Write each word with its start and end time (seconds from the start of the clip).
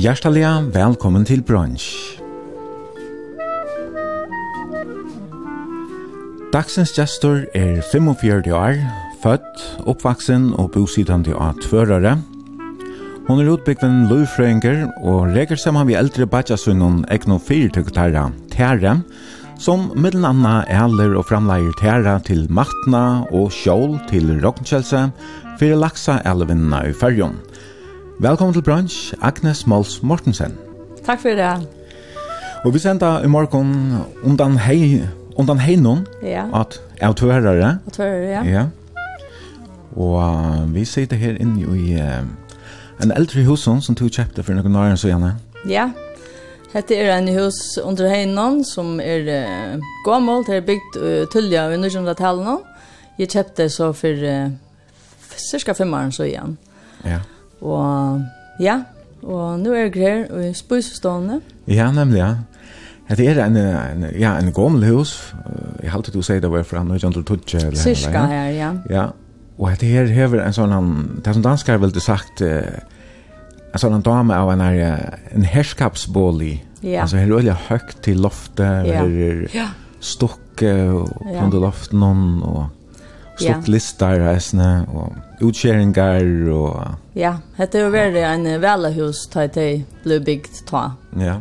Hjertelig 0.00 0.46
velkommen 0.72 1.26
til 1.28 1.42
brunch. 1.44 1.90
Dagsens 6.54 6.94
gestor 6.96 7.42
er 7.52 7.82
45 7.90 8.54
år, 8.56 8.78
født, 9.20 9.64
oppvaksen 9.84 10.54
og 10.56 10.70
bosittende 10.72 11.34
av 11.36 11.60
tvørere. 11.60 12.14
Hun 13.26 13.42
er 13.42 13.50
utbyggven 13.52 14.06
løyfrøynger 14.08 14.86
og 15.02 15.34
reger 15.34 15.60
sammen 15.60 15.90
vi 15.90 15.98
eldre 16.00 16.24
badjasunnen 16.24 17.02
egno 17.12 17.36
fyrtøktere, 17.36 18.30
Tere, 18.56 18.96
som 19.60 19.90
mellom 20.00 20.30
anna 20.30 20.62
æler 20.80 21.18
og 21.20 21.28
framleier 21.28 21.76
Tere 21.82 22.16
til 22.24 22.46
Martna 22.48 23.26
og 23.36 23.52
Kjål 23.52 23.98
til 24.08 24.32
Rokkjelse, 24.40 25.10
fyrir 25.60 25.76
laksa 25.76 26.22
elvinna 26.24 26.86
i 26.88 26.96
fyrjon. 26.96 27.36
Velkommen 28.20 28.52
til 28.52 28.62
brunch, 28.62 29.14
Agnes 29.22 29.66
Mols 29.66 30.02
Mortensen. 30.02 30.58
Takk 31.06 31.22
for 31.22 31.28
det. 31.28 31.68
Og 32.64 32.74
vi 32.74 32.78
sender 32.78 33.22
i 33.24 33.26
morgen 33.26 33.94
undan 34.22 34.58
hei, 34.60 35.00
undan 35.40 35.58
hei 35.58 35.78
noen, 35.80 36.02
ja. 36.22 36.42
at 36.60 36.76
jeg 37.00 37.16
tørere. 37.16 37.54
Jeg 37.54 37.94
tørere, 37.96 38.28
ja. 38.28 38.42
ja. 38.44 38.66
Og 39.96 40.18
uh, 40.20 40.74
vi 40.74 40.84
sitter 40.84 41.16
her 41.16 41.40
inne 41.40 41.64
i 41.64 41.96
uh, 41.96 42.20
en 43.00 43.16
eldre 43.16 43.46
hus 43.48 43.64
som 43.64 43.96
tog 43.96 44.12
kjøpte 44.12 44.44
for 44.44 44.52
noen 44.52 44.76
år, 44.76 44.92
så 45.00 45.08
gjerne. 45.08 45.32
Ja, 45.64 45.88
Hette 46.74 47.00
er 47.00 47.16
en 47.16 47.32
hus 47.32 47.78
under 47.80 48.12
heinan 48.12 48.60
som 48.68 49.00
er 49.00 49.32
uh, 49.32 49.90
gammalt, 50.04 50.52
det 50.52 50.60
er 50.60 50.68
bygd 50.68 51.00
uh, 51.00 51.24
tullja 51.32 51.70
i 51.72 51.80
1900-tallet. 51.80 52.68
Jeg 53.18 53.32
kjøpte 53.32 53.72
så 53.72 53.94
for 53.96 54.28
uh, 54.28 54.52
cirka 55.40 55.72
fem 55.72 55.94
år 55.94 56.12
så 56.12 56.28
igjen. 56.28 56.58
Ja. 57.00 57.24
Og 57.60 58.22
ja, 58.60 58.80
og 59.22 59.60
nå 59.60 59.74
er 59.76 59.88
jeg 59.88 59.96
her 60.00 60.40
i 60.48 60.52
spøysestående. 60.56 61.40
Ja, 61.68 61.90
nemlig, 61.92 62.22
ja. 62.22 62.34
Det 63.10 63.26
er 63.26 63.40
en, 63.42 63.56
en, 63.58 64.04
ja, 64.14 64.36
en 64.38 64.52
gammel 64.54 64.84
hus. 64.86 65.16
Jeg 65.82 65.90
har 65.90 65.98
alltid 65.98 66.20
å 66.20 66.22
si 66.22 66.38
det 66.40 66.50
var 66.52 66.62
fra 66.68 66.84
1912. 66.84 67.74
Cirka 67.80 68.22
her, 68.30 68.50
ja. 68.54 68.70
Ja, 68.90 69.08
og 69.60 69.80
det 69.80 69.90
her 69.90 70.08
hever 70.14 70.40
en 70.44 70.54
sånn, 70.56 70.92
det 71.24 71.34
som 71.36 71.44
danskar 71.44 71.80
vil 71.82 71.92
du 71.92 72.00
sagt, 72.00 72.40
en 72.40 73.82
sånn 73.82 74.04
dame 74.06 74.36
av 74.38 74.52
en, 74.54 74.62
en 74.62 75.46
herskapsbolig. 75.46 76.54
Ja. 76.80 77.02
Altså, 77.02 77.18
her 77.18 77.28
er 77.28 77.40
veldig 77.42 77.56
høyt 77.66 77.96
til 78.06 78.22
loftet, 78.24 78.86
ja. 78.88 79.02
her 79.02 79.18
er 79.26 79.42
ja. 79.52 79.66
stokke 80.00 80.72
og 80.94 81.10
ja. 81.26 81.42
under 81.44 81.66
loftet 81.66 81.98
noen, 81.98 82.38
og 82.46 83.02
stokk 83.34 83.68
ja. 83.68 83.74
lister 83.74 84.22
reisende, 84.24 84.70
og 84.94 85.18
utskjeringar 85.40 86.26
og... 86.54 86.98
Ja, 87.18 87.36
dette 87.56 87.80
er 87.80 87.86
jo 87.86 87.94
veldig 87.94 88.24
en 88.28 88.48
velahus 88.62 89.24
da 89.32 89.46
det 89.50 89.68
ble 90.04 90.20
bygd 90.24 90.62
ta. 90.68 90.90
Ja. 91.20 91.40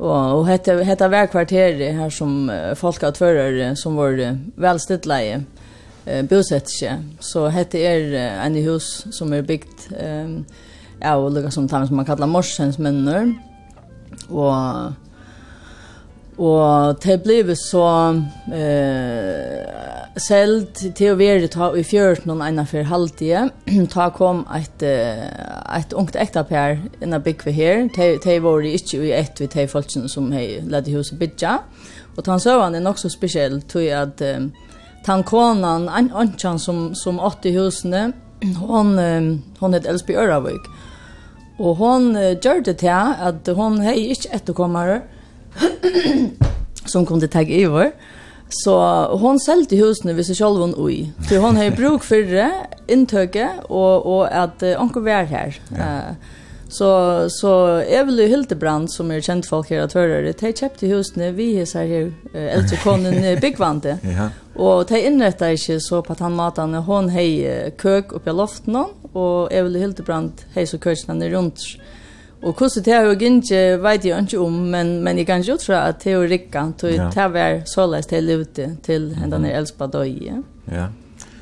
Og, 0.00 0.16
og 0.40 0.48
dette, 0.48 0.78
dette 0.80 1.10
var 1.12 1.28
kvarteret 1.32 1.96
her 1.98 2.12
som 2.14 2.48
folk 2.80 3.02
har 3.04 3.12
tvører 3.16 3.74
som 3.76 3.98
var 4.00 4.16
velstidleie 4.60 5.42
eh, 6.06 6.22
bosett 6.24 6.72
seg. 6.72 7.04
Så 7.20 7.48
dette 7.52 7.82
er 7.84 8.16
en 8.46 8.56
hus 8.64 8.90
som 9.12 9.32
er 9.36 9.44
bygd 9.48 9.90
eh, 9.96 10.40
ja, 11.00 11.16
og 11.16 11.32
lukket 11.34 11.54
som, 11.56 11.68
som 11.68 11.96
man 11.96 12.08
kallar 12.08 12.30
Morsens 12.30 12.78
menner. 12.80 13.32
Og 14.28 14.92
Og 16.40 16.96
det 17.04 17.20
blev 17.22 17.54
så 17.58 17.86
eh 18.48 19.90
selt 20.18 20.80
til 20.96 21.12
å 21.12 21.18
være 21.18 21.48
ta 21.52 21.70
i 21.76 21.84
fjørt 21.86 22.26
noen 22.28 22.42
ena 22.44 22.64
for 22.68 22.86
halvtid. 22.86 23.52
ta 23.94 24.08
kom 24.14 24.42
et, 24.56 24.82
et 24.82 25.94
ungt 25.96 26.18
ektapær 26.18 26.80
inna 27.02 27.20
bygg 27.22 27.44
vi 27.46 27.54
her. 27.56 27.84
De 27.94 28.12
de 28.24 28.38
var 28.42 28.66
ikke 28.66 29.02
i 29.06 29.12
ett 29.16 29.40
vid 29.40 29.54
de 29.54 29.66
folkene 29.70 30.10
som 30.10 30.32
hei 30.32 30.60
ledde 30.66 30.94
huset 30.94 31.18
bygja. 31.20 31.60
Og 32.16 32.24
ta 32.26 32.38
søvann 32.38 32.74
er 32.74 32.84
nok 32.84 32.98
så 32.98 33.10
spesiell 33.12 33.60
tog 33.70 33.86
at 33.86 34.20
eh, 34.20 34.36
um, 34.36 34.50
tankonan, 35.06 35.88
an 35.88 36.10
anchan 36.12 36.58
som, 36.58 36.90
som 36.94 37.20
åtte 37.22 37.48
i 37.48 37.54
husene, 37.54 38.10
hon, 38.60 38.98
um, 38.98 39.30
hon 39.60 39.76
het 39.76 39.86
Elsby 39.86 40.16
Øravik. 40.18 40.66
Og 41.60 41.78
hon 41.78 42.10
uh, 42.16 42.34
gjør 42.34 42.64
det 42.66 42.80
til 42.82 42.90
at 43.30 43.48
hon 43.56 43.80
hei 43.84 44.10
ikke 44.10 44.34
etterkommere, 44.36 45.00
som 46.84 47.06
kunde 47.06 47.28
ta 47.28 47.42
över. 47.42 47.92
Så 48.48 49.06
hon 49.16 49.40
sålde 49.40 49.76
husen 49.76 50.16
vid 50.16 50.26
sig 50.26 50.34
själv 50.34 50.56
hon 50.56 50.90
i. 50.90 51.12
För 51.28 51.38
hon 51.38 51.56
har 51.56 51.64
ju 51.64 51.70
bruk 51.70 52.02
för 52.02 52.16
det, 52.16 52.52
intöket 52.86 53.50
och, 53.62 54.16
och 54.16 54.36
att 54.36 54.62
uh, 54.62 54.78
hon 54.78 54.88
kan 54.88 55.04
vara 55.04 55.22
här. 55.24 55.58
Så, 56.68 57.26
så 57.30 57.76
Evelyn 57.76 58.28
Hildebrand 58.28 58.92
som 58.92 59.10
är 59.10 59.20
känd 59.20 59.46
folk 59.46 59.70
här 59.70 59.78
att 59.78 59.92
höra 59.92 60.20
det, 60.20 60.40
de 60.40 60.52
köpte 60.52 60.86
husen 60.86 61.34
vi 61.34 61.54
hissar 61.54 61.86
här, 61.86 62.02
uh, 62.02 62.12
äldre 62.34 62.76
konen 62.76 63.40
Byggvante. 63.40 63.98
ja. 64.02 64.28
Och 64.54 64.86
de 64.86 65.06
inrättade 65.06 65.58
sig 65.58 65.80
så 65.80 66.02
på 66.02 66.12
att 66.12 66.20
han 66.20 66.34
matade 66.34 66.76
hon 66.78 67.08
hej 67.08 67.74
kök 67.82 68.12
uppe 68.12 68.30
i 68.30 68.32
loften 68.32 68.84
och 69.12 69.52
Evelyn 69.52 69.82
Hildebrand 69.82 70.32
hej 70.54 70.66
så 70.66 70.78
kökna 70.78 71.28
runt 71.28 71.58
Og 72.42 72.54
hvordan 72.56 72.84
det 72.84 72.94
har 72.94 73.04
jo 73.04 73.16
ikke, 73.16 73.82
vet 73.82 74.04
jeg 74.04 74.22
ikke 74.24 74.40
om, 74.40 74.62
men, 74.72 74.94
men 75.04 75.18
jeg 75.20 75.26
kan 75.28 75.44
ikke 75.44 75.58
tro 75.60 75.74
at 75.76 76.00
det 76.04 76.14
er 76.14 76.30
rikka, 76.30 76.64
til 76.78 76.96
ja. 76.96 77.10
det 77.12 77.28
var 77.34 77.60
såleis 77.68 78.08
til 78.08 78.32
ute 78.40 78.76
til 78.82 79.12
henne 79.18 79.38
mm. 79.38 79.50
elspa 79.60 79.86
døye. 79.92 80.40
Ja. 80.72 80.88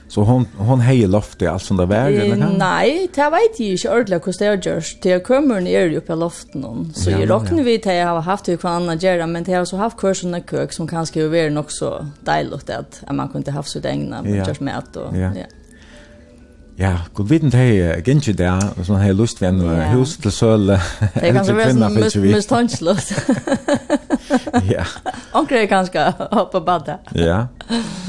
Så 0.08 0.22
hon, 0.24 0.46
hon 0.56 0.80
heier 0.80 1.08
loftet 1.12 1.50
allt 1.50 1.62
som 1.62 1.76
det 1.76 1.84
var? 1.90 2.08
kan? 2.40 2.54
nei, 2.56 3.08
det 3.12 3.26
vet 3.34 3.58
jeg 3.60 3.76
ikke 3.76 3.90
ordentlig 3.92 4.20
hvordan 4.24 4.38
det 4.40 4.48
har 4.48 4.62
gjort. 4.64 4.92
Det 5.04 5.18
kommer 5.26 5.60
ni 5.60 5.74
er 5.76 5.92
jo 5.92 6.00
på 6.00 6.16
loften, 6.16 6.64
så 6.96 7.12
ja, 7.12 7.20
jeg 7.20 7.28
råkner 7.30 7.60
ja. 7.60 7.66
vidt 7.66 7.86
at 7.86 7.98
jeg 7.98 8.08
har 8.08 8.24
haft 8.24 8.48
det 8.48 8.56
hva 8.62 8.78
annet 8.80 9.04
gjør, 9.04 9.26
men 9.28 9.44
det 9.44 9.54
har 9.54 9.66
også 9.66 9.76
haft 9.76 10.00
kurs 10.00 10.24
og 10.24 10.40
køk 10.48 10.72
som 10.72 10.88
kanskje 10.88 11.26
vil 11.26 11.30
være 11.36 11.52
nok 11.52 11.70
så 11.70 11.92
deilig 12.26 12.64
at 12.72 13.02
man 13.12 13.28
kunne 13.28 13.52
haft 13.52 13.70
sitt 13.70 13.84
egnet, 13.84 14.24
men 14.24 14.40
ja. 14.40 14.48
gjørs 14.48 14.64
med 14.64 14.96
og, 14.96 15.14
ja. 15.14 15.30
ja. 15.36 15.46
Ja, 16.78 16.92
god 17.14 17.26
viten 17.26 17.50
det 17.50 17.62
er 17.90 18.02
gynnsje 18.06 18.32
der, 18.38 18.62
og 18.78 18.86
sånn 18.86 19.00
har 19.02 19.14
lust 19.18 19.40
ved 19.42 19.48
en 19.48 19.94
hus 19.96 20.14
til 20.22 20.30
søle. 20.34 20.76
Det 21.00 21.24
er 21.26 21.34
kanskje 21.34 21.56
vært 21.58 22.12
sånn 22.14 22.28
mistansløst. 22.30 23.14
Ja. 24.68 24.84
Onker 25.38 25.62
er 25.62 25.66
kanskje 25.70 26.04
hoppe 26.34 26.60
badde. 26.62 26.98
Ja, 27.16 27.46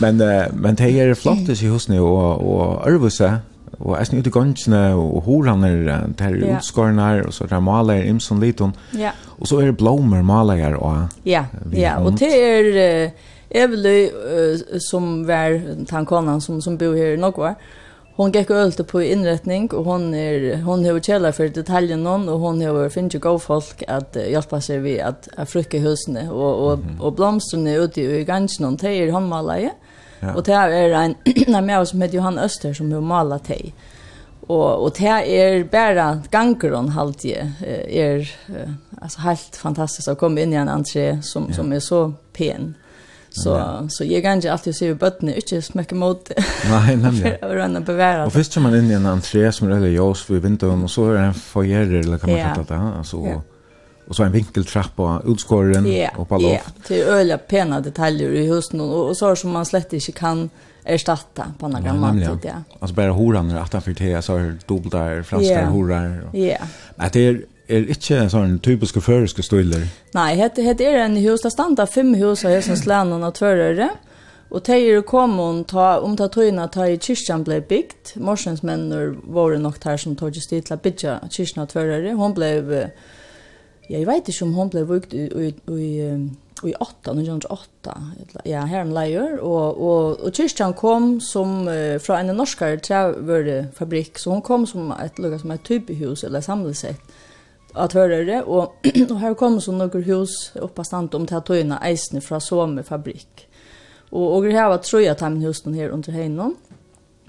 men, 0.01 0.21
uh, 0.21 0.49
men 0.53 0.77
det 0.77 0.89
er 0.99 1.15
flott 1.17 1.49
i 1.49 1.55
husene 1.69 2.01
og, 2.03 2.43
og 2.43 2.85
ørvuse, 2.89 3.31
og 3.79 3.95
jeg 3.95 4.09
snitt 4.09 4.29
i 4.29 4.33
gynnsjene, 4.35 4.83
og 4.99 5.23
horene 5.25 5.71
det 6.19 6.27
er 6.27 6.37
utskårene, 6.57 7.09
og 7.25 7.33
så 7.33 7.47
er 7.47 7.55
det 7.55 7.63
maler, 7.63 8.03
imsen 8.11 8.43
liten. 8.43 8.75
Ja. 8.99 9.15
Og 9.39 9.49
så 9.49 9.63
er 9.63 9.71
det 9.71 9.79
blommer 9.79 10.21
maler 10.21 10.75
og... 10.77 11.17
Ja, 11.25 11.47
ja, 11.73 11.97
og 12.03 12.19
det 12.21 12.31
er... 12.37 12.71
Uh, 12.77 13.27
Evely, 13.49 14.11
uh, 14.13 14.77
som 14.77 15.23
var 15.25 15.55
tankonan 15.89 16.37
som, 16.37 16.59
som 16.61 16.75
bor 16.77 16.93
her 16.93 17.15
i 17.15 17.17
Nogvar, 17.17 17.55
uh, 17.57 17.88
hon 18.19 18.31
gick 18.31 18.49
ølte 18.51 18.83
på 18.83 19.01
innretning 19.01 19.69
och 19.71 19.85
hon 19.85 20.13
är 20.13 20.61
hon 20.61 20.85
har 20.85 20.99
kjellar 20.99 21.31
för 21.31 21.47
detaljen 21.47 22.03
någon 22.03 22.29
och 22.29 22.39
hon 22.39 22.61
har 22.61 22.89
finns 22.89 23.13
go 23.13 23.39
folk 23.39 23.83
att 23.87 24.15
hjälpa 24.15 24.61
sig 24.61 24.79
vi 24.79 25.01
att 25.01 25.29
att 25.37 25.49
fruka 25.49 25.77
og 25.77 26.31
och 26.31 26.71
och 26.71 26.79
og 26.99 27.15
blomsterna 27.15 27.75
ute 27.75 28.01
i 28.01 28.23
ganska 28.23 28.63
någon 28.63 28.77
tejer 28.77 29.11
han 29.11 29.27
malar 29.27 29.69
Ja. 30.19 30.33
Och 30.33 30.43
det 30.43 30.53
är 30.53 30.89
en 30.89 31.15
när 31.47 31.61
med 31.61 31.87
som 31.87 32.01
heter 32.01 32.15
Johan 32.15 32.39
Öster 32.39 32.73
som 32.73 32.91
har 32.91 33.01
malat 33.01 33.45
tej. 33.45 33.73
Och 34.47 34.83
och 34.83 34.93
det 34.97 35.07
är 35.07 35.63
bara 35.63 36.21
ganger 36.31 36.71
hon 36.71 37.13
er 37.23 37.53
är 37.61 37.89
är 37.89 38.29
alltså 39.01 39.19
helt 39.19 39.55
fantastiskt 39.55 40.07
att 40.07 40.19
komma 40.19 40.41
in 40.41 40.53
i 40.53 40.55
en 40.55 40.69
entré 40.69 41.21
som 41.21 41.45
ja. 41.49 41.55
som 41.55 41.73
är 41.73 41.79
så 41.79 42.13
pen 42.33 42.75
Så 43.29 43.49
ja. 43.49 43.89
så 43.89 44.03
jag 44.03 44.23
kan 44.23 44.33
inte 44.33 44.51
alltid 44.51 44.75
se 44.75 44.93
bötten 44.93 45.29
inte 45.29 45.61
mycket 45.73 45.97
mot. 45.97 46.31
Nej, 46.69 46.97
nej. 46.97 47.11
För 47.21 47.45
att 47.45 47.51
runda 47.51 47.79
bevära. 47.79 48.25
Och 48.25 48.33
först 48.33 48.57
man 48.57 48.75
in 48.75 48.91
i 48.91 48.93
en 48.93 49.05
entré 49.05 49.51
som 49.51 49.71
är 49.71 49.77
eller 49.77 49.87
jos 49.87 50.29
vid 50.29 50.41
vintern 50.41 50.83
och 50.83 50.91
så 50.91 51.09
är 51.09 51.13
det 51.13 51.19
en 51.19 51.33
foyer 51.33 51.93
eller 51.93 52.17
kan 52.17 52.31
man 52.31 52.39
kalla 52.39 52.63
det 52.67 52.97
alltså 52.97 53.17
ja. 53.17 53.41
och 54.07 54.15
så 54.15 54.23
en 54.23 54.31
vinkeltrappa 54.31 55.21
utskåren 55.25 55.91
ja. 55.93 56.09
och 56.17 56.29
på 56.29 56.37
loft. 56.37 56.73
Ja, 56.75 56.83
till 56.87 57.01
öliga 57.01 57.37
pena 57.37 57.81
detaljer 57.81 58.31
i 58.31 58.47
husen 58.47 58.81
och, 58.81 59.07
och 59.09 59.17
så 59.17 59.35
som 59.35 59.51
man 59.51 59.65
slett 59.65 59.93
inte 59.93 60.11
kan 60.11 60.49
erstatta 60.83 61.45
på 61.59 61.67
några 61.67 62.21
ja, 62.21 62.29
tid. 62.29 62.39
ja. 62.41 62.77
Alltså 62.79 62.95
bara 62.95 63.11
horan 63.11 63.47
när 63.47 63.61
att 63.61 63.73
han 63.73 63.81
för 63.81 63.93
te 63.93 64.21
så 64.21 64.51
dubbla 64.65 65.23
franska 65.23 65.61
ja. 65.61 65.65
horar. 65.65 66.29
Ja. 66.31 66.39
Yeah. 66.39 66.67
Men 66.95 67.09
det 67.13 67.19
är 67.19 67.41
er 67.69 67.89
ikke 67.93 68.25
sånn 68.31 68.57
typiske 68.65 69.01
føreske 69.03 69.45
stiler? 69.45 69.85
Nei, 70.15 70.33
det 70.55 70.81
er 70.81 71.03
en 71.03 71.17
hus, 71.21 71.43
det 71.45 71.53
standa 71.53 71.85
fem 71.89 72.15
hus 72.19 72.45
av 72.45 72.55
hesens 72.55 72.85
lænen 72.89 73.25
og 73.25 73.35
tvørøyre, 73.37 73.89
og 74.49 74.65
det 74.65 74.79
er 74.81 75.03
kommet 75.05 75.67
ta, 75.69 75.99
om 76.01 76.15
ta 76.17 76.25
tøyene 76.33 76.65
ta 76.73 76.87
i 76.89 76.97
kyrkjan 76.97 77.45
ble 77.45 77.59
bygd, 77.69 78.15
morsens 78.25 78.63
mennur 78.65 79.13
var 79.29 79.53
nok 79.61 79.77
her 79.85 80.01
som 80.01 80.17
tog 80.17 80.35
stil 80.41 80.63
til 80.65 80.75
å 80.75 80.81
bygge 80.81 81.19
kyrkjan 81.29 81.65
og 81.67 81.71
tvørøyre, 81.75 82.17
hun 82.17 82.35
ble, 82.37 82.51
jeg 83.89 84.09
vet 84.09 84.33
ikke 84.33 84.47
om 84.47 84.55
hun 84.57 84.73
ble 84.73 84.85
vukt 84.89 85.13
i, 85.13 85.27
i, 85.29 85.53
i, 85.53 85.91
i 86.65 86.73
8, 86.73 87.13
1908, 87.13 87.95
ja, 88.49 88.65
her 88.65 88.87
om 88.87 88.97
leier, 88.97 89.37
og, 89.37 89.77
og, 89.77 90.25
og 90.25 90.33
kyrkjan 90.33 90.73
kom 90.73 91.19
som, 91.21 91.69
fra 92.01 92.17
en 92.23 92.33
norskare 92.33 92.81
trevørefabrikk, 92.81 94.17
så 94.17 94.33
hun 94.33 94.45
kom 94.45 94.65
som 94.69 94.89
et, 94.97 95.21
som 95.37 95.53
et 95.53 95.67
typehus, 95.69 96.25
eller 96.25 96.41
samlesett, 96.41 97.18
att 97.73 97.93
höra 97.93 98.23
det 98.23 98.41
och 98.41 98.75
och 99.09 99.19
här 99.19 99.33
kommer 99.33 99.59
så 99.59 99.71
några 99.71 99.99
hus 99.99 100.51
oppe 100.61 100.83
stant 100.83 101.13
om 101.13 101.27
till 101.27 101.41
tøyene 101.41 101.79
eisene 101.83 102.21
från 102.21 102.41
Somme 102.41 102.83
fabrikk. 102.83 103.47
och 104.09 104.43
det 104.43 104.51
här 104.51 104.69
var 104.69 104.77
tror 104.77 105.01
jag 105.01 105.11
att 105.11 105.19
han 105.21 105.41
husen 105.41 105.73
her 105.73 105.89
under 105.89 106.11
heinom, 106.11 106.55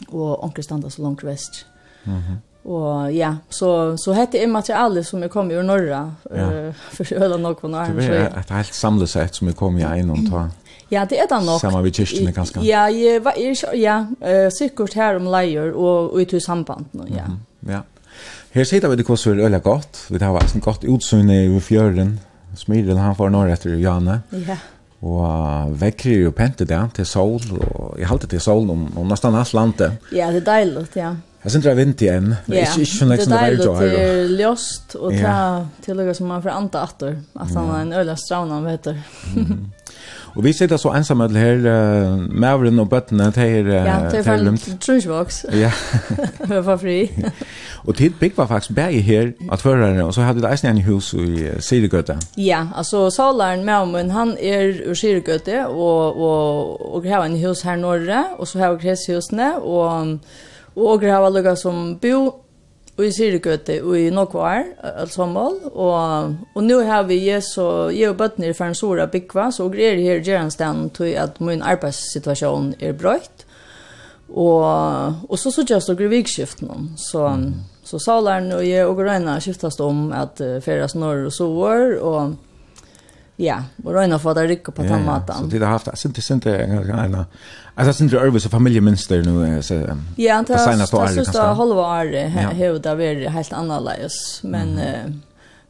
och 0.09 0.45
onkel 0.45 0.65
standa 0.65 0.91
så 0.91 1.03
långt 1.03 1.25
väst. 1.25 1.67
Mhm. 2.05 2.17
Mm 2.17 2.37
och 2.63 3.13
ja, 3.13 3.37
så 3.49 3.97
så 3.99 4.13
hette 4.13 4.39
er 4.39 4.47
materialet 4.47 5.07
som 5.07 5.23
jag 5.23 5.31
kommer 5.31 5.55
ur 5.55 5.63
norra 5.63 6.15
ja. 6.31 6.53
uh, 6.53 6.75
för 6.91 7.13
öla 7.13 7.37
nog 7.37 7.61
kon 7.61 7.75
arm. 7.75 7.97
Det 7.97 8.07
är 8.07 8.39
ett 8.39 8.51
helt 8.51 8.75
samlesätt 8.75 9.35
som 9.35 9.47
vi 9.47 9.53
kom 9.53 9.79
i 9.79 9.83
en 9.83 10.11
och 10.11 10.19
ta. 10.31 10.49
Ja, 10.89 11.07
det 11.09 11.21
är 11.21 11.29
det 11.29 11.41
nog. 11.47 11.61
Samma 11.61 11.83
vid 11.83 11.95
kyrkan 11.95 12.33
ganska. 12.33 12.61
Ja, 12.61 12.91
jag 12.91 13.21
var 13.21 13.35
ja, 13.75 14.07
eh 14.21 14.51
ja, 14.77 14.95
här 14.95 15.17
om 15.17 15.27
lejer 15.27 15.73
och, 15.73 16.11
och 16.11 16.21
i 16.21 16.41
samband 16.41 16.85
nu, 16.91 17.03
ja. 17.07 17.25
Mm 17.25 17.31
-hmm. 17.31 17.73
Ja. 17.73 17.83
Her 18.51 18.67
sitter 18.67 18.91
vi 18.91 18.99
det 18.99 19.07
kosser 19.07 19.39
øyla 19.39 19.61
godt. 19.63 20.07
Vi 20.11 20.19
har 20.19 20.35
vært 20.35 20.57
en 20.57 20.65
godt 20.65 20.85
utsynne 20.91 21.37
i 21.47 21.61
fjøren. 21.63 22.17
Smiren 22.59 22.99
han 22.99 23.15
får 23.15 23.31
norr 23.31 23.53
etter 23.53 23.77
Janne. 23.79 24.23
Ja. 24.49 24.57
Og 25.07 25.77
vekker 25.81 26.27
jo 26.27 26.33
pente 26.37 26.67
det 26.67 26.81
til 26.99 27.07
sol. 27.07 27.39
Og 27.61 27.95
jeg 28.01 28.11
halte 28.11 28.27
til 28.27 28.43
sol 28.43 28.67
om, 28.75 28.89
om 28.99 29.07
nesten 29.09 29.39
alt 29.39 29.55
landet. 29.55 30.01
Ja, 30.11 30.33
det 30.35 30.43
er 30.43 30.49
deilig, 30.51 30.89
ja. 30.99 31.15
Jeg 31.41 31.55
synes 31.55 31.65
det 31.65 31.71
er 31.71 31.79
vint 31.79 32.03
igjen. 32.05 32.33
Ja, 32.53 32.67
ikke, 32.67 32.83
ikke 32.85 33.07
det 33.09 33.21
er 33.23 33.31
deilig 33.33 33.69
til 33.79 34.35
ljost 34.43 34.97
og 34.99 35.15
ta 35.15 35.31
ja. 35.31 35.45
til 35.87 35.97
noe 35.97 36.15
som 36.19 36.29
man 36.29 36.43
får 36.45 36.53
anta 36.53 36.83
atter. 36.85 37.15
At 37.39 37.55
han 37.55 37.71
er 37.71 37.85
en 37.87 37.95
øyla 38.03 38.17
straun 38.19 38.51
han 38.53 38.67
vet 38.67 38.91
det. 38.91 38.97
Og 40.37 40.45
vi 40.45 40.53
sitter 40.53 40.77
så 40.77 40.93
ensamme 40.97 41.29
til 41.29 41.37
her, 41.37 41.57
uh, 41.57 42.35
Mavren 42.41 42.79
og 42.79 42.89
bøttene 42.91 43.31
til 43.33 43.43
her. 43.43 43.61
Uh, 43.61 43.87
ja, 43.87 44.11
til 44.11 44.25
for 44.25 44.33
en 44.33 44.59
trunchbox. 44.81 45.45
Ja. 45.53 45.73
Vi 46.51 46.61
var 46.67 46.77
fri. 46.77 47.11
og 47.87 47.95
tid 47.95 48.11
bygg 48.21 48.37
var 48.37 48.47
faktisk 48.47 48.75
bæg 48.75 49.05
her 49.05 49.31
at 49.53 49.61
førere, 49.61 50.05
og 50.05 50.15
så 50.15 50.23
hadde 50.23 50.43
det 50.43 50.53
eisen 50.53 50.79
i 50.79 50.83
hus 50.83 51.13
i 51.13 51.17
uh, 51.17 51.59
Siregøte. 51.59 52.19
Ja, 52.39 52.67
altså 52.77 53.11
Salaren 53.11 53.65
Maumen, 53.65 54.11
han 54.11 54.37
er 54.41 54.73
ur 54.89 54.95
Siregøte, 54.95 55.67
og, 55.67 56.21
og, 56.21 56.95
og 56.95 57.05
har 57.05 57.25
en 57.25 57.47
hus 57.47 57.63
her 57.63 57.77
norre, 57.77 58.25
og 58.39 58.47
så 58.47 58.59
har 58.59 58.73
vi 58.73 58.89
kreshusene, 58.89 59.57
og, 59.63 60.19
og 60.77 61.01
har 61.01 61.31
vi 61.31 61.37
lukket 61.37 61.59
som 61.59 61.99
bo 62.03 62.50
Og 63.01 63.07
i 63.07 63.13
Sirigøte 63.17 63.79
og 63.81 63.95
i 63.97 64.11
Nokvar, 64.13 64.67
alt 64.85 65.13
sommal. 65.15 65.55
Og, 65.73 66.35
og 66.53 66.65
nå 66.67 66.83
har 66.85 67.07
vi 67.09 67.17
jeg 67.25 67.41
så, 67.47 67.89
jeg 67.89 68.13
og 68.13 68.19
bøttene 68.21 68.53
for 68.53 68.69
en 68.69 68.77
sora 68.77 69.07
byggva, 69.09 69.47
så 69.57 69.71
greier 69.73 69.97
jeg 69.97 70.05
her 70.05 70.27
gjeranstand 70.27 70.91
til 70.99 71.15
at 71.17 71.41
min 71.41 71.65
arbeidssituasjon 71.65 72.75
er 72.77 72.93
brøyt. 72.93 73.47
Og, 74.29 75.25
og 75.31 75.41
så 75.41 75.51
så 75.51 75.65
jeg 75.65 75.81
så 75.83 75.97
grevikskiften. 75.97 76.91
Så, 77.01 77.25
så 77.89 78.03
saleren 78.05 78.53
og 78.59 78.69
jeg 78.69 78.85
og 78.85 79.01
Reina 79.01 79.39
skiftes 79.41 79.81
om 79.81 80.11
at 80.13 80.45
uh, 80.45 80.59
feras 80.61 80.95
norr 80.95 81.25
og 81.31 81.33
sover, 81.33 81.97
og 82.05 82.37
Ja, 83.43 83.65
och 83.85 83.93
då 83.93 84.03
innan 84.03 84.21
för 84.21 84.35
det 84.35 84.47
rycka 84.47 84.73
på 84.73 84.83
den 84.83 85.05
maten. 85.05 85.37
Så 85.37 85.47
det 85.47 85.59
har 85.59 85.73
haft 85.73 85.99
sent 85.99 86.25
sent 86.25 86.47
en 86.47 87.25
alltså 87.75 87.93
sent 87.93 88.13
över 88.13 88.39
så 88.39 88.49
familjemönster 88.49 89.23
nu 89.23 89.63
så 89.63 89.75
Ja, 90.17 90.45
det 90.47 90.55
är 90.55 91.25
så 91.25 91.41
att 91.41 91.57
halva 91.57 92.01
år 92.01 92.29
hur 92.55 92.79
det 92.79 92.97
blir 92.97 93.29
helt 93.29 93.53
annorlunda 93.53 94.09
men 94.43 94.81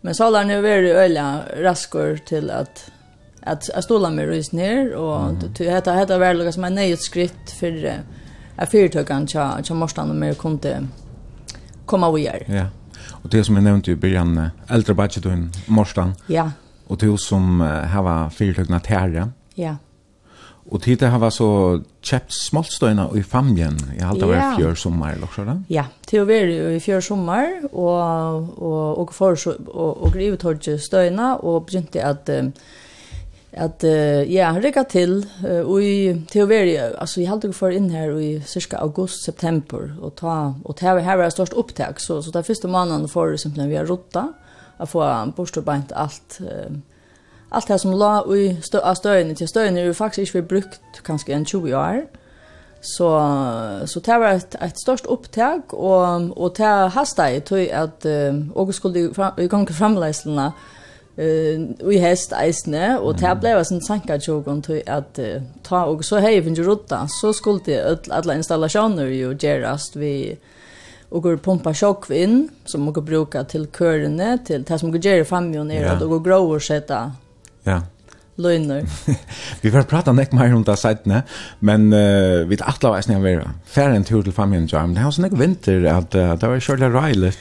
men 0.01 0.15
så 0.15 0.25
har 0.25 0.45
nu 0.45 0.63
varit 0.63 0.97
öliga 0.97 1.41
raskor 1.57 2.17
till 2.27 2.51
att 2.51 2.91
att 3.43 3.71
jag 3.75 3.85
stola 3.85 4.11
mig 4.11 4.27
rys 4.27 4.53
ner 4.53 4.95
och 4.95 5.35
det 5.59 5.65
heter 5.65 5.95
heter 5.95 6.19
väl 6.19 6.53
som 6.53 6.65
en 6.65 6.97
skrift 6.97 7.51
för 7.61 8.03
att 8.57 8.71
fyrtökan 8.71 9.27
tja 9.27 9.59
tja 9.63 9.75
måste 9.75 10.05
mer 10.05 10.35
kunde 10.35 10.87
komma 11.87 12.13
vidare. 12.13 12.45
Ja. 12.47 12.67
Och 13.23 13.29
det 13.29 13.45
som 13.45 13.55
jag 13.55 13.65
nämnde 13.65 13.91
i 13.91 13.97
början 13.97 14.51
äldre 14.69 14.95
budgeten 14.95 15.53
morstan. 15.67 16.15
Ja 16.27 16.51
og 16.91 16.99
du 16.99 17.15
som 17.21 17.61
hava 17.63 18.25
fyrtøkna 18.35 18.81
tære. 18.83 19.29
Ja. 19.61 19.77
Og 20.71 20.83
tid 20.83 21.03
har 21.03 21.15
hava 21.15 21.31
så 21.35 21.49
kjøpt 22.05 22.35
smoltstøyna 22.35 23.09
i 23.19 23.23
famjen, 23.27 23.79
jeg 23.97 24.07
alt 24.07 24.23
av 24.27 24.35
ja. 24.35 24.51
fjør 24.59 24.77
sommer, 24.79 25.15
eller 25.17 25.33
så 25.35 25.47
da? 25.47 25.57
Ja, 25.73 25.87
til 26.07 26.23
å 26.23 26.29
være 26.29 26.75
i 26.77 26.83
fjør 26.83 27.03
sommer, 27.03 27.49
og, 27.71 28.53
og, 28.59 29.01
og, 29.01 29.15
for, 29.17 29.39
og, 29.49 29.91
og 29.91 30.15
grivet 30.15 30.47
hårdt 30.47 30.69
støyna, 30.83 31.33
og 31.41 31.67
begynte 31.71 32.05
at 32.05 32.31
at 33.51 33.83
uh, 33.83 34.23
ja, 34.31 34.53
han 34.55 34.63
rikka 34.63 34.85
til 34.87 35.25
uh, 35.43 35.67
og 35.67 35.83
i 35.83 36.13
være, 36.39 36.93
altså 37.03 37.19
jeg 37.19 37.31
halte 37.33 37.49
ikke 37.49 37.59
for 37.59 37.75
inn 37.75 37.89
her 37.91 38.13
i 38.23 38.37
cirka 38.47 38.79
august-september 38.79 39.97
og 39.99 40.15
ta, 40.21 40.37
og 40.63 40.77
ta, 40.79 40.95
her 40.95 41.19
var 41.19 41.27
det 41.27 41.35
størst 41.35 41.57
opptak, 41.59 41.99
så, 41.99 42.21
så 42.23 42.31
det 42.31 42.47
første 42.47 42.71
måneden 42.71 43.11
for 43.11 43.35
simpelthen 43.35 43.73
vi 43.73 43.81
har 43.81 43.91
rotta, 43.91 44.29
att 44.81 44.91
få 44.91 45.32
bort 45.37 45.56
och 45.56 45.65
bänt 45.65 45.93
allt 45.93 46.41
allt 47.49 47.67
det 47.67 47.79
som 47.79 47.93
la 47.93 48.37
i 48.37 48.56
stö 48.62 48.94
stöjen 48.94 49.35
till 49.35 49.49
stöjen 49.49 49.77
är 49.77 49.85
ju 49.85 49.94
faktiskt 49.94 50.35
inte 50.35 50.49
brukt 50.49 50.81
kanske 51.03 51.32
en 51.32 51.47
20 51.47 51.75
år. 51.75 52.06
Så 52.81 53.09
så 53.87 54.00
det 54.00 54.19
var 54.19 54.29
ett 54.29 54.55
ett 54.55 54.81
störst 54.81 55.06
upptag 55.06 55.75
och 55.75 56.43
och 56.43 56.55
det 56.57 56.90
hastade 56.95 57.33
ju 57.33 57.40
till 57.40 57.75
att 57.75 58.07
och 58.55 58.75
skulle 58.75 58.99
i 59.38 59.47
gång 59.47 59.66
framläslarna 59.66 60.52
eh 61.16 61.61
vi 61.88 61.99
häst 61.99 62.33
isne 62.45 62.99
och 62.99 63.14
det 63.16 63.38
blev 63.40 63.64
sån 63.64 63.81
sanka 63.81 64.16
jogon 64.16 64.62
till 64.62 64.83
att 64.87 65.19
ta 65.62 65.85
och 65.85 66.05
så 66.05 66.19
hej 66.19 66.43
finns 66.43 66.59
ju 66.59 66.62
rutta 66.62 67.09
så 67.09 67.33
skulle 67.33 67.61
det 67.64 68.09
alla 68.09 68.35
installationer 68.35 69.07
ju 69.07 69.37
gerast 69.40 69.97
vi 69.97 70.38
och 71.11 71.23
går 71.23 71.37
pumpa 71.37 71.75
tjockvin 71.75 72.49
som 72.64 72.83
man 72.83 72.95
kan 72.95 73.05
bruka 73.05 73.45
till 73.45 73.67
kørene 73.67 74.38
till 74.47 74.62
det 74.62 74.79
som 74.79 74.93
går 74.93 75.00
ger 75.00 75.25
famion 75.25 75.71
og 75.71 76.09
går 76.09 76.21
grå 76.21 76.55
og 76.55 76.62
sette 76.62 77.12
Ja. 77.67 77.81
løgner. 78.37 78.87
vi 79.62 79.71
får 79.71 79.83
prata 79.83 80.12
nekk 80.12 80.33
mer 80.33 80.55
om 80.55 80.64
det 80.64 80.79
sidene, 80.79 81.23
men 81.61 81.93
uh, 81.93 82.49
vi 82.49 82.57
attla 82.61 82.93
väl 82.93 83.02
snäva 83.02 83.21
vara. 83.21 83.50
Færre 83.67 83.97
en 83.97 84.05
tur 84.05 84.23
till 84.23 84.33
famion 84.33 84.67
jam. 84.67 84.95
Det 84.95 85.00
har 85.00 85.11
sån 85.11 85.29
vinter 85.38 85.85
att 85.85 86.14
uh, 86.14 86.35
det 86.35 86.49
var 86.49 86.61
Shirley 86.61 86.88
Riley. 86.88 87.33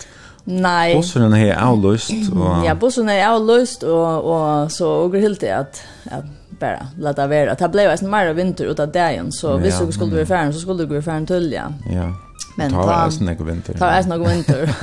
Nej. 0.44 0.96
Bussen 0.96 1.34
är 1.34 1.56
avløst. 1.56 2.10
och 2.34 2.66
Ja, 2.66 2.76
bussen 2.76 3.10
är 3.10 3.28
avløst, 3.28 3.84
och 3.84 4.24
och 4.26 4.72
så 4.72 4.90
och 4.90 5.16
helt 5.16 5.40
til 5.40 5.54
att 5.54 5.84
ja, 6.04 6.24
bara 6.60 6.88
låta 6.98 7.28
vara. 7.28 7.56
Det 7.56 7.70
blev 7.72 7.92
ju 7.92 7.98
en 8.02 8.10
mer 8.10 8.34
vinter 8.34 8.66
utav 8.66 8.92
dagen 8.92 9.32
så 9.32 9.48
ja, 9.48 9.58
visst 9.58 9.94
skulle 9.94 10.16
vi 10.16 10.26
färden 10.26 10.54
så 10.54 10.60
skulle 10.60 10.86
vi 10.86 11.02
färden 11.02 11.26
tullja. 11.26 11.74
Ja. 11.92 12.29
Men 12.56 12.72
tar 12.72 13.06
er 13.06 13.10
snägg 13.10 13.42
vinter. 13.42 13.78
Ta 13.78 13.86
är 13.86 14.04
snägg 14.04 14.28
vinter. 14.28 14.76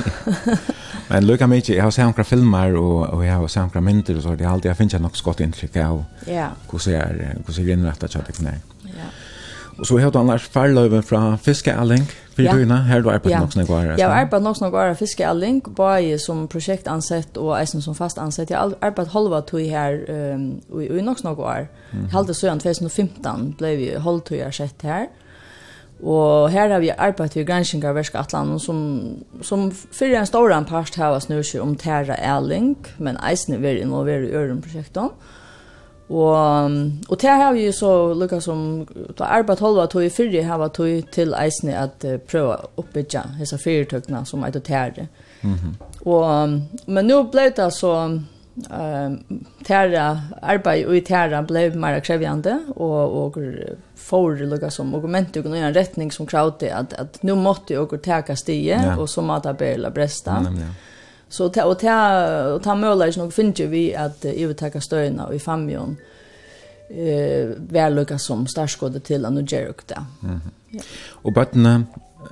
Men 1.09 1.27
lucka 1.27 1.47
mig, 1.47 1.63
jag 1.67 1.85
har 1.85 1.91
sett 1.91 2.05
några 2.05 2.25
filmer 2.25 2.77
och 2.77 3.09
och 3.09 3.25
jag 3.25 3.35
har 3.35 3.49
sett 3.49 3.63
några 3.63 3.81
mynter 3.81 4.17
och 4.17 4.23
så 4.23 4.35
det 4.35 4.45
har 4.45 4.53
alltid 4.53 4.71
jag 4.71 4.77
finns 4.77 4.93
något 4.93 5.17
skott 5.17 5.41
intryck 5.41 5.77
av. 5.77 6.05
Ja. 6.27 6.49
Hur 6.71 6.79
ser 6.79 7.37
hur 7.47 7.53
ser 7.53 7.63
vi 7.63 7.77
rätt 7.77 8.05
att 8.05 8.13
chatta 8.13 8.33
knä. 8.33 8.55
Ja. 8.83 8.91
Och 9.79 9.87
så 9.87 9.99
har 9.99 10.11
du 10.11 10.19
annars 10.19 10.49
farlöven 10.49 11.03
från 11.03 11.39
fiskealling 11.39 12.07
för 12.35 12.43
du 12.43 12.59
dina 12.59 12.77
här 12.77 13.01
du 13.01 13.11
är 13.11 13.19
på 13.19 13.29
något 13.29 13.53
snägg 13.53 13.67
var. 13.67 13.85
Jag 13.85 14.01
är 14.01 14.27
på 14.27 14.39
något 14.39 14.57
snägg 14.57 14.73
var 14.73 14.95
fiskealling 14.95 15.63
bara 15.67 16.19
som 16.19 16.49
projektansett 16.49 17.37
och 17.37 17.61
är 17.61 17.65
som 17.65 17.95
fast 17.95 18.19
ansett. 18.19 18.51
Jag 18.51 18.59
har 18.59 18.75
arbetat 18.81 19.13
halva 19.13 19.43
tog 19.43 19.61
här 19.61 20.11
um, 20.11 20.61
i 20.83 21.03
något 21.03 21.21
snägg 21.21 21.37
var. 21.37 21.69
Mm. 21.91 22.11
Så 22.11 22.25
2015 22.25 23.55
blev 23.59 23.81
ju 23.81 23.99
halvtog 23.99 24.39
jag 24.39 24.55
sett 24.55 24.83
här. 24.83 24.99
Mm 24.99 25.11
Og 26.03 26.51
her 26.53 26.69
har 26.69 26.83
vi 26.83 26.91
arbeidet 26.93 27.41
i 27.41 27.45
granskningarverske 27.49 28.19
atlanen 28.21 28.61
som, 28.61 28.79
som 29.43 29.71
fyrir 29.73 30.19
en 30.19 30.29
stor 30.29 30.53
part 30.69 30.95
har 31.01 31.19
snur 31.25 31.43
seg 31.43 31.63
om 31.65 31.77
terra 31.77 32.19
Erling, 32.21 32.77
men 32.99 33.17
eisne 33.25 33.57
er 33.57 33.65
veldig 33.65 33.87
involveret 33.89 34.29
i 34.29 34.37
ørenprosjekten. 34.37 35.11
Og, 36.09 36.71
og 37.09 37.21
det 37.21 37.31
har 37.31 37.53
vi 37.53 37.73
så 37.73 38.15
lukket 38.15 38.45
som 38.45 38.87
da 39.19 39.27
arbeidet 39.41 39.65
holde 39.65 39.87
tog 39.91 40.05
i 40.05 40.13
fyrir 40.13 40.45
har 40.47 40.69
tog 40.69 41.09
til 41.13 41.35
eisne 41.35 41.75
at 41.75 42.05
uh, 42.07 42.19
prøve 42.23 42.55
å 42.55 42.71
oppbygge 42.79 43.25
disse 43.41 43.59
fyrtøkene 43.59 44.23
som 44.29 44.45
er 44.45 44.51
til 44.51 44.63
terra. 44.63 45.07
Mm 45.43 45.55
-hmm. 45.55 45.75
og, 46.05 46.61
men 46.87 47.07
nå 47.07 47.23
ble 47.23 47.51
det 47.57 47.73
så 47.73 48.21
tæra 49.65 50.21
arbeid 50.43 50.87
og 50.87 50.97
i 50.97 51.01
tæra 51.01 51.43
blev 51.43 51.77
mer 51.77 52.01
krevjande 52.01 52.61
och 52.77 53.27
och 53.27 53.37
för 53.95 54.47
lugga 54.47 54.71
som 54.71 54.95
argument 54.95 55.37
och 55.37 55.57
en 55.57 55.75
rättning 55.75 56.13
som 56.13 56.27
krauti 56.27 56.69
att 56.69 56.93
att 56.93 57.23
nu 57.23 57.35
måste 57.35 57.79
og 57.79 58.03
tæka 58.03 58.35
stie 58.37 58.83
ja. 58.83 58.97
och 58.97 59.11
så 59.11 59.23
måtte 59.23 59.53
berla 59.53 59.91
bresta 59.91 60.47
så 61.29 61.49
ta 61.49 61.65
och 61.65 61.79
ta 61.79 62.55
och 62.55 62.63
ta 62.63 62.75
möjlighet 62.75 63.17
nog 63.17 63.33
finns 63.33 63.61
ju 63.61 63.67
vi 63.67 63.95
att 63.95 64.25
i 64.25 64.55
stöna 64.81 65.27
och 65.27 65.35
i 65.35 65.39
famjon 65.39 65.97
eh, 66.91 67.49
väl 67.57 67.95
lugga 67.95 68.19
som 68.19 68.47
starskode 68.47 69.01
till 69.01 69.25
att 69.25 69.33
nu 69.33 69.45
gjeruk 69.49 69.87
det 69.87 70.05
mm 70.23 70.41
Och 71.09 71.33
ja. 71.37 71.81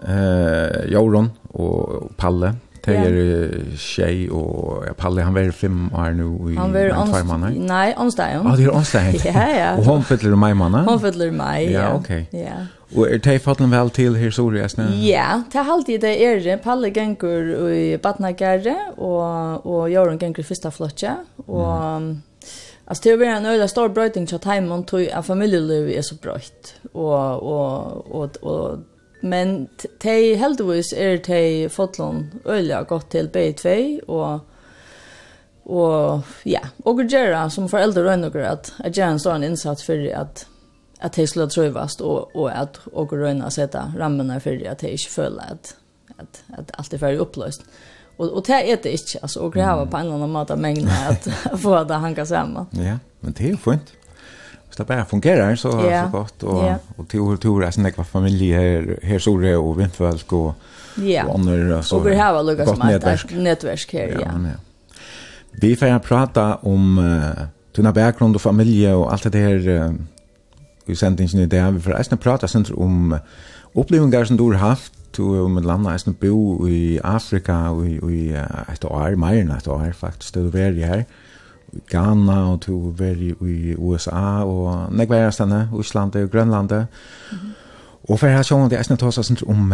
eh, 0.09 0.93
Jauron 0.93 1.31
och 1.49 2.17
Palle 2.17 2.55
Det 2.85 2.97
er 2.97 3.53
tjej 3.81 4.29
og 4.31 4.85
ja, 4.87 4.93
palle, 4.99 5.25
han 5.25 5.35
var 5.35 5.51
fem 5.57 5.87
år 5.95 6.15
nu 6.19 6.29
i 6.53 6.57
han 6.59 6.75
var 6.75 6.93
en 6.93 7.13
tvær 7.13 7.27
måneder. 7.29 7.59
Nei, 7.69 7.95
onsdag. 7.97 8.37
Ah, 8.45 8.57
det 8.59 8.67
er 8.67 8.77
onsdag. 8.77 9.21
ja, 9.29 9.47
ja. 9.49 9.71
Og 9.79 9.89
hon 9.89 10.05
fyller 10.05 10.37
meg 10.37 10.57
mann. 10.61 10.77
Hon 10.89 11.01
fyller 11.01 11.33
meg, 11.35 11.71
ja. 11.71 11.89
Ja, 11.89 11.95
ok. 11.97 12.11
Ja. 12.33 12.59
Og 12.95 13.09
er 13.09 13.23
det 13.25 13.41
fattelig 13.43 13.71
vel 13.73 13.91
til 13.97 14.19
her 14.21 14.35
sori 14.35 14.61
jeg 14.61 14.75
snø? 14.75 14.91
Ja, 15.03 15.41
det 15.53 15.59
er 15.63 15.73
alltid 15.77 16.05
det 16.05 16.15
er 16.27 16.45
det. 16.45 16.61
Palle 16.63 16.93
gengur 16.95 17.51
i 17.73 17.97
Batnagare, 17.97 18.77
og, 18.97 19.67
og 19.67 19.91
Jørgen 19.93 20.21
gengur 20.21 20.45
i 20.45 20.53
første 20.53 20.71
Flotje, 20.75 21.17
og... 21.47 22.03
Mm. 22.03 22.15
Alltså 22.87 23.09
det 23.09 23.17
blir 23.17 23.27
en 23.29 23.47
öliga 23.47 23.69
stor 23.69 23.89
bröjting 23.89 24.27
till 24.27 24.37
att 24.37 24.45
hemma 24.45 24.75
och 24.75 24.95
att 25.13 25.27
familjelivet 25.27 25.97
är 25.97 26.03
så 26.03 26.15
bröjt. 26.15 26.75
Och, 26.93 27.43
och, 27.43 28.07
och, 28.11 28.37
och 28.37 28.79
Men 29.25 29.69
de 30.05 30.17
heldigvis 30.37 30.93
er 30.93 31.23
de 31.25 31.69
fotlån 31.73 32.27
ølja 32.45 32.83
godt 32.89 33.13
til 33.15 33.31
B2 33.33 33.77
og 34.09 34.51
og 35.65 36.27
ja, 36.45 36.61
og 36.85 36.99
gjøre 37.09 37.47
som 37.49 37.71
foreldre 37.73 38.03
og 38.13 38.19
noen 38.21 38.43
at 38.45 38.67
jeg 38.83 38.99
gjør 38.99 39.15
en 39.15 39.23
sånn 39.23 39.47
innsats 39.47 39.87
for 39.87 40.03
at 40.13 40.43
at 41.05 41.17
de 41.17 41.27
skulle 41.29 41.49
trøyvast 41.53 42.01
og, 42.05 42.37
og 42.37 42.51
at 42.53 42.79
og 42.93 43.13
røyne 43.13 43.51
sette 43.53 43.81
rammene 43.99 44.39
for 44.41 44.61
at 44.71 44.81
de 44.81 44.93
ikke 44.97 45.11
føler 45.11 45.57
at, 45.57 45.75
at, 46.19 46.41
at 46.59 46.71
alt 46.79 46.95
er 46.95 47.03
ferdig 47.03 47.21
oppløst. 47.21 47.67
Og, 48.19 48.31
og 48.31 48.45
det 48.47 48.61
er 48.61 48.79
det 48.81 48.95
ikke, 48.95 49.19
altså, 49.23 49.41
og 49.41 49.53
grava 49.53 49.85
på 49.85 49.99
en 49.99 50.07
eller 50.07 50.21
annen 50.21 50.33
måte 50.33 50.57
mengene 50.57 50.97
at 51.11 51.29
få 51.65 51.83
det 51.89 52.01
hanka 52.01 52.25
sammen. 52.25 52.71
Ja, 52.79 52.99
men 53.21 53.35
det 53.37 53.49
er 53.49 53.57
jo 53.57 53.61
fint 53.67 53.93
hvis 54.75 54.79
det 54.79 54.87
bare 54.87 55.05
fungerer 55.07 55.55
så, 55.55 55.71
yeah. 55.85 56.07
så 56.07 56.11
godt, 56.11 56.43
og, 56.43 56.65
yeah. 56.65 56.79
og 56.99 57.09
til 57.09 57.21
og 57.21 57.41
til 57.41 57.63
er 57.63 57.71
sånn 57.71 57.87
ekva 57.87 58.03
familie 58.03 58.59
her, 58.59 58.89
her 59.07 59.21
sore 59.23 59.53
og 59.55 59.77
vindfølg 59.79 60.33
og, 60.35 60.65
yeah. 60.99 61.29
og 61.29 61.37
andre 61.39 61.79
så, 61.83 62.01
og 62.01 62.09
vi 62.09 62.17
har 62.19 62.39
lukket 62.43 62.67
som 62.73 62.83
et 62.89 63.37
nettverk 63.39 63.95
her, 63.95 64.17
ja. 64.19 64.25
ja. 64.27 64.33
ja. 64.51 64.57
Vi 65.63 65.77
får 65.79 65.95
prata 66.03 66.57
om 66.67 66.99
uh, 66.99 67.47
tunna 67.77 67.93
bakgrund 67.95 68.35
og 68.35 68.43
familie 68.43 68.97
og 68.99 69.13
alt 69.15 69.29
det 69.31 69.45
her 69.45 69.87
uh, 69.87 70.91
i 70.91 70.97
sendingen 70.99 71.45
i 71.45 71.47
dag. 71.47 71.71
Vi 71.77 71.85
får 71.85 71.95
eisne 72.01 72.19
prata 72.19 72.51
senter 72.51 72.75
om 72.75 73.15
uh, 73.15 73.21
opplevingar 73.79 74.27
som 74.27 74.41
du 74.41 74.49
har 74.51 74.75
haft 74.75 75.21
og 75.23 75.53
med 75.55 75.63
landa 75.63 75.95
eisne 75.95 76.17
bo 76.19 76.67
i 76.67 76.99
Afrika 76.99 77.69
og 77.71 77.87
i, 77.87 77.95
i 77.95 78.25
uh, 78.35 78.67
et 78.73 78.83
år, 78.91 79.15
mer 79.15 79.39
enn 79.39 79.55
et 79.55 79.71
år 79.71 79.95
faktisk, 79.95 80.35
det 80.35 80.49
du 80.51 80.59
er 80.59 80.75
her. 80.83 81.07
Mm 81.07 81.24
Ghana 81.91 82.53
og 82.53 82.61
to 82.61 82.95
var 82.99 83.21
i 83.47 83.75
USA 83.75 84.45
og 84.45 84.93
nekva 84.93 85.17
er 85.17 85.69
og 85.73 86.31
Grønlandet. 86.31 86.87
Mm 87.33 87.39
-hmm. 87.39 87.65
Og 88.09 88.21
for 88.21 88.27
her 88.27 88.43
sjån, 88.43 88.71
det 88.71 88.79
er 88.79 88.83
snitt 88.83 89.03
hos 89.03 89.19
oss 89.19 89.33
om 89.47 89.73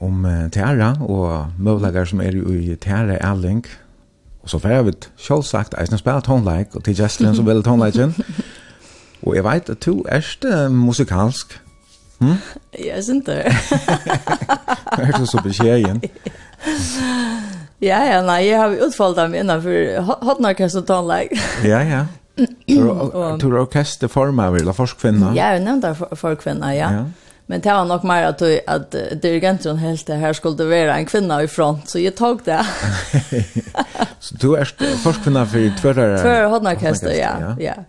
om 0.00 0.26
teara 0.52 0.96
og 1.00 1.46
møvlagar 1.58 2.04
som 2.04 2.20
er 2.20 2.36
i 2.50 2.76
teara 2.76 3.16
erling. 3.20 3.64
Og 4.42 4.50
så 4.50 4.58
fyrir 4.58 4.82
vi 4.82 4.92
sjålsagt 5.16 5.74
eisne 5.80 5.98
spela 5.98 6.20
tonelike 6.20 6.76
og 6.76 6.84
til 6.84 6.96
Jesslin 7.00 7.36
som 7.36 7.46
vil 7.46 7.62
tonleikin. 7.62 8.14
Og 9.22 9.36
jeg 9.36 9.44
vet 9.44 9.70
at 9.70 9.86
du 9.86 10.04
er 10.08 10.20
ikke 10.20 10.68
musikalsk. 10.68 11.60
Hm? 12.18 12.36
Jeg 12.84 13.04
synes 13.04 13.24
det. 13.26 13.38
Er 14.98 15.18
du 15.18 15.26
så 15.26 15.40
beskjegen? 15.42 16.02
Ja, 17.84 18.00
ja, 18.08 18.20
nei, 18.24 18.40
jeg 18.48 18.60
har 18.60 18.76
utfoldet 18.86 19.30
meg 19.30 19.44
innenfor 19.44 20.20
hotnorkester 20.24 20.84
og 20.84 20.88
tonlag. 20.88 21.34
Ja, 21.72 21.82
ja. 21.84 22.04
Du 22.34 23.46
er 23.52 23.60
orkesterformer, 23.60 24.56
eller 24.58 24.74
forskvinner? 24.74 25.36
Ja, 25.36 25.52
jeg 25.54 25.62
nevnte 25.66 25.92
forskvinner, 26.18 26.72
ja. 26.74 26.88
ja. 26.90 27.04
Men 27.46 27.60
det 27.60 27.72
var 27.76 27.84
nok 27.84 28.06
mer 28.08 28.30
at, 28.30 28.42
at 28.42 28.96
dirigenten 29.22 29.78
helt 29.78 30.06
det 30.08 30.16
her 30.18 30.32
skulle 30.32 30.68
være 30.68 30.96
en 30.98 31.06
kvinna 31.06 31.42
i 31.44 31.46
front, 31.46 31.90
så 31.90 32.00
jeg 32.00 32.16
tog 32.16 32.40
det. 32.46 32.62
så 34.24 34.38
du 34.42 34.54
er 34.56 34.70
forskvinner 35.04 35.44
for 35.44 35.76
tvørre? 35.82 36.22
Tvørre 36.22 36.48
hotnorkester, 36.56 37.12
ja, 37.12 37.36
ja. 37.40 37.52
ja. 37.60 37.82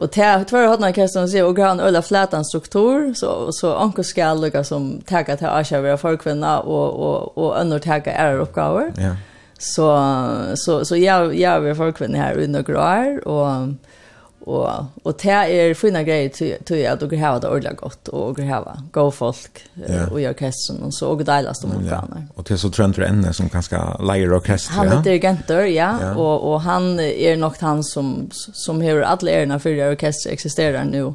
Och 0.00 0.08
det 0.14 0.22
har 0.22 0.44
två 0.44 0.66
hodna 0.66 0.86
har 0.86 1.86
en 1.88 1.96
och 1.96 2.04
flætan 2.04 2.44
struktur 2.44 3.14
så 3.14 3.52
så 3.52 3.74
anka 3.74 4.02
ska 4.02 4.34
lukka 4.34 4.64
som 4.64 5.00
tagga 5.00 5.36
till 5.36 5.46
Asha 5.46 5.80
vara 5.80 5.96
folkvinna 5.96 6.60
och 6.60 6.90
och 7.00 7.38
och 7.38 7.60
under 7.60 7.78
tagga 7.78 8.12
er 8.12 8.38
uppgifter. 8.38 8.92
Ja. 9.02 9.16
Så 9.62 10.54
så 10.54 10.84
så 10.84 10.96
jag 10.96 11.34
jag 11.34 11.68
är 11.68 11.74
folkvän 11.74 12.08
kvinna 12.08 12.24
här 12.24 12.38
under 12.38 12.64
några 12.68 13.20
och 13.20 13.68
och 14.40 14.70
och 15.02 15.16
det 15.22 15.30
är 15.30 15.74
fina 15.74 16.02
grejer 16.02 16.28
till 16.28 16.56
till 16.64 16.88
att 16.88 17.02
och 17.02 17.12
ha 17.12 17.38
det 17.38 17.48
ordla 17.48 17.72
gott 17.72 18.08
och 18.08 18.28
och 18.28 18.38
ha 18.38 18.76
go 18.92 19.10
folk 19.10 19.64
och 20.10 20.20
jag 20.20 20.30
orkestern 20.30 20.82
och 20.82 20.94
så 20.94 21.08
och 21.08 21.24
delas 21.24 21.60
de 21.60 21.68
mot 21.68 21.90
varandra. 21.90 22.22
Och 22.34 22.44
det 22.44 22.54
är 22.54 22.58
så 22.58 22.70
Trent 22.70 22.98
Renne 22.98 23.32
som 23.32 23.48
ganska 23.48 23.96
lejer 23.96 24.34
orkester. 24.34 24.72
Han 24.72 24.88
är 24.88 25.02
dirigenter, 25.02 25.64
ja, 25.64 25.98
ja. 26.02 26.14
och 26.14 26.52
och 26.52 26.60
han 26.60 27.00
är 27.00 27.36
nog 27.36 27.52
han 27.60 27.84
som 27.84 28.30
som 28.52 28.80
hör 28.80 29.00
alla 29.00 29.30
erna 29.30 29.58
för 29.58 29.92
orkester 29.92 30.30
existerar 30.30 30.84
nu. 30.84 31.14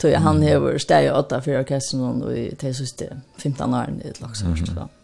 Tror 0.00 0.12
jag 0.12 0.20
han 0.20 0.42
hör 0.42 0.78
stäjer 0.78 1.16
åtta 1.16 1.40
för 1.40 1.60
orkestern 1.60 2.22
och 2.22 2.32
i 2.32 2.54
det 2.60 2.74
sista 2.74 3.04
15 3.42 3.74
åren 3.74 4.02
i 4.04 4.08
ett 4.08 4.20
laxhörst. 4.20 4.68
Mm 4.68 4.78
-hmm. 4.78 4.99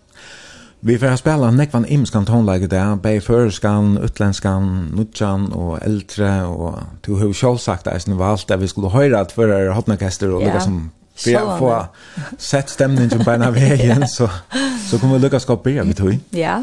Vi 0.87 0.99
får 0.99 1.17
spela 1.19 1.49
nekvan 1.51 1.85
imskan 1.89 2.27
tonleik 2.29 2.63
i 2.63 2.69
dag, 2.71 3.01
bei 3.03 3.17
føreskan, 3.19 3.97
utlenskan, 4.07 4.67
nutjan 4.95 5.49
og 5.51 5.81
eldre, 5.83 6.29
og 6.47 6.77
du 7.03 7.17
har 7.19 7.27
jo 7.27 7.35
selv 7.35 7.59
sagt 7.59 7.89
eisen 7.91 8.15
valgt 8.21 8.53
at 8.55 8.61
vi 8.63 8.69
skulle 8.71 8.93
høyra 8.95 9.25
at 9.27 9.35
fører 9.35 9.73
hotnekester 9.75 10.31
og 10.31 10.45
lukka 10.45 10.61
som 10.63 10.77
for 11.17 11.41
å 11.41 11.57
få 11.59 11.73
sett 12.39 12.71
stemningen 12.71 13.25
på 13.25 13.35
en 13.35 13.43
av 13.49 13.59
veien, 13.59 14.07
så, 14.07 14.29
så 14.89 15.01
kommer 15.03 15.19
vi 15.19 15.25
lukka 15.25 15.41
skap 15.43 15.65
bli 15.67 15.75
vi 15.81 15.97
tog. 15.99 16.13
Ja. 16.39 16.61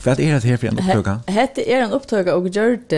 Hva 0.00 0.14
er 0.14 0.16
det 0.16 0.48
her 0.48 0.56
for 0.62 0.70
en 0.70 0.80
opptøyga? 0.80 1.18
Hette 1.28 1.66
er 1.68 1.84
en 1.84 1.92
opptøyga 1.98 2.38
og 2.38 2.48
gjørt, 2.48 2.96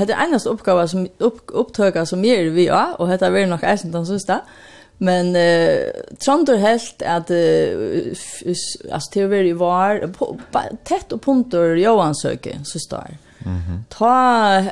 hette 0.00 0.16
er 0.16 0.24
eneste 0.26 0.50
oppgave 0.50 0.88
som, 0.90 1.06
opptøkka 1.22 2.02
som 2.10 2.26
gjør 2.26 2.50
vi 2.58 2.66
også, 2.66 2.98
og 2.98 3.14
hette 3.14 3.30
er 3.30 3.46
nok 3.54 3.62
eisen 3.70 3.94
den 3.94 4.10
siste. 4.10 4.42
og 4.42 4.66
Men 4.98 5.36
eh 5.36 5.78
Trondor 6.24 6.56
helt 6.56 7.02
att 7.02 7.30
eh 7.30 8.92
alltså 8.92 9.10
det 9.12 9.26
var 9.26 9.36
ju 9.36 9.54
var 9.54 10.84
tätt 10.84 11.12
och 11.12 11.22
punter 11.22 11.74
Johan 11.74 12.14
söker 12.14 12.60
så 12.64 12.78
står. 12.78 13.16
Mhm. 13.38 13.84
Ta 13.88 14.14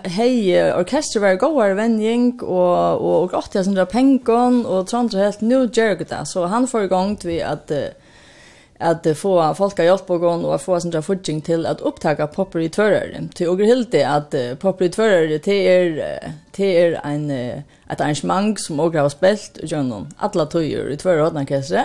hej 0.04 0.72
orkester 0.74 1.20
var 1.20 1.34
goar 1.34 1.74
venjing 1.74 2.40
och 2.42 2.94
och 2.94 3.22
och 3.24 3.34
800 3.34 3.86
pengar 3.86 4.66
och 4.66 4.86
Trondor 4.86 5.18
helt 5.18 5.40
nu 5.40 5.70
jerkta 5.72 6.24
så 6.24 6.46
han 6.46 6.66
får 6.66 6.84
igång 6.84 7.16
till 7.16 7.44
att 7.44 7.70
at 8.78 9.06
få 9.16 9.54
folk 9.54 9.78
har 9.78 9.84
hjälpt 9.84 10.06
på 10.06 10.18
gång 10.18 10.44
og 10.44 10.60
få 10.60 10.80
sån 10.80 10.90
där 10.90 11.02
fudging 11.02 11.40
till 11.40 11.66
att 11.66 11.80
upptaga 11.80 12.26
populatörer. 12.26 13.28
Till 13.34 13.48
och 13.48 13.60
helt 13.60 13.92
det 13.92 14.04
att 14.04 14.34
populatörer 14.58 15.40
det 15.44 15.68
är 15.68 16.18
det 16.56 16.80
är 16.80 17.00
en 17.04 17.30
et 17.90 18.00
arrangement 18.00 18.60
som 18.60 18.80
også 18.80 18.98
har 18.98 19.08
spelat 19.08 19.58
och 19.62 19.68
genom 19.68 20.08
alla 20.18 20.46
tøyer 20.46 20.90
i 20.90 20.96
två 20.96 21.10
hodna 21.10 21.46
Og 21.50 21.84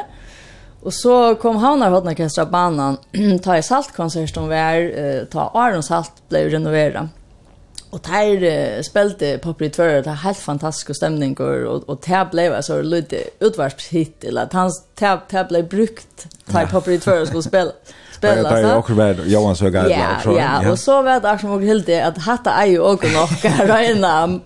Och 0.81 0.93
så 0.93 1.35
kom 1.35 1.57
Havnar 1.57 1.89
har 1.89 1.95
hodna 1.95 2.15
kasse 2.15 2.45
banan 2.45 2.97
ta 3.43 3.57
i 3.57 3.61
saltkonsert 3.61 4.33
som 4.33 4.49
var 4.49 5.25
ta 5.25 5.51
Aron 5.53 5.83
salt 5.83 6.11
ble 6.29 6.49
renoveret. 6.49 7.09
Och 7.91 7.99
där 8.01 8.43
uh, 8.43 8.81
spelade 8.81 9.37
Popper 9.37 9.65
i 9.65 9.69
det 10.01 10.09
helt 10.11 10.37
fantastisk 10.37 10.95
stämning 10.95 11.35
och 11.39 11.89
och 11.89 12.01
det 12.05 12.27
blev 12.31 12.53
alltså 12.53 12.81
lite 12.81 13.23
utvarspshit 13.39 14.23
eller 14.23 14.43
att 14.43 14.53
han 14.53 14.71
där 14.95 15.47
blev 15.47 15.67
brukt 15.67 16.27
där 16.45 16.65
Popper 16.65 16.91
i 16.91 16.99
tvär 16.99 17.25
skulle 17.25 17.43
spela. 17.43 17.71
spela 18.29 18.49
så. 18.49 18.57
Ja, 18.57 18.75
också 18.75 18.93
väl 18.93 19.31
Johan 19.31 19.55
så 19.55 19.69
gav 19.69 19.83
det. 19.83 20.05
Ja, 20.25 20.71
och 20.71 20.79
så 20.79 21.01
vet 21.01 21.23
jag 21.23 21.39
som 21.39 21.51
och 21.51 21.61
det 21.61 22.01
att 22.01 22.17
hatta 22.17 22.51
är 22.51 22.65
ju 22.65 22.79
också 22.79 23.07
nog 23.07 23.29
rena 23.69 24.39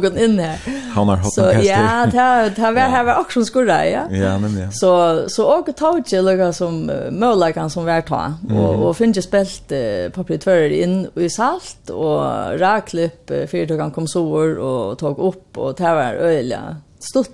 gå 0.00 0.18
in 0.18 0.38
här. 0.38 0.58
Han 0.94 1.08
har 1.08 1.16
hoppat 1.16 1.32
Så 1.32 1.40
ja, 1.40 2.06
det 2.12 2.62
har 2.62 2.72
vi 2.72 2.80
har 2.80 3.20
också 3.20 3.44
skurra, 3.44 3.86
ja. 3.86 4.00
Ja, 4.10 4.38
men 4.38 4.58
ja. 4.58 4.70
Så 4.70 5.22
så 5.28 5.44
och 5.46 5.76
tauge 5.76 6.22
lugga 6.22 6.52
som 6.52 6.90
möjligen 7.10 7.70
som 7.70 7.84
vart 7.84 8.08
ta 8.08 8.32
och 8.56 8.88
och 8.88 8.96
finns 8.96 9.16
ju 9.16 9.22
spelt 9.22 9.72
på 10.14 10.24
Twitter 10.24 10.70
in 10.70 11.08
i 11.14 11.30
salt 11.30 11.90
och 11.90 12.24
raklipp 12.60 13.30
fyrtogan 13.50 13.90
kom 13.90 14.08
så 14.08 14.32
och 14.58 14.98
tog 14.98 15.18
upp 15.18 15.58
och 15.58 15.74
det 15.74 15.82
var 15.82 16.14
öliga 16.14 16.76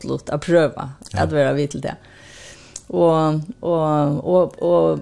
lut 0.05 0.31
att 0.31 0.41
pröva 0.41 0.91
att 1.15 1.33
vara 1.33 1.53
vid 1.53 1.71
till 1.71 1.81
det. 1.81 1.97
Och 2.87 3.35
och 3.61 4.25
och 4.35 4.63
och 4.63 4.99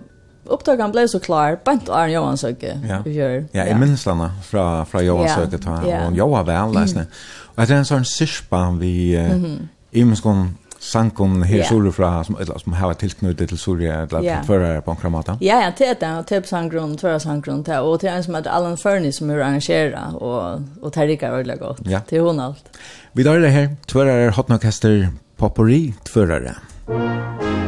Upptagan 0.48 0.92
blev 0.92 1.08
så 1.08 1.20
klar, 1.20 1.58
bant 1.64 1.88
Arne 1.88 2.12
Johan 2.12 2.36
Söke. 2.36 2.78
Ja, 2.88 3.00
ja, 3.04 3.64
ja. 3.64 3.78
minns 3.78 4.06
landa 4.06 4.30
fra, 4.42 4.84
fra 4.84 5.02
Johan 5.02 5.28
Söke, 5.28 5.58
ja, 5.86 6.06
og 6.06 6.16
Johan 6.16 6.46
var 6.46 6.72
läsne. 6.72 7.00
Mm. 7.00 7.10
Og 7.56 7.66
det 7.66 7.74
er 7.74 7.78
en 7.78 7.88
sånn 7.88 8.04
syspa 8.04 8.70
vi 8.78 9.16
mm 9.16 9.44
-hmm. 9.44 9.68
imenskon 9.92 10.56
sankon 10.78 11.42
her 11.42 11.56
yeah. 11.56 11.68
sura 11.68 11.92
fra 11.92 12.24
som 12.24 12.36
eller 12.40 12.58
som 12.58 12.72
har 12.72 12.92
tilknutet 12.92 13.48
til 13.48 13.58
Surya 13.58 14.02
eller 14.02 14.22
yeah. 14.24 14.80
på 14.84 14.94
kramata. 14.94 15.36
Ja, 15.40 15.60
ja, 15.60 15.72
det 15.78 15.88
er 15.88 15.94
det, 15.94 16.28
det 16.28 16.48
sanggrunn, 16.48 16.96
tvøra 16.96 17.18
sanggrunn, 17.18 17.62
det 17.62 17.78
og 17.78 18.00
det 18.00 18.10
en 18.10 18.22
som 18.22 18.34
heter 18.34 18.50
Alan 18.50 18.76
Fernie 18.76 19.12
som 19.12 19.30
er 19.30 19.42
arrangera, 19.42 20.12
og, 20.14 20.62
og 20.82 20.94
det 20.94 21.08
rikker 21.08 21.30
veldig 21.30 21.58
godt, 21.58 21.80
ja. 21.90 22.00
det 22.10 22.20
hon 22.20 22.28
hun 22.28 22.40
alt. 22.40 22.70
Vi 23.14 23.24
tar 23.24 23.38
det 23.38 23.52
her, 23.52 23.68
tvøra 23.88 24.10
er 24.10 24.30
hotnokester, 24.30 25.08
popperi, 25.38 25.94
tvøra 26.04 26.36
er. 26.36 27.65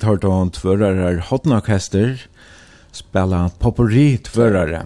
vi 0.00 0.06
tar 0.06 0.16
då 0.16 0.32
en 0.32 0.50
tvörare 0.50 1.22
hotnorkester 1.28 2.26
spela 2.92 3.50
popori 3.58 4.18
tvörare. 4.18 4.82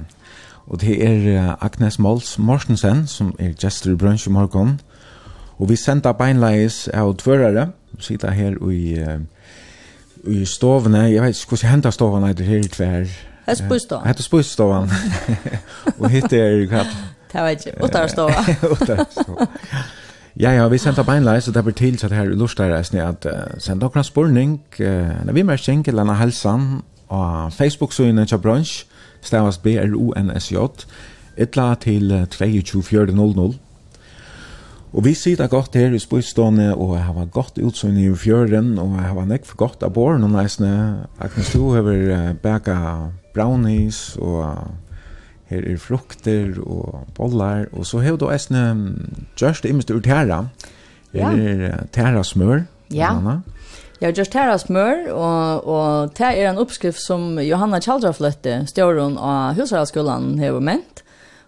Og 0.66 0.80
det 0.80 1.04
er 1.06 1.56
Agnes 1.60 1.98
Mols 1.98 2.38
Morsensen 2.38 3.06
som 3.06 3.34
er 3.38 3.54
gestor 3.54 3.92
i 3.92 3.94
brunch 3.94 4.26
i 4.26 4.30
morgon. 4.30 4.80
Og 5.58 5.68
vi 5.68 5.76
senda 5.76 6.12
beinleis 6.12 6.88
av 6.88 7.14
tvørare, 7.16 7.68
sitter 7.98 8.30
her 8.30 8.58
i, 8.72 8.98
i 10.26 10.44
stovene, 10.44 11.06
jeg 11.12 11.22
vet 11.22 11.38
ikke 11.38 11.54
hvordan 11.54 11.70
henta 11.70 11.90
stovene 11.90 12.28
er 12.28 12.32
det 12.32 12.46
her 12.46 12.64
i 12.64 12.68
tver. 12.68 13.06
Hette 13.46 13.62
spøystovan. 13.62 14.06
Hette 14.06 14.22
spøystovan. 14.22 14.90
og 15.98 16.10
och 16.10 16.32
er 16.32 16.66
hva? 16.66 16.86
Det 17.34 17.42
var 17.42 17.48
ikke, 17.48 17.72
uttarstova. 17.84 18.44
uttarstova. 18.72 19.46
Ja, 20.44 20.50
ja, 20.52 20.66
vi 20.68 20.76
sendte 20.76 21.00
beinleis, 21.08 21.46
og 21.48 21.54
det 21.56 21.62
blir 21.64 21.72
til 21.72 21.94
så 21.96 22.08
det 22.12 22.18
her 22.18 22.26
lortstereisene 22.36 23.00
at 23.00 23.24
uh, 23.24 23.54
sendte 23.58 23.86
okra 23.88 24.02
spurning, 24.04 24.58
uh, 24.76 25.24
når 25.24 25.32
vi 25.32 25.44
mer 25.48 25.56
kjenker 25.56 25.96
denne 25.96 26.12
helsen, 26.18 26.82
og 27.08 27.52
Facebook-søgene 27.52 28.26
til 28.28 28.42
bransj, 28.44 28.82
stavast 29.24 29.62
B-R-O-N-S-J, 29.64 30.84
etla 31.40 31.70
til 31.80 32.12
22.4.00. 32.34 33.56
Og 34.92 35.04
vi 35.04 35.14
sitter 35.14 35.48
godt 35.48 35.80
her 35.80 35.96
i 35.96 35.98
spøystående, 35.98 36.74
og 36.74 36.92
jeg 36.98 37.04
har 37.04 37.24
godt 37.24 37.58
utsyn 37.64 37.96
i 37.96 38.10
fjøren, 38.14 38.76
og 38.78 38.98
jeg 39.00 39.08
har 39.16 39.24
nekk 39.32 39.48
for 39.48 39.56
godt 39.64 39.82
av 39.82 39.96
båren 39.96 40.28
og 40.28 40.36
næsne. 40.36 40.74
Agnes, 41.24 41.54
du 41.56 41.72
har 41.72 42.34
bæka 42.42 42.76
brownies 43.34 44.18
og 44.20 44.60
her 45.50 45.64
er 45.72 45.80
frukter 45.80 46.56
og 46.62 47.04
bollar, 47.16 47.66
og 47.72 47.86
så 47.86 48.00
har 48.04 48.16
du 48.20 48.28
eisne 48.32 48.62
gjørst 49.36 49.66
imens 49.68 49.90
ur 49.92 50.00
tæra. 50.04 50.46
Her 51.12 51.36
er 51.38 51.84
tæra 51.92 52.24
smør. 52.24 52.64
Ja, 52.92 53.14
Anna. 53.16 53.40
jeg 54.00 54.08
har 54.08 54.16
gjørst 54.18 54.32
tæra 54.32 54.58
smør, 54.58 55.12
og, 55.12 55.66
og 55.66 56.14
tæra 56.14 56.34
er 56.34 56.50
en 56.50 56.60
oppskrift 56.62 57.00
som 57.00 57.38
Johanna 57.42 57.80
Kjaldrafløtte, 57.84 58.64
stjåren 58.70 59.18
av 59.18 59.54
husarskolan 59.58 60.38
har 60.40 60.60
ment. 60.60 61.04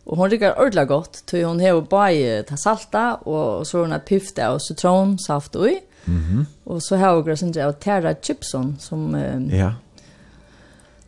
Og 0.07 0.21
hon 0.21 0.31
tycker 0.31 0.55
ordla 0.63 0.85
godt, 0.87 1.25
tog 1.27 1.43
hon 1.43 1.61
har 1.61 1.81
bai 1.91 2.45
ta 2.47 2.57
salta, 2.61 3.07
og 3.27 3.67
så 3.67 3.83
hon 3.83 3.95
har 3.95 4.05
pifta 4.07 4.53
og 4.55 4.61
sitronsaft 4.63 5.57
ui. 5.57 5.81
Mm 6.07 6.23
-hmm. 6.23 6.45
Og 6.67 6.83
så 6.83 6.97
hev 6.97 7.15
hon 7.15 7.25
grasindra 7.25 7.67
av 7.67 7.73
tæra 7.73 8.15
chipson, 8.23 8.77
som 8.79 9.15
eh, 9.15 9.59
ja. 9.59 9.73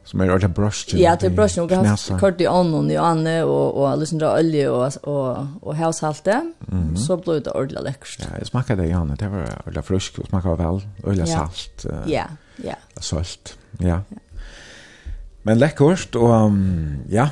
Som 0.09 0.21
är 0.21 0.25
ordentligt 0.25 0.55
bröstchen. 0.55 1.01
Ja, 1.01 1.17
det 1.21 1.27
är 1.27 1.31
bröstchen. 1.31 1.65
Och 1.65 1.71
har 1.71 2.21
kört 2.21 2.41
i 2.41 2.47
annan 2.47 2.91
i 2.91 2.97
anne 2.97 3.43
och, 3.43 3.83
och 3.83 3.99
liksom 3.99 4.19
dra 4.19 4.39
olja 4.39 4.73
och, 4.73 5.09
och, 5.09 5.47
och 5.61 5.75
hävshalte. 5.75 6.53
Mm. 6.73 6.97
Så 6.97 7.17
blev 7.17 7.43
det 7.43 7.51
ordentligt 7.51 7.83
läckert. 7.83 8.19
Ja, 8.21 8.39
det 8.39 8.45
smakar 8.45 8.77
det 8.77 8.87
i. 8.87 8.89
Det 8.89 9.29
var 9.29 9.43
ordentligt 9.67 9.85
frusk 9.85 10.19
och 10.19 10.27
smakar 10.27 10.57
väl. 10.57 10.81
Ordentligt 11.03 11.29
ja. 11.29 11.37
salt. 11.37 11.87
Ja, 12.07 12.25
ja. 12.57 12.75
Salt, 12.97 13.59
ja. 13.79 13.89
ja. 13.89 14.17
Men 15.43 15.59
läckert 15.59 16.15
och 16.15 16.31
um, 16.31 16.97
ja, 17.09 17.29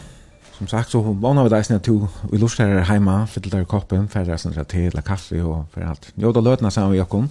som 0.59 0.67
sagt 0.67 0.91
så 0.91 1.01
vann 1.01 1.43
vi 1.45 1.49
där 1.49 1.79
to 1.79 2.09
vi 2.33 2.39
lust 2.39 2.59
här 2.59 2.79
hemma 2.79 3.27
fyllde 3.27 3.57
där 3.57 3.65
koppen 3.65 4.09
för 4.09 4.25
där 4.25 4.37
sånt 4.37 4.69
te 4.69 4.87
eller 4.87 5.03
kaffe 5.03 5.43
och 5.43 5.71
för 5.73 5.81
allt. 5.81 6.13
Jo 6.15 6.33
då 6.33 6.41
lötna 6.41 6.71
sen 6.71 6.91
vi 6.91 7.05
kom. 7.09 7.29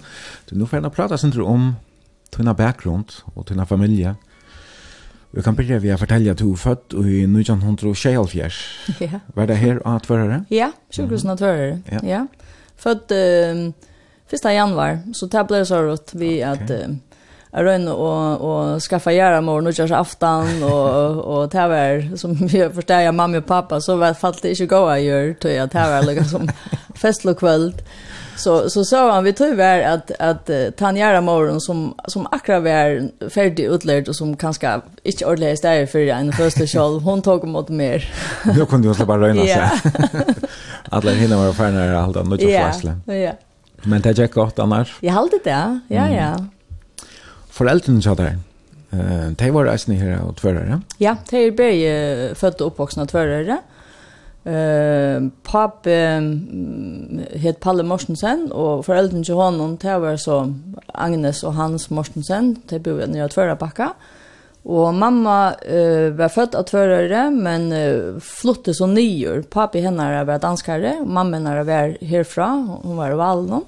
Så 0.48 0.54
nu 0.54 0.66
får 0.66 0.82
jag 0.82 0.94
prata 0.94 1.18
sen 1.18 1.40
om 1.40 1.74
tunna 2.30 2.54
bakgrund 2.54 3.12
och 3.34 3.46
tunna 3.46 3.66
familje 3.66 4.14
Vi 5.36 5.42
kan 5.44 5.56
begynne 5.56 5.82
ved 5.82 5.92
å 5.92 5.98
fortelle 6.00 6.32
at 6.32 6.40
du 6.40 6.46
er 6.48 6.56
født 6.56 6.94
i 6.96 7.26
1924. 7.28 8.46
Ja. 9.04 9.18
Var 9.36 9.48
det 9.50 9.56
her 9.60 9.82
av 9.84 9.98
tvørere? 10.06 10.44
Ja, 10.50 10.70
2000 10.96 11.30
av 11.30 11.36
tvärare. 11.36 11.82
Ja. 11.92 12.00
ja. 12.08 12.22
Född 12.76 13.12
um, 13.12 13.72
första 14.30 14.52
januari. 14.52 14.98
Så 15.12 15.26
det 15.26 15.44
blev 15.48 15.64
så 15.64 15.82
rått 15.82 16.14
vi 16.14 16.38
okay. 16.40 16.52
att 16.52 16.70
um, 16.70 17.00
jag 17.50 17.64
rönde 17.64 17.92
och, 17.92 18.40
och 18.40 18.82
skaffa 18.82 19.12
göra 19.12 19.40
mor 19.40 19.66
och 19.66 19.74
köra 19.74 19.98
aftan 19.98 20.62
och, 20.62 21.16
och 21.16 21.48
det 21.48 21.68
var 21.68 22.16
som 22.16 22.34
vi 22.34 22.70
förstår 22.74 22.96
jag 22.96 23.14
mamma 23.14 23.38
och 23.38 23.46
pappa 23.46 23.80
så 23.80 23.96
var 23.96 24.08
det 24.08 24.14
fallet 24.14 24.44
inte 24.44 24.66
gå 24.66 24.86
att 24.86 25.00
göra 25.00 25.34
tror 25.34 25.54
jag 25.54 25.68
det 25.68 25.78
var 25.78 26.02
liksom 26.02 26.48
festlokvöld. 26.94 27.82
Så 28.36 28.70
så 28.70 28.84
sa 28.84 29.12
han 29.12 29.24
vi 29.24 29.32
tyvärr 29.32 29.94
att 29.94 30.10
att 30.18 30.50
uh, 30.50 30.70
Tanjara 30.70 31.20
Morgon 31.20 31.60
som 31.60 31.94
som 32.08 32.26
akra 32.30 32.60
var 32.60 33.08
färdig 33.30 33.64
utlärd 33.64 34.08
och 34.08 34.16
som 34.16 34.36
kanske 34.36 34.80
inte 35.02 35.26
ordentligt 35.26 35.62
där 35.62 35.86
för 35.86 35.98
en 35.98 36.32
första 36.32 36.66
skall 36.66 37.00
hon 37.00 37.22
tog 37.22 37.44
emot 37.44 37.68
mer. 37.68 38.14
Då 38.56 38.66
kunde 38.66 38.88
hon 38.88 39.06
bara 39.06 39.20
röna 39.20 39.42
sig. 39.42 39.70
Alla 40.90 41.10
hinner 41.10 41.36
var 41.36 41.52
färna 41.52 41.86
i 41.86 41.94
allt 41.94 42.16
annat 42.16 42.28
något 42.28 42.40
flaskla. 42.40 42.92
Ja. 43.04 43.32
Men 43.82 44.00
det 44.00 44.18
gick 44.18 44.32
gott 44.32 44.58
annars. 44.58 44.96
Jag 45.00 45.12
hållit 45.12 45.44
det. 45.44 45.80
Ja, 45.88 46.08
ja. 46.10 46.46
Föräldrarna 47.50 48.02
sa 48.02 48.14
där. 48.14 48.38
Eh, 48.90 49.30
de 49.38 49.50
var 49.50 49.64
reisende 49.64 50.00
her 50.00 50.20
og 50.22 50.36
tvørere? 50.36 50.80
Ja, 50.98 51.16
de 51.30 51.46
är 51.46 51.50
begge 51.50 52.34
født 52.34 52.60
och 52.60 52.66
uppvuxna 52.66 53.06
tvärare. 53.06 53.42
Mm 53.42 53.75
Eh, 54.46 55.16
pap 55.42 55.88
het 55.90 57.56
Palle 57.58 57.82
Mortensen 57.82 58.44
og 58.54 58.84
foreldrene 58.86 59.26
til 59.26 59.40
honom, 59.40 59.74
det 59.82 59.96
var 60.02 60.20
så 60.22 60.44
Agnes 60.94 61.42
og 61.42 61.56
Hans 61.58 61.88
Mortensen, 61.90 62.52
det 62.70 62.78
bor 62.84 63.00
vi 63.00 63.08
nere 63.10 63.26
tvøra 63.32 63.56
bakka. 63.58 63.90
Og 64.66 64.94
mamma 64.98 65.54
eh, 65.62 66.10
var 66.18 66.32
født 66.34 66.56
av 66.58 66.64
tvørere, 66.66 67.28
men 67.30 67.68
eh, 67.74 68.16
flottet 68.18 68.74
så 68.74 68.88
nyer. 68.90 69.44
pappa 69.50 69.78
henne 69.78 70.24
var 70.26 70.38
danskare, 70.38 70.98
och 71.00 71.06
mamma 71.06 71.36
henne 71.36 71.64
var 71.64 71.96
herfra, 72.02 72.48
hun 72.82 72.96
var 72.96 73.10
i 73.10 73.14
Valnån. 73.14 73.64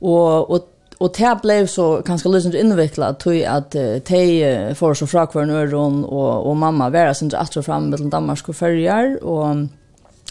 Og, 0.00 0.50
og 0.50 0.66
Och 0.98 1.14
det 1.18 1.38
blev 1.42 1.66
så 1.66 2.00
ganska 2.00 2.28
lösent 2.28 2.54
invecklat 2.54 3.20
tog 3.20 3.42
att 3.42 3.74
uh, 3.74 3.98
te 3.98 4.74
får 4.74 4.94
så 4.94 5.06
fra 5.06 5.26
kvar 5.26 5.42
öron 5.42 6.04
och 6.04 6.46
och 6.46 6.56
mamma 6.56 6.90
var 6.90 7.14
sen 7.14 7.30
att 7.34 7.52
så 7.52 7.62
fram 7.62 7.90
mellan 7.90 8.10
Danmark 8.10 8.48
och 8.48 8.56
Färjar 8.56 9.24
och 9.24 9.56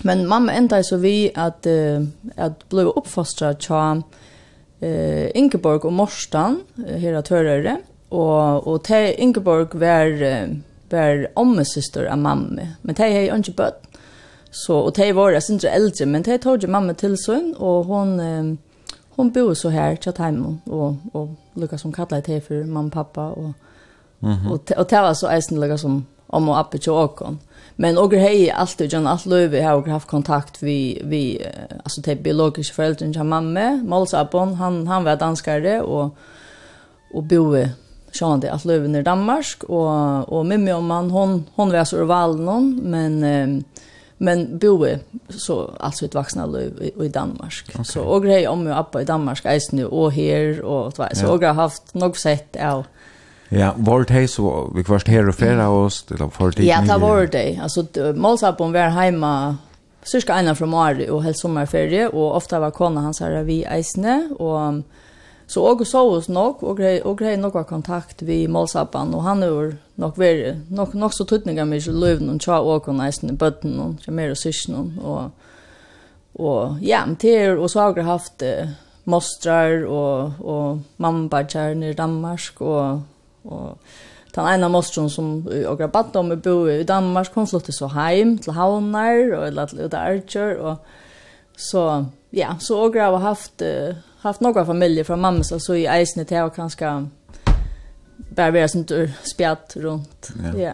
men 0.04 0.28
mamma 0.28 0.52
ända 0.52 0.84
så 0.84 0.98
vi 0.98 1.32
att 1.36 1.66
uh, 1.68 2.04
att 2.36 2.70
bli 2.70 2.82
uppfostrad 2.82 3.62
tja 3.62 4.02
eh 4.80 5.38
Ingeborg 5.38 5.80
och 5.80 5.94
Morstan 5.94 6.62
här 6.76 7.14
att 7.14 7.28
höra 7.28 7.78
och 8.10 8.68
och 8.68 8.84
te 8.84 9.22
Ingeborg 9.22 9.68
var 9.74 10.10
var 10.90 11.28
ommesyster 11.34 12.06
av 12.06 12.18
mamma 12.18 12.68
men 12.82 12.96
de 12.96 13.04
är 13.04 13.22
ju 13.22 13.36
inte 13.36 13.52
bött 13.52 13.84
så 14.52 14.78
och 14.80 14.94
de 14.94 15.14
var 15.14 15.32
jag 15.32 15.44
syns 15.44 15.64
äldre 15.64 16.06
men 16.06 16.24
de 16.24 16.38
tog 16.38 16.64
ju 16.64 16.68
mamma 16.68 16.94
till 16.94 17.18
sin 17.18 17.56
och 17.58 17.86
hon 17.86 18.20
hon 19.18 19.32
bor 19.32 19.54
så 19.54 19.70
här 19.70 19.96
till 19.96 20.14
hem 20.18 20.60
och 20.66 20.96
och 21.12 21.30
Lucas 21.54 21.82
som 21.82 21.92
kallar 21.92 22.22
det 22.26 22.42
för 22.42 22.64
mamma 22.64 22.90
pappa 22.90 23.30
och 23.30 23.52
Mhm. 24.20 24.52
och 24.52 24.72
och 24.78 24.88
det 24.90 25.02
var 25.02 25.14
så 25.14 25.32
isen 25.32 25.60
Lucas 25.60 25.82
som 25.82 26.06
om 26.28 26.50
och 26.50 26.60
uppe 26.62 26.78
till 26.78 26.92
Åkon. 26.92 27.40
Men 27.76 27.98
och 27.98 28.14
hej 28.14 28.52
allt 28.52 28.82
och 28.82 28.88
John 28.88 29.08
allt 29.08 29.26
löve 29.26 29.62
har 29.64 29.76
och 29.76 29.88
haft 29.88 30.08
kontakt 30.08 30.64
vi 30.64 31.02
vi 31.06 31.46
alltså 31.84 32.02
typ 32.02 32.24
biologiska 32.24 32.74
föräldrar 32.74 33.14
till 33.14 33.24
mamma, 33.24 33.72
Molsabon, 33.72 34.54
han 34.54 34.88
han 34.88 35.04
var 35.04 35.16
danskare 35.16 35.82
och 35.82 36.16
och 37.14 37.24
boe 37.24 37.70
Sean 38.12 38.40
det 38.40 38.50
att 38.52 38.66
löven 38.66 38.96
i 38.96 39.04
Danmark 39.04 39.64
och 39.64 40.30
och 40.30 40.46
Mimmi 40.46 40.74
och 40.74 40.84
man 40.84 41.12
hon 41.12 41.46
hon 41.56 41.72
var 41.72 41.86
så 41.86 42.06
någon 42.36 42.80
men 42.84 43.24
eh, 43.24 43.64
men 44.18 44.58
boe 44.58 45.00
så 45.30 45.74
alltså 45.80 46.06
ett 46.06 46.16
vuxna 46.16 46.46
liv 46.46 46.74
i, 46.82 47.06
i 47.06 47.10
Danmark. 47.10 47.64
Okay. 47.70 47.84
Så 47.84 48.02
och 48.02 48.24
grej 48.24 48.48
om 48.48 48.68
jag 48.68 48.78
appa 48.78 49.02
i 49.02 49.06
Danmark 49.06 49.46
är 49.46 49.76
nu 49.76 49.86
och 49.86 50.14
här 50.14 50.62
och 50.62 50.94
så 50.94 51.08
så 51.14 51.26
jag 51.42 51.48
har 51.48 51.54
haft 51.54 51.94
något 51.94 52.18
sett 52.18 52.56
av 52.56 52.86
Ja, 53.50 53.74
var 53.78 54.06
det 54.08 54.28
så 54.28 54.72
vi 54.76 54.84
kvarst 54.84 55.08
här 55.08 55.30
och 55.30 55.36
färra 55.36 55.70
oss 55.70 56.04
till 56.04 56.22
av 56.22 56.30
för 56.30 56.62
Ja, 56.62 56.82
det 56.82 56.98
var 56.98 57.26
det. 57.26 57.60
Alltså 57.64 57.86
målsappen 58.16 58.72
var 58.72 58.80
hemma 58.80 59.58
cirka 60.04 60.40
ena 60.40 60.56
från 60.56 60.70
Mari 60.70 61.10
och 61.10 61.24
helt 61.24 61.40
sommarferie 61.40 62.08
och 62.08 62.36
ofta 62.36 62.60
var 62.60 62.72
kona 62.72 63.02
hans 63.02 63.20
här 63.20 63.44
vi 63.44 63.68
isne 63.76 64.30
och 64.40 64.84
Så 65.48 65.62
og 65.64 65.88
så 65.88 66.02
oss 66.12 66.28
nok, 66.30 66.64
og 66.64 66.76
grei, 66.78 66.98
og 67.00 67.18
grei 67.22 67.38
nok 67.40 67.56
kontakt 67.70 68.22
vi 68.28 68.48
målsappan, 68.52 69.14
og 69.16 69.24
han 69.24 69.44
er 69.44 69.76
nok 69.96 70.18
ver 70.20 70.58
nok, 70.70 70.94
nok 70.94 71.14
så 71.14 71.24
tuttninga 71.24 71.66
med 71.66 71.78
i 71.78 71.90
och 71.90 71.96
og 71.96 72.66
och 72.66 72.68
og 72.68 72.90
og 72.90 72.96
neisen 72.96 73.30
i 73.30 73.36
bøtten, 73.36 73.80
og 73.80 73.96
tja 74.04 74.12
mer 74.12 74.30
og 74.30 74.38
sysknen, 74.38 75.00
og, 75.02 75.32
og 76.36 76.78
ja, 76.82 77.06
men 77.06 77.16
til, 77.16 77.60
og 77.60 77.70
så 77.70 77.80
har 77.80 77.94
vi 77.94 78.02
haft 78.02 78.42
eh, 78.42 78.68
mostrar, 79.06 79.86
og, 79.86 80.34
og 80.40 80.82
mammabajar 80.98 81.70
i 81.70 81.94
Danmark, 81.94 82.62
og, 82.62 83.02
og 83.46 83.78
den 84.36 84.48
ene 84.54 84.70
mostron 84.70 85.10
som 85.10 85.48
og 85.68 85.78
har 85.80 86.16
om 86.16 86.32
i 86.32 86.36
bo 86.36 86.68
i 86.68 86.84
Danmark, 86.84 87.34
hun 87.34 87.48
flyttet 87.48 87.76
så 87.76 87.88
heim 87.88 88.38
til 88.38 88.54
Havnar, 88.54 89.38
og 89.38 89.48
eller 89.48 89.66
til 89.66 89.96
Archer, 89.96 90.58
og 90.58 90.76
så, 91.58 92.06
ja, 92.34 92.50
så 92.60 92.76
og 92.76 92.94
har 92.94 93.18
haft... 93.18 93.62
Eh, 93.62 93.96
haft 94.20 94.42
några 94.42 94.66
familjer 94.66 95.04
från 95.04 95.22
mamma 95.22 95.44
så 95.44 95.60
så 95.60 95.76
i 95.76 95.86
eisen 95.86 96.26
till 96.26 96.38
och 96.38 96.56
kanske 96.56 97.06
bara 98.16 98.52
vara 98.52 98.68
sånt 98.68 98.92
spjatt 99.24 99.74
runt. 99.76 100.30
Ja. 100.44 100.60
ja. 100.60 100.74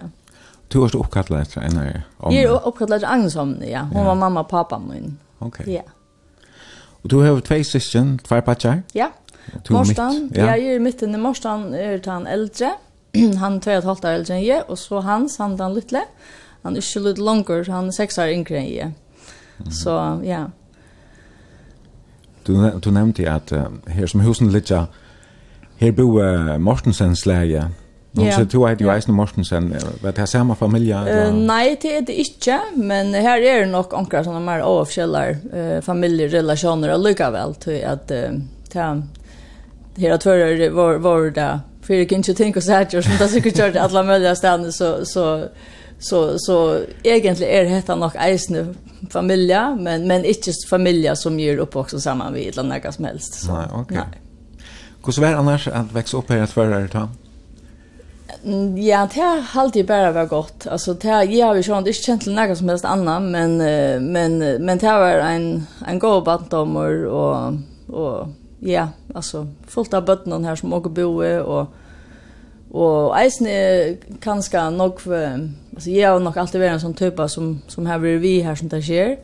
Du 0.68 0.80
har 0.80 0.96
uppkallat 0.96 1.42
efter 1.42 1.62
en 1.62 1.78
av 1.78 1.84
här. 1.84 2.04
Jag 2.20 2.34
är 2.34 2.68
uppkallat 2.68 2.96
efter 2.96 3.14
Agnes 3.14 3.36
om, 3.36 3.58
ja. 3.68 3.80
Hon 3.80 4.02
ja. 4.02 4.08
var 4.08 4.16
mamma 4.16 4.40
och 4.40 4.50
pappa 4.50 4.80
min. 4.80 5.18
Okej. 5.40 5.64
Okay. 5.64 5.74
Ja. 5.74 5.82
Och 7.04 7.10
du 7.10 7.16
har 7.16 7.42
två 7.42 7.64
syskon, 7.64 8.20
två 8.20 8.42
patchar? 8.42 8.84
Ja. 8.92 9.12
Morstan, 9.70 10.32
ja. 10.34 10.46
ja, 10.46 10.58
jag 10.58 10.76
är 10.76 10.80
mitt 10.80 11.04
i 11.04 11.08
Morstan 11.08 11.74
är 11.74 12.02
han 12.06 12.28
äldre. 12.28 12.72
han 13.40 13.60
två 13.60 13.72
och 13.72 13.78
ett 13.78 13.84
halvt 13.84 14.06
år 14.06 14.10
äldre 14.10 14.34
än 14.34 14.44
jag. 14.44 14.70
Och 14.70 14.80
så 14.80 15.00
hans, 15.00 15.38
han 15.38 15.58
den 15.58 15.74
lille. 15.74 16.02
Han 16.62 16.74
är 16.74 16.78
inte 16.78 17.00
lite 17.00 17.22
långare, 17.22 17.72
han 17.72 17.88
är 17.88 17.92
sex 17.92 18.18
år 18.18 18.28
yngre 18.28 18.58
än 18.58 18.76
jag. 18.76 18.92
Så, 19.74 19.90
ja. 20.24 20.36
Mm. 20.36 20.52
Du, 22.48 22.58
du 22.80 22.92
nevnte 22.92 23.30
at 23.30 23.52
uh, 23.52 23.70
her 23.88 24.06
som 24.08 24.22
husen 24.22 24.52
ligger, 24.52 24.86
her 25.80 25.92
bor 25.92 26.20
uh, 26.22 26.58
Mortensens 26.60 27.26
leie. 27.26 27.70
Nå 28.14 28.28
yeah. 28.28 28.36
så 28.38 28.46
du 28.46 28.62
er 28.62 28.78
jo 28.78 28.92
eisen 28.94 29.16
Mortensen, 29.18 29.72
var 30.02 30.12
det 30.12 30.22
her 30.22 30.30
samme 30.30 30.56
familie? 30.56 31.00
Uh, 31.02 31.34
nei, 31.34 31.74
det 31.82 31.96
er 31.98 32.04
det 32.06 32.18
ikke, 32.22 32.60
men 32.78 33.10
her 33.16 33.42
er 33.42 33.64
det 33.64 33.72
nok 33.72 33.96
anker 33.98 34.26
sånne 34.28 34.42
mer 34.46 34.62
overskjeller 34.68 35.40
uh, 35.50 35.80
familierelasjoner 35.82 36.94
allikevel, 36.94 37.56
til 37.64 37.80
at 37.90 38.14
uh, 38.14 38.38
ta, 38.70 38.92
her 39.98 40.14
at 40.14 40.28
var, 40.76 41.02
var 41.02 41.30
det, 41.34 41.50
for 41.82 41.98
jeg 41.98 42.12
kan 42.12 42.22
ikke 42.22 42.38
tenke 42.38 42.62
oss 42.62 42.70
her, 42.70 42.86
som 42.94 43.18
det 43.18 43.32
sikkert 43.34 43.58
gjør 43.58 43.74
alla 43.74 43.88
alle 43.88 44.06
mulige 44.12 44.36
stedene, 44.38 44.72
så, 44.72 44.94
så, 45.10 45.26
så, 45.98 46.22
så, 46.46 46.60
egentligen 47.04 47.50
egentlig 47.50 47.50
er 47.50 47.70
dette 47.80 47.98
nok 47.98 48.20
eisen 48.22 48.76
familja, 49.10 49.78
men, 49.80 50.08
men 50.08 50.26
inte 50.26 50.52
familja 50.70 51.16
som 51.16 51.40
gör 51.40 51.58
uppvuxen 51.58 52.02
samman 52.02 52.34
vid 52.34 52.48
eller 52.48 52.64
något 52.64 52.96
som 52.96 53.06
helst. 53.06 53.34
Så. 53.34 53.54
Nej, 53.54 53.68
okej. 53.74 53.82
Okay. 53.82 54.20
Hur 55.06 55.22
var 55.22 55.30
det 55.30 55.38
annars 55.38 55.68
att 55.68 55.92
växa 55.92 56.18
upp 56.18 56.30
här 56.30 56.44
i 56.44 56.48
Tvärare 56.48 56.90
då? 56.92 57.10
Ja, 58.76 59.08
det 59.14 59.22
har 59.22 59.44
alltid 59.54 59.88
bara 59.88 60.12
varit 60.12 60.30
gott. 60.30 60.68
Alltså, 60.68 60.94
det 60.94 61.10
har, 61.10 61.24
jag 61.24 61.48
har 61.48 61.56
ju 61.56 61.64
sånt, 61.64 61.88
inte 61.88 62.00
känt 62.00 62.22
till 62.22 62.34
något 62.34 62.58
som 62.58 62.70
helst 62.70 62.86
annan, 62.86 63.32
men, 63.32 63.58
men, 64.12 64.38
men 64.66 64.78
det 64.78 64.88
har 64.88 65.00
varit 65.00 65.24
en, 65.24 65.68
en 65.88 66.00
god 66.00 66.24
bandomor 66.24 67.06
och, 67.06 67.54
och 67.88 68.28
ja, 68.60 68.88
alltså 69.14 69.48
fullt 69.68 69.94
av 69.94 70.06
bönder 70.06 70.40
här 70.40 70.56
som 70.56 70.74
åker 70.74 70.90
boe 70.90 71.42
och, 71.42 71.68
och 72.72 73.20
eisen 73.20 73.48
är 73.48 73.98
ganska 74.20 74.70
nog 74.70 75.02
för 75.02 75.50
alltså 75.76 75.90
jag 75.90 76.12
har 76.12 76.20
nog 76.20 76.38
alltid 76.38 76.62
varit 76.62 76.72
en 76.72 76.80
sån 76.80 76.94
typ 76.94 77.14
som 77.28 77.62
som 77.68 77.86
har 77.86 78.00
varit 78.00 78.22
vi 78.22 78.42
här 78.42 78.56
som 78.56 78.68
där 78.68 78.82
sker. 78.82 79.18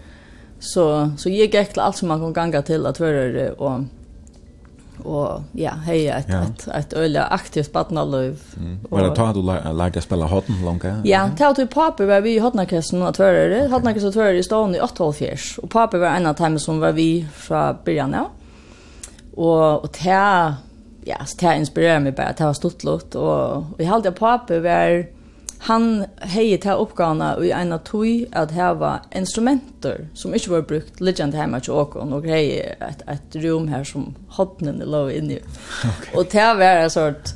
Så 0.60 1.12
så 1.18 1.30
jag 1.30 1.38
gick 1.38 1.52
till 1.52 1.80
allt 1.80 1.98
som 1.98 2.08
man 2.08 2.20
kan 2.20 2.34
ganga 2.34 2.62
till 2.62 2.86
att 2.86 3.00
vara 3.00 3.52
och 3.52 3.80
och 5.04 5.42
ja, 5.52 5.72
hej 5.72 6.08
ett 6.08 6.26
ja. 6.30 6.44
ett 6.44 6.68
ett 6.68 6.94
öliga 6.94 7.24
aktivt 7.24 7.72
barnalöv. 7.72 8.40
Mm. 8.58 8.80
Var 8.90 9.02
det 9.04 9.16
tar 9.16 9.34
du 9.34 9.74
lärt 9.74 9.94
dig 9.94 10.02
spela 10.02 10.26
hotten 10.26 10.56
långt. 10.66 10.84
Ja, 11.04 11.30
ta 11.38 11.54
du 11.54 11.68
pappa 11.68 12.06
var 12.06 12.22
vi 12.22 12.36
i 12.36 12.40
hotnakessen 12.40 13.02
att 13.02 13.18
höra 13.18 13.48
det. 13.48 13.68
Hotnakessen 13.68 14.10
att 14.10 14.16
i 14.34 14.44
stan 14.44 14.76
i 14.76 14.80
8:30 14.80 15.60
och 15.60 15.70
pappa 15.70 15.98
var 15.98 16.08
en 16.08 16.26
av 16.26 16.36
dem 16.36 16.60
som 16.60 16.80
var 16.80 16.92
vi 16.92 17.28
från 17.34 17.78
början. 17.86 18.12
Ja. 18.12 18.30
Och 19.36 19.84
och 19.84 19.92
ta 19.92 20.54
ja, 21.04 21.18
så 21.26 21.38
ta 21.38 21.54
inspirerar 21.54 22.00
mig 22.00 22.12
bara 22.12 22.28
att 22.28 22.40
var 22.40 22.54
stort 22.54 22.84
lott 22.84 23.16
och 23.16 23.64
vi 23.78 23.86
hade 23.86 24.12
pappa 24.12 24.60
var 24.60 25.06
han 25.60 26.06
hei 26.22 26.58
ta 26.58 26.78
uppgåna 26.80 27.34
i 27.44 27.52
ena 27.52 27.78
tui 27.84 28.28
at 28.32 28.54
hava 28.56 29.00
instrumenter 29.16 30.06
som 30.16 30.34
ikkje 30.36 30.54
var 30.54 30.62
brukt 30.70 31.02
liggjande 31.04 31.38
heima 31.38 31.60
til 31.60 31.76
åkon 31.82 32.14
og 32.16 32.28
hei 32.32 32.62
et, 32.64 33.04
et 33.12 33.36
rum 33.44 33.68
her 33.68 33.84
som 33.84 34.14
hodnen 34.38 34.80
lå 34.80 35.08
inne 35.18 35.42
okay. 35.44 36.14
og 36.16 36.30
ta 36.32 36.54
var 36.60 36.86
en 36.86 36.94
sort 36.94 37.34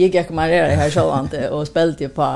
gikk 0.00 0.16
jeg 0.16 0.28
kamarere 0.30 0.78
her 0.80 0.92
sjåvante 0.92 1.44
og 1.52 1.66
spelte 1.68 2.08
på 2.08 2.30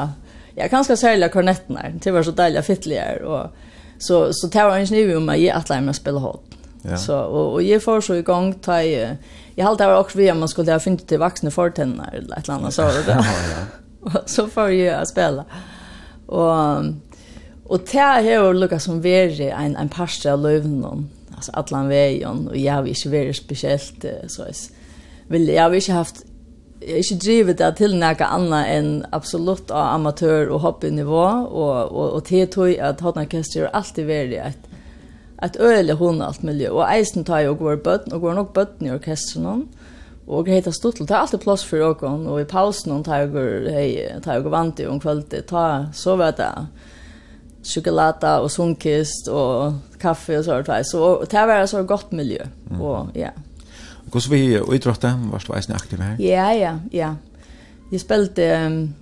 ja, 0.58 0.68
kanskje 0.68 0.98
særlig 1.00 1.32
kornetten 1.32 1.80
her 1.80 1.96
det 1.96 2.12
var 2.12 2.26
så 2.28 2.36
deilig 2.36 2.66
fittligere 2.68 3.24
og 3.24 3.66
så, 4.00 4.26
så 4.36 4.52
ta 4.52 4.68
var 4.68 4.78
en 4.78 4.86
sniv 4.86 5.16
om 5.16 5.28
att 5.28 5.40
jeg 5.40 5.56
atleir 5.56 5.80
med 5.80 5.96
å 5.96 6.00
spille 6.00 6.36
Ja. 6.82 6.96
Så 6.96 7.20
och 7.20 7.52
och 7.52 7.62
jag 7.62 7.82
får 7.82 8.00
så 8.00 8.14
igång 8.14 8.54
ta 8.54 8.82
jag 8.82 9.16
jag 9.54 9.66
håller 9.66 9.86
var 9.86 10.00
också 10.00 10.18
vi 10.18 10.30
om 10.30 10.38
man 10.38 10.48
skulle 10.48 10.72
ha 10.72 10.80
funnit 10.80 11.06
till 11.08 11.18
vuxna 11.18 11.50
förtänder 11.50 12.10
eller 12.12 12.36
ett 12.36 12.48
eller 12.48 12.58
annat 12.58 12.74
så 12.74 12.82
det. 12.82 13.04
Ja 13.06 13.16
ja 13.16 13.89
så 14.26 14.46
får 14.46 14.70
jag 14.70 15.08
spela. 15.08 15.44
Och 16.26 16.84
och 17.64 17.80
det 17.92 17.98
här 17.98 18.38
har 18.38 18.54
Lucas 18.54 18.84
som 18.84 19.00
värre 19.00 19.50
en 19.50 19.76
en 19.76 19.88
pasta 19.88 20.32
av 20.32 20.40
löven 20.40 21.08
alltså 21.34 21.52
allan 21.52 21.88
vägen 21.88 22.48
och 22.48 22.56
jag 22.56 22.82
vill 22.82 22.94
inte 22.96 23.08
vara 23.08 23.32
speciellt 23.32 24.04
så 24.26 24.42
är 24.42 24.52
vill 25.28 25.48
jag 25.48 25.62
har 25.62 25.74
inte 25.74 25.92
haft 25.92 26.24
jag 26.80 26.98
inte 26.98 27.14
drivit 27.14 27.58
det 27.58 27.74
till 27.74 27.96
något 27.98 28.20
annat 28.20 28.66
än 28.66 29.06
absolut 29.10 29.70
av 29.70 29.86
amatör 29.86 30.48
och 30.48 30.60
hobbynivå 30.60 31.26
och 31.50 31.84
och 31.84 32.10
och 32.10 32.24
det 32.28 32.46
tog 32.46 32.78
att 32.78 33.00
ha 33.00 33.12
en 33.12 33.26
orkester 33.26 33.70
alltid 33.72 34.06
varit 34.06 34.38
ett 34.38 34.58
ett 35.42 35.56
öle 35.56 35.92
hon 35.92 36.22
allt 36.22 36.42
miljö 36.42 36.68
och 36.68 36.90
eisen 36.90 37.24
tar 37.24 37.38
jag 37.38 37.52
och 37.52 37.58
går 37.58 37.76
bötten 37.76 38.12
och 38.12 38.20
går 38.20 38.34
nog 38.34 38.52
bötten 38.52 38.86
i 38.86 38.90
orkestern 38.90 39.68
Og 40.30 40.46
det 40.46 40.60
heter 40.60 40.70
Stuttel, 40.74 41.08
det 41.08 41.14
er 41.16 41.24
alltid 41.24 41.42
plass 41.42 41.64
for 41.66 41.82
åkon, 41.82 42.28
og 42.30 42.38
i 42.38 42.46
pausen 42.46 42.92
om 42.94 43.02
Tiger, 43.02 43.66
hei, 43.74 43.88
Tiger 44.22 44.52
vant 44.52 44.78
i 44.78 44.86
om 44.86 45.00
kvöldi, 45.02 45.40
ta, 45.48 45.64
så 45.92 46.14
vet 46.20 46.38
det 46.38 46.50
sjokolata 47.66 48.36
og 48.40 48.48
sunkist 48.52 49.28
og 49.28 49.96
kaffe 50.00 50.38
og 50.38 50.46
sånt, 50.46 50.70
så 50.86 51.10
det 51.26 51.42
var 51.50 51.66
så 51.66 51.82
godt 51.82 52.14
miljø, 52.14 52.46
og 52.78 53.10
ja. 53.18 53.34
Hvordan 54.10 54.30
vi 54.30 54.40
i 54.44 54.62
idrotta, 54.76 55.16
varst 55.32 55.50
du 55.50 55.54
eisen 55.54 55.74
aktiv 55.74 55.98
her? 55.98 56.16
Ja, 56.18 56.48
ja, 56.54 56.76
ja. 56.92 57.14
Jeg 57.90 58.00
spilte 58.00 58.46
um, 58.66 58.94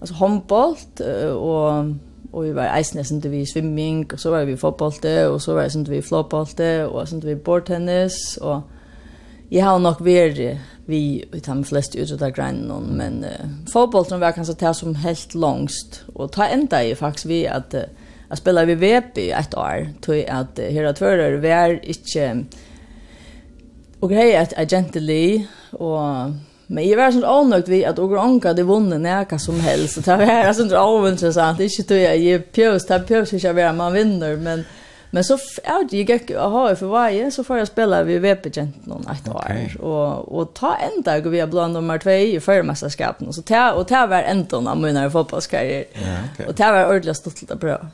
altså 0.00 0.14
håndbolt, 0.14 1.00
og, 1.36 1.94
og 2.32 2.44
vi 2.44 2.56
var 2.56 2.74
eisen, 2.76 3.04
sånn 3.04 3.22
vi 3.30 3.44
svimming, 3.48 4.06
og 4.12 4.20
så 4.20 4.32
var 4.32 4.48
vi 4.48 4.56
i 4.56 4.60
fotbollte, 4.60 5.28
og 5.28 5.40
så 5.44 5.54
var 5.54 5.68
jeg 5.68 5.76
synte 5.76 5.92
vi 5.92 6.00
i 6.00 6.04
flåbollte, 6.04 6.74
og 6.88 7.08
sånn 7.08 7.24
vi 7.24 7.36
bordtennis, 7.36 8.38
og 8.40 8.62
jag 9.50 9.64
har 9.66 9.78
nog 9.82 10.00
vært 10.00 10.58
vi 10.86 11.24
vi 11.30 11.40
tar 11.40 11.54
med 11.58 11.66
flest 11.66 11.96
ut 11.96 12.22
av 12.22 12.30
grinden 12.34 12.90
men 12.98 13.24
uh, 13.24 13.48
fotbollen 13.72 14.20
var 14.20 14.32
kanskje 14.32 14.58
det 14.60 14.74
som 14.74 14.94
helt 14.94 15.34
langst, 15.34 16.02
och 16.14 16.32
ta 16.32 16.46
ända 16.46 16.84
i 16.84 16.94
faktiskt 16.94 17.26
vi 17.26 17.46
att 17.46 17.74
uh, 17.74 17.80
jag 18.28 18.38
spelar 18.38 18.66
vi 18.66 18.74
VP 18.74 19.30
ett 19.30 19.54
år 19.54 19.88
tror 20.00 20.24
att 20.28 20.58
uh, 20.58 20.64
här 20.64 20.92
tvåor 20.92 21.38
vi 21.38 21.48
är 21.48 21.80
inte 21.84 22.44
och 24.00 24.10
hej 24.10 24.36
att 24.36 24.58
agently 24.58 25.46
och 25.70 26.30
Men 26.70 26.84
jeg 26.86 26.98
var 27.00 27.10
sånn 27.10 27.24
avnökt 27.26 27.68
vi 27.68 27.80
att 27.84 27.98
og 27.98 28.12
ånka 28.14 28.52
det 28.54 28.62
vunne 28.62 28.98
näka 29.02 29.38
som 29.42 29.56
helst. 29.60 30.04
Det 30.06 30.16
var 30.16 30.52
sånn 30.54 30.70
avintressant. 30.78 31.58
Det 31.58 31.64
är 31.64 31.80
inte 31.80 31.94
jeg, 31.94 32.20
jag 32.22 32.34
är 32.34 32.44
pjöst. 32.54 32.88
Det 32.88 32.98
pjøs 33.08 33.32
ikke 33.32 33.50
inte 33.50 33.60
jag 33.60 33.74
man 33.74 33.92
vinner. 33.92 34.36
Men 34.36 34.64
Men 35.10 35.24
så 35.24 35.38
avgick 35.64 36.30
jag 36.30 36.50
har 36.50 36.74
för 36.74 36.86
varje 36.86 37.30
så 37.30 37.44
får 37.44 37.58
jag 37.58 37.66
spela 37.66 38.02
vi 38.02 38.18
VP-gent 38.18 38.86
någon 38.86 39.08
ett 39.08 39.28
år. 39.28 39.36
Okay. 39.44 39.74
Och, 39.74 40.38
och 40.38 40.54
ta 40.54 40.76
en 40.76 41.02
dag 41.02 41.30
vi 41.30 41.40
har 41.40 41.46
bland 41.46 41.72
nummer 41.72 41.98
2 41.98 42.10
i 42.10 42.40
förmästerskapen. 42.40 43.28
Och, 43.28 43.34
så 43.34 43.42
ta, 43.42 43.72
och 43.72 43.88
ta 43.88 44.06
var 44.06 44.22
en 44.22 44.46
ton 44.46 44.68
av 44.68 44.76
mina 44.76 45.10
fotbollskarriär. 45.10 45.84
Ja, 45.92 46.00
okay. 46.34 46.46
Och 46.46 46.56
ta 46.56 46.72
var 46.72 46.88
ordentligt 46.88 47.16
stolt 47.16 47.50
att 47.50 47.60
bra. 47.60 47.86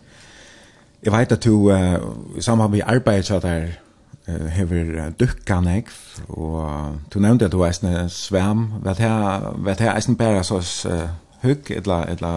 Jag 1.01 1.19
vet 1.19 1.33
att 1.33 1.41
du 1.41 1.51
uh, 1.51 1.99
i 2.39 2.43
samband 2.43 2.71
med 2.71 2.83
arbetet 2.87 3.43
där 3.43 3.81
uh, 4.29 4.47
hever 4.47 5.13
dukka 5.19 5.61
ek 5.71 5.91
og 6.29 6.97
du 7.15 7.21
nevnte 7.21 7.47
at 7.47 7.53
du 7.53 7.61
er 7.63 7.79
en 7.85 8.09
svam 8.11 8.81
vet 8.85 8.99
jeg, 8.99 9.41
vet 9.65 9.81
jeg 9.81 9.89
er 9.89 10.09
en 10.09 10.17
bæra 10.17 10.43
så 10.43 10.59
uh, 10.89 11.09
hugg 11.43 11.71
etla 11.71 12.03
etla 12.11 12.33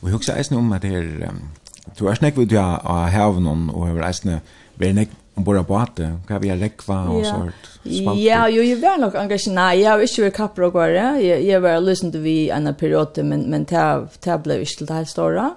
og 0.00 0.08
jeg 0.08 0.12
hugsa 0.12 0.38
eisen 0.38 0.56
om 0.56 0.72
at 0.72 0.82
det 0.82 0.94
er 0.94 1.28
um, 1.28 1.42
Du 1.96 2.08
er 2.08 2.18
snakk 2.18 2.38
ut 2.38 2.52
ja 2.52 2.66
av 2.82 3.08
havnen 3.14 3.68
og 3.72 3.88
har 3.88 4.02
reist 4.02 4.28
vi 4.78 4.86
er 4.86 4.94
nek 4.94 5.14
om 5.38 5.44
bora 5.46 5.62
båte, 5.62 6.08
hva 6.26 6.40
vi 6.42 6.50
har 6.50 6.58
rekva 6.58 6.98
og 7.12 7.22
sånt. 7.26 7.70
Ja, 7.86 8.44
jo, 8.50 8.62
jeg 8.64 8.80
var 8.82 8.98
nok 9.00 9.14
engasjert, 9.18 9.54
nei, 9.54 9.70
jeg 9.80 9.90
har 9.90 10.02
ikke 10.02 10.26
vært 10.26 10.36
kapper 10.38 10.66
og 10.66 10.74
gårde, 10.74 11.06
jeg 11.22 11.62
var 11.62 11.78
lysen 11.82 12.12
til 12.14 12.24
vi 12.24 12.36
en 12.54 12.68
periode, 12.78 13.22
men, 13.26 13.46
men 13.50 13.66
det 13.70 14.38
ble 14.44 14.60
ikke 14.64 14.82
til 14.82 14.90
det 14.90 15.00
helt 15.00 15.12
store. 15.12 15.48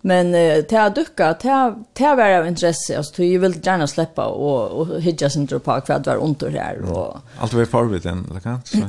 Men 0.00 0.32
det 0.32 0.72
har 0.72 0.94
dukket, 0.96 1.42
det 1.44 1.50
har 2.06 2.14
vært 2.16 2.38
av 2.38 2.46
interesse, 2.48 2.96
altså, 2.96 3.20
jeg 3.20 3.42
vil 3.42 3.58
gjerne 3.60 3.88
slippe 3.90 4.24
og, 4.24 4.78
og 4.80 4.94
hidja 5.04 5.28
sin 5.28 5.44
tro 5.48 5.58
på 5.60 5.76
hva 5.76 5.98
det 6.00 6.14
var 6.14 6.24
under 6.24 6.56
her. 6.56 6.80
Og... 6.88 7.20
Alt 7.44 7.56
var 7.58 7.68
forvidt 7.68 8.08
enn, 8.08 8.24
eller 8.30 8.46
hva? 8.46 8.56
Så, 8.64 8.80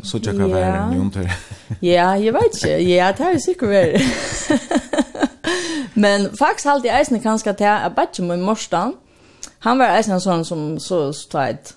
så 0.00 0.22
tjekk 0.22 0.40
hva 0.40 0.48
det 0.48 0.64
var 0.64 0.96
under 0.96 1.28
her. 1.28 1.44
Ja, 1.84 2.08
jeg 2.16 2.32
vet 2.32 2.56
ikke, 2.56 2.80
ja, 2.88 3.12
det 3.12 3.26
har 3.26 3.36
jeg 3.36 3.44
sikkert 3.50 3.76
vært. 3.76 5.04
Men 5.98 6.30
faktiskt 6.36 6.66
halt 6.66 6.84
i 6.84 6.88
isen 7.00 7.20
kanske 7.20 7.52
till 7.54 7.66
att 7.66 7.94
batcha 7.94 8.22
med 8.22 8.38
morstan. 8.38 8.94
Han 9.58 9.78
var 9.78 9.98
isen 9.98 10.20
sån 10.20 10.44
som 10.44 10.80
så 10.80 11.12
tight. 11.12 11.74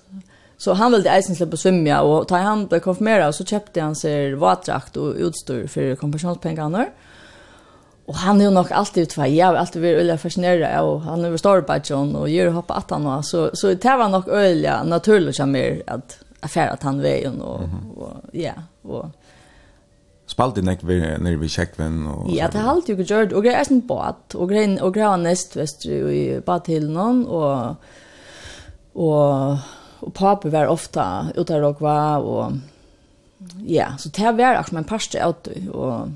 Så 0.57 0.73
han 0.73 0.91
ville 0.91 1.19
isen 1.19 1.53
å 1.53 1.57
svimja 1.57 2.01
och 2.01 2.27
ta 2.27 2.37
han 2.37 2.67
ble 2.67 2.79
konfirmeret, 2.79 3.35
så 3.35 3.45
köpte 3.45 3.81
han 3.81 3.95
sig 3.95 4.35
våtdrakt 4.35 4.97
och 4.97 5.15
utstyr 5.15 5.67
för 5.67 5.95
kompensjonspengene. 5.95 6.85
Och 8.05 8.15
han 8.15 8.41
er 8.41 8.45
jo 8.45 8.51
nog 8.51 8.71
alltid 8.71 9.03
ut 9.03 9.17
jeg 9.17 9.35
jag 9.35 9.47
har 9.47 9.55
alltid 9.55 9.81
vært 9.81 9.99
öliga 9.99 10.17
fascinerad 10.17 10.83
och 10.83 11.01
han 11.01 11.25
är 11.25 11.37
stor 11.37 11.61
på 11.61 11.79
John 11.83 12.15
och 12.15 12.29
gör 12.29 12.49
hoppa 12.49 12.73
at 12.73 12.91
han 12.91 13.23
så 13.23 13.49
så 13.53 13.73
det 13.73 13.97
var 13.97 14.09
nog 14.09 14.27
øyelig 14.27 14.71
naturlig 14.83 15.35
som 15.35 15.51
mer 15.51 15.81
att 15.87 16.19
affär 16.41 16.67
att 16.67 16.83
han 16.83 17.01
vägen 17.01 17.41
och, 17.41 17.61
og, 17.97 18.17
ja 18.31 18.53
Spalt 20.31 20.59
i 20.61 20.63
nekk 20.63 20.85
nere 20.87 21.35
vid 21.41 21.51
Kjekven 21.51 22.05
og... 22.07 22.29
Ja, 22.31 22.47
det 22.51 22.61
har 22.63 22.71
alltid 22.75 23.01
jo 23.01 23.07
gjort. 23.09 23.33
og 23.35 23.43
det 23.43 23.55
er 23.57 23.67
sånn 23.67 23.83
båt, 23.87 24.35
og 24.37 24.53
det 24.53 24.63
er 24.63 24.93
greia 24.95 25.17
nest 25.19 25.57
vestri 25.59 25.97
i 26.15 26.23
badhillen, 26.45 27.25
og, 27.27 27.81
og, 28.95 29.65
og 30.01 30.13
pappa 30.15 30.51
var 30.53 30.71
ofta 30.71 31.05
ute 31.35 31.57
av 31.57 31.65
råkva, 31.65 31.97
og 32.23 32.61
ja, 33.67 33.91
så 33.99 34.11
det 34.13 34.35
var 34.37 34.59
akkurat 34.59 34.83
en 34.83 34.87
parste 34.87 35.21
av 35.21 35.35
det, 35.47 35.65
og 35.73 36.13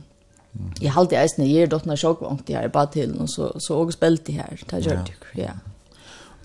jeg 0.79 0.93
halte 0.95 1.17
jeg 1.17 1.27
eisne, 1.27 1.47
jeg 1.49 1.65
er 1.65 1.71
dottene 1.73 1.97
sjåkvangt 1.99 2.49
her 2.53 2.69
i 2.69 2.71
badhillen, 2.71 3.25
og 3.25 3.31
så, 3.31 3.49
så 3.59 3.81
og 3.81 3.91
spilte 3.95 4.37
her, 4.37 4.55
det 4.69 4.85
er 4.85 5.03
det 5.03 5.41
ja. 5.41 5.57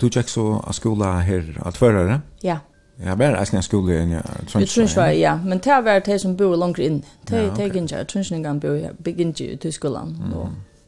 Du 0.00 0.08
tjekk 0.08 0.30
så 0.32 0.44
av 0.58 0.74
skola 0.74 1.18
her 1.26 1.44
at 1.68 1.76
førere? 1.78 2.22
Ja. 2.42 2.62
Ja, 3.04 3.14
var 3.14 3.30
det 3.30 3.54
en 3.54 3.62
skole 3.62 3.92
i 3.92 4.18
Trøndsvei? 4.52 4.64
tror 4.66 4.82
inte 4.82 5.20
ja. 5.20 5.38
Men 5.44 5.58
det 5.58 5.84
var 5.84 5.98
det 5.98 6.20
som 6.20 6.36
bor 6.36 6.56
långt 6.56 6.78
in. 6.78 7.04
Det 7.28 7.32
langt 7.32 7.48
inn. 7.48 7.56
De 7.56 7.62
gikk 7.62 7.90
ikke, 7.92 8.04
Trøndsvingen 8.04 8.60
bor 8.60 8.74
ikke 9.06 9.56
til 9.56 9.72
skolen. 9.72 10.16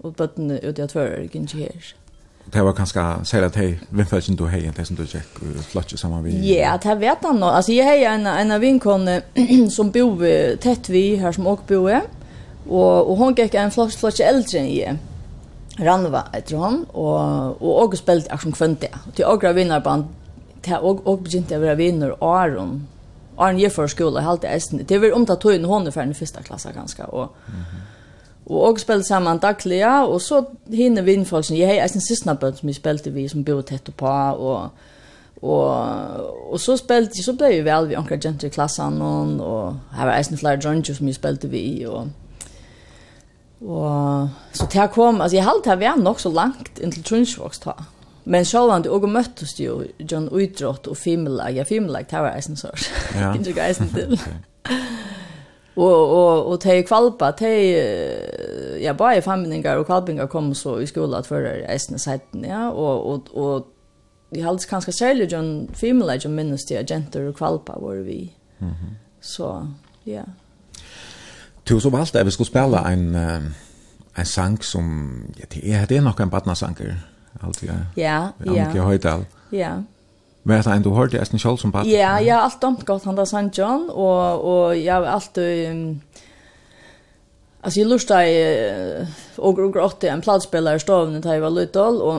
Og 0.02 0.14
bøttene 0.16 0.60
ute 0.68 0.82
av 0.82 0.88
tvører 0.88 1.22
gikk 1.22 1.34
ikke 1.34 1.58
her. 1.58 1.94
Det 2.52 2.64
var 2.64 2.72
kanske 2.72 3.00
kanskje 3.00 3.24
særlig 3.24 3.46
at 3.46 3.56
hei, 3.56 3.78
vindfølgen 3.90 4.36
du 4.36 4.46
hej 4.46 4.72
det 4.76 4.86
som 4.86 4.96
du 4.96 5.06
check 5.06 5.38
flott 5.70 5.92
samma 5.96 6.20
vi... 6.20 6.30
Ja, 6.30 6.76
det 6.82 7.00
vet 7.00 7.18
han 7.22 7.36
nå. 7.36 7.46
Alltså 7.46 7.72
jag 7.72 7.84
hei 7.84 8.04
en, 8.04 8.26
en 8.26 8.50
av 8.50 8.60
vinkåne 8.60 9.22
som 9.70 9.90
bor 9.90 10.56
tätt 10.56 10.88
vi 10.88 11.16
här 11.16 11.32
som 11.32 11.46
också 11.46 11.64
bor. 11.68 12.00
Og, 12.68 13.10
og 13.10 13.16
hon 13.16 13.34
gikk 13.34 13.54
en 13.54 13.70
flott, 13.70 13.94
flott 13.94 14.20
eldre 14.20 14.58
enn 14.58 14.68
jeg. 14.70 14.98
Ranva 15.80 16.26
etter 16.36 16.56
hon, 16.56 16.84
og, 16.92 17.62
og 17.62 17.86
også 17.86 18.02
spilte 18.02 18.28
akkurat 18.28 18.34
aksjon 18.38 18.52
kvønte. 18.52 18.88
Til 19.16 19.26
ågra 19.26 19.52
vinnarband 19.52 20.04
det 20.64 20.78
og 20.80 21.06
og 21.06 21.24
begynte 21.24 21.54
jeg 21.54 21.62
å 21.62 21.66
være 21.66 21.76
vinner 21.76 22.16
Aron. 22.20 22.88
Aron 23.38 23.60
jeg 23.60 23.72
for 23.72 23.86
skole 23.86 24.22
helt 24.22 24.44
eisen. 24.44 24.84
Det 24.86 25.00
var 25.00 25.14
om 25.16 25.26
ta 25.26 25.36
inn 25.52 25.64
hon 25.64 25.92
for 25.92 26.02
den 26.02 26.14
første 26.14 26.42
klasse 26.42 26.72
ganske 26.72 27.06
og 27.06 27.28
mm 27.48 27.54
-hmm. 27.54 27.82
Og 28.46 28.62
og 28.62 28.80
spille 28.80 29.04
saman 29.04 29.38
daglig, 29.38 29.78
ja, 29.78 30.04
og 30.04 30.20
så 30.20 30.44
hinne 30.72 31.04
vinnfolk 31.04 31.44
som 31.44 31.56
jeg 31.56 31.68
har 31.68 31.84
eisen 31.84 32.00
sista 32.00 32.34
bøtt 32.34 32.58
som 32.58 32.66
vi 32.66 32.72
spilte 32.72 33.12
vi 33.14 33.28
som 33.28 33.44
bor 33.44 33.62
tett 33.62 33.90
på, 33.96 34.08
og, 34.08 34.70
og, 35.42 36.50
og 36.50 36.60
så 36.60 36.76
spilte 36.76 37.22
så 37.22 37.36
ble 37.38 37.52
vi 37.52 37.64
vel 37.64 37.88
vi 37.88 37.94
anker 37.94 38.18
jenter 38.24 38.50
i 38.50 38.50
klassen, 38.50 38.98
og, 39.02 39.38
og 39.40 39.96
her 39.96 40.10
var 40.10 40.18
eisen 40.18 40.38
flere 40.38 40.58
dronjer 40.58 40.98
som 40.98 41.06
vi 41.06 41.14
spilte 41.14 41.48
vi, 41.48 41.84
og, 41.86 42.10
og 43.62 44.28
så 44.52 44.66
til 44.66 44.80
jeg 44.80 44.90
kom, 44.90 45.20
altså 45.20 45.36
jeg 45.36 45.46
halte 45.46 45.70
jeg 45.70 45.80
var 45.80 46.02
nok 46.02 46.20
så 46.20 46.32
langt 46.34 46.82
inntil 46.82 47.04
Trunchvoks 47.04 47.62
ta, 47.62 47.76
Men 48.24 48.44
sjálvandi 48.46 48.88
og 48.88 49.08
møttust 49.10 49.60
jo 49.60 49.80
John 49.98 50.28
Uidrott 50.30 50.86
og 50.86 50.96
Fimlag. 50.96 51.56
Ja, 51.56 51.62
Fimlag, 51.66 52.06
det 52.10 52.18
var 52.22 52.36
eisen 52.36 52.56
sår. 52.56 52.86
Ja. 53.18 53.32
Ikke 53.34 53.48
ikke 53.48 53.66
eisen 53.68 53.90
til. 53.94 54.18
Og, 55.76 56.10
og, 56.12 56.46
og 56.46 56.58
te 56.60 56.74
kvalpa, 56.84 57.30
te, 57.32 57.48
ja, 58.82 58.92
bare 58.92 59.22
famningar 59.24 59.80
og 59.80 59.86
kvalpingar 59.88 60.28
kom 60.28 60.50
så 60.54 60.74
i 60.84 60.86
skola 60.86 61.22
at 61.22 61.28
fyrir 61.30 61.62
eisen 61.64 61.96
seiten, 61.98 62.44
ja, 62.44 62.66
og, 62.68 63.06
og, 63.08 63.30
og 63.32 64.36
jeg 64.36 64.44
haldes 64.44 64.68
kanskje 64.68 64.92
særlig 64.92 65.30
John 65.32 65.70
Fimlag, 65.72 66.20
John 66.24 66.36
minnes 66.36 66.66
de 66.68 66.76
agenter 66.76 67.24
og 67.28 67.38
kvalpa 67.40 67.72
var 67.80 68.02
vi. 68.04 68.32
Mm 68.60 68.68
-hmm. 68.68 68.92
Så, 69.20 69.66
ja. 70.06 70.22
Du 71.68 71.80
så 71.80 71.90
valgte 71.90 72.20
at 72.20 72.26
vi 72.26 72.30
skulle 72.30 72.48
spela 72.48 72.92
en, 72.92 73.16
en 74.18 74.26
sang 74.26 74.64
som, 74.64 75.12
ja, 75.38 75.44
det 75.54 75.74
er, 75.74 75.86
det 75.86 75.96
er 75.96 76.00
nok 76.00 76.20
en 76.20 76.30
badnasanker, 76.30 76.94
alltid. 77.40 77.70
Ja, 77.70 77.76
ja. 77.94 78.28
Annika 78.50 78.82
Høydal. 78.82 79.24
Ja. 79.50 79.82
Men 80.42 80.58
att 80.58 80.66
han 80.66 80.82
du 80.82 81.06
det 81.06 81.20
Aston 81.20 81.38
Scholl 81.38 81.58
som 81.58 81.72
part. 81.72 81.86
Ja, 81.86 82.20
jag 82.20 82.34
har 82.34 82.42
allt 82.42 82.60
dömt 82.60 82.86
gott 82.86 83.04
han 83.04 83.16
där 83.16 83.22
St. 83.22 83.50
John 83.52 83.90
och 83.90 84.66
och 84.66 84.76
jag 84.76 84.94
har 84.94 85.02
allt 85.02 85.38
um, 85.38 86.00
Alltså 87.64 87.80
jag 87.80 87.88
lustade 87.88 88.28
i 88.28 89.06
och 89.36 89.58
och 89.58 89.72
gråtte 89.72 90.08
en 90.08 90.20
plattspelare 90.20 90.78
stavne 90.80 91.18
där 91.18 91.34
jag 91.34 91.40
var 91.40 91.50
lutol 91.50 92.02
och 92.02 92.14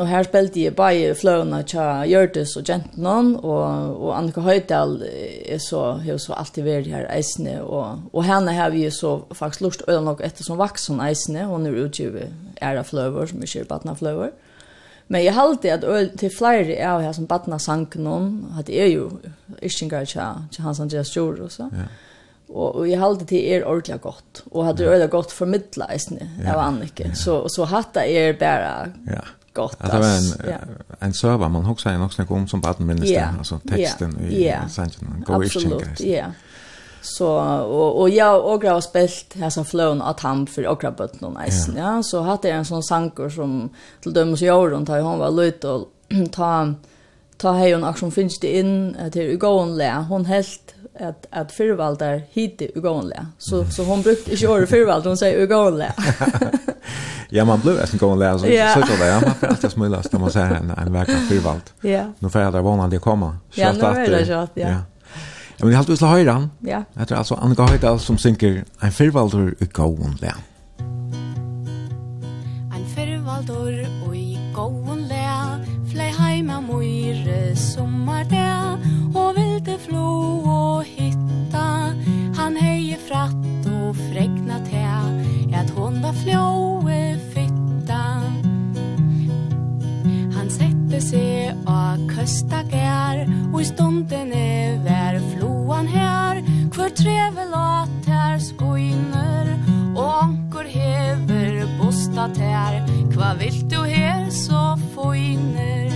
och 0.00 0.06
här 0.06 0.24
spelade 0.24 0.60
jag 0.60 0.74
bara 0.74 1.14
flöna 1.14 1.62
cha 1.62 2.06
Jörtis 2.06 2.56
och 2.56 2.66
Gentnon 2.66 3.36
och 3.36 4.06
och 4.06 4.18
Annika 4.18 4.40
Höjdal 4.40 5.04
är 5.44 5.58
så 5.58 5.92
hur 5.92 6.18
så 6.18 6.32
alltid 6.32 6.64
varit 6.64 6.86
här 6.86 7.18
isne 7.18 7.60
och 7.60 7.86
och 8.12 8.24
henne 8.24 8.52
har 8.52 8.70
vi 8.70 8.78
ju 8.78 8.90
så 8.90 9.22
faktiskt 9.30 9.60
lust 9.60 9.82
öl 9.86 10.04
nog 10.04 10.20
efter 10.20 10.44
som 10.44 10.56
vaxen 10.56 11.08
isne 11.08 11.44
hon 11.44 11.66
är 11.66 11.70
utgivet 11.70 12.30
era 12.60 12.84
flöver 12.84 13.26
som 13.26 13.42
är 13.42 13.46
kyrpatna 13.46 13.94
flöver. 13.94 14.22
Mm 14.22 14.47
Men 15.08 15.24
jeg 15.24 15.34
halte 15.34 15.72
at 15.72 15.84
øl 15.88 16.10
til 16.20 16.32
flere 16.32 16.76
av 16.84 17.00
her 17.00 17.14
som 17.16 17.26
badna 17.28 17.58
sank 17.62 17.96
noen, 17.96 18.52
at 18.58 18.68
det 18.68 18.76
er 18.82 18.90
jo 18.92 19.08
iskingar 19.64 20.04
til 20.04 20.64
Hans 20.64 20.80
Andreas 20.84 21.14
Jor 21.16 21.38
Joro, 21.38 21.48
så. 21.48 21.70
Ja. 21.72 21.88
Og, 22.48 22.76
og 22.80 22.84
jeg 22.88 23.00
halte 23.00 23.26
til 23.28 23.44
er 23.44 23.64
ordentlig 23.68 24.00
godt, 24.00 24.42
og 24.50 24.68
at 24.70 24.78
det 24.78 24.86
er 24.88 25.10
godt 25.12 25.32
formidla 25.32 25.90
eisne 25.92 26.30
ja. 26.38 26.54
av 26.54 26.62
Annike. 26.64 27.10
Ja. 27.10 27.16
Så, 27.16 27.42
så 27.52 27.66
hatta 27.68 28.06
er 28.08 28.32
bare 28.40 28.70
ja. 29.08 29.24
godt. 29.56 29.76
At 29.80 29.92
det 29.92 30.00
var 30.00 30.14
en, 30.16 30.52
ja. 30.52 30.60
en 31.06 31.16
server 31.16 31.52
man 31.52 31.68
hoksa 31.68 31.92
en 31.92 32.06
også 32.06 32.24
om 32.28 32.46
som 32.48 32.64
badna 32.64 32.86
minnes 32.88 33.10
ja. 33.10 33.26
den, 33.28 33.42
altså 33.44 33.60
teksten 33.68 34.16
ja. 34.20 34.28
i 34.28 34.44
ja. 34.46 34.62
sangen, 34.68 35.12
en 35.16 35.24
god 35.28 35.44
iskingar. 35.44 35.76
Absolutt, 35.76 36.04
ja. 36.08 36.28
Yeah. 36.28 36.32
Så 37.02 37.26
och 37.62 38.00
och 38.00 38.10
jag 38.10 38.44
och 38.44 38.64
jag 38.64 38.72
har 38.72 38.80
spelat 38.80 39.34
här 39.34 39.50
som 39.50 39.64
flown 39.64 40.02
att 40.02 40.20
han 40.20 40.46
för 40.46 40.66
och 40.66 40.80
krabbet 40.80 41.20
någon 41.20 41.42
nice. 41.44 41.72
Ja. 41.76 41.94
ja, 41.96 42.02
så 42.02 42.20
hade 42.20 42.48
jag 42.48 42.56
en 42.56 42.64
sån 42.64 42.82
sanker 42.82 43.28
som 43.28 43.70
till 44.02 44.12
döms 44.12 44.40
jag 44.40 44.72
runt 44.72 44.88
här 44.88 45.00
hon 45.00 45.18
var 45.18 45.30
lite 45.30 45.68
och 45.68 45.88
ta 46.32 46.74
ta 47.36 47.52
hej 47.52 47.72
en 47.72 47.84
action 47.84 48.12
finns 48.12 48.38
det 48.38 48.58
in 48.58 48.96
till 49.12 49.30
Ugon 49.30 49.76
lä. 49.76 50.04
Hon 50.08 50.24
helt 50.24 50.74
att 51.00 51.26
att 51.30 51.52
förvaltar 51.52 52.22
hit 52.30 52.62
Ugon 52.74 53.08
lä. 53.08 53.26
Så 53.38 53.64
så 53.64 53.84
hon 53.84 54.02
brukte 54.02 54.30
inte 54.30 54.44
göra 54.44 54.66
förvalt 54.66 55.04
hon 55.04 55.16
säger 55.16 55.42
Ugon. 55.42 55.82
Ja, 57.30 57.44
man 57.44 57.60
blev 57.60 57.76
nästan 57.76 57.98
gång 57.98 58.18
läsa 58.18 58.38
så 58.38 58.44
så 58.44 59.02
där. 59.02 59.06
Ja, 59.06 59.20
man 59.20 59.34
får 59.34 59.46
alltid 59.46 59.70
smula 59.70 60.02
när 60.12 60.20
man 60.20 60.30
säger 60.30 60.54
en 60.54 60.70
en 60.70 60.92
verklig 60.92 61.16
förvalt. 61.28 61.72
Ja. 61.80 62.12
Nu 62.18 62.28
får 62.28 62.40
jag 62.40 62.52
där 62.52 62.60
vånande 62.60 62.98
komma. 62.98 63.36
Ja, 63.54 63.72
nu 63.72 63.80
är 63.84 64.10
det 64.10 64.26
så 64.26 64.32
att 64.32 64.50
ja 64.54 64.76
men 65.60 65.68
jag 65.68 65.78
har 65.78 65.78
alltid 65.78 66.08
höra. 66.08 66.48
Ja. 66.60 66.84
Jag 66.94 67.08
tror 67.08 67.18
alltså 67.18 67.34
Annika 67.34 67.62
Höjdal 67.62 68.00
som 68.00 68.18
synker 68.18 68.64
en 68.80 68.92
fyrvaldur 68.92 69.54
i 69.58 69.64
gåon 69.64 70.16
lä. 70.20 70.34
En 72.76 72.86
fyrvaldur 72.94 73.86
i 74.14 74.38
gåon 74.54 75.08
lä 75.08 75.28
flöj 75.92 76.12
hemma 76.18 76.60
myre 76.60 77.56
sommardag 77.56 78.78
och 79.14 79.36
vilde 79.36 79.78
flå 79.78 80.40
och 80.46 80.84
hitta 80.84 81.94
han 82.36 82.56
heie 82.56 82.96
fratt 83.08 83.66
och 83.66 83.96
fregna 83.96 84.58
te, 84.70 84.86
att 85.56 85.70
hon 85.70 86.02
var 86.02 86.12
flåe 86.12 87.18
fitta 87.34 88.02
Han 90.36 90.50
sätter 90.50 91.00
sig 91.00 91.54
och 91.66 92.14
kösta 92.16 92.62
gär 92.62 93.37
Och 93.52 93.60
i 93.60 93.64
stunden 93.64 94.32
är 94.32 94.78
värfloan 94.84 95.86
här 95.86 96.42
Kvar 96.72 96.88
trevelat 96.88 98.06
her 98.06 98.38
skoiner 98.38 99.58
Och 99.96 100.22
anker 100.22 100.64
hever 100.64 101.78
bostat 101.78 102.36
här 102.36 102.86
Kvar 103.12 103.34
vil 103.34 103.68
du 103.68 103.84
her 103.84 104.30
så 104.30 104.78
foiner 104.94 105.92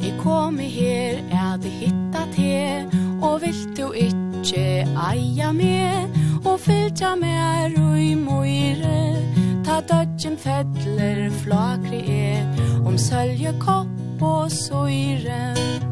Jag 0.00 0.18
kommer 0.22 0.62
her 0.62 1.14
er 1.30 1.58
det 1.62 1.68
hitta 1.68 2.26
te 2.36 2.84
Och 3.22 3.42
vil 3.42 3.74
du 3.74 3.94
ikkje 3.94 4.86
eia 5.12 5.52
med? 5.52 6.08
Og 6.44 6.60
fylgja 6.60 7.16
mer 7.16 7.74
i 7.98 8.14
moire 8.14 9.16
Ta 9.64 9.80
dødjen 9.80 10.36
fettler 10.36 11.30
flakri 11.30 12.00
e 12.08 12.44
Om 12.86 12.98
sølje 12.98 13.52
kopp 13.60 14.09
og 14.22 14.50
søyren. 14.52 15.88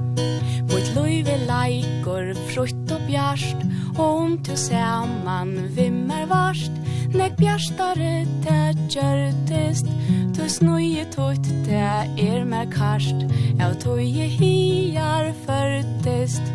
Mot 0.69 0.79
et 0.79 0.91
løyve 0.95 1.37
leikor, 1.49 2.35
frutt 2.51 2.93
og 2.93 3.01
bjarst 3.09 3.63
Og 3.97 4.19
om 4.21 4.39
du 4.45 4.53
saman 4.57 5.55
vimmer 5.77 6.27
varst 6.29 6.73
Nek 7.15 7.39
bjarstare 7.41 8.27
te 8.45 8.59
gjørtest 8.93 9.89
Du 10.37 10.45
snøye 10.49 11.07
tøyt 11.15 11.49
te 11.67 11.81
er 11.81 12.45
mer 12.45 12.69
karst 12.73 13.25
Ja, 13.59 13.73
tøye 13.75 14.29
hiar 14.31 15.33
førtest. 15.47 16.53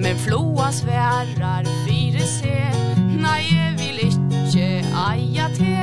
Men 0.00 0.18
floa 0.20 0.68
sværar 0.72 1.64
fire 1.86 2.26
se 2.28 2.56
Nei, 3.20 3.40
jeg 3.48 3.72
vil 3.80 4.02
ikkje 4.10 4.68
eia 5.06 5.48
te. 5.56 5.76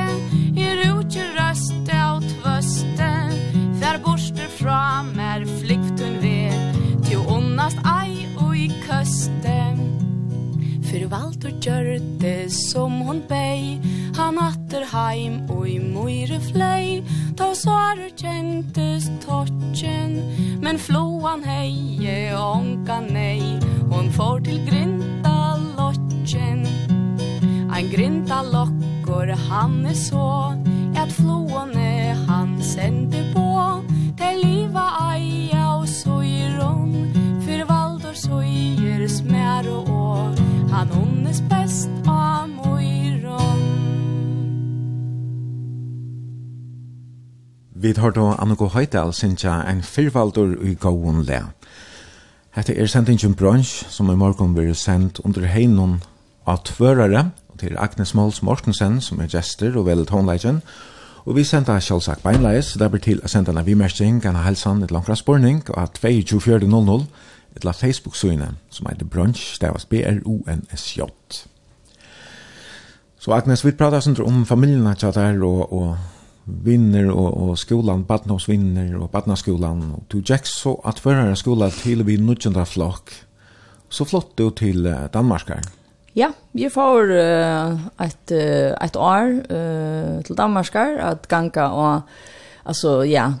Er 0.68 0.84
utje 0.92 1.26
røst 1.34 1.94
av 1.94 2.22
tvøsten 2.22 3.17
fra 4.68 5.04
er 5.18 5.46
flykten 5.60 6.22
ved 6.22 6.52
Til 7.06 7.18
onnast 7.32 7.78
ei 7.88 8.26
og 8.36 8.56
i 8.56 8.68
køste 8.84 9.56
Fyrir 10.88 11.08
gjør 11.60 11.98
det 12.20 12.52
som 12.52 13.00
hon 13.00 13.22
bei 13.28 13.80
Han 14.16 14.38
atter 14.38 14.84
heim 14.92 15.40
og 15.50 15.68
i 15.68 15.78
moire 15.78 16.40
flei 16.40 17.02
Ta 17.36 17.54
svarer 17.54 18.12
kjentes 18.16 19.08
torchen 19.24 20.20
Men 20.60 20.78
floan 20.78 21.44
heie 21.44 22.34
onka 22.36 23.00
nei. 23.00 23.60
Hon 23.92 24.10
får 24.12 24.38
til 24.44 24.58
grinta 24.66 25.56
lotjen. 25.78 26.77
Han 27.78 27.90
grynta 27.90 28.42
lockor, 28.42 29.26
han 29.26 29.86
er 29.86 29.94
så. 29.94 30.54
Ett 30.96 31.12
flåne 31.12 32.16
han 32.26 32.62
sände 32.62 33.32
på. 33.34 33.82
Till 34.16 34.48
liva 34.48 34.90
aja 35.00 35.74
och 35.74 35.88
sojeron 35.88 37.12
För 37.46 37.64
valdor 37.64 38.14
sojer 38.14 39.08
smär 39.08 39.68
og 39.70 39.90
å 39.90 40.34
Han 40.70 40.90
onnes 40.92 41.40
best 41.40 41.90
av 42.06 42.48
mojron 42.48 43.62
Vi 47.74 47.94
tar 47.94 48.10
då 48.10 48.26
Anniko 48.38 48.66
Høydal 48.66 49.12
synsja 49.12 49.62
en 49.62 49.82
fyrvaldur 49.82 50.66
i 50.66 50.74
gåun 50.74 51.22
le. 51.22 51.44
Hette 52.50 52.74
er 52.74 52.86
sendingen 52.86 53.34
brunch 53.34 53.84
som 53.88 54.10
i 54.10 54.16
morgon 54.16 54.54
blir 54.54 54.74
sendt 54.74 55.20
under 55.24 55.46
heinon 55.46 56.00
av 56.44 56.64
tvørare 56.64 57.30
til 57.58 57.76
Agnes 57.78 58.14
Måls 58.14 58.42
Mortensen, 58.42 59.00
som 59.00 59.20
er 59.20 59.30
gester 59.32 59.76
og 59.76 59.86
vel 59.86 60.06
tonelegen. 60.06 60.62
Og 61.28 61.36
vi 61.36 61.44
senda 61.44 61.76
sjølsagt 61.82 62.22
beinleis, 62.24 62.72
så 62.72 62.80
det 62.80 62.88
blir 62.92 63.02
til 63.04 63.20
å 63.20 63.28
senda 63.28 63.52
en 63.52 63.66
vimersting, 63.66 64.22
en 64.24 64.40
helsan, 64.46 64.82
et 64.82 64.94
langt 64.94 65.10
spurning, 65.18 65.60
av 65.76 65.92
22400, 65.98 67.06
et 67.56 67.64
la 67.66 67.74
Facebook-syne, 67.76 68.54
som 68.70 68.88
heter 68.88 69.04
Brunch, 69.04 69.58
det 69.60 69.72
var 69.74 69.84
B-R-O-N-S-J. 69.90 71.08
Så 73.18 73.34
Agnes, 73.34 73.64
vi 73.66 73.74
pratar 73.76 74.00
sånt 74.00 74.22
om 74.24 74.44
familjerna 74.46 74.94
tjatar 74.96 75.42
og, 75.44 75.72
og 75.74 75.96
vinner 76.64 77.10
og, 77.12 77.28
og 77.28 77.58
skolan, 77.60 78.06
badnavsvinner 78.08 78.94
og 78.96 79.10
badnaskolan. 79.12 79.82
Og 79.98 80.06
du 80.08 80.20
gikk 80.22 80.48
så 80.48 80.78
at 80.88 81.02
førre 81.02 81.36
skola 81.36 81.68
til 81.74 82.06
vi 82.08 82.16
nudjenda 82.22 82.64
flokk, 82.64 83.12
så 83.90 84.06
flott 84.08 84.32
du 84.38 84.48
til 84.56 84.86
Danmarkar. 85.12 85.77
Ja, 86.18 86.32
vi 86.52 86.70
får 86.70 87.10
uh, 87.10 87.86
ett 87.98 88.32
uh, 88.32 88.84
ett 88.84 88.96
år 88.96 89.52
uh, 89.52 90.22
till 90.22 90.34
Danmarkar 90.34 90.98
att 90.98 91.28
ganga 91.28 91.70
og 91.70 92.00
alltså 92.62 93.04
ja, 93.04 93.34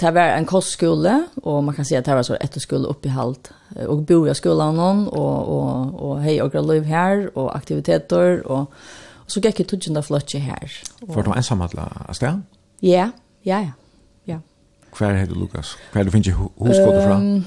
det 0.00 0.10
var 0.10 0.20
en 0.20 0.44
kostskola 0.44 1.26
och 1.42 1.64
man 1.64 1.74
kan 1.74 1.84
säga 1.84 1.98
att 1.98 2.04
det 2.04 2.14
var 2.14 2.22
så 2.22 2.34
ett 2.34 2.62
skola 2.62 2.88
upp 2.88 3.06
i 3.06 3.08
halt 3.08 3.52
och 3.88 4.02
bo 4.02 4.28
i 4.28 4.34
skolan 4.34 4.76
någon 4.76 5.08
och 5.08 5.48
och 5.48 6.10
och 6.10 6.20
hej 6.20 6.42
och 6.42 6.64
liv 6.74 6.82
här 6.82 7.38
och 7.38 7.56
aktiviteter 7.56 8.46
och, 8.46 8.60
och 9.24 9.30
så 9.30 9.40
gick 9.40 9.56
det 9.56 9.64
tutchen 9.64 9.94
där 9.94 10.38
här. 10.38 10.72
För 11.14 11.22
de 11.22 11.32
ensamma 11.32 11.64
att 11.64 12.16
stä? 12.16 12.40
Ja, 12.80 13.10
ja, 13.42 13.60
ja. 13.60 13.70
Ja. 14.24 14.40
Kvar 14.92 15.12
heter 15.12 15.34
Lukas. 15.34 15.76
Kvar 15.92 16.04
du 16.04 16.10
finns 16.10 16.26
ju 16.26 16.32
hur 16.32 16.72
ska 16.72 16.90
du 16.90 17.06
fram? 17.06 17.22
Um, 17.22 17.44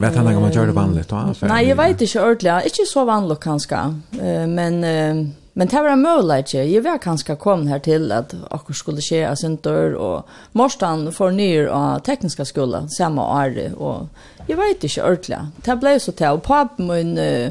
Vet 0.00 0.16
han 0.16 0.26
om 0.26 0.42
man 0.42 0.52
gör 0.52 0.66
det 0.66 0.72
vanligt 0.72 1.08
då? 1.08 1.34
Nej, 1.40 1.68
jag 1.68 1.76
vet 1.76 2.00
inte 2.00 2.20
ordentligt. 2.20 2.64
Inte 2.64 2.86
så 2.86 3.04
vanligt 3.04 3.40
kanske. 3.40 3.74
Uh, 3.74 4.46
Men 4.46 4.84
uh, 4.84 5.28
men 5.52 5.68
det 5.68 5.82
var 5.82 5.88
en 5.88 6.02
möjlighet. 6.02 6.54
Jag 6.54 6.82
var 6.82 6.98
kanske 6.98 7.36
kom 7.36 7.66
här 7.66 7.78
till 7.78 8.12
att 8.12 8.34
akkur 8.50 8.74
skulle 8.74 9.00
ske 9.00 9.26
av 9.26 9.34
sin 9.34 9.56
dörr 9.56 9.94
och 9.94 10.28
morstan 10.52 11.12
får 11.12 11.30
nyr 11.30 11.66
av 11.66 11.98
tekniska 11.98 12.44
skola 12.44 12.88
samma 12.88 13.44
år 13.44 13.74
och 13.74 14.06
jag 14.46 14.56
vet 14.56 14.84
inte 14.84 15.02
ordentligt. 15.02 15.38
Det 15.64 15.76
blev 15.76 15.98
så 15.98 16.12
till 16.12 16.26
och 16.26 16.42
pappa 16.42 16.82
min 16.82 17.18
uh, 17.18 17.50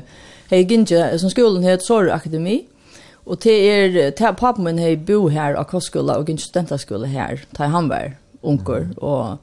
hej 0.49 1.19
som 1.19 1.29
skolan 1.29 1.63
heter 1.63 1.85
Sorg 1.85 2.11
Akademi. 2.11 2.65
Och 3.13 3.37
det 3.41 3.51
är 3.51 4.11
till 4.11 4.25
er 4.25 4.61
min 4.61 4.77
hej 4.77 4.97
bo 4.97 5.29
här 5.29 5.53
av 5.53 5.63
kostskola 5.63 6.17
och 6.17 6.29
gynns 6.29 6.41
studentaskola 6.41 7.07
her, 7.07 7.45
da 7.51 7.65
han 7.65 7.89
var 7.89 8.13
unger, 8.41 8.89
og 8.97 9.37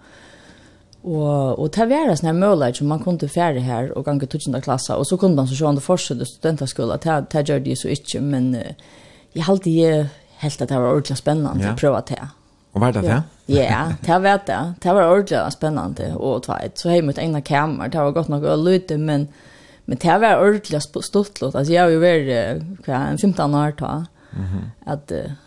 Og, 1.07 1.59
og 1.63 1.69
det 1.77 1.87
var 1.87 2.11
en 2.11 2.19
sånn 2.19 2.41
mulighet 2.41 2.81
som 2.81 2.89
man 2.91 3.03
kunne 3.05 3.29
fære 3.31 3.63
her 3.63 3.93
og 3.95 4.09
gange 4.09 4.27
tusen 4.27 4.57
av 4.59 4.65
klasser, 4.65 4.99
og 4.99 5.07
så 5.07 5.19
kunne 5.21 5.39
man 5.39 5.47
så 5.47 5.55
sjående 5.59 5.85
fortsette 5.85 6.27
studentaskolen. 6.27 6.99
det, 7.03 7.19
det 7.31 7.45
gjør 7.47 7.63
de 7.63 7.77
så 7.79 7.93
ikke, 7.95 8.23
men 8.25 8.49
uh, 8.59 8.73
jeg 9.37 9.47
halte 9.47 9.71
jeg 9.71 10.09
helt 10.43 10.65
at 10.65 10.73
det 10.73 10.81
var 10.83 10.91
ordentlig 10.91 11.19
spennende 11.21 11.63
ja. 11.63 11.77
å 11.77 11.79
prøve 11.79 12.03
det. 12.11 12.19
Og 12.75 12.83
var 12.83 12.97
det 12.97 13.05
det? 13.07 13.21
Ja, 13.55 13.85
det 14.03 14.19
var 14.25 14.43
det. 14.49 14.59
Det 14.83 14.97
var 14.99 15.07
ordentlig 15.07 15.45
spennende 15.55 16.11
og 16.19 16.43
tveit. 16.45 16.75
Så 16.77 16.91
jeg 16.91 17.07
møtte 17.07 17.23
egna 17.23 17.41
kamer, 17.41 17.89
det 17.93 18.03
var 18.03 18.19
godt 18.19 18.33
nok 18.33 18.51
å 18.51 18.59
lytte, 18.59 18.99
men, 18.99 19.31
men 19.87 20.03
det 20.03 20.21
var 20.27 20.43
ordentlig 20.43 20.83
stortlått. 20.83 21.55
Altså, 21.55 21.71
jeg 21.71 21.85
har 21.85 21.95
jo 21.95 22.03
vært 22.03 22.83
hva, 22.85 23.07
en 23.13 23.23
15 23.23 23.55
år 23.63 23.79
da, 23.79 23.97
mm 24.33 24.45
-hmm. 24.45 24.71
at... 24.91 25.13
Uh, 25.15 25.43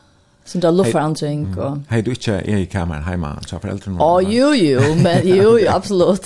som 0.49 0.61
där 0.61 0.71
luftförändring 0.71 1.45
hey, 1.45 1.63
och 1.63 1.77
Hej 1.89 2.01
du 2.01 2.11
inte 2.11 2.31
är 2.31 2.57
i 2.57 2.65
kameran 2.65 3.03
hemma 3.03 3.39
så 3.45 3.59
föräldrarna. 3.59 3.97
Ja 3.99 4.17
oh, 4.17 4.33
jo 4.33 4.53
jo 4.55 4.81
men 5.03 5.21
jo 5.23 5.59
jo 5.59 5.69
absolut. 5.69 6.25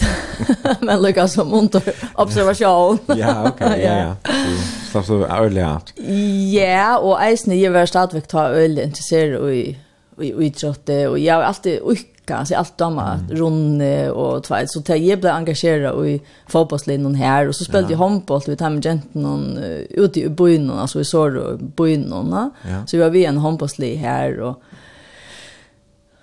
men 0.80 1.01
lucka 1.01 1.28
som 1.28 1.53
under 1.53 1.82
observation. 2.15 2.97
ja 3.07 3.47
okej 3.47 3.82
ja 3.84 3.97
ja. 3.97 4.32
Så 4.91 5.03
så 5.03 5.26
ärligt. 5.26 5.93
Ja 6.53 6.97
och 6.97 7.24
ejsne 7.24 7.55
jag 7.55 7.71
var 7.71 7.86
startvikt 7.86 8.30
ta 8.30 8.47
öl 8.47 8.80
intresserad 8.80 9.36
och 9.41 9.53
i 9.53 9.78
i 10.21 10.45
idrott 10.45 10.89
och 11.09 11.19
jag 11.19 11.36
har 11.36 11.41
alltid 11.41 11.80
kan 12.26 12.45
se 12.45 12.55
allt 12.55 12.82
om 12.82 12.99
att 12.99 13.32
runne 13.32 14.09
och 14.09 14.43
två 14.43 14.55
så 14.65 14.82
tar 14.82 14.95
jag 14.95 15.19
blev 15.19 15.34
engagerad 15.34 16.07
i 16.07 16.21
fotbollslinjen 16.47 17.15
här 17.15 17.47
och 17.47 17.55
så 17.55 17.63
spelade 17.63 17.93
jag 17.93 17.99
handboll 17.99 18.41
med 18.47 18.61
hem 18.61 18.82
genten 18.82 19.26
och 19.26 19.39
ute 19.89 20.19
i 20.19 20.30
byn 20.30 20.71
alltså 20.71 20.97
vi 20.97 21.05
såg 21.05 21.34
då 21.34 21.57
byn 21.57 22.01
någon 22.01 22.51
så 22.88 22.97
vi 22.97 23.03
var 23.03 23.09
vi 23.09 23.26
en 23.26 23.38
handbollslig 23.38 23.95
här 23.97 24.39
och 24.39 24.61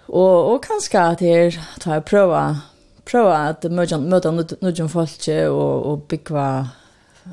och 0.07 0.55
och 0.55 0.65
kanske 0.65 1.01
att 1.01 1.19
det 1.19 1.59
tar 1.81 1.95
jag 1.95 2.05
prova 2.05 2.57
prova 3.05 3.37
att 3.37 3.63
möta 3.63 3.99
möta 3.99 4.31
någon 4.31 4.89
folk 4.89 5.29
och 5.49 5.93
och 5.93 5.99
bygga 5.99 6.69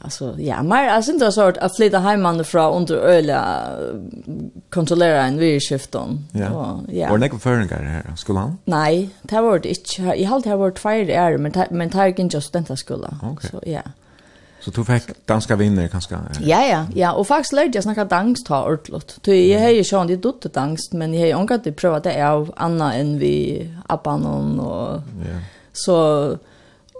alltså 0.03 0.35
ja, 0.39 0.63
men 0.63 0.89
alltså 0.89 1.11
inte 1.11 1.31
så 1.31 1.41
att 1.41 1.75
flytta 1.75 1.99
hemman 1.99 2.45
från 2.45 2.73
under 2.73 2.95
öliga 2.95 3.63
kontrollera 4.69 5.23
en 5.23 5.37
virusskifton. 5.37 6.25
Ja. 6.31 6.49
Och 6.49 6.93
ja. 6.93 7.09
Var 7.09 7.17
det 7.17 7.27
några 7.27 7.39
förändringar 7.39 7.83
här 7.83 8.15
skulle 8.15 8.39
han? 8.39 8.57
Nej, 8.65 9.09
det 9.21 9.41
var 9.41 9.59
det 9.59 9.69
inte. 9.69 10.21
Jag 10.21 10.29
har 10.29 10.49
har 10.49 10.57
varit 10.57 10.79
fire 10.79 11.13
är 11.13 11.37
men 11.37 11.51
men 11.69 11.89
tar 11.89 12.05
jag 12.05 12.19
inte 12.19 12.41
studenta 12.41 12.75
skulle. 12.75 13.07
Okay. 13.21 13.49
Så 13.51 13.61
ja. 13.65 13.81
Så 14.59 14.71
du 14.71 14.85
fick 14.85 15.25
danska 15.25 15.55
vinner 15.55 15.87
kanske? 15.87 16.15
Ja, 16.41 16.65
ja, 16.65 16.85
ja. 16.95 17.13
Och 17.13 17.27
faktiskt 17.27 17.53
lärde 17.53 17.71
jag 17.73 17.83
snacka 17.83 18.05
dansk 18.05 18.47
ta 18.47 18.63
ordentligt. 18.65 19.17
Du 19.21 19.35
jag 19.35 19.61
har 19.61 19.69
ju 19.69 19.83
sjön 19.83 20.07
det 20.07 20.15
dotter 20.15 20.49
dansk, 20.49 20.93
men 20.93 21.13
jag 21.13 21.21
har 21.21 21.27
ju 21.27 21.33
angat 21.33 21.67
att 21.83 22.03
det 22.03 22.29
av 22.29 22.53
Anna 22.57 22.93
än 22.93 23.19
vi 23.19 23.69
appan 23.87 24.25
och 24.59 25.01
ja. 25.19 25.39
så 25.73 26.37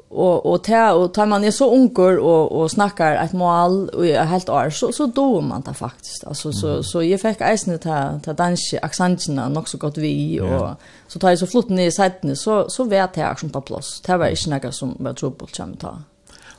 og 0.10 0.46
och 0.46 0.64
ta 0.64 0.92
och 0.92 1.14
tar 1.14 1.26
man 1.26 1.44
er 1.44 1.52
så 1.52 1.74
unger 1.74 2.20
och 2.20 2.52
och 2.52 2.72
snackar 2.72 3.16
ett 3.16 3.34
mål 3.34 3.90
och 3.90 4.06
ett 4.06 4.28
helt 4.28 4.50
år 4.50 4.70
så 4.70 4.92
så 4.92 5.06
då 5.06 5.42
man 5.42 5.62
ta 5.62 5.74
faktiskt 5.74 6.24
alltså 6.28 6.54
så 6.54 6.84
så 6.84 7.04
jag 7.04 7.22
fick 7.22 7.42
isen 7.42 7.80
ta 7.80 8.20
ta 8.24 8.34
danska 8.34 8.80
accenten 8.80 9.36
nok 9.36 9.68
så 9.68 9.78
gott 9.78 9.98
vi 9.98 10.42
och 10.42 10.70
så 11.08 11.20
tar 11.20 11.30
jag 11.30 11.40
så 11.40 11.48
flott 11.48 11.70
ned 11.70 11.88
i 11.88 11.92
sidan 11.92 12.36
så 12.36 12.70
så 12.70 12.84
vet 12.84 13.18
jag 13.18 13.40
som 13.40 13.50
på 13.50 13.62
plats 13.62 14.02
det 14.02 14.18
var 14.18 14.28
inte 14.28 14.50
några 14.50 14.72
som 14.72 14.96
var 15.00 15.14
trubbel 15.14 15.48
kjem 15.48 15.78
ta 15.78 15.98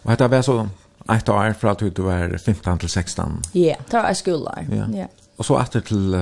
og 0.03 0.19
det 0.19 0.29
var 0.29 0.43
så 0.43 0.69
ett 1.09 1.29
år 1.29 1.53
från 1.53 1.71
at 1.71 1.79
du 1.79 2.03
var 2.03 2.39
15 2.39 2.79
till 2.79 2.89
16 2.89 3.43
ja 3.53 3.77
det 3.91 3.97
var 3.97 4.11
i 4.11 4.15
skolan 4.15 4.93
ja. 4.95 5.07
Och 5.37 5.47
så 5.47 5.55
åter 5.55 5.81
till 5.81 6.17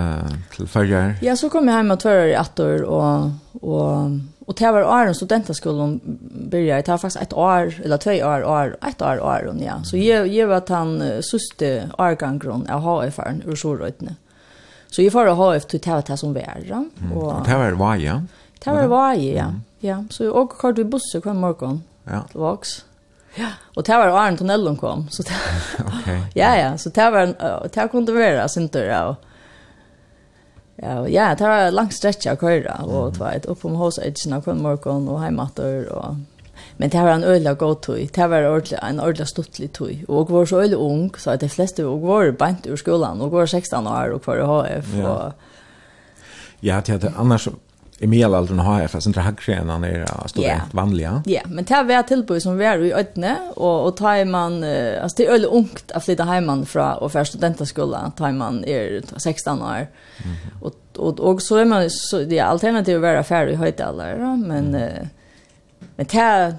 till 0.57 0.67
förra. 0.69 1.15
Ja, 1.23 1.37
så 1.37 1.49
kom 1.49 1.69
jeg 1.69 1.77
hjem 1.77 1.91
og 1.91 2.01
tvärre 2.01 2.29
i 2.29 2.35
etter, 2.35 2.83
och 2.85 3.31
och 3.53 4.11
Och 4.47 4.55
det 4.55 4.73
var 4.73 4.83
åren 4.83 5.15
studentaskolan 5.15 6.01
började. 6.51 6.83
Det 6.83 6.91
var 6.91 6.99
faktiskt 6.99 7.23
ett 7.23 7.33
år, 7.33 7.75
eller 7.85 7.97
två 7.97 8.11
år, 8.11 8.45
år 8.45 8.77
ett 8.89 9.03
år, 9.03 9.21
år. 9.21 9.57
Ja. 9.61 9.85
Så 9.85 9.97
jag, 9.97 10.29
jag 10.29 10.47
var 10.47 10.63
den 10.67 10.77
han 10.77 11.23
syste 11.23 11.91
årgången 11.99 12.71
av 12.71 12.81
HF-aren 12.81 13.43
ur 13.47 13.57
Soröjtene. 13.57 14.15
Så 14.91 15.03
jag 15.03 15.13
får 15.13 15.27
HF 15.27 15.67
till 15.67 15.81
det 15.81 15.91
var 15.91 16.03
det 16.07 16.17
som 16.17 16.35
var. 16.35 16.45
Och, 17.15 17.33
mm. 17.33 17.45
det 17.45 17.57
var 17.57 17.71
Vaja? 17.71 18.27
Det 18.65 18.71
var 18.71 18.87
Vaja, 18.87 19.35
ja. 19.35 19.45
Mm. 19.45 19.61
ja. 19.81 20.05
Så 20.11 20.25
jag 20.25 20.37
åker 20.37 20.57
kort 20.57 20.79
vid 20.79 20.89
bussen 20.89 21.21
kvar 21.23 21.35
morgon 21.35 21.83
ja. 22.05 22.21
till 22.31 22.41
Vaks. 22.41 22.85
Ja, 23.35 23.49
och 23.77 23.83
det 23.83 23.97
var 23.97 24.07
Arne 24.07 24.37
tunneln 24.37 24.77
kom. 24.77 25.09
Så 25.11 25.23
det, 25.23 25.35
okay. 26.01 26.21
ja, 26.35 26.57
ja, 26.57 26.79
så 26.79 26.89
det 26.89 27.11
var, 27.11 27.27
det 27.75 27.89
kunde 27.89 28.13
vara 28.13 28.49
synter 28.49 28.89
av. 28.89 29.07
Ja 29.07 29.17
Ja, 30.83 31.09
ja, 31.09 31.35
det 31.35 31.47
var 31.49 31.71
langt 31.73 31.95
stretch 31.97 32.27
av 32.29 32.37
køyra, 32.41 32.83
og 32.85 33.15
det 33.15 33.21
var 33.21 33.37
et 33.37 33.47
opp 33.49 33.65
om 33.65 33.79
hosedgen 33.81 34.37
av 34.37 34.45
kvann 34.45 34.65
morgon 34.65 35.09
og 35.09 35.23
heimater, 35.25 35.87
og... 35.93 36.25
Men 36.77 36.91
det 36.93 37.01
var 37.01 37.15
en 37.15 37.25
øyla 37.25 37.55
god 37.57 37.79
tog, 37.85 38.01
det 38.15 38.27
var 38.31 38.45
ordentlig, 38.45 38.79
en 38.85 39.01
øyla 39.01 39.25
stuttlig 39.25 39.71
tog, 39.73 39.93
og 40.09 40.29
jeg 40.29 40.35
var 40.37 40.45
så 40.45 40.61
øyla 40.61 40.77
ung, 40.77 41.07
så 41.17 41.31
at 41.33 41.41
de 41.41 41.49
fleste, 41.49 41.87
og 41.87 42.03
var 42.05 42.31
bant 42.37 42.69
ur 42.69 42.77
skolan, 42.77 43.21
og 43.21 43.33
var 43.33 43.47
16 43.47 43.87
år, 43.87 44.13
og 44.17 44.27
var 44.27 44.43
i 44.43 44.77
HF, 44.77 44.95
og... 45.05 45.33
Ja, 46.63 46.81
det, 46.81 47.03
det. 47.03 47.13
Annars 47.17 47.49
i 47.99 48.07
medelalderen 48.07 48.59
har 48.61 48.81
jeg, 48.81 48.91
fast 48.93 49.07
inte 49.09 49.21
hackre 49.25 49.55
än 49.55 49.69
han 49.69 49.85
är 49.85 50.05
student 50.27 50.47
yeah. 50.47 50.61
vanliga. 50.71 51.23
Ja, 51.25 51.33
yeah. 51.33 51.49
men 51.49 51.65
det 51.65 51.83
var 51.83 52.03
tilbud 52.03 52.43
som 52.43 52.59
vi 52.59 52.65
är 52.65 52.85
i 52.85 52.93
ödne 52.93 53.37
och, 53.57 53.87
og 53.87 53.97
tar 53.97 54.25
man, 54.25 54.65
alltså 55.03 55.17
det 55.17 55.27
är 55.27 55.33
veldig 55.33 55.49
ungt 55.49 55.91
att 55.93 56.05
flytte 56.05 56.23
hjemme 56.23 56.67
från 56.67 56.93
och 56.99 57.13
för 57.13 57.25
studentaskola 57.25 58.13
tar 58.17 58.33
man 58.33 58.65
är 58.65 59.03
16 59.17 59.63
år. 59.63 59.87
Mm. 60.25 60.37
Och, 60.61 60.75
och, 60.97 61.21
og, 61.21 61.43
så 61.43 61.57
är 61.57 61.65
man, 61.65 61.91
så, 61.91 62.19
det 62.19 62.39
är 62.39 62.45
alternativ 62.45 62.97
å 62.97 63.01
vara 63.01 63.25
ferdig 63.25 63.53
i 63.53 63.57
höjdalar, 63.57 64.17
men, 64.17 64.75
mm. 64.75 65.09
men 65.97 66.07
det, 66.07 66.55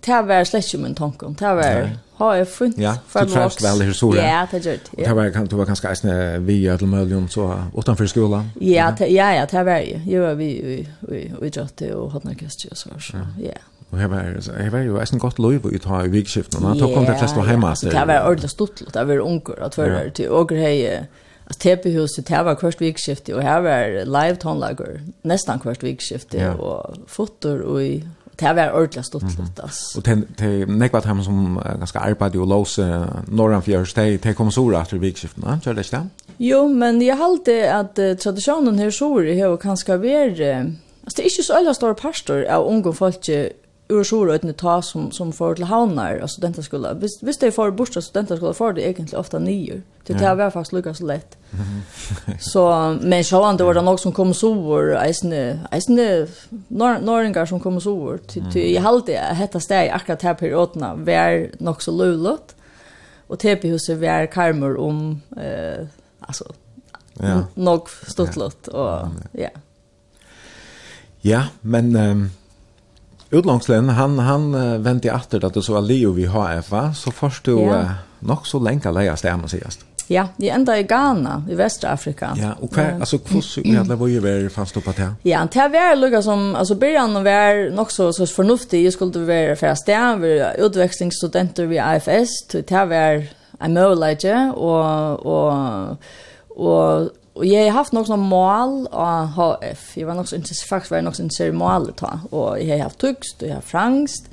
det 0.00 0.14
er 0.14 0.44
slett 0.44 0.66
ikke 0.66 0.82
min 0.82 0.94
tanke, 0.94 1.26
det 1.38 1.46
er 1.46 1.82
Nej 1.86 2.09
Ja, 2.20 2.36
jag 2.36 2.48
fint. 2.48 2.78
Ja, 2.78 2.96
för 3.08 3.26
mig 3.26 3.44
också. 3.44 3.66
Väl 3.66 3.82
hur 3.82 3.92
så 3.92 4.16
Ja, 4.16 4.46
det 4.50 4.64
gör 4.64 4.78
det. 4.96 5.04
Det 5.04 5.14
var 5.14 5.30
kan 5.30 5.46
det 5.46 5.56
var 5.56 5.66
kanske 5.66 6.08
en 6.08 6.46
via 6.46 6.78
till 6.78 6.86
Möljum 6.86 7.28
så 7.28 7.64
utanför 7.78 8.06
skolan. 8.06 8.50
Ja, 8.60 8.94
ja, 9.00 9.34
ja, 9.34 9.46
det 9.50 9.64
var 9.64 9.78
ju. 9.78 10.00
Jo, 10.06 10.34
vi 10.34 10.86
vi 11.00 11.32
vi 11.40 11.50
just 11.54 11.82
och 11.82 12.12
hade 12.12 12.28
några 12.28 12.46
och 12.46 12.76
så 12.76 12.88
så. 13.00 13.16
Ja. 13.42 13.52
Og 13.90 14.00
jeg 14.00 14.10
var 14.10 14.22
jeg 14.62 14.72
var 14.72 14.78
jo 14.78 14.98
en 15.00 15.18
godt 15.18 15.38
lov 15.38 15.72
i 15.72 15.78
ta 15.78 16.04
i 16.04 16.08
vikskiften. 16.08 16.64
og 16.64 16.76
da 16.78 16.94
kom 16.94 17.06
det 17.06 17.16
flest 17.18 17.36
var 17.36 17.46
hjemme. 17.46 17.76
så. 17.76 17.88
Det 17.88 18.06
var 18.06 18.26
ordentlig 18.26 18.50
stort. 18.50 18.82
Det 18.94 19.08
var 19.08 19.20
onkel 19.20 19.54
att 19.62 19.78
vara 19.78 20.10
till 20.10 20.28
och 20.28 20.52
hej. 20.52 21.06
Alltså 21.46 21.62
tepehuset, 21.62 22.28
det 22.28 22.44
var 22.44 22.54
kvart 22.54 22.80
vikskifte 22.80 23.34
og 23.34 23.42
her 23.42 23.60
var 23.60 24.04
live 24.04 24.36
tonlager 24.36 25.00
nesten 25.24 25.58
kvart 25.58 25.82
vikskifte 25.82 26.52
og 26.52 26.94
fotor 27.08 27.64
og 27.66 27.82
i 27.82 28.04
det 28.40 28.56
var 28.56 28.70
ordentlig 28.72 29.04
stort 29.04 29.22
mm 29.22 29.30
-hmm. 29.30 29.62
altså. 29.62 29.98
Og 29.98 30.06
det 30.06 30.28
det 30.38 30.68
nekvat 30.68 31.04
dem 31.04 31.22
som 31.22 31.56
er 31.56 31.76
ganske 31.76 31.98
arbeid 31.98 32.36
og 32.36 32.46
låse 32.46 33.06
norran 33.28 33.62
Fjørs, 33.62 33.94
det 33.94 34.20
till 34.20 34.34
kom 34.34 34.50
så 34.50 34.70
att 34.76 34.90
det 34.90 35.00
vikskiften, 35.00 35.60
så 35.62 35.72
det 35.72 35.86
stämmer. 35.86 36.08
Jo, 36.38 36.68
men 36.68 37.02
jeg 37.02 37.16
halte 37.16 37.52
at 37.52 37.98
uh, 37.98 38.16
tradisjonen 38.16 38.78
her 38.78 38.90
sår 38.90 39.26
är 39.26 39.48
ju 39.48 39.56
kanske 39.56 39.96
vär 39.96 40.40
altså 41.04 41.16
det 41.16 41.18
er 41.18 41.24
ikke 41.24 41.42
så 41.42 41.54
alla 41.54 41.72
stora 41.72 41.94
pastor 41.94 42.44
av 42.48 42.66
unge 42.66 42.94
folk 42.94 43.28
ur 43.90 44.04
Sjorøytene 44.06 44.54
ta 44.56 44.78
som, 44.84 45.10
som 45.14 45.32
får 45.34 45.58
til 45.58 45.68
havnar 45.70 46.20
av 46.22 46.30
studenterskola. 46.32 46.94
Hvis, 47.02 47.18
hvis 47.26 47.40
det 47.40 47.50
er 47.50 47.56
for 47.56 47.72
bort 47.74 47.96
av 47.98 48.04
studenterskola, 48.06 48.52
får 48.56 48.76
det 48.76 48.86
egentlig 48.86 49.18
ofte 49.18 49.40
nyer. 49.42 49.82
Det 50.06 50.16
tar 50.18 50.38
var 50.38 50.50
faktisk 50.50 50.78
lukket 50.78 50.98
så 50.98 51.06
lett. 51.06 51.36
så, 52.52 52.64
men 53.02 53.24
sjåan, 53.26 53.58
det 53.58 53.66
var 53.66 53.78
det 53.78 53.84
nok 53.86 54.00
som 54.02 54.14
kom 54.16 54.32
sover, 54.34 54.94
eisne, 54.98 55.60
eisne 55.74 56.06
nor 56.68 57.02
norringar 57.04 57.46
som 57.50 57.60
kom 57.62 57.78
så 57.82 57.94
Mm. 58.40 58.50
Jeg 58.54 58.82
halte 58.82 59.18
at 59.18 59.38
dette 59.38 59.60
steg 59.62 59.90
akkurat 59.94 60.22
her 60.22 60.34
periodene 60.38 60.94
var 61.06 61.46
nok 61.60 61.82
så 61.82 61.94
lovlott. 61.94 62.56
Og 63.30 63.38
huset 63.70 64.00
var 64.00 64.26
karmer 64.26 64.74
om, 64.80 65.20
eh, 65.38 65.86
altså, 66.26 66.44
ja. 67.22 67.44
nok 67.54 67.90
stortlott. 68.08 68.68
Og, 68.68 69.14
ja. 69.34 69.50
ja. 69.50 69.54
Ja, 71.22 71.42
men... 71.62 71.96
Um 71.96 72.30
Utlångslen, 73.30 73.88
han, 73.88 74.18
han 74.18 74.54
uh, 74.54 74.78
vände 74.78 75.08
i 75.08 75.10
efter 75.10 75.44
att 75.44 75.54
det 75.54 75.62
så 75.62 75.72
var 75.72 75.80
Leo 75.80 76.12
vi 76.12 76.26
HF, 76.26 76.70
va? 76.70 76.94
Så 76.94 77.10
først 77.10 77.44
du 77.44 77.60
ja. 77.60 77.80
uh, 77.80 77.90
nok 78.18 78.46
så 78.46 78.58
länka 78.58 78.90
leia 78.90 79.16
stemme 79.16 79.48
sist. 79.48 79.86
Ja, 80.10 80.28
vi 80.36 80.48
enda 80.48 80.78
i 80.78 80.82
Ghana, 80.82 81.44
i 81.50 81.54
Västafrika. 81.54 82.36
Ja, 82.36 82.52
och 82.60 82.72
kvar, 82.72 82.96
alltså 83.00 83.18
hvordan 83.18 83.76
er 83.76 83.84
det 83.84 83.98
var 84.00 84.08
ju 84.08 84.20
var 84.20 84.48
fast 84.48 84.76
oppe 84.76 84.92
til? 84.92 85.14
Ja, 85.22 85.46
det 85.52 85.68
var 85.72 85.96
lukket 85.96 86.24
som, 86.24 86.54
alltså 86.54 86.74
början 86.74 87.14
var 87.14 87.70
nok 87.70 87.90
så, 87.90 88.12
så 88.12 88.26
fornuftig, 88.26 88.84
jeg 88.84 88.92
skulle 88.92 89.26
vara 89.26 89.56
fra 89.56 89.74
sted, 89.76 90.18
vi 90.20 90.38
var 90.38 90.66
utväxlingsstudenter 90.66 91.66
vid 91.66 91.78
AFS, 91.78 92.30
det 92.52 92.70
var 92.70 93.22
en 93.60 93.74
mulighet, 93.74 94.54
och, 94.54 95.26
och, 95.26 95.96
och 96.56 97.10
og 97.34 97.46
jeg 97.46 97.68
har 97.70 97.78
haft 97.78 97.94
noen 97.94 98.22
mål 98.26 98.88
av 98.90 99.34
HF. 99.36 99.84
Jeg 99.96 100.06
var 100.06 100.16
nog 100.18 100.28
så 100.28 100.36
intresserad 100.36 100.68
faktiskt 100.68 100.90
var 100.90 100.98
jeg 100.98 101.04
nog 101.06 101.16
så 101.16 101.22
intresserad 101.22 101.54
mål 101.54 101.92
ta 101.96 102.18
Og 102.30 102.58
jeg 102.58 102.68
har 102.76 102.88
haft 102.88 102.98
tyxt 102.98 103.42
og 103.42 103.48
jeg 103.48 103.54
har 103.54 103.66
franskt. 103.66 104.30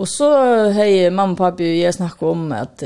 Og 0.00 0.08
så 0.08 0.30
hej 0.72 1.10
mamma 1.10 1.32
og 1.32 1.38
pappa 1.38 1.62
og 1.62 1.76
jeg 1.78 1.94
snakket 1.94 2.22
om 2.22 2.52
att 2.52 2.82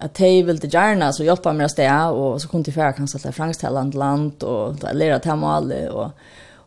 att 0.00 0.18
hej 0.18 0.42
vill 0.42 0.58
det 0.58 0.72
gjerne, 0.72 1.12
så 1.12 1.24
hjälpa 1.24 1.52
meg 1.52 1.66
å 1.66 1.68
städa 1.68 2.10
Og 2.10 2.40
så 2.40 2.48
kom 2.48 2.64
till 2.64 2.72
kanskje 2.72 3.18
til 3.18 3.32
till 3.32 3.54
til 3.54 3.72
land 3.72 3.94
land, 3.94 4.42
och 4.42 4.74
där 4.74 4.94
lära 4.94 5.18
til 5.18 5.36
mål 5.36 5.72
Og, 5.90 6.10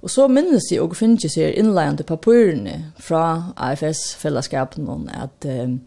og 0.02 0.10
så 0.10 0.28
minnes 0.28 0.72
jeg 0.72 0.82
og 0.82 0.96
finnes 0.96 1.24
jeg 1.24 1.32
ser 1.32 1.50
innleggende 1.50 2.04
papurene 2.04 2.94
fra 3.00 3.54
AFS-fellesskapen 3.58 5.10
at, 5.10 5.46
Uh, 5.46 5.78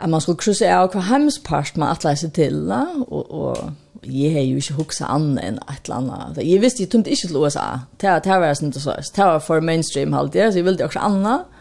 at 0.00 0.10
man 0.10 0.20
skulle 0.20 0.38
krysse 0.38 0.66
av 0.66 0.88
hva 0.92 1.00
hemspart 1.00 1.76
man 1.76 1.88
atleiser 1.88 2.30
til, 2.30 2.72
og, 3.08 3.32
og 3.32 3.72
jeg 4.02 4.32
har 4.34 4.42
jo 4.42 4.58
ikke 4.58 4.74
hukset 4.80 5.06
annet 5.06 5.44
enn 5.46 5.58
et 5.70 5.86
eller 5.86 5.98
annet. 6.00 6.42
Jeg 6.42 6.62
visste 6.62 6.82
jeg 6.82 6.90
tømte 6.90 7.10
ikke 7.14 7.28
til 7.28 7.36
USA. 7.38 7.66
Det, 8.02 8.14
det 8.24 8.38
var 8.42 8.54
sånn 8.58 8.72
det 8.74 8.82
sånn. 8.82 9.10
Det 9.14 9.26
var 9.28 9.42
for 9.44 9.62
mainstream 9.62 10.14
halvtid, 10.16 10.50
så 10.50 10.58
jeg 10.58 10.66
ville 10.66 10.88
også 10.88 11.04
annet. 11.06 11.52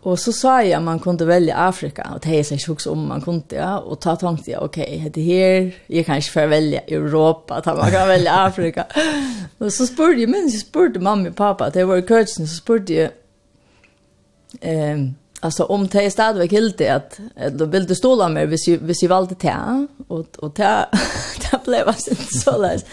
Og 0.00 0.16
så 0.16 0.32
sa 0.32 0.52
jeg 0.64 0.72
at 0.78 0.84
man 0.84 1.00
kunne 1.00 1.26
velge 1.28 1.52
Afrika, 1.52 2.02
og 2.14 2.22
det 2.24 2.30
er 2.32 2.38
jeg 2.38 2.56
ikke 2.56 2.72
hukset 2.72 2.92
om 2.92 3.02
man 3.10 3.20
kunne, 3.20 3.42
ja. 3.52 3.74
Og 3.76 4.00
da 4.04 4.14
tenkte 4.16 4.50
jeg, 4.50 4.60
ok, 4.60 4.78
det 5.14 5.24
her, 5.24 5.70
jeg 5.92 6.04
kan 6.06 6.20
ikke 6.20 6.32
få 6.32 6.46
velge 6.48 6.80
Europa, 6.88 7.60
da 7.60 7.74
man 7.76 7.92
kan 7.92 8.08
velge 8.08 8.30
Afrika. 8.30 8.86
og 9.60 9.72
så 9.72 9.86
spurte 9.86 10.22
jeg, 10.22 10.28
mens 10.32 10.56
jeg 10.56 10.64
spurte 10.64 11.00
mamma 11.04 11.28
og 11.28 11.36
pappa, 11.36 11.68
det 11.68 11.84
var 11.88 12.00
i 12.00 12.06
køtsen, 12.08 12.48
så 12.48 12.56
spurte 12.56 12.94
jeg, 12.94 13.10
eh, 14.62 15.04
alltså 15.40 15.64
om 15.64 15.86
det 15.86 16.02
är 16.02 16.10
stad 16.10 16.38
var 16.38 16.46
kilt 16.46 16.80
att 16.80 17.20
då 17.52 17.64
vill 17.64 17.86
du 17.86 17.94
stola 17.94 18.28
mer 18.28 18.46
hvis 18.46 18.68
ju 18.68 18.76
hvis 18.78 19.02
ju 19.02 19.08
valde 19.08 19.34
te 19.34 19.54
och 20.08 20.26
och 20.38 20.54
te 20.54 20.84
te 21.40 21.58
blev 21.64 21.88
alltså 21.88 22.10
inte 22.10 22.38
så 22.38 22.58
lätt. 22.58 22.86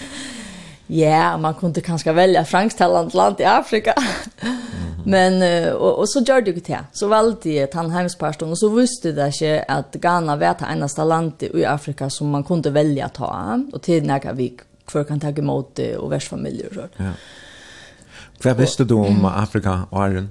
Ja, 0.87 1.37
man 1.37 1.53
kunde 1.53 1.81
kanske 1.81 2.13
välja 2.13 2.45
fransktalande 2.45 3.17
land 3.17 3.39
i 3.39 3.43
Afrika. 3.43 3.93
Men 5.05 5.33
och 5.73 5.99
och 5.99 6.09
så 6.09 6.19
gör 6.19 6.41
du 6.41 6.53
det. 6.53 6.79
Så 6.93 7.07
valde 7.07 7.49
jag 7.49 7.71
Tandheimsparton 7.71 8.51
och 8.51 8.59
så 8.59 8.69
visste 8.69 9.11
det 9.11 9.31
sig 9.31 9.65
att 9.67 9.95
Ghana 9.95 10.35
var 10.35 10.55
det 10.59 10.65
enda 10.71 11.03
land 11.03 11.43
i 11.43 11.65
Afrika 11.65 12.09
som 12.09 12.29
man 12.29 12.43
kunde 12.43 12.69
välja 12.69 13.05
att 13.05 13.13
ta 13.13 13.63
och 13.73 13.81
till 13.81 14.03
när 14.03 14.33
vi 14.33 14.57
för 14.87 15.03
kan 15.03 15.19
ta 15.19 15.27
emot 15.29 15.79
och 15.97 16.11
värsfamiljer 16.11 16.69
så. 16.73 16.81
Ja. 16.97 17.11
Vad 18.43 18.57
visste 18.57 18.83
du 18.83 18.93
om 18.93 19.25
Afrika 19.25 19.81
och 19.89 20.05
Ireland? 20.05 20.29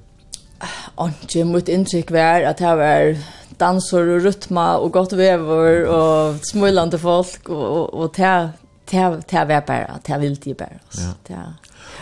Anki, 0.98 1.42
mot 1.44 1.68
inntrykk 1.68 2.12
var 2.14 2.46
at 2.48 2.60
her 2.64 2.78
var 2.80 3.18
danser 3.60 4.14
og 4.16 4.24
rytma 4.24 4.66
og 4.80 4.92
godt 4.92 5.16
vever 5.16 5.86
og 5.88 6.40
smulande 6.44 6.98
folk 7.00 7.48
og, 7.48 7.64
og, 7.64 7.94
og 7.94 8.14
til 8.16 8.50
til 8.86 9.22
til 9.28 9.48
var 9.48 9.60
bare 9.66 10.00
til 10.04 10.20
vildi 10.20 10.54
bare. 10.54 10.80
Ja. 10.96 11.12
Til, 11.26 11.34
ja. 11.34 11.46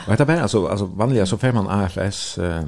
Och 0.07 0.17
det 0.17 0.29
var 0.29 0.35
alltså 0.35 0.67
alltså 0.67 0.85
vanliga 0.85 1.27
så 1.27 1.37
får 1.37 1.53
man 1.53 1.69
AFS 1.69 2.39
eh, 2.39 2.63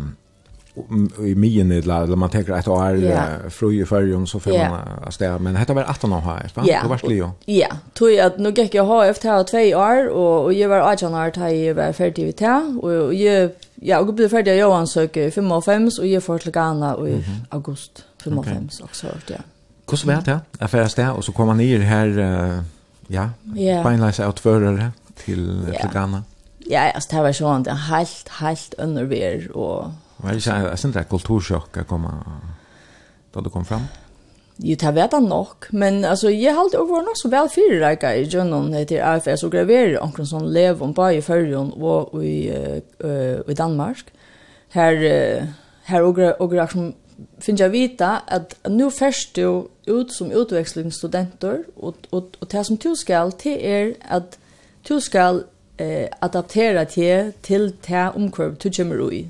i 1.19 1.35
mien 1.35 1.73
eller 1.73 2.03
eller 2.03 2.17
man 2.17 2.31
tänker 2.31 2.53
att 2.53 2.69
år 2.69 2.97
yeah. 2.97 3.49
fru 3.49 3.83
i 3.83 3.87
färjum 3.87 4.27
så 4.27 4.41
får 4.41 4.53
yeah. 4.53 4.71
man 4.71 4.81
att 5.07 5.19
det 5.19 5.39
men 5.39 5.55
detta 5.55 5.75
var 5.75 5.83
18 5.83 6.13
år 6.13 6.21
här 6.21 6.51
va 6.55 6.67
yeah. 6.67 6.83
det 6.83 6.89
var 6.89 7.09
Leo 7.09 7.31
ja 7.45 7.69
tog 7.95 8.11
jag 8.11 8.27
att 8.27 8.39
nu 8.39 8.51
gick 8.51 8.75
jag 8.75 8.85
ha 8.85 9.07
efter 9.07 9.29
här 9.29 9.45
två 9.45 9.77
år 9.77 10.09
och 10.09 10.45
och 10.45 10.53
jag 10.53 10.69
var 10.69 10.81
18 10.81 11.15
år 11.15 11.41
här 11.41 11.49
jag 11.49 11.75
var 11.75 11.93
färdig 11.93 12.25
vid 12.25 12.41
här 12.41 12.85
och 12.85 13.15
jag 13.15 13.51
ja 13.75 13.99
och 13.99 14.15
blev 14.15 14.29
färdig 14.29 14.57
jag 14.57 14.73
ansöker 14.73 15.31
5 15.31 15.53
och 15.53 15.65
5 15.65 15.91
och 15.99 16.07
jag 16.07 16.23
får 16.23 16.39
till 16.39 16.53
Ghana 16.53 17.09
i 17.09 17.25
august 17.51 18.05
5 18.25 18.39
och 18.39 18.45
5 18.45 18.69
också 18.83 19.07
ja 19.27 19.37
Hur 19.91 19.97
så 19.97 20.07
vart 20.07 20.25
det? 20.25 20.31
Jag 20.31 20.65
Affärs 20.65 20.95
där 20.95 21.13
och 21.13 21.25
så 21.25 21.33
kommer 21.33 21.47
man 21.47 21.57
ner 21.57 21.79
här 21.79 22.09
ja, 23.09 23.31
yeah. 23.57 23.85
beinleise 23.85 24.27
outførere 24.27 24.93
til, 25.25 25.39
yeah. 25.69 25.81
till 25.81 25.91
Ghana. 25.91 26.23
Ja, 26.71 26.81
alltså 26.95 27.09
det 27.17 27.23
var 27.23 27.33
sånn, 27.33 27.65
det 27.65 27.73
er 27.73 27.85
helt, 27.87 28.29
helt 28.41 28.75
undervær, 28.79 29.51
och 29.55 29.91
Var 30.23 30.33
det 30.33 30.41
ikke 30.41 30.57
en 30.73 30.81
sånn 30.81 30.97
kultursjokk 31.11 31.83
å 31.83 31.87
komme 31.89 32.13
da 33.35 33.43
du 33.45 33.51
kom 33.53 33.67
fram? 33.69 33.85
Jo, 34.57 34.73
det 34.81 34.93
vet 34.97 35.13
jeg 35.13 35.25
nok, 35.27 35.67
men 35.77 36.01
altså, 36.09 36.31
jeg 36.33 36.55
har 36.55 36.63
alltid 36.63 36.81
vært 36.89 37.05
nok 37.11 37.19
så 37.21 37.29
vel 37.29 37.51
fyrirreika 37.53 38.15
i 38.17 38.25
Gjønnon 38.25 38.71
til 38.89 39.03
AFS 39.05 39.45
og 39.45 39.53
graverer 39.53 39.99
omkring 40.01 40.29
sånn 40.31 40.49
lev 40.49 40.81
om 40.81 40.95
bare 40.97 41.19
i 41.19 41.25
Førjøen 41.25 41.75
og 41.77 42.15
i, 42.25 42.49
uh, 42.49 43.43
i 43.45 43.57
Danmark. 43.59 44.15
Her, 44.73 44.97
uh, 44.97 45.75
her 45.91 46.09
og, 46.09 46.23
og, 46.41 46.57
som 46.73 46.95
finner 47.45 47.67
jeg 47.67 47.75
vita 47.75 48.11
at 48.33 48.57
nå 48.73 48.89
først 48.91 49.37
du 49.37 49.69
ut 49.87 50.13
som 50.13 50.33
utvekslingsstudenter, 50.33 51.67
og, 51.77 52.09
og, 52.11 52.33
og 52.41 52.49
det 52.53 52.65
som 52.67 52.81
du 52.81 52.95
skal 52.97 53.37
til 53.37 53.61
er 53.61 53.93
at 54.09 54.39
du 54.89 54.97
skal 55.01 55.45
eh, 55.79 56.07
adaptera 56.23 56.85
til 56.85 57.33
til 57.43 57.73
det 57.87 58.05
omkvarv 58.15 58.57
du 58.63 58.71
kommer 58.77 59.25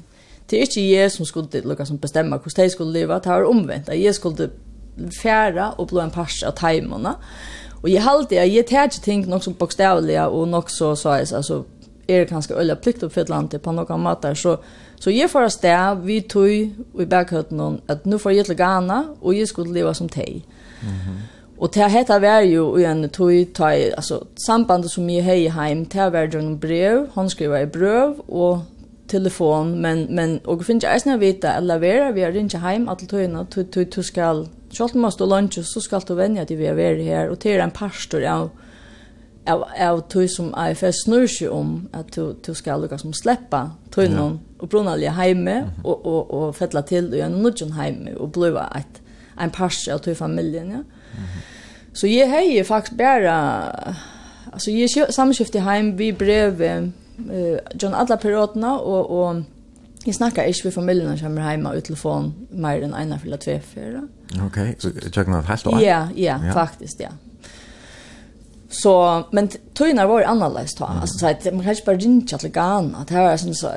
det 0.50 0.58
er 0.58 0.66
ikke 0.68 0.86
jeg 0.90 1.10
som 1.12 1.26
skulle 1.26 1.62
lukka 1.64 1.84
som 1.84 1.98
bestemma 1.98 2.38
hvordan 2.38 2.62
jeg 2.62 2.70
skulle 2.70 2.92
leva, 2.92 3.18
det 3.18 3.32
var 3.32 3.48
omvendt, 3.50 3.88
at 3.88 4.02
jeg 4.02 4.14
skulle 4.14 4.50
fjæra 5.20 5.74
og 5.78 5.88
blå 5.88 6.00
en 6.00 6.10
pars 6.10 6.42
av 6.46 6.54
taimene. 6.56 7.16
Og 7.82 7.90
jeg 7.92 8.02
halte 8.02 8.34
jeg 8.34 8.66
tar 8.66 8.88
ikke 8.88 9.02
ting 9.04 9.26
nok 9.28 9.44
som 9.44 9.54
bokstavlige 9.54 10.26
og 10.26 10.48
nok 10.48 10.70
så 10.70 10.94
så 10.94 11.14
jeg, 11.14 11.32
altså, 11.32 11.62
er 12.08 12.18
det 12.18 12.28
kanskje 12.28 12.58
øyla 12.58 12.74
pliktoppfyllande 12.74 13.58
på 13.58 13.72
noen 13.72 14.02
måter, 14.02 14.34
så, 14.34 14.56
så 15.00 15.10
jeg 15.10 15.30
får 15.30 15.48
sted, 15.48 16.02
vi 16.04 16.20
tog 16.20 16.70
og 16.94 17.02
i 17.02 17.04
berghøtten 17.04 17.80
at 17.88 18.06
nå 18.06 18.18
får 18.18 18.30
jeg 18.30 18.44
til 18.44 18.56
Ghana, 18.56 19.02
og 19.20 19.38
jeg 19.38 19.48
skulle 19.48 19.74
leva 19.74 19.94
som 19.94 20.08
teg. 20.08 20.44
Mm 20.82 20.88
-hmm. 20.88 21.18
Og 21.58 21.74
det 21.74 21.90
hette 21.90 22.20
var 22.20 22.40
jo 22.40 22.76
en 22.76 23.08
tog, 23.08 23.32
tog 23.54 23.72
altså, 23.72 24.20
sambandet 24.46 24.90
som 24.90 25.10
jeg 25.10 25.24
hei 25.24 25.48
heim, 25.48 25.84
det 25.84 26.12
var 26.12 26.28
jo 26.34 26.38
en 26.38 26.58
brev, 26.58 27.06
håndskriver 27.14 27.58
i 27.58 27.66
brev, 27.66 28.14
og 28.28 28.62
telefon 29.08 29.80
men 29.80 30.02
men 30.10 30.38
och 30.38 30.64
finns 30.64 30.84
jag 30.84 31.02
snä 31.02 31.16
vita 31.16 31.52
eller 31.52 31.78
vera 31.78 32.12
vi 32.12 32.22
är 32.22 32.36
inte 32.36 32.58
hem 32.58 32.88
att 32.88 33.08
töna 33.08 33.44
tu 33.44 33.64
tu 33.64 33.84
tu 33.84 34.02
skall 34.02 34.48
Sjalt 34.70 34.94
måste 34.94 35.24
lunch 35.24 35.64
så 35.64 35.80
skall 35.80 36.00
du 36.06 36.14
vänja 36.14 36.44
dig 36.44 36.56
vi 36.56 36.66
är 36.66 37.04
här 37.04 37.28
och 37.28 37.40
till 37.40 37.60
en 37.60 37.70
pastor 37.70 38.24
av 38.24 38.50
av 39.46 39.64
av 39.80 40.00
tu 40.00 40.28
som 40.28 40.54
IFS 40.70 41.04
snurr 41.04 41.48
om 41.48 41.88
att 41.92 42.12
du 42.12 42.36
du 42.46 42.54
ska 42.54 42.76
lucka 42.76 42.98
som 42.98 43.12
släppa 43.12 43.70
tunnan 43.90 44.40
och 44.58 44.68
brunalja 44.68 45.10
hemme 45.10 45.70
och 45.84 46.06
och 46.06 46.30
och 46.30 46.56
fella 46.56 46.82
till 46.82 47.12
och 47.12 47.18
en 47.18 47.42
nudgen 47.42 47.72
hemme 47.72 48.14
och 48.14 48.28
bluva 48.28 48.72
ett 48.78 49.02
en 49.38 49.50
pastor 49.50 49.92
av 49.92 50.14
familjen 50.14 50.70
ja. 50.70 50.82
Så 51.92 52.06
jag 52.06 52.28
hejer 52.28 52.64
faktiskt 52.64 52.98
bara 52.98 53.34
alltså 54.52 54.70
jag 54.70 55.14
samskifte 55.14 55.60
hem 55.60 55.96
vi 55.96 56.12
brev 56.12 56.92
eh 57.18 57.58
John 57.74 57.94
alla 57.94 58.16
perioderna 58.16 58.78
och 58.78 59.10
och 59.10 59.36
Jag 60.06 60.14
snackar 60.14 60.44
inte 60.44 60.60
med 60.64 60.74
familjen 60.74 61.18
som 61.18 61.26
kommer 61.28 61.42
hemma 61.42 61.74
ut 61.74 61.84
telefon 61.84 62.34
mer 62.50 62.82
än 62.82 62.94
ena 62.94 63.18
fylla 63.18 63.36
två 63.36 63.58
fyra. 63.74 64.08
Okej, 64.46 64.76
så 64.78 64.88
jag 65.14 65.24
kan 65.26 65.44
helt 65.44 65.64
då. 65.64 65.78
Ja, 65.82 66.08
ja, 66.14 66.40
faktiskt 66.54 67.00
ja. 67.00 67.08
Så 68.68 69.24
men 69.32 69.48
tøyna 69.74 70.06
var 70.06 70.22
annerledes 70.22 70.74
ta. 70.74 70.86
Mm. 70.86 71.00
Altså 71.00 71.18
så 71.18 71.26
at 71.26 71.46
man 71.52 71.62
kan 71.62 71.72
ikke 71.72 71.86
bare 71.86 71.96
ringe 71.96 72.38
til 72.38 72.52
Ghana. 72.52 73.04
Det 73.08 73.16
var 73.16 73.36
sånn 73.36 73.54
så 73.54 73.72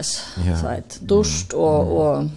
ja. 0.45 0.57
så 0.57 0.67
at 0.67 0.99
dust 1.09 1.53
og 1.53 1.93
og 1.97 2.29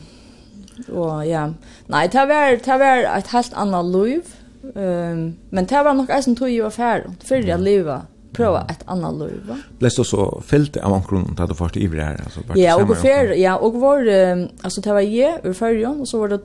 og 0.88 1.26
ja. 1.26 1.48
Nei, 1.88 2.06
det 2.06 2.28
var 2.28 2.56
det 2.64 2.78
var 2.80 3.18
et 3.18 3.32
helt 3.32 3.52
annet 3.56 3.92
liv. 3.92 4.34
Ehm 4.76 5.18
um, 5.18 5.36
men 5.50 5.64
det 5.64 5.84
var 5.84 5.92
nok 5.92 6.10
en 6.10 6.36
tøy 6.36 6.48
i 6.48 6.60
affær. 6.60 7.08
Fyrir 7.24 7.48
jeg 7.48 7.60
leva 7.60 8.00
prova 8.32 8.66
ett 8.68 8.82
annat 8.84 9.14
liv 9.14 9.42
va. 9.48 9.56
Läs 9.78 10.08
så 10.08 10.42
fält 10.46 10.76
av 10.76 10.92
omkring 10.92 11.36
att 11.38 11.48
du 11.48 11.54
först 11.54 11.76
i 11.76 11.86
det 11.86 12.02
här 12.02 12.20
alltså 12.24 12.40
det. 12.40 12.60
Ja, 12.60 12.82
och 12.82 12.96
för 12.96 13.32
ja, 13.36 13.56
och 13.56 13.74
var 13.74 13.98
alltså 14.62 14.80
det 14.80 14.92
var 14.92 15.00
ju 15.00 15.38
ur 15.42 15.52
förrjon 15.52 16.00
och 16.00 16.08
så 16.08 16.18
var 16.18 16.28
det 16.28 16.40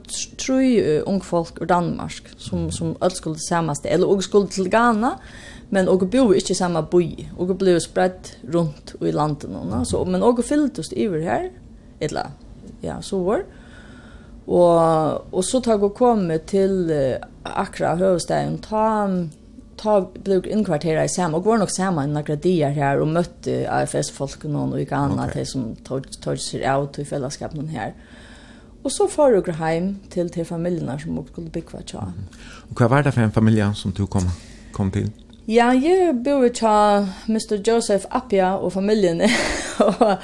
tre 0.46 1.00
ung 1.00 1.22
folk 1.22 1.62
ur 1.62 1.66
Danmark 1.66 2.24
som 2.38 2.72
som 2.72 2.96
öll 3.02 3.12
skulle 3.12 3.36
tillsammans 3.36 3.82
eller 3.86 4.10
och 4.10 4.24
skulle 4.24 4.48
till 4.48 4.70
Ghana 4.70 5.20
men 5.70 5.88
och 5.88 6.08
bo 6.08 6.34
inte 6.34 6.56
samma 6.56 6.82
by 6.82 7.30
och 7.38 7.56
blev 7.56 7.80
spridd 7.80 8.28
runt 8.42 8.96
i 9.02 9.12
landet 9.12 9.50
någon 9.50 9.86
så 9.86 10.06
men 10.06 10.24
och 10.24 10.46
fylldes 10.46 10.92
över 10.94 11.20
här 11.20 11.52
eller 12.00 12.26
ja 12.82 13.02
så 13.02 13.24
var 13.24 13.44
och 14.46 15.34
och 15.34 15.46
så 15.46 15.62
tog 15.62 15.84
och 15.84 15.96
kom 15.96 16.40
till 16.46 16.92
Accra 17.44 17.96
hövstaden 17.96 18.58
ta 18.58 19.10
ta 19.78 20.12
blev 20.24 20.48
inkvartera 20.48 21.06
i 21.06 21.10
samma 21.10 21.38
och 21.38 21.46
var 21.46 21.58
nog 21.58 21.72
samma 21.72 22.04
en 22.04 22.14
några 22.14 22.36
dagar 22.36 22.70
här 22.70 23.00
och 23.00 23.08
mötte 23.08 23.72
AFS 23.72 24.12
folk 24.12 24.44
och 24.44 24.52
någon 24.52 24.74
och 24.74 24.80
gick 24.80 24.92
annat 24.92 25.30
okay. 25.30 25.42
det 25.42 25.46
som 25.46 25.76
tog 25.76 26.22
tog 26.22 26.40
sig 26.40 26.84
ut 26.84 27.00
i 27.00 27.06
fällskapen 27.06 27.68
här. 27.68 27.94
Och 28.84 28.92
så 28.92 29.08
far 29.08 29.32
jag 29.32 29.48
hem 29.48 30.00
till 30.10 30.30
till 30.30 30.46
familjerna 30.46 31.00
som 31.00 31.20
också 31.20 31.32
skulle 31.32 31.50
bygga 31.50 31.82
tja. 31.86 32.00
Mm. 32.00 32.14
Och 32.70 32.82
vad 32.82 32.90
var 32.90 33.04
det 33.04 33.12
för 33.12 33.22
en 33.22 33.32
familj 33.32 33.64
som 33.76 33.92
du 33.92 34.08
kom 34.08 34.30
kom 34.72 34.92
till? 34.92 35.12
Ja, 35.46 35.74
jag 35.74 36.16
bor 36.16 36.46
i 36.46 36.54
tja 36.54 37.08
Mr. 37.28 37.70
Joseph 37.70 38.06
Appia 38.10 38.58
och 38.58 38.74
familjen. 38.74 39.22
och 39.80 40.18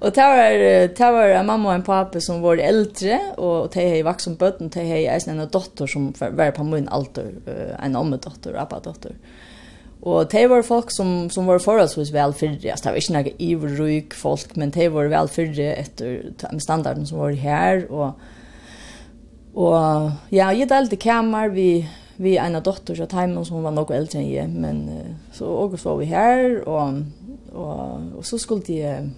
Och 0.00 0.12
det 0.12 0.20
var 0.20 0.88
det 0.88 1.12
var 1.12 1.28
en 1.28 1.46
mamma 1.46 1.68
och 1.68 1.74
en 1.74 1.82
pappa 1.82 2.20
som 2.20 2.40
var 2.40 2.56
äldre 2.56 3.20
och 3.36 3.70
de 3.74 3.88
hade 3.88 4.02
vuxen 4.02 4.36
barn 4.36 4.52
och 4.60 4.70
de 4.70 5.08
hade 5.08 5.30
en 5.30 5.48
dotter 5.50 5.86
som 5.86 6.14
var 6.18 6.50
på 6.50 6.64
min 6.64 6.88
ålder, 6.88 7.34
en 7.82 7.96
amma 7.96 8.16
dotter 8.16 8.52
och 8.52 8.58
pappa 8.58 8.80
dotter. 8.80 9.12
Och 10.00 10.28
de 10.28 10.46
var 10.46 10.62
folk 10.62 10.90
som 10.90 11.30
som 11.30 11.46
var 11.46 11.58
förhållsvis 11.58 12.10
väl 12.10 12.32
förre. 12.32 12.74
Det 12.82 12.84
var 12.84 12.94
inte 12.94 13.12
några 13.12 13.30
ivruk 13.38 14.14
folk, 14.14 14.56
men 14.56 14.70
de 14.70 14.88
var 14.88 15.04
väl 15.04 15.28
förre 15.28 15.74
efter 15.74 16.32
standarden 16.58 17.06
som 17.06 17.18
var 17.18 17.30
här 17.30 17.92
och 17.92 18.12
och 19.54 20.10
ja, 20.28 20.52
jag 20.52 20.68
delade 20.68 20.96
kammar 20.96 21.48
vi 21.48 21.88
vi 22.16 22.36
en 22.36 22.62
dotter 22.62 22.94
så 22.94 23.16
hemma 23.16 23.44
som 23.44 23.62
var 23.62 23.70
något 23.70 23.90
äldre 23.90 24.18
än 24.18 24.30
jag, 24.32 24.48
men 24.48 24.90
så 25.32 25.46
och 25.46 25.80
så 25.80 25.88
var 25.90 25.96
vi 25.96 26.06
här 26.06 26.68
och 26.68 26.92
och, 27.52 28.00
och 28.16 28.26
så 28.26 28.38
skulle 28.38 28.62
det 28.66 29.08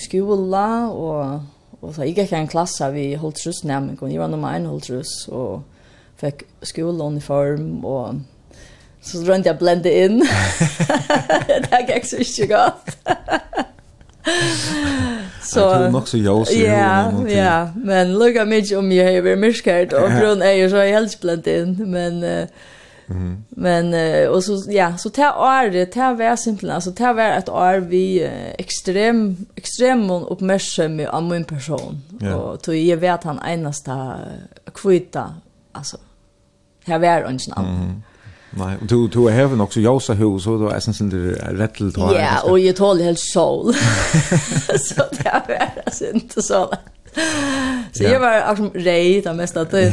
skola 0.00 0.66
og 0.90 1.40
og 1.80 1.94
så 1.94 2.04
gick 2.04 2.18
jag 2.18 2.32
en 2.32 2.48
klasse 2.48 2.90
vi 2.92 3.14
holdt 3.14 3.20
Holtrus 3.40 3.64
nämn 3.64 3.96
og 4.00 4.10
jeg 4.12 4.20
var 4.20 4.28
nummer 4.28 4.48
en 4.52 4.66
holdt 4.66 4.90
Holtrus 4.90 5.28
og 5.28 5.62
fikk 6.20 6.44
skoleuniform, 6.62 7.84
og 7.84 8.20
så 9.02 9.22
runt 9.24 9.48
jeg 9.48 9.58
blende 9.60 9.92
inn. 9.92 10.20
det 11.70 11.84
gikk 11.88 12.08
så 12.08 12.20
ikke 12.24 12.48
godt. 12.54 12.96
Så 15.42 15.74
det 15.74 15.84
är 15.84 15.90
nog 15.90 16.08
så 16.08 16.18
jag 16.18 16.46
så 16.46 16.54
ja, 16.54 17.12
ja, 17.28 17.68
men 17.76 18.12
lukka 18.18 18.44
mycket 18.44 18.78
om 18.78 18.92
jag 18.92 19.12
har 19.12 19.22
varit 19.22 19.38
mycket 19.38 19.92
och 19.92 20.10
grön 20.10 20.42
är 20.42 20.68
så 20.68 20.76
jag 20.76 20.92
helst 20.92 21.20
blende 21.20 21.58
in 21.58 21.90
men 21.90 22.22
uh, 22.24 22.46
Mm. 23.10 23.44
Men 23.48 23.94
eh 23.94 24.28
och 24.28 24.44
så 24.44 24.62
ja, 24.68 24.96
så 24.96 25.10
tar 25.10 25.38
år 25.38 25.70
det 25.70 25.86
tar 25.86 26.14
vär 26.14 26.36
simpelt 26.36 26.72
alltså 26.72 26.92
tar 26.92 27.14
vär 27.14 27.38
ett 27.38 27.48
år 27.48 27.80
vi 27.80 28.30
extrem 28.58 29.36
extrem 29.54 30.10
uppmärksam 30.10 31.06
av 31.10 31.22
min 31.22 31.44
person 31.44 32.02
yeah. 32.22 32.34
och 32.34 32.58
då 32.64 32.74
är 32.74 32.96
vet 32.96 33.24
han 33.24 33.40
enaste 33.46 34.12
kvita 34.74 35.34
alltså 35.72 35.96
här 36.84 36.98
vär 36.98 37.24
och 37.24 37.40
snabb. 37.40 37.66
Mm. 37.66 38.02
Nej, 38.50 38.76
du 38.82 39.08
du 39.08 39.18
har 39.18 39.30
även 39.30 39.60
också 39.60 39.80
Josa 39.80 40.12
hus 40.12 40.46
och 40.46 40.58
då 40.58 40.68
är 40.68 40.80
sen 40.80 40.94
sin 40.94 41.10
rätt 41.32 41.74
till 41.74 41.92
Ja, 41.96 42.42
och 42.42 42.58
jag 42.58 42.76
tål 42.76 43.00
helt 43.00 43.20
sol. 43.20 43.74
så 44.88 45.02
det 45.10 45.28
är 45.28 45.82
alltså 45.86 46.04
inte 46.04 46.42
så. 46.42 46.74
så 47.92 48.04
jag 48.04 48.20
var 48.20 48.50
liksom 48.50 48.70
rej 48.74 49.20
det 49.20 49.34
mesta 49.34 49.64
tiden. 49.64 49.92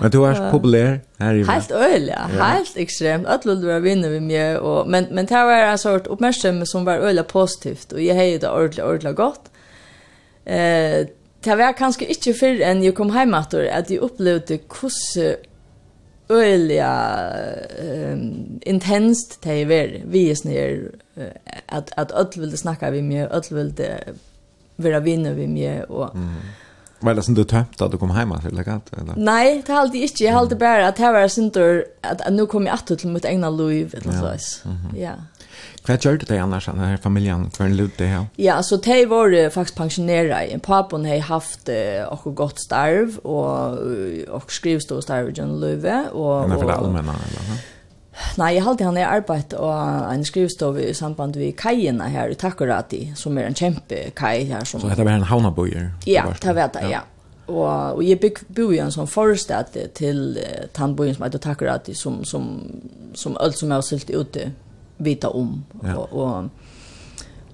men 0.00 0.10
du 0.10 0.26
är 0.26 0.50
populär 0.50 1.00
här 1.18 1.34
i 1.34 1.44
Helt 1.44 1.70
öl, 1.70 2.08
ja. 2.08 2.44
Helt 2.44 2.76
extremt. 2.76 3.26
Alla 3.26 3.54
vill 3.54 3.66
vara 3.66 3.78
vinna 3.78 4.08
med 4.08 4.22
mig 4.22 4.58
och 4.58 4.88
men 4.88 5.06
men 5.10 5.26
det 5.26 5.34
var 5.34 5.52
en 5.52 5.78
sort 5.78 6.06
uppmärksamhet 6.06 6.68
som 6.68 6.84
var 6.84 6.94
öl 6.94 7.22
positivt 7.22 7.92
och 7.92 8.00
jag 8.00 8.14
hejde 8.14 8.50
ordla 8.50 8.84
ordla 8.84 9.12
gott. 9.12 9.50
Eh 10.44 11.06
Det 11.44 11.54
var 11.56 11.72
kanske 11.72 12.04
inte 12.04 12.32
för 12.34 12.60
en 12.60 12.82
jag 12.82 12.94
kom 12.94 13.10
hjem 13.16 13.34
etter 13.34 13.70
att 13.72 13.90
jag 13.90 14.02
upplevde 14.02 14.58
hur 14.80 15.36
øyeliga 16.30 16.92
um, 17.82 18.60
intenst 18.66 19.38
det 19.44 19.60
er 19.62 19.66
vært. 19.66 19.90
Vi 20.04 20.30
er 20.30 20.90
att 21.68 21.90
att 21.96 22.12
öll 22.12 22.40
ville 22.40 22.56
snacka 22.56 22.90
vi 22.90 23.02
med, 23.02 23.28
öll 23.30 23.42
ville 23.50 23.98
vara 24.80 25.00
vinner 25.00 25.34
vi 25.34 25.46
med 25.46 25.84
och 25.84 26.14
mm. 26.14 26.34
Var 27.02 27.14
det 27.14 27.22
sånt 27.22 27.36
du 27.36 27.44
tömt 27.44 27.80
att 27.80 27.90
du 27.90 27.98
kom 27.98 28.10
hem 28.10 28.32
till 28.40 28.56
det? 28.56 28.60
eller? 29.00 29.14
Nej, 29.16 29.62
det 29.66 29.72
hade 29.72 29.98
jag 29.98 30.02
inte. 30.02 30.24
Jag 30.24 30.32
hade 30.32 30.56
bara 30.56 30.88
att 30.88 30.96
det 30.96 31.12
var 31.12 31.28
sånt 31.28 31.56
att 31.56 31.84
att 32.00 32.32
nu 32.32 32.46
kom 32.46 32.66
jag 32.66 32.74
att 32.74 32.98
till 32.98 33.08
mitt 33.08 33.24
egna 33.24 33.50
liv 33.50 33.94
eller 33.96 34.12
Ja. 34.12 34.38
så. 34.38 34.68
Ja. 34.68 35.00
Ja. 35.00 35.12
Vad 35.86 36.04
gjorde 36.04 36.24
det 36.26 36.38
annars 36.38 36.66
den 36.66 36.78
här 36.78 36.96
familjen 36.96 37.50
för 37.50 37.64
en 37.64 37.76
lutte 37.76 38.04
här? 38.04 38.26
Ja, 38.36 38.62
så 38.62 38.76
de 38.76 39.06
var 39.06 39.50
faktiskt 39.50 39.76
pensionerade. 39.76 40.58
Pappan 40.58 41.04
har 41.04 41.18
haft 41.18 41.68
och 42.08 42.26
uh, 42.26 42.32
gott 42.32 42.60
starv 42.60 43.18
och 43.18 43.78
och 44.28 44.52
skrivstod 44.52 45.02
starv 45.02 45.28
i 45.28 45.32
Jönlöve 45.32 46.04
och 46.12 46.20
och, 46.20 46.44
och, 46.44 46.52
och, 46.52 46.60
och, 46.62 46.68
och, 46.68 46.78
och, 46.78 46.84
och, 46.84 46.84
och, 46.84 46.94
och, 46.94 47.00
och 47.00 47.79
Nei, 48.38 48.54
jeg 48.54 48.64
halte 48.64 48.84
han 48.84 48.96
är 48.96 49.06
arbeidt 49.06 49.54
og 49.54 50.12
en 50.12 50.24
skrivstov 50.24 50.78
i 50.78 50.92
samband 50.94 51.36
med 51.36 51.56
kajene 51.56 52.08
her 52.08 52.28
i 52.30 52.34
Takorati, 52.34 53.12
som 53.14 53.38
er 53.38 53.48
en 53.48 53.54
kjempe 53.54 54.10
kaj 54.16 54.44
her. 54.44 54.64
Som... 54.64 54.80
Så 54.80 54.88
dette 54.88 55.04
var 55.04 55.18
en 55.18 55.26
havnabøyer? 55.28 55.90
Ja, 56.06 56.24
det 56.42 56.54
vet 56.56 56.74
det, 56.74 56.90
ja. 56.90 57.00
Og, 57.50 57.96
og 57.96 58.02
jeg 58.06 58.20
bygg 58.22 58.44
bo 58.54 58.68
i 58.70 58.78
en 58.78 58.92
sånn 58.94 59.10
forestad 59.10 59.74
til 59.98 60.38
uh, 60.38 60.66
tannbøyen 60.76 61.16
som 61.16 61.26
heter 61.26 61.42
Takorati, 61.42 61.94
som, 61.98 62.20
som, 62.24 62.50
som 63.14 63.36
alt 63.40 63.58
som 63.58 63.72
jeg 63.72 63.80
har 63.80 63.86
sylt 63.86 64.10
ute 64.14 64.50
vita 65.02 65.32
om. 65.34 65.56
Ja. 65.82 65.96
Og, 65.96 66.12
og, 66.12 66.50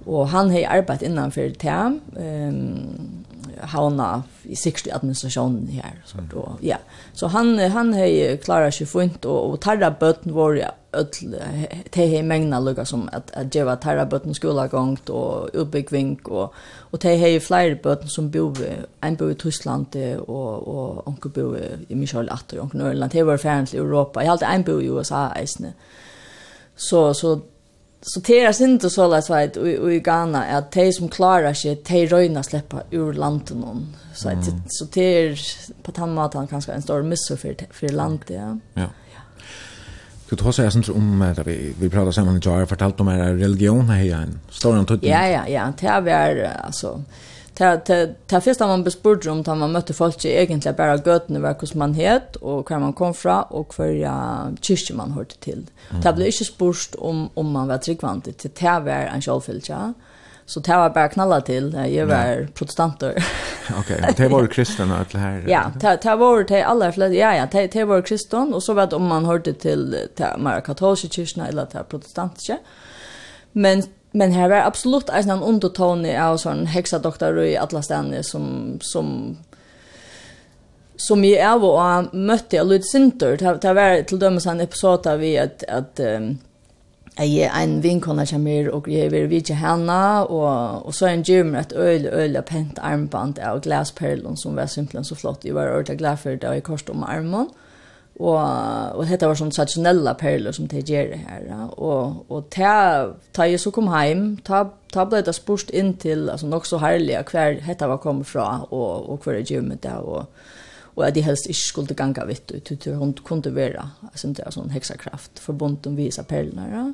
og 0.07 0.29
han 0.35 0.51
har 0.53 0.69
arbeidt 0.79 1.07
innanfor 1.07 1.55
TAM, 1.59 2.01
um, 2.13 3.25
havna 3.61 4.23
i 4.45 4.57
sikst 4.57 4.89
administrasjonen 4.93 5.69
her. 5.69 6.03
så 6.05 6.19
då 6.33 6.59
ja. 6.63 6.77
Så 7.13 7.27
han 7.27 7.59
han 7.59 7.95
har 7.95 8.37
klarat 8.37 8.75
seg 8.75 8.89
fint 8.89 9.25
och 9.25 9.51
og 9.51 9.61
tarra 9.61 9.91
bötten 9.91 10.35
var 10.35 10.55
ja 10.55 10.71
öll 10.93 11.07
te 11.91 12.07
he 12.07 12.23
mängna 12.23 12.61
lukka 12.61 12.85
som 12.85 13.09
att 13.13 13.31
att 13.31 13.55
geva 13.55 13.77
tarra 13.77 14.07
button 14.07 14.35
skola 14.35 14.67
gångt 14.67 15.09
och 15.09 15.51
uppbyggving 15.53 16.21
och 16.25 16.55
och 16.91 17.01
te 17.01 17.17
he 17.17 17.41
flyr 17.41 17.83
bötten 17.83 18.09
som 18.09 18.31
bor 18.31 18.57
en 19.01 19.17
bo 19.17 19.31
i 19.31 19.35
Tyskland 19.35 19.97
och 20.27 20.69
och 20.69 21.09
onkel 21.09 21.31
bo 21.31 21.57
i 21.89 21.95
Michel 21.95 22.31
Atter 22.31 22.59
och 22.59 22.75
Norrland 22.75 23.13
det 23.13 23.23
var 23.23 23.37
färdigt 23.37 23.75
i 23.75 23.77
Europa 23.77 24.25
jag 24.25 24.31
hade 24.31 24.47
en 24.47 24.63
bor 24.63 24.83
i 24.83 24.87
USA 24.87 25.33
isne 25.43 25.73
så 26.77 27.15
så 27.15 27.41
så 28.09 28.21
det 28.21 28.45
är 28.45 28.63
inte 28.63 28.91
så 28.91 29.09
lätt 29.09 29.31
vet 29.31 29.57
och 29.57 29.93
i 29.93 30.01
Ghana 30.01 30.45
att 30.45 30.73
de 30.73 30.93
som 30.93 31.09
klarar 31.09 31.55
sig 31.55 31.83
de 31.87 32.07
röjna 32.07 32.43
släppa 32.43 32.83
ur 32.91 33.13
landet 33.13 33.57
någon 33.57 33.97
så 34.15 34.29
att 34.29 34.49
mm. 34.49 34.63
så 34.69 34.85
det 34.93 35.01
är 35.01 35.41
på 35.83 35.91
den 35.91 36.19
han 36.35 36.47
kanske 36.47 36.73
en 36.73 36.83
stor 36.83 37.03
miss 37.03 37.29
för 37.29 37.57
för 37.71 37.89
landet 37.89 38.31
ja. 38.31 38.59
Ja. 38.75 38.87
Du 40.31 40.37
tar 40.37 40.53
så 40.53 40.63
är 40.63 40.91
om 40.91 41.23
att 41.23 41.47
vi 41.47 41.75
vi 41.81 41.91
pratar 41.91 42.13
samman 42.13 42.37
i 42.37 42.41
jag 42.61 42.69
fortalt 42.69 43.01
om 43.01 43.09
er 43.09 43.35
religion 43.35 43.91
här 43.91 44.05
en 44.23 44.41
stor 44.51 44.77
antydning. 44.77 45.11
Ja 45.11 45.27
ja 45.27 45.49
ja, 45.49 45.73
det 45.79 46.11
är 46.11 46.61
alltså 46.65 47.03
ta 47.57 47.77
ta 47.77 48.07
ta 48.27 48.41
första 48.41 48.67
man 48.67 48.85
bespurgade 48.85 49.31
om 49.31 49.41
att 49.41 49.59
man 49.59 49.73
mötte 49.73 49.95
folk 49.95 50.25
i 50.25 50.29
egentligen 50.29 50.77
bara 50.77 50.97
götene 50.97 51.39
var 51.39 51.57
hur 51.61 51.79
man 51.79 51.95
het 51.95 52.37
och 52.37 52.71
var 52.71 52.79
man 52.79 52.93
kom 52.93 53.15
fra 53.15 53.43
och 53.43 53.75
för 53.75 53.89
ja 53.89 54.49
kyrkje 54.61 54.97
man 54.97 55.11
hörde 55.11 55.35
till. 55.35 55.67
Det 56.03 56.13
blev 56.13 56.27
inte 56.27 56.45
spurst 56.45 56.95
om 56.95 57.31
om 57.35 57.51
man 57.53 57.69
var 57.69 57.79
tryggvant 57.79 58.25
till 58.25 58.51
det 58.55 58.81
var 58.81 58.93
en 59.15 59.23
självfältja. 59.23 59.95
Så 60.47 60.61
det 60.61 60.77
var 60.77 60.91
bara 60.91 61.09
knalla 61.09 61.41
till. 61.41 61.75
Jag 61.89 62.07
var 62.07 62.27
ja. 62.41 62.47
protestanter. 62.55 63.25
Okej, 63.79 63.97
okay. 63.99 64.13
det 64.17 64.29
var 64.29 64.47
kristna 64.47 64.99
att 64.99 65.13
här. 65.13 65.45
Ja, 65.49 65.73
det 65.81 65.99
det 66.03 66.17
var 66.17 66.45
det 66.45 66.63
alla 66.63 66.93
flest. 66.93 67.15
Ja 67.15 67.35
ja, 67.35 67.47
det 67.53 67.73
det 67.73 67.85
var 67.85 68.03
kristen 68.03 68.55
och 68.55 68.63
så 68.63 68.75
vet 68.75 68.93
om 68.93 69.07
man 69.07 69.25
hörde 69.25 69.53
till 69.53 69.97
till 70.17 70.27
mer 70.39 70.61
katolska 70.61 71.09
kyrkan 71.09 71.47
eller 71.47 71.67
till 71.67 71.81
protestantiska. 71.89 72.59
Men 73.53 73.83
Men 74.17 74.33
här 74.33 74.49
var 74.49 74.57
absolut 74.57 75.09
en 75.09 75.25
sån 75.25 75.43
underton 75.43 76.17
av 76.17 76.37
sån 76.37 76.67
häxadoktor 76.67 77.39
i 77.39 77.57
alla 77.57 77.83
ställen 77.83 78.25
som 78.25 78.79
som 78.81 79.37
som 80.97 81.25
jag 81.25 81.41
är 81.41 81.65
och 81.65 82.15
mötte 82.15 82.57
jag 82.57 82.67
lite 82.67 82.85
sinter. 82.85 83.37
Det, 83.37 83.59
det 83.63 83.73
var 83.73 84.03
till 84.03 84.19
dömes 84.19 84.47
en 84.47 84.61
episod 84.61 85.03
där 85.03 85.17
vi 85.17 85.39
att, 85.39 85.65
att 85.69 86.01
um, 86.01 86.39
jeg 87.19 87.33
er 87.33 87.51
en 87.63 87.83
vinkona 87.83 88.25
som 88.25 88.47
er 88.47 88.71
og 88.71 88.89
jeg 88.89 89.13
vil 89.13 89.31
vite 89.31 89.55
henne 89.55 90.25
og, 90.25 90.87
og 90.87 90.95
så 90.95 91.07
er 91.07 91.11
en 91.11 91.25
gym 91.25 91.55
et 91.55 91.73
øyelig, 91.77 92.11
øyelig 92.13 92.45
pent 92.45 92.79
armband 92.79 93.39
av 93.39 93.61
glasperlen 93.61 94.37
som 94.37 94.57
var 94.57 94.67
simpelthen 94.67 95.05
så 95.05 95.15
flott. 95.15 95.45
Jeg 95.45 95.55
var 95.55 95.69
ordentlig 95.69 95.99
glad 95.99 96.17
for 96.17 96.31
det 96.31 96.45
og 96.45 96.55
jeg 96.55 96.63
korsade 96.63 96.93
om 96.93 97.05
armen 97.05 97.49
og 98.19 98.97
och 98.97 99.07
detta 99.07 99.29
var 99.29 99.35
sån 99.35 99.51
traditionella 99.51 100.15
perler 100.15 100.53
som 100.53 100.67
det 100.67 100.89
ger 100.89 101.09
det 101.09 101.17
här 101.17 101.81
och 101.81 102.31
och 102.31 102.51
ta 102.51 103.15
ta 103.33 103.47
ju 103.47 103.59
så 103.59 103.71
kom 103.71 103.89
hem 103.89 104.37
ta 104.37 104.71
ta 104.93 105.05
ble 105.05 105.21
det 105.21 105.33
spurst 105.33 105.71
in 105.71 105.95
till 105.95 106.31
alltså 106.31 106.47
nok 106.47 106.67
så 106.67 106.79
herlig 106.79 107.19
hver 107.31 107.61
detta 107.67 107.87
var 107.87 107.97
kom 107.97 108.25
fra 108.25 108.61
och 108.71 109.09
och 109.09 109.23
kvar 109.23 109.35
er 109.35 109.45
gymmet 109.53 109.83
där 109.83 109.99
och 109.99 110.25
och 110.97 111.07
at 111.07 111.15
det 111.15 111.23
helst 111.23 111.47
ikke 111.47 111.69
skulle 111.69 111.95
ganga 111.95 112.25
vitt 112.25 112.53
ut 112.53 112.85
hun 112.85 113.13
kunne 113.13 113.43
kunde 113.43 113.83
altså 114.03 114.29
alltså 114.29 114.43
er 114.47 114.51
sån 114.51 114.71
heksakraft 114.71 115.39
förbund 115.39 115.87
om 115.87 115.97
visa 115.97 116.23
perlene 116.23 116.69
ja. 116.73 116.93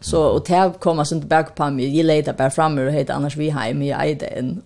Så 0.00 0.22
och 0.22 0.46
det 0.46 0.72
kom 0.80 0.98
alltså 0.98 1.14
inte 1.14 1.26
back 1.26 1.54
på 1.54 1.70
mig. 1.70 1.96
Jag 1.96 2.06
lejde 2.06 2.32
bara 2.32 2.50
fram 2.50 2.78
och 2.78 2.92
hette 2.92 3.14
annars 3.14 3.36
vi 3.36 3.50
hem 3.50 3.82
i 3.82 3.92
eiden 3.92 4.62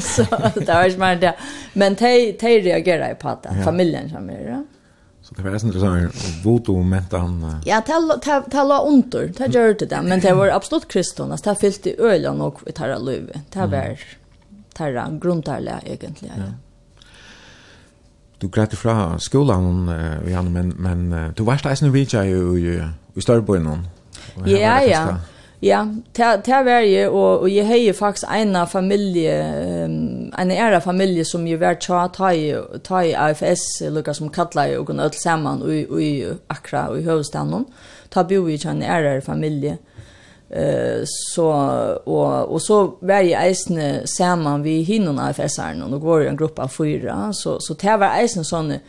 så 0.00 0.22
det 0.54 0.74
var 0.74 0.84
ju 0.84 0.90
smart 0.90 1.20
det. 1.20 1.34
Men 1.72 1.94
de 1.94 2.32
de 2.32 2.60
reagerade 2.60 3.14
på 3.14 3.38
det. 3.42 3.64
Familjen 3.64 4.10
som 4.10 4.30
är 4.30 4.44
det. 4.44 4.64
Så 5.28 5.34
det 5.34 5.42
var 5.42 5.50
nästan 5.50 5.72
så 5.72 5.86
här 5.86 6.10
voto 6.44 6.82
mätta 6.82 7.18
han. 7.18 7.60
Ja, 7.64 7.80
tala 7.80 8.18
tala 8.50 8.80
under. 8.80 9.32
Det 9.38 9.46
gör 9.46 9.74
det 9.78 9.86
där, 9.86 10.02
men 10.02 10.20
det 10.20 10.34
var 10.34 10.48
absolut 10.48 10.88
kriston. 10.88 11.36
Det 11.44 11.54
fyllt 11.54 11.86
i 11.86 11.96
och 12.40 12.60
vi 12.66 12.72
tar 12.72 12.98
löv. 12.98 13.32
Det 13.50 13.58
var 13.58 13.98
tarra 14.74 15.08
grundtarla 15.20 15.80
egentligen. 15.84 16.34
Ja. 16.38 16.52
Du 18.38 18.48
grät 18.48 18.72
ifrån 18.72 19.20
skolan 19.20 19.88
och 19.88 20.30
men 20.50 20.68
men 20.68 21.32
du 21.36 21.42
varst 21.42 21.64
där 21.64 21.74
sen 21.74 21.92
vi 21.92 22.06
ju 22.24 22.82
i 23.14 23.20
Störboyn. 23.20 23.88
Ja, 24.44 24.82
ja. 24.82 25.16
Ja, 25.60 25.86
det 26.16 26.64
var 26.64 26.84
jeg, 26.84 27.08
og, 27.08 27.40
og 27.40 27.54
jeg 27.54 27.66
har 27.66 27.92
faktisk 27.92 28.26
en 28.28 28.56
familie, 28.68 29.32
um, 29.86 30.32
en 30.38 30.50
ære 30.50 30.80
familie 30.80 31.24
som 31.24 31.46
jeg 31.46 31.60
var 31.60 31.78
tja, 31.80 32.02
ta 32.12 32.28
i, 32.28 32.52
ta 32.84 33.00
i 33.00 33.14
AFS, 33.16 33.64
lukka 33.90 34.12
som 34.12 34.28
kallar 34.28 34.68
jeg, 34.68 34.78
og 34.78 34.86
kunne 34.86 35.04
ødel 35.04 35.20
saman, 35.20 35.62
och 35.62 36.02
i 36.02 36.24
Akra, 36.48 36.88
og 36.88 36.98
i 36.98 37.04
Høvestanen, 37.04 37.64
ta 38.10 38.22
bo 38.22 38.48
i 38.48 38.60
en 38.66 38.82
ære 38.82 39.20
familie. 39.20 39.78
Uh, 40.50 41.02
så, 41.32 41.48
og, 42.06 42.52
og 42.52 42.60
så 42.60 42.90
var 43.00 43.24
jeg 43.24 43.48
eisne 43.48 44.06
saman 44.06 44.62
vi 44.64 44.82
hinnon 44.82 45.18
AFS-erne, 45.18 45.84
og 45.84 46.00
går 46.00 46.20
ju 46.20 46.28
en 46.28 46.36
gruppe 46.36 46.62
av 46.62 46.68
fyra, 46.68 47.32
så, 47.32 47.58
så 47.60 47.74
det 47.74 47.98
var 47.98 48.20
eisne 48.20 48.44
sånne, 48.44 48.80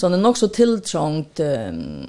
Så 0.00 0.08
den 0.08 0.26
också 0.26 0.48
tilltrångt 0.48 1.40
um, 1.40 2.06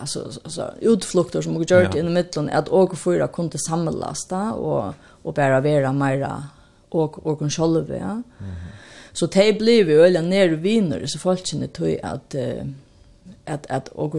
alltså 0.00 0.30
alltså 0.44 0.74
utflukter 0.80 1.42
som 1.42 1.52
jag 1.52 1.84
gjort 1.84 1.94
ja. 1.94 2.00
i 2.00 2.02
mitten 2.02 2.48
att 2.48 2.68
och 2.68 2.98
fyra 2.98 3.28
kunde 3.28 3.58
samlas 3.58 4.26
där 4.26 4.52
och 4.54 4.94
och 5.22 5.34
bara 5.34 5.60
vara 5.60 5.92
mera 5.92 6.44
och 6.88 7.26
och 7.26 7.38
kon 7.38 7.50
själva. 7.50 7.96
Ja. 7.96 8.10
Mm. 8.10 8.54
Så 9.12 9.26
de 9.26 9.52
blev 9.52 9.90
ju 9.90 10.06
eller 10.06 10.22
ner 10.22 10.48
vinner 10.48 11.06
så 11.06 11.18
folk 11.18 11.46
känner 11.46 11.66
tog 11.66 11.98
att 12.02 12.34
att 13.44 13.70
att 13.70 13.88
och 13.88 14.14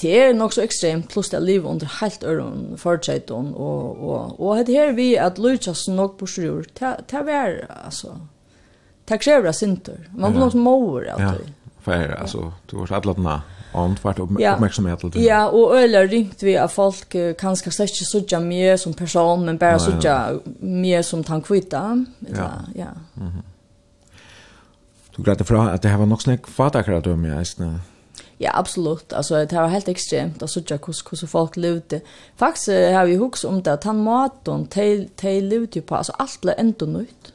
det 0.00 0.20
är 0.22 0.34
nog 0.34 0.52
så 0.52 0.60
extremt 0.60 1.08
plus 1.08 1.30
det 1.30 1.40
liv 1.40 1.66
under 1.66 1.86
helt 1.86 2.22
öron 2.24 2.74
förutsättning 2.78 3.54
och 3.54 3.96
och 4.10 4.40
och 4.40 4.64
det 4.66 4.72
här 4.72 4.92
vi 4.92 5.18
att 5.18 5.38
Lucas 5.38 5.88
nog 5.88 6.18
på 6.18 6.26
sjur. 6.26 6.66
Det 7.10 7.22
var 7.22 7.66
alltså 7.86 8.20
Det 9.04 9.18
kräver 9.18 9.46
det 9.46 9.52
syntor. 9.52 10.08
Man 10.16 10.30
blir 10.30 10.40
något 10.40 10.54
mål 10.54 11.08
alltid. 11.08 11.46
Ja, 11.46 11.54
För 11.80 12.20
alltså, 12.20 12.52
du 12.66 12.76
har 12.76 12.92
alla 12.92 13.14
den 13.14 13.26
här 13.26 13.40
om 13.72 13.96
vart 14.02 14.18
uppmärksamhet 14.18 15.00
till 15.00 15.10
det. 15.10 15.20
Ja, 15.20 15.48
och 15.48 15.78
öler 15.78 16.08
ringt 16.08 16.42
vi 16.42 16.58
av 16.58 16.68
folk 16.68 17.16
kanske 17.38 17.70
släcker 17.70 18.04
sådja 18.04 18.40
mer 18.40 18.76
som 18.76 18.94
person, 18.94 19.44
men 19.44 19.58
bara 19.58 19.78
sådja 19.78 20.40
mer 20.60 21.02
som 21.02 21.24
tankvita. 21.24 22.04
Ja, 22.18 22.50
ja. 22.74 22.86
Du 25.16 25.22
grætte 25.22 25.44
för 25.44 25.54
att 25.54 25.82
det 25.82 25.88
här 25.88 25.98
var 25.98 26.06
nok 26.06 26.22
snakk 26.22 26.46
fatakra 26.46 27.00
dømme 27.00 27.28
i 27.28 27.38
eisne. 27.38 27.80
Ja, 28.38 28.50
absolut. 28.54 29.12
Alltså 29.12 29.34
det 29.44 29.52
var 29.52 29.68
helt 29.68 29.88
extremt 29.88 30.42
att 30.42 30.50
såja 30.50 30.78
hur 30.86 31.10
hur 31.10 31.16
så 31.16 31.26
folk 31.26 31.56
levde. 31.56 32.00
Faktisk 32.36 32.68
har 32.68 33.06
vi 33.06 33.16
hus 33.16 33.44
om 33.44 33.62
det 33.62 33.72
att 33.72 33.84
han 33.84 34.02
maten, 34.02 34.68
de 35.20 35.40
levde 35.40 35.78
jo 35.78 35.82
på, 35.82 35.94
alltså 35.96 36.12
allt 36.18 36.40
ble 36.40 36.52
enda 36.52 36.86
nøyt. 36.86 37.32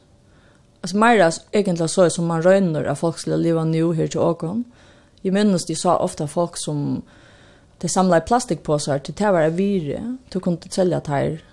Alltså 0.87 0.97
Mira 0.97 1.31
egentligen 1.51 1.89
så 1.89 2.09
som 2.09 2.25
man 2.25 2.41
rönner 2.41 2.83
av 2.83 2.95
folk 2.95 3.19
skulle 3.19 3.37
leva 3.37 3.63
nu 3.63 3.93
här 3.93 4.07
till 4.07 4.19
Åkon. 4.19 4.63
Jag 5.21 5.33
minns 5.33 5.65
de 5.65 5.75
sa 5.75 5.97
ofta 5.97 6.27
folk 6.27 6.57
som 6.57 7.01
de 7.77 7.89
samlar 7.89 8.19
plastikpåsar 8.19 8.99
till 8.99 9.13
det 9.13 9.31
var 9.31 9.49
vire. 9.49 10.17
Du 10.29 10.39
kunde 10.39 10.63
inte 10.63 10.75
sälja 10.75 10.99
det 10.99 11.11
här. 11.11 11.43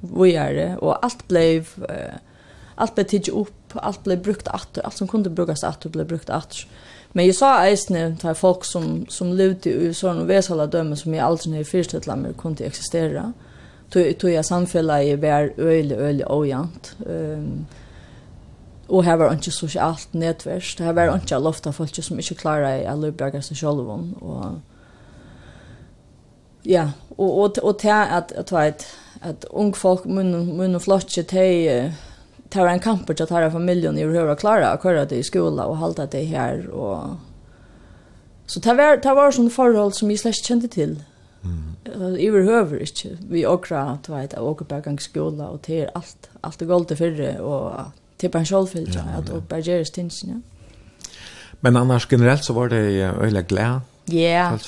Vi 0.00 0.36
är 0.36 0.54
det. 0.54 0.76
Och 0.76 1.04
allt 1.04 1.28
blev... 1.28 1.68
Uh, 1.78 2.14
allt 2.74 2.94
blev 2.94 3.04
tidsi 3.04 3.30
upp, 3.30 3.72
allt 3.72 4.04
blev 4.04 4.22
brukt 4.22 4.48
att. 4.48 4.78
allt 4.78 4.96
som 4.96 5.08
kunde 5.08 5.30
brukas 5.30 5.64
attor 5.64 5.90
blev 5.90 6.06
brukt 6.06 6.30
att. 6.30 6.56
Men 7.12 7.26
jag 7.26 7.34
sa 7.34 7.64
eisne 7.64 8.16
till 8.16 8.34
folk 8.34 8.64
som, 8.64 9.06
som 9.08 9.32
levde 9.32 9.70
i 9.70 9.94
sådana 9.94 10.24
vesala 10.24 10.66
dömen 10.66 10.96
som 10.96 11.14
jeg 11.14 11.24
aldri 11.24 11.60
i 11.60 11.64
fyrstøtla 11.64 12.16
med 12.16 12.36
kunde 12.36 12.64
existera. 12.64 13.32
Tog 13.90 14.30
jag 14.30 14.44
samfellet 14.44 15.04
i 15.04 15.16
var 15.16 15.52
öjlig, 15.58 15.96
öjlig, 15.96 16.26
ojant. 16.30 16.96
jant. 16.98 17.08
Um, 17.08 17.66
og 18.94 19.02
her 19.04 19.16
var 19.18 19.32
ikke 19.34 19.50
sosialt 19.50 20.14
nedverst. 20.14 20.78
Her 20.78 20.94
var 20.94 21.10
ikke 21.16 21.40
lofta 21.42 21.72
folk 21.74 21.96
som 21.98 22.18
ikke 22.20 22.38
klarer 22.44 22.84
å 22.86 22.94
løpe 23.00 23.30
seg 23.42 23.58
selv. 23.58 23.90
Og, 24.22 24.60
ja, 26.64 26.88
og, 27.16 27.30
og, 27.30 27.58
og 27.62 27.78
til 27.82 27.90
at, 27.90 28.32
at, 28.38 28.52
at, 28.52 28.86
at 29.20 29.46
unge 29.50 29.74
folk, 29.80 30.06
munn 30.06 30.78
og 30.78 30.82
flotje, 30.84 31.26
til 31.26 31.90
det 32.54 32.62
var 32.62 32.70
en 32.70 32.80
kamp 32.80 33.08
til 33.10 33.22
at 33.24 33.32
her 33.34 33.50
familien 33.50 33.98
i 33.98 34.04
høyre 34.06 34.36
klare 34.38 34.68
å 34.70 34.78
køre 34.78 35.08
det 35.10 35.18
i 35.18 35.26
skolen 35.26 35.58
og 35.58 35.80
halda 35.80 36.06
det 36.06 36.26
her. 36.30 36.68
Og... 36.70 37.16
Så 38.46 38.62
det 38.62 38.76
var, 38.78 39.00
det 39.02 39.14
var 39.16 39.34
sånne 39.34 39.50
forhold 39.50 39.96
som 39.98 40.12
jeg 40.12 40.22
slett 40.22 40.46
kjente 40.46 40.70
til. 40.70 41.00
Mm. 41.42 41.74
Jeg 42.20 42.30
behøver 42.32 42.84
ikke. 42.86 43.16
Vi 43.32 43.42
åker, 43.48 43.98
du 44.06 44.12
vet, 44.14 44.38
åker 44.38 44.70
på 44.70 44.80
gang 44.86 45.02
skolen 45.02 45.42
og 45.42 45.64
det 45.66 45.80
er 45.82 45.92
alt, 45.98 46.30
alt 46.46 46.62
er 46.62 46.70
galt 46.70 46.88
til 46.92 47.00
fyrre, 47.00 47.34
og 47.42 48.03
till 48.24 48.28
är 48.28 48.32
bara 48.32 48.38
en 48.38 48.46
självfyllt 48.46 48.94
ja, 48.94 49.00
att 49.18 49.28
och 49.28 49.42
bara 49.42 49.60
göra 49.60 49.84
stinsen. 49.84 50.30
Ja. 50.30 50.40
Men 51.60 51.76
annars 51.76 52.06
generellt 52.10 52.44
så 52.44 52.52
var 52.52 52.68
det 52.68 52.76
öliga 53.02 53.42
glä. 53.42 53.80
Ja. 54.04 54.58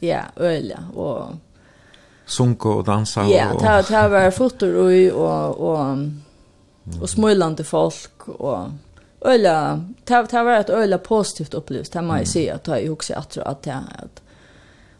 Ja, 0.00 0.20
öliga 0.36 0.84
och 0.94 1.24
sunko 2.26 2.68
och 2.68 2.84
dansa 2.84 3.24
och 3.24 3.30
Ja, 3.30 3.60
ta 3.60 3.82
ta 3.82 4.08
var 4.08 4.30
fotor 4.40 4.74
och 4.74 5.22
och 5.22 5.70
och 5.70 5.96
och 7.00 7.10
smulande 7.10 7.64
folk 7.64 8.28
och 8.28 8.68
öliga 9.20 9.84
ta 10.04 10.26
ta 10.26 10.42
var 10.42 10.52
ett 10.52 10.70
öliga 10.70 10.98
positivt 10.98 11.54
upplevelse. 11.54 11.92
Det 11.92 12.02
man 12.02 12.26
säga 12.26 12.54
att 12.54 12.66
jag 12.66 12.92
också 12.92 13.14
att 13.14 13.38
att 13.38 13.66
att 13.66 14.22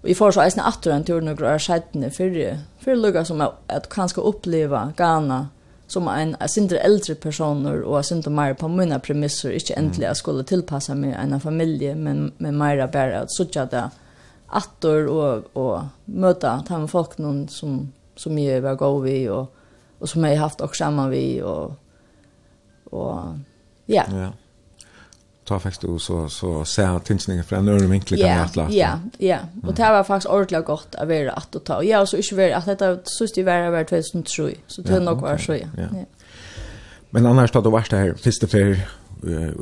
vi 0.02 0.14
får 0.14 0.32
så 0.32 0.40
eisne 0.40 0.62
atter 0.62 0.90
en 0.90 1.04
tur 1.04 1.20
några 1.20 1.54
år 1.54 1.58
siden 1.58 2.10
för 2.10 2.58
för 2.78 2.96
lugga 2.96 3.24
som 3.24 3.48
att 3.66 3.88
kanske 3.88 4.20
uppleva 4.20 4.92
Ghana 4.96 5.48
som 5.90 6.08
en 6.08 6.36
sindre 6.48 6.78
äldre 6.78 7.14
personer 7.14 7.82
och 7.82 8.06
synd 8.06 8.26
och 8.26 8.32
mer 8.32 8.54
på 8.54 8.68
mina 8.68 8.98
premisser 8.98 9.52
inte 9.52 9.74
äntligen 9.74 10.14
skulle 10.14 10.44
tillpassa 10.44 10.94
mig 10.94 11.12
en 11.12 11.40
familj 11.40 11.94
men 11.94 12.32
med 12.38 12.54
mera 12.54 12.88
bara 12.88 13.20
att 13.20 13.32
söka 13.32 13.66
det 13.66 13.90
attor 14.46 15.06
och 15.06 15.56
och 15.56 15.80
möta 16.04 16.64
de 16.68 16.88
folk 16.88 17.18
någon 17.18 17.48
som 17.48 17.92
som 18.16 18.38
jag 18.38 18.60
var 18.60 18.74
gå 18.74 18.98
vi 18.98 19.28
och 19.28 19.54
och 19.98 20.08
som 20.08 20.24
jag 20.24 20.36
haft 20.36 20.60
också 20.60 20.84
samman 20.84 21.10
vi 21.10 21.42
och 21.42 21.72
och 22.84 23.18
ja. 23.86 24.04
Ja 24.10 24.32
ta 25.50 25.58
faktiskt 25.58 25.84
och 25.84 26.00
så 26.00 26.28
så 26.28 26.64
se 26.64 26.98
tinsningen 27.04 27.44
för 27.44 27.56
en 27.56 27.68
öre 27.68 27.86
vinkel 27.86 28.18
kan 28.18 28.28
jag 28.28 28.56
läsa. 28.56 28.70
Ja, 28.70 29.00
ja. 29.18 29.38
Och 29.62 29.74
det 29.74 29.82
var 29.82 30.04
faktiskt 30.04 30.32
ordentligt 30.32 30.64
gott 30.64 30.94
att 30.94 31.08
vara 31.08 31.32
att 31.32 31.64
ta. 31.64 31.82
Ja, 31.82 32.06
så 32.06 32.16
inte 32.16 32.34
vara 32.34 32.56
att 32.56 32.66
detta 32.66 32.98
sist 33.04 33.38
i 33.38 33.42
vara 33.42 33.70
vart 33.70 33.88
2003. 33.88 34.54
Så 34.66 34.82
det 34.82 35.00
nog 35.00 35.20
var 35.20 35.38
så 35.38 35.52
ja. 35.52 35.66
ja. 35.76 36.04
Men 37.10 37.26
annars 37.26 37.52
då 37.52 37.60
varst 37.60 37.92
här 37.92 38.14
första 38.14 38.46
för 38.46 38.78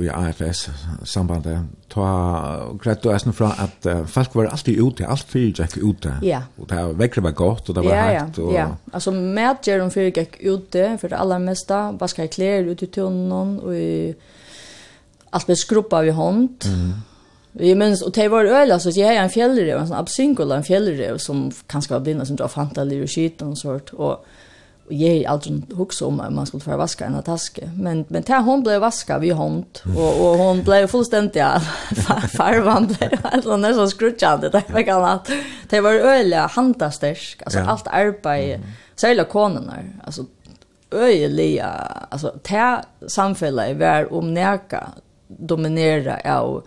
i 0.03 0.09
AFS 0.09 0.68
sambandet 1.05 1.59
ta 1.89 2.78
grett 2.82 3.07
och 3.07 3.14
äsna 3.14 3.32
från 3.32 3.51
att 3.51 3.86
folk 4.07 4.34
var 4.34 4.45
alltid 4.45 4.78
ute 4.89 5.07
allt 5.07 5.22
för 5.22 5.39
gick 5.39 5.76
ute 5.76 6.12
ja. 6.22 6.43
och 6.57 6.66
det 6.66 6.74
var 6.74 6.93
väckte 6.93 7.20
var 7.20 7.30
gott 7.30 7.68
och 7.68 7.74
det 7.74 7.80
var 7.80 7.95
ja, 7.95 8.12
ja, 8.12 8.43
och 8.43 8.55
ja 8.55 8.76
alltså 8.93 9.11
med 9.12 9.57
ger 9.62 9.78
de 9.78 9.91
för 9.91 10.01
gick 10.01 10.41
ute 10.41 10.99
för 11.01 11.09
det 11.09 11.16
allra 11.16 11.39
mesta 11.39 11.93
vaska 11.93 12.28
kläder 12.28 12.64
ute 12.64 12.84
i 12.84 12.89
tunneln 12.89 13.61
och 13.61 13.74
i 13.74 14.14
allt 15.30 15.48
med 15.48 15.58
skrubba 15.58 16.02
vi 16.02 16.10
hånd. 16.10 16.64
Mm. 16.64 16.92
Vi 17.52 17.74
minns, 17.74 18.02
och 18.02 18.12
det 18.12 18.28
var 18.28 18.44
öl, 18.44 18.80
så 18.80 18.90
jag 18.90 19.14
är 19.14 19.22
en 19.22 19.30
fjällrev, 19.30 19.78
en 19.78 19.88
sån 19.88 19.96
absynkola, 19.96 20.56
en 20.56 20.64
fjällrev 20.64 21.18
som 21.18 21.52
kanske 21.66 21.92
var 21.92 22.00
blinda 22.00 22.24
som 22.24 22.36
drar 22.36 22.48
fantalier 22.48 23.02
och 23.02 23.10
skit 23.10 23.42
och 23.42 23.58
sånt. 23.58 23.90
Och, 23.90 24.10
och 24.86 24.94
jag 24.94 25.10
är 25.10 25.28
aldrig 25.28 25.80
också 25.80 26.06
om 26.06 26.16
man 26.16 26.46
skulle 26.46 26.60
få 26.60 26.76
vaska 26.76 27.04
en 27.04 27.22
taske. 27.22 27.70
Men, 27.76 28.04
men 28.08 28.22
det 28.22 28.34
hon 28.34 28.62
blev 28.62 28.80
vaska 28.80 29.18
vid 29.18 29.32
hånd. 29.32 29.78
Och, 29.96 30.20
och 30.20 30.38
hon 30.38 30.62
blev 30.62 30.86
fullständigt, 30.86 31.36
ja, 31.36 31.60
farvan 32.36 32.86
blev 32.86 33.18
alltså 33.22 33.56
nästan 33.56 33.88
skrutjande. 33.88 34.48
Det 34.48 34.64
var 34.68 34.88
annat. 34.88 35.30
Det 35.68 35.80
var 35.80 35.92
öl, 35.92 36.32
handastärsk, 36.32 37.42
alltså 37.42 37.58
ja. 37.58 37.64
allt 37.64 37.86
arbete. 37.86 38.54
Mm. 38.54 38.66
Särskilt 38.96 39.28
konerna, 39.28 39.74
alltså 40.04 40.24
öjliga, 40.90 41.66
alltså 42.08 42.34
det 42.48 42.82
samfället 43.08 43.76
var 43.76 44.12
om 44.12 44.34
näka 44.34 44.88
dominera 45.28 46.38
av 46.38 46.62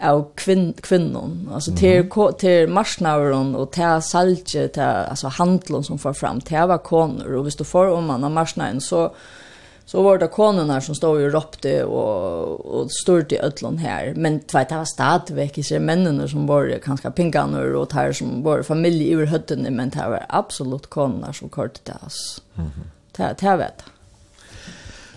av 0.00 0.28
kvinn 0.34 0.72
kvinnon 0.72 1.50
alltså 1.54 1.76
till 1.76 2.10
till 2.38 2.68
marsnauron 2.68 3.54
och 3.54 3.72
till 3.72 4.00
salje 4.02 4.68
till 4.68 4.82
alltså 4.82 5.28
handlon 5.28 5.84
som 5.84 5.98
får 5.98 6.12
fram 6.12 6.40
till 6.40 6.58
var 6.58 6.78
konor 6.78 7.34
och 7.34 7.46
visst 7.46 7.58
du 7.58 7.64
får 7.64 7.86
om 7.86 8.06
man 8.06 8.22
har 8.22 8.30
marsnaven 8.30 8.80
så 8.80 9.14
så 9.84 10.02
var 10.02 10.18
det 10.18 10.28
konorna 10.28 10.80
som 10.80 10.94
stod 10.94 11.20
ju 11.20 11.30
ropte 11.30 11.84
och 11.84 12.82
och 12.82 12.92
stod 12.92 13.32
i 13.32 13.38
ödlon 13.38 13.78
här 13.78 14.14
men 14.16 14.40
tvärt 14.40 14.68
det 14.68 14.76
var 14.76 14.84
stadväck 14.84 15.58
i 15.58 15.62
sig 15.62 15.80
männen 15.80 16.28
som 16.28 16.46
var 16.46 16.80
ganska 16.86 17.10
pinkanor 17.10 17.74
och 17.74 17.92
här 17.92 18.12
som 18.12 18.42
var 18.42 18.62
familj 18.62 19.12
ur 19.12 19.26
hötten 19.26 19.66
men 19.70 19.90
det 19.90 20.08
var 20.08 20.26
absolut 20.28 20.90
konorna 20.90 21.32
som 21.32 21.50
körde 21.50 21.80
det 21.82 21.96
alltså. 22.02 22.40
Mm. 22.56 22.70
Det 23.16 23.34
det 23.40 23.56
vet. 23.56 23.84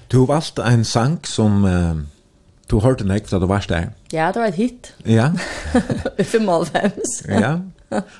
Du 0.07 0.26
valgte 0.26 0.63
en 0.63 0.86
sang 0.86 1.20
som 1.24 1.66
Du 2.72 2.80
hørte 2.80 3.03
den 3.03 3.16
ikke, 3.16 3.28
da 3.32 3.39
du 3.39 3.45
varst 3.45 3.70
der. 3.70 3.91
Ja, 4.13 4.28
det 4.34 4.41
var 4.41 4.47
et 4.47 4.53
hit. 4.53 4.95
Ja. 5.05 5.32
I 6.20 6.24
95. 6.24 7.24
ja. 7.30 7.55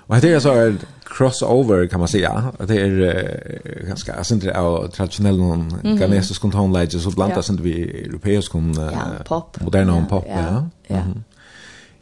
Og 0.07 0.21
det 0.21 0.33
er 0.33 0.39
så 0.39 0.53
et 0.53 0.87
crossover, 1.05 1.85
kan 1.85 1.99
man 1.99 2.07
säga. 2.07 2.51
Det 2.67 2.81
er 2.81 2.91
uh, 2.91 3.87
ganske, 3.87 4.13
jeg 4.17 4.25
synes 4.25 4.43
det 4.43 4.51
er 4.55 4.87
tradisjonell 4.93 5.37
noen 5.37 5.61
mm 5.61 5.93
-hmm. 5.93 5.99
ganesisk 5.99 6.41
kontonleidje, 6.41 6.99
så 6.99 7.15
blant 7.15 7.33
annet 7.33 7.59
ja. 7.59 7.63
vi 7.63 8.05
europeisk, 8.05 8.55
uh, 8.55 8.75
ja, 8.77 9.23
pop. 9.25 9.57
moderne 9.61 9.93
ja, 9.93 10.03
pop. 10.09 10.25
Ja, 10.27 10.41
ja. 10.41 10.61
ja. 10.89 11.03
Mm 11.03 11.11
-hmm. 11.11 11.34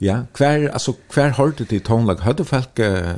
Ja, 0.03 0.17
hver, 0.37 0.67
altså, 0.73 0.93
hver 1.13 1.31
hørte 1.37 1.63
de 1.63 1.79
tonlag? 1.79 2.19
Hørte 2.25 2.43
folk 2.43 2.79
uh, 2.79 3.13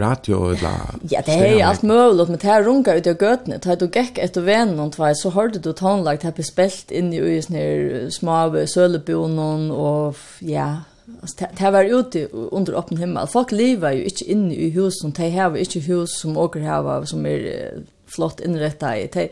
radio 0.00 0.50
eller... 0.54 0.94
Ja, 1.12 1.20
det 1.26 1.36
er 1.36 1.66
alt 1.68 1.82
mulig, 1.82 2.28
men 2.30 2.38
det 2.40 2.48
er 2.48 2.64
runga 2.64 2.96
ut 2.96 3.08
i 3.10 3.12
gøtene. 3.12 3.58
Da 3.60 3.76
du 3.76 3.86
gikk 3.92 4.18
etter 4.22 4.46
vennen 4.46 4.80
og 4.80 4.94
tvei, 4.96 5.12
så 5.18 5.34
hørte 5.34 5.60
du 5.60 5.72
tonlag, 5.76 6.22
det 6.22 6.30
er 6.30 6.38
bespelt 6.38 6.94
inn 6.94 7.12
i 7.12 7.20
uisen 7.20 7.58
her 7.60 8.08
små 8.14 8.40
sølebjonen 8.72 9.68
og 9.74 10.16
ja, 10.40 10.86
altså, 11.20 11.50
det 11.60 11.72
var 11.76 11.92
ute 11.92 12.26
under 12.32 12.78
åpen 12.80 12.98
himmel. 13.02 13.28
Folk 13.28 13.52
lever 13.52 13.98
jo 13.98 14.08
ikke 14.08 14.30
inne 14.32 14.56
i 14.56 14.70
husen, 14.74 15.12
de 15.16 15.30
har 15.34 15.56
ikke 15.56 15.84
hus 15.90 16.20
som 16.22 16.38
åker 16.40 16.64
var 16.86 17.04
som 17.04 17.26
er 17.26 17.82
flott 18.10 18.40
innrettet 18.44 18.96
i. 18.96 19.08
De, 19.12 19.28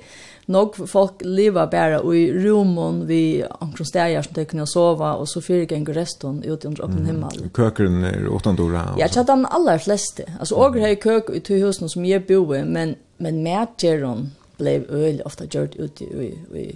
nok 0.49 0.77
folk 0.89 1.23
lever 1.25 1.67
bare 1.71 2.01
i 2.17 2.25
rummen 2.33 3.03
vi 3.09 3.45
omkring 3.61 3.87
steder 3.87 4.23
som 4.23 4.35
de 4.35 4.45
kunne 4.49 4.67
sove, 4.67 5.05
og 5.05 5.29
så 5.29 5.41
fyrer 5.45 5.69
ganger 5.69 5.97
resten 5.97 6.43
ut 6.45 6.65
under 6.65 6.85
åpen 6.85 7.07
himmel. 7.07 7.43
Mm. 7.43 7.51
Køkeren 7.57 8.05
er 8.05 8.29
åttendora? 8.33 8.95
Ja, 8.99 9.07
ikke 9.07 9.21
at 9.21 9.31
den 9.31 9.47
aller 9.51 9.79
fleste. 9.79 10.25
Altså, 10.41 10.55
mm. 10.55 10.61
åker 10.61 10.87
har 10.87 10.95
køk 10.95 11.31
i 11.35 11.41
to 11.41 11.61
husene 11.61 11.89
som 11.89 12.05
jeg 12.05 12.25
bor 12.29 12.55
i, 12.57 12.65
men, 12.65 12.97
men 13.19 13.43
medgjøren 13.45 14.31
ble 14.59 14.81
øl 14.89 15.21
ofte 15.29 15.47
gjort 15.47 15.77
ut 15.79 16.01
i, 16.01 16.09
i, 16.09 16.31
i 16.59 16.69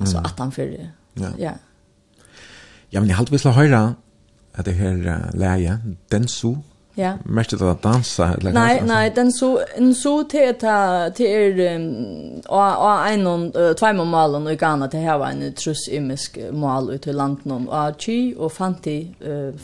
altså, 0.00 0.18
mm. 0.18 0.24
18 0.24 0.52
fyrir. 0.52 0.88
Ja. 1.20 1.30
ja. 1.38 1.52
Ja, 2.92 3.00
men 3.00 3.08
jeg 3.08 3.16
halte 3.16 3.32
vi 3.32 3.40
skal 3.40 3.56
høre 3.56 3.82
at 4.52 4.66
det 4.66 4.74
her 4.76 4.98
uh, 4.98 5.30
leie, 5.38 5.78
den 6.12 6.28
så 6.28 6.56
Ja. 6.94 7.12
Mest 7.24 7.52
att 7.52 7.82
dansa 7.82 8.34
eller 8.34 8.52
Nej, 8.52 8.82
nej, 8.86 9.12
den 9.14 9.32
så 9.32 9.60
en 9.76 9.94
så 9.94 10.24
till 10.24 10.54
ta 10.54 11.10
till 11.14 11.60
och 12.48 12.84
och 12.84 13.06
en 13.06 13.26
och 13.26 13.76
två 13.76 13.92
mål 13.92 14.34
och 14.34 14.52
i 14.52 14.56
Ghana 14.56 14.88
till 14.88 15.00
här 15.00 15.18
var 15.18 15.26
en 15.26 15.52
truss 15.52 15.88
imisk 15.88 16.38
mål 16.52 16.94
ut 16.94 17.06
i 17.06 17.12
landet 17.12 17.46
och 17.68 18.00
chi 18.00 18.34
och 18.38 18.52
Fanti 18.52 19.14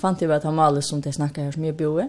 Fanti 0.01 0.26
var 0.26 0.39
ta 0.39 0.51
mål 0.51 0.83
som 0.83 1.01
det 1.01 1.12
snackar 1.12 1.43
här 1.43 1.53
som 1.53 1.64
jag 1.64 1.76
bor. 1.76 2.09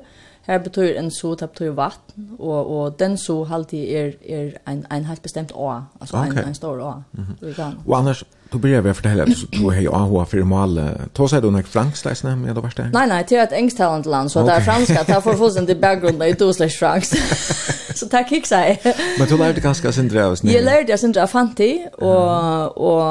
Her 0.50 0.58
betyr 0.58 0.98
en 0.98 1.12
so, 1.12 1.36
det 1.36 1.50
betyr 1.50 1.72
vatten, 1.78 2.30
og, 2.40 2.72
og 2.78 3.00
den 3.00 3.18
so 3.18 3.44
halvtid 3.46 3.84
er, 3.94 4.12
er 4.30 4.72
en, 4.72 4.80
en 4.92 5.06
helt 5.06 5.22
bestemt 5.22 5.52
å, 5.54 5.68
altså 6.02 6.18
okay. 6.18 6.32
en, 6.42 6.48
en 6.50 6.56
stor 6.58 6.80
å. 6.82 6.94
Mm 7.12 7.26
-hmm. 7.26 7.76
Og 7.86 7.98
annars, 7.98 8.24
du 8.54 8.58
börjar 8.58 8.82
vi 8.82 8.94
fortelle 8.94 9.24
at 9.24 9.30
du 9.52 9.70
har 9.70 9.82
jo 9.82 9.92
AHA 9.92 10.26
för 10.26 10.44
mal. 10.44 10.80
Ta 11.14 11.28
seg 11.28 11.42
du 11.42 11.52
när 11.52 11.62
fransk 11.64 12.06
läs 12.06 12.24
med 12.24 12.56
det 12.56 12.62
värsta. 12.62 12.84
Nej 12.94 13.08
nej, 13.08 13.26
det 13.30 13.36
är 13.36 13.44
ett 13.44 13.52
engelsktalande 13.52 14.10
land 14.10 14.32
så 14.32 14.44
det 14.44 14.52
är 14.52 14.62
franska. 14.62 15.04
Det 15.04 15.22
får 15.22 15.34
få 15.34 15.50
sin 15.50 15.70
i 15.70 15.76
background 15.76 16.20
där 16.20 16.34
du 16.34 16.54
slash 16.54 16.70
fransk. 16.80 17.18
Så 17.96 18.08
tack 18.08 18.30
kick 18.30 18.46
sig. 18.48 18.82
Men 19.20 19.28
du 19.28 19.38
lärde 19.38 19.94
Sindre 19.94 20.26
av 20.26 20.32
oss 20.32 20.44
nu. 20.44 20.52
Jag 20.52 20.64
lärde 20.64 20.98
jag 21.02 21.18
av 21.18 21.28
fanti 21.28 21.88
och 21.98 22.78
och 22.78 23.04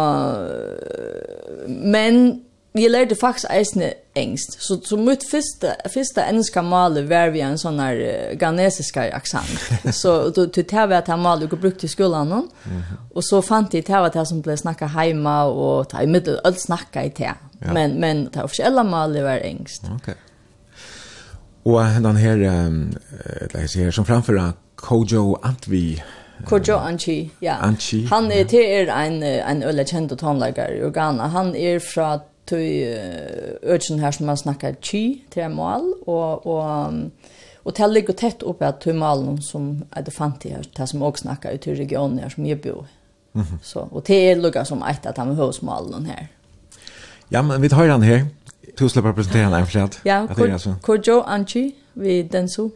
men 1.68 2.40
vi 2.72 2.88
lärde 2.88 3.14
faktiskt 3.14 3.50
eisne 3.50 3.92
engst. 4.14 4.62
Så 4.62 4.80
så 4.80 4.96
mitt 4.96 5.30
första 5.30 5.88
första 5.94 6.28
engelska 6.28 6.62
mål 6.62 7.06
var 7.06 7.28
vi 7.28 7.40
en 7.40 7.58
sån 7.58 7.80
här 7.80 7.96
uh, 7.96 8.38
ghanesiska 8.38 9.12
accent. 9.12 9.60
så 9.92 10.28
då 10.34 10.46
till 10.46 10.64
det 10.64 10.86
var 10.86 10.96
att 10.96 11.08
han 11.08 11.20
mal 11.20 11.48
brukte 11.48 11.86
i 11.86 11.88
skolan 11.88 12.28
någon. 12.28 12.48
Mm 12.64 12.78
-hmm. 12.78 13.14
Och 13.14 13.24
så 13.24 13.42
fant 13.42 13.70
det 13.70 13.86
det 13.86 13.92
var 13.92 14.10
det 14.10 14.26
som 14.26 14.40
blev 14.40 14.56
snacka 14.56 14.86
hemma 14.86 15.44
och 15.44 15.88
ta 15.88 16.02
i 16.02 16.06
middel, 16.06 16.40
allt 16.44 16.60
snacka 16.60 17.04
i 17.04 17.12
det. 17.16 17.34
Ja. 17.58 17.72
Men 17.72 17.90
men 17.90 18.28
det 18.32 18.42
officiella 18.42 18.84
målet 18.84 19.22
var 19.22 19.38
engst. 19.38 19.82
Ok. 19.94 20.14
Og 21.64 22.02
den 22.02 22.16
här 22.16 22.66
um, 22.66 22.96
jeg 23.54 23.84
här 23.84 23.90
som 23.90 24.04
framför 24.04 24.52
Kojo 24.74 25.38
Antvi 25.42 26.02
Kojo 26.46 26.76
Anchi, 26.76 27.30
ja. 27.40 27.54
Anchi, 27.54 28.06
han 28.06 28.32
är 28.32 28.38
ja. 28.38 28.44
det 28.50 28.80
är 28.80 28.86
en 28.86 29.22
en 29.22 29.62
ölekänd 29.62 30.18
tonläggare 30.18 30.86
i 30.86 30.90
Ghana. 30.90 31.26
Han 31.28 31.56
är 31.56 31.78
från 31.78 32.20
tøy 32.48 32.84
øtjen 33.62 34.00
her 34.02 34.14
som 34.14 34.26
man 34.26 34.40
snakkar 34.40 34.78
chi 34.82 35.22
til 35.30 35.50
mål, 35.52 35.92
og, 36.06 36.46
og, 36.46 36.94
og 37.64 37.74
til 37.76 37.94
ligger 37.94 38.16
tett 38.16 38.42
oppe 38.42 38.66
at 38.66 38.80
tøy 38.84 38.94
målen 38.96 39.40
som 39.44 39.84
er 39.92 40.06
det 40.06 40.14
fant 40.14 40.44
i 40.48 40.54
her, 40.56 40.64
til 40.76 40.88
som 40.88 41.02
også 41.02 41.26
snakkar 41.26 41.54
ut 41.54 41.68
i 41.68 41.76
regionen 41.82 42.18
her 42.18 42.32
som 42.32 42.46
jeg 42.46 42.60
bor. 42.60 42.86
Mm 43.32 43.42
-hmm. 43.42 43.58
Så, 43.62 43.86
og 43.90 44.04
til 44.04 44.16
er 44.16 44.34
lukka 44.34 44.64
som 44.64 44.82
eit 44.82 45.06
at 45.06 45.18
han 45.18 45.30
er 45.30 45.34
høysmalen 45.34 46.06
her. 46.06 46.26
Ja, 47.30 47.42
men 47.42 47.62
vi 47.62 47.68
tar 47.68 47.90
han 47.90 48.02
her. 48.02 48.24
Tusen 48.76 48.94
takk 48.94 49.04
for 49.04 49.12
å 49.12 49.16
presentere 49.16 49.44
han, 49.44 49.54
Einflad. 49.54 49.98
Ja, 50.04 50.26
Kojo 50.82 51.22
Anchi, 51.26 51.74
vi 51.94 52.22
denso. 52.22 52.70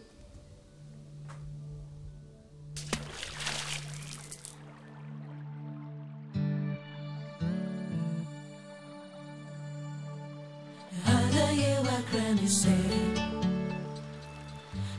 said 12.52 13.18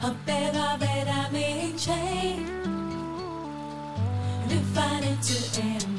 I 0.01 0.11
bet, 0.25 0.55
I 0.55 0.75
bet 0.77 1.07
I 1.07 1.29
may 1.31 1.71
change 1.77 2.49
And 4.41 4.51
if 4.51 4.77
to 5.21 5.61
end 5.61 5.92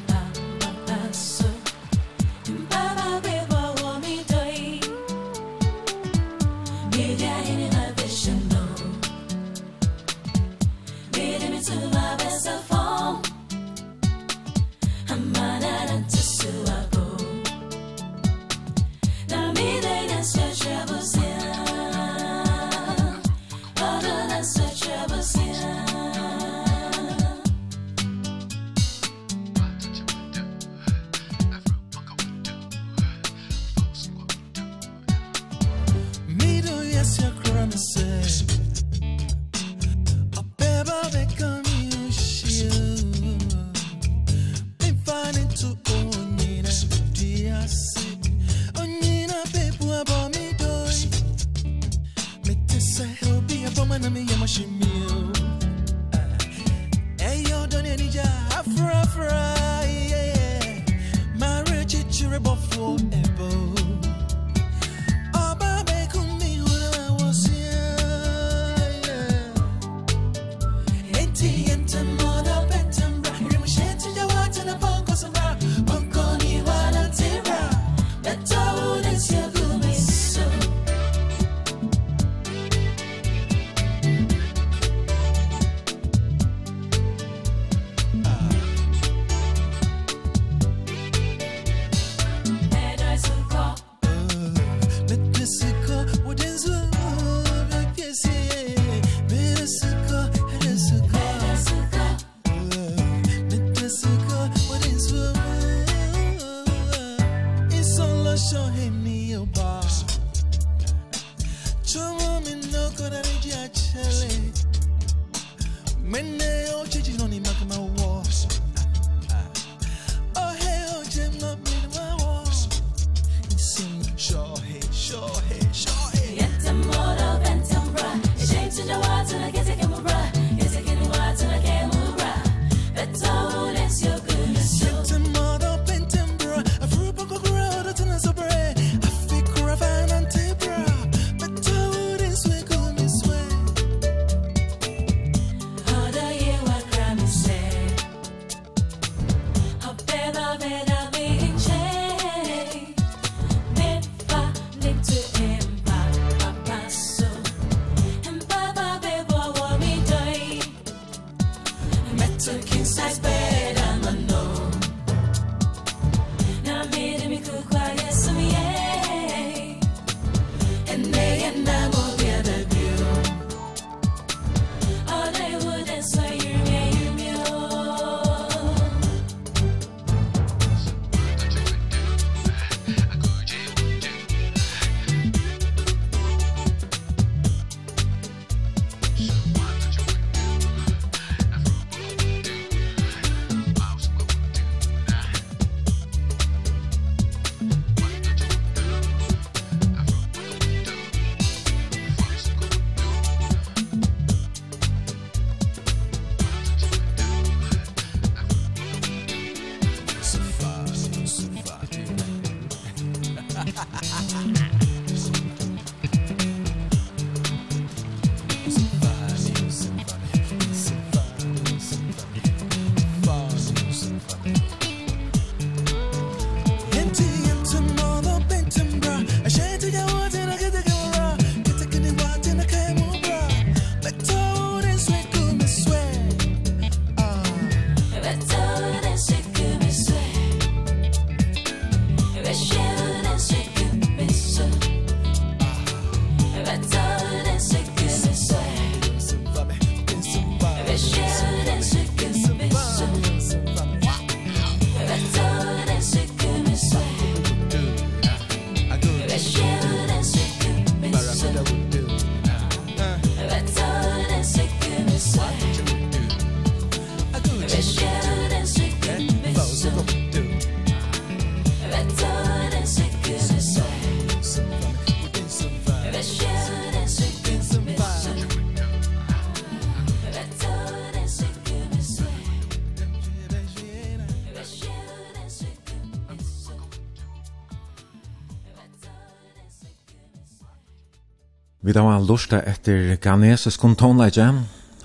Vi 291.95 291.99
da 291.99 292.03
var 292.03 292.25
lusta 292.27 292.57
etter 292.67 293.13
ganesisk 293.23 293.85
tonleidje. 293.95 294.49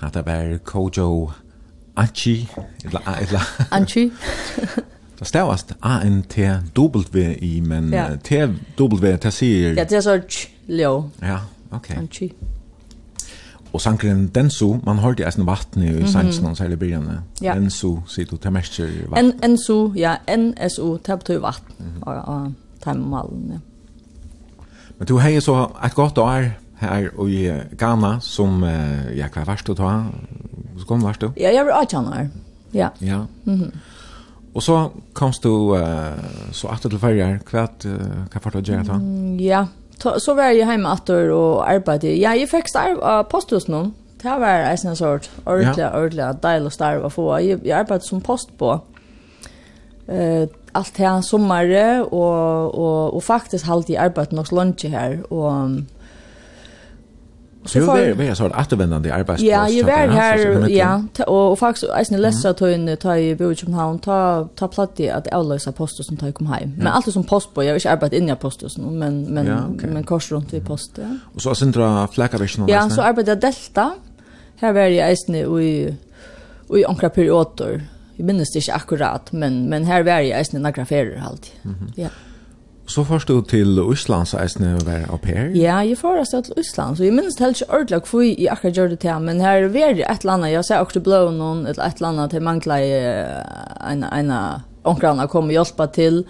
At 0.02 0.14
det 0.14 0.24
var 0.26 0.58
Kojo 0.64 1.30
Anchi. 1.96 2.48
Anchi. 3.70 4.10
Det 5.18 5.26
stavast 5.26 5.72
A-N-T-W-I, 5.82 7.60
men 7.60 7.92
ja. 7.92 8.16
T-W, 8.16 9.16
det 9.22 9.32
sier... 9.32 9.74
Ja, 9.76 9.84
det 9.84 9.92
er 9.92 10.00
så 10.00 10.20
Leo. 10.66 11.10
Ja, 11.22 11.36
ok. 11.70 11.90
Anchi. 11.90 12.32
Og 13.72 13.80
sangren 13.80 14.26
Densu, 14.28 14.80
man 14.82 14.98
hørte 14.98 15.24
eisen 15.24 15.46
vattnet 15.46 16.00
i 16.00 16.08
sangen 16.08 16.32
særlig 16.32 16.58
hele 16.58 16.76
byrjene. 16.76 17.20
Ja. 17.42 17.54
Densu, 17.54 17.98
sier 18.08 18.26
du, 18.26 18.36
det 18.36 18.52
mestjer 18.52 18.90
vatten. 19.12 19.92
Ja, 19.96 20.16
N-S-O, 20.36 20.96
det 21.06 21.18
betyr 21.18 21.38
vatten. 21.38 22.00
Og, 22.02 22.14
og, 22.14 22.52
og, 22.86 23.12
og, 23.12 23.60
Men 24.98 25.06
du 25.08 25.18
har 25.18 25.40
så 25.40 25.68
et 25.84 25.94
godt 25.94 26.18
år 26.18 26.50
her 26.80 27.10
i 27.28 27.40
Ghana 27.78 28.18
som, 28.24 28.62
uh, 28.64 29.08
ja, 29.16 29.28
hva 29.32 29.44
varst 29.48 29.68
du 29.68 29.74
ta? 29.78 29.92
Så 30.78 30.88
kom 30.88 31.04
varst 31.04 31.22
du? 31.22 31.30
Ja, 31.36 31.52
jeg 31.52 31.66
var 31.68 31.82
18 31.82 32.08
år. 32.08 32.28
Ja. 32.74 32.90
Ja. 33.00 33.24
Mm. 33.44 33.72
Og 34.54 34.62
så 34.62 34.90
komst 35.14 35.44
du 35.44 35.74
uh, 35.74 36.18
så 36.52 36.70
at 36.72 36.82
til 36.82 36.98
ferger. 36.98 37.38
Hva, 37.50 37.66
uh, 37.86 38.26
hva 38.30 38.42
var 38.44 38.56
det 38.56 38.62
å 38.62 38.66
gjøre 38.72 38.86
da? 38.88 38.98
Ja, 39.42 39.64
ta, 40.00 40.16
så 40.18 40.34
var 40.34 40.50
jeg 40.50 40.66
hjemme 40.66 40.90
atter 40.90 41.30
og 41.34 41.64
arbeidde. 41.66 42.14
Ja, 42.18 42.34
jeg 42.38 42.50
fikk 42.50 42.70
starv 42.70 43.02
av 43.02 43.26
posthus 43.30 43.68
nå. 43.70 43.90
Det 44.20 44.36
var 44.40 44.66
en 44.68 44.80
sånn 44.80 44.98
sort. 44.98 45.30
Ordentlig, 45.46 45.84
ja. 45.86 45.92
ordentlig 45.96 46.32
deilig 46.42 46.72
starv 46.74 47.06
å 47.06 47.12
få. 47.12 47.28
Jeg, 47.40 47.60
jeg 47.64 47.76
arbeidde 47.78 48.08
som 48.08 48.24
post 48.24 48.52
på. 48.60 48.78
Uh, 50.10 50.48
alt 50.74 50.96
her 50.98 51.20
här 51.20 52.12
og, 52.12 52.74
og, 52.74 53.14
og 53.14 53.22
faktisk 53.22 53.66
halte 53.66 53.92
jeg 53.92 54.02
arbeidet 54.02 54.32
nok 54.32 54.52
lunsje 54.52 54.88
her. 54.88 55.18
Og, 55.30 55.46
um, 55.52 55.86
Så 57.64 57.78
du 57.78 57.84
var 57.84 58.14
med 58.14 58.36
så 58.36 58.46
återvändande 58.46 59.12
arbetsplats. 59.12 59.42
Ja, 59.42 59.68
jag 59.68 59.84
var 59.84 59.92
här 59.92 60.68
ja, 60.68 61.02
och 61.26 61.58
faktiskt 61.58 61.84
är 61.92 62.12
ni 62.12 62.18
läsa 62.18 62.50
att 62.50 62.60
hon 62.60 62.96
tar 62.96 63.16
i 63.16 63.36
Bochumhavn 63.36 63.98
ta 63.98 64.48
ta 64.54 64.68
platt 64.68 65.00
i 65.00 65.10
att 65.10 65.26
avlösa 65.26 65.72
poster 65.72 66.02
som 66.02 66.16
tar 66.16 66.32
kom 66.32 66.46
hem. 66.46 66.72
Men 66.76 66.86
allt 66.86 67.12
som 67.12 67.24
postboy, 67.24 67.66
jag 67.66 67.72
har 67.72 67.76
inte 67.76 67.90
arbetat 67.90 68.12
inne 68.12 68.32
i 68.32 68.36
posten 68.36 68.98
men 68.98 69.22
men 69.22 69.46
ja, 69.46 69.58
okay. 69.74 69.90
men 69.90 70.04
kors 70.04 70.32
runt 70.32 70.54
i 70.54 70.60
posten. 70.60 71.20
Och 71.34 71.42
så 71.42 71.54
sentra 71.54 72.08
fläkavision 72.08 72.68
Ja, 72.68 72.90
så 72.90 73.00
arbetade 73.02 73.30
jag 73.30 73.40
delta. 73.40 73.92
Här 74.56 74.72
var 74.72 74.80
jag 74.80 75.12
isne 75.12 75.38
i 75.38 75.96
i 76.76 76.84
ankra 76.84 77.10
perioder. 77.10 77.82
Jag 78.16 78.26
minns 78.26 78.52
det 78.52 78.58
inte 78.58 78.72
akkurat, 78.72 79.32
men 79.32 79.64
men 79.64 79.84
här 79.84 80.02
var 80.02 80.20
jag 80.20 80.40
isne 80.40 80.58
några 80.58 80.86
ferier 80.86 81.22
alltid. 81.26 81.52
Ja. 81.94 82.08
Så 82.90 83.04
først 83.06 83.28
du 83.28 83.40
til 83.46 83.78
Østland, 83.78 84.26
så 84.26 84.40
eisne 84.42 84.72
å 84.74 84.82
være 84.82 85.06
au 85.14 85.18
pair? 85.22 85.52
Ja, 85.54 85.76
jeg 85.86 85.98
får 86.00 86.16
først 86.18 86.34
til 86.48 86.58
Østland, 86.58 86.96
så 86.98 87.04
jeg 87.06 87.14
minnes 87.14 87.38
helt 87.38 87.60
ikke 87.60 87.70
ordentlig 87.76 88.00
hvor 88.10 88.24
jeg 88.26 88.48
akkurat 88.50 88.80
gjør 88.80 88.90
det 88.90 88.98
til, 89.04 89.20
men 89.22 89.42
her 89.44 89.68
var 89.70 89.94
det 89.94 90.02
et 90.02 90.24
eller 90.24 90.34
annet, 90.34 90.52
jeg 90.56 90.66
ser 90.66 90.82
akkurat 90.82 91.06
blå 91.06 91.20
noen, 91.36 91.60
et 91.70 91.78
eller 91.78 92.08
annet 92.08 92.34
til 92.34 92.42
mangla 92.42 92.80
en, 93.92 94.02
en 94.10 94.34
omkran 94.90 95.22
å 95.22 95.28
komme 95.30 95.54
og 95.54 95.60
hjelpe 95.60 95.86
til, 95.94 96.24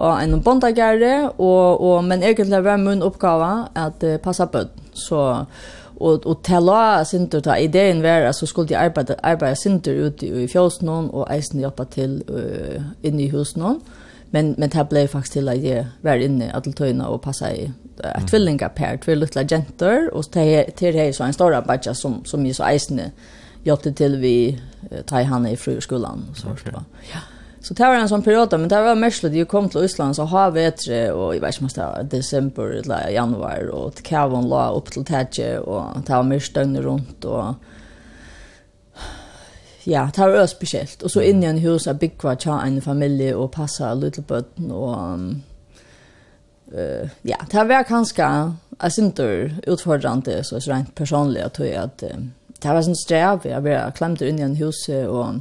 og 0.00 0.16
en 0.22 0.40
bondagare, 0.40 1.14
og, 1.36 1.84
og, 1.84 1.98
men 2.08 2.24
egentlig 2.24 2.64
var 2.64 2.80
min 2.80 3.04
oppgave 3.04 3.52
at 3.76 4.00
uh, 4.06 4.16
passe 4.24 4.48
på, 4.48 4.64
så 4.96 5.22
og 6.00 6.24
og 6.24 6.38
tella 6.40 7.04
sintur 7.04 7.42
ta 7.44 7.58
ideen 7.60 7.98
vera 8.00 8.32
så 8.32 8.46
skulle 8.48 8.70
de 8.70 8.76
arbeida 8.80 9.18
arbeida 9.22 9.54
sintur 9.54 10.06
ute 10.06 10.26
i 10.26 10.46
fjøsnån 10.48 11.10
og 11.12 11.26
eisen 11.28 11.60
hjelpa 11.60 11.84
til 11.92 12.22
uh, 12.32 12.80
inne 13.04 13.26
i 13.26 13.28
husnån 13.28 13.82
men 14.30 14.54
men 14.58 14.68
det 14.68 14.88
blev 14.90 15.06
faktiskt 15.06 15.32
till 15.32 15.48
att 15.48 15.62
jag 15.62 15.86
var 16.00 16.16
inne 16.16 16.52
att 16.52 16.76
tøyna 16.76 17.08
och 17.08 17.22
passa 17.22 17.52
i 17.52 17.72
ett 18.16 18.28
tvillingapär, 18.30 18.96
två 18.96 19.14
lilla 19.14 19.44
gentor 19.44 20.14
och 20.14 20.24
det 20.32 20.70
till 20.76 20.94
det 20.94 21.12
så 21.12 21.24
en 21.24 21.32
stor 21.32 21.62
badja 21.66 21.94
som 21.94 22.24
som 22.24 22.46
ju 22.46 22.54
så 22.54 22.70
isne 22.70 23.10
jotte 23.64 23.92
till 23.92 24.16
vi 24.16 24.60
ta 25.06 25.22
han 25.22 25.46
i 25.46 25.56
fruskolan 25.56 26.24
så 26.34 26.48
okay. 26.50 26.72
va. 26.72 26.84
Ja. 27.12 27.20
Så 27.62 27.74
det 27.74 27.86
var 27.86 27.94
en 27.94 28.08
sån 28.08 28.22
period, 28.22 28.52
men 28.52 28.68
det 28.68 28.82
var 28.82 28.94
mest 28.94 29.22
det 29.22 29.44
kom 29.44 29.68
till 29.68 29.84
Island 29.84 30.16
så 30.16 30.22
har 30.22 30.50
vi 30.50 30.64
ett 30.64 31.12
och 31.12 31.36
i 31.36 31.38
vars 31.38 31.60
om 31.60 31.68
det 31.74 32.02
december 32.16 32.64
eller 32.64 33.08
januari 33.08 33.68
och 33.72 33.92
det 33.96 34.02
kan 34.02 34.48
vara 34.48 34.70
upp 34.70 34.90
till 34.90 35.04
tätje 35.04 35.58
och 35.58 36.06
ta 36.06 36.22
mest 36.22 36.46
stund 36.46 36.78
runt 36.78 37.24
och 37.24 37.54
ja, 39.90 40.08
det 40.16 40.20
var 40.20 40.40
også 40.40 40.56
spesielt. 40.56 41.02
Og 41.02 41.10
så 41.10 41.20
inne 41.26 41.46
i 41.46 41.50
en 41.50 41.62
hus 41.64 41.88
av 41.90 41.98
byggva 41.98 42.36
tja 42.38 42.60
en 42.62 42.80
familie 42.82 43.34
og 43.36 43.50
passa 43.56 43.92
lutelbøtten 43.98 44.70
og... 44.70 44.92
Um, 44.94 45.30
uh, 46.74 47.10
ja, 47.26 47.40
det 47.50 47.66
var 47.68 47.88
kanskje 47.88 48.28
jeg 48.80 48.92
synes 48.92 49.58
utfordrande 49.66 50.44
så 50.46 50.60
rent 50.68 50.94
personlig 50.94 51.42
at 51.42 51.58
jeg 51.58 51.74
at 51.74 52.04
uh, 52.06 52.22
det 52.60 52.70
var 52.70 52.84
sånn 52.84 52.98
strev, 52.98 53.46
jeg 53.48 53.64
ble 53.64 53.76
klemt 53.96 54.22
inn 54.22 54.38
i 54.38 54.44
en 54.44 54.58
hus 54.60 54.88
og 55.08 55.40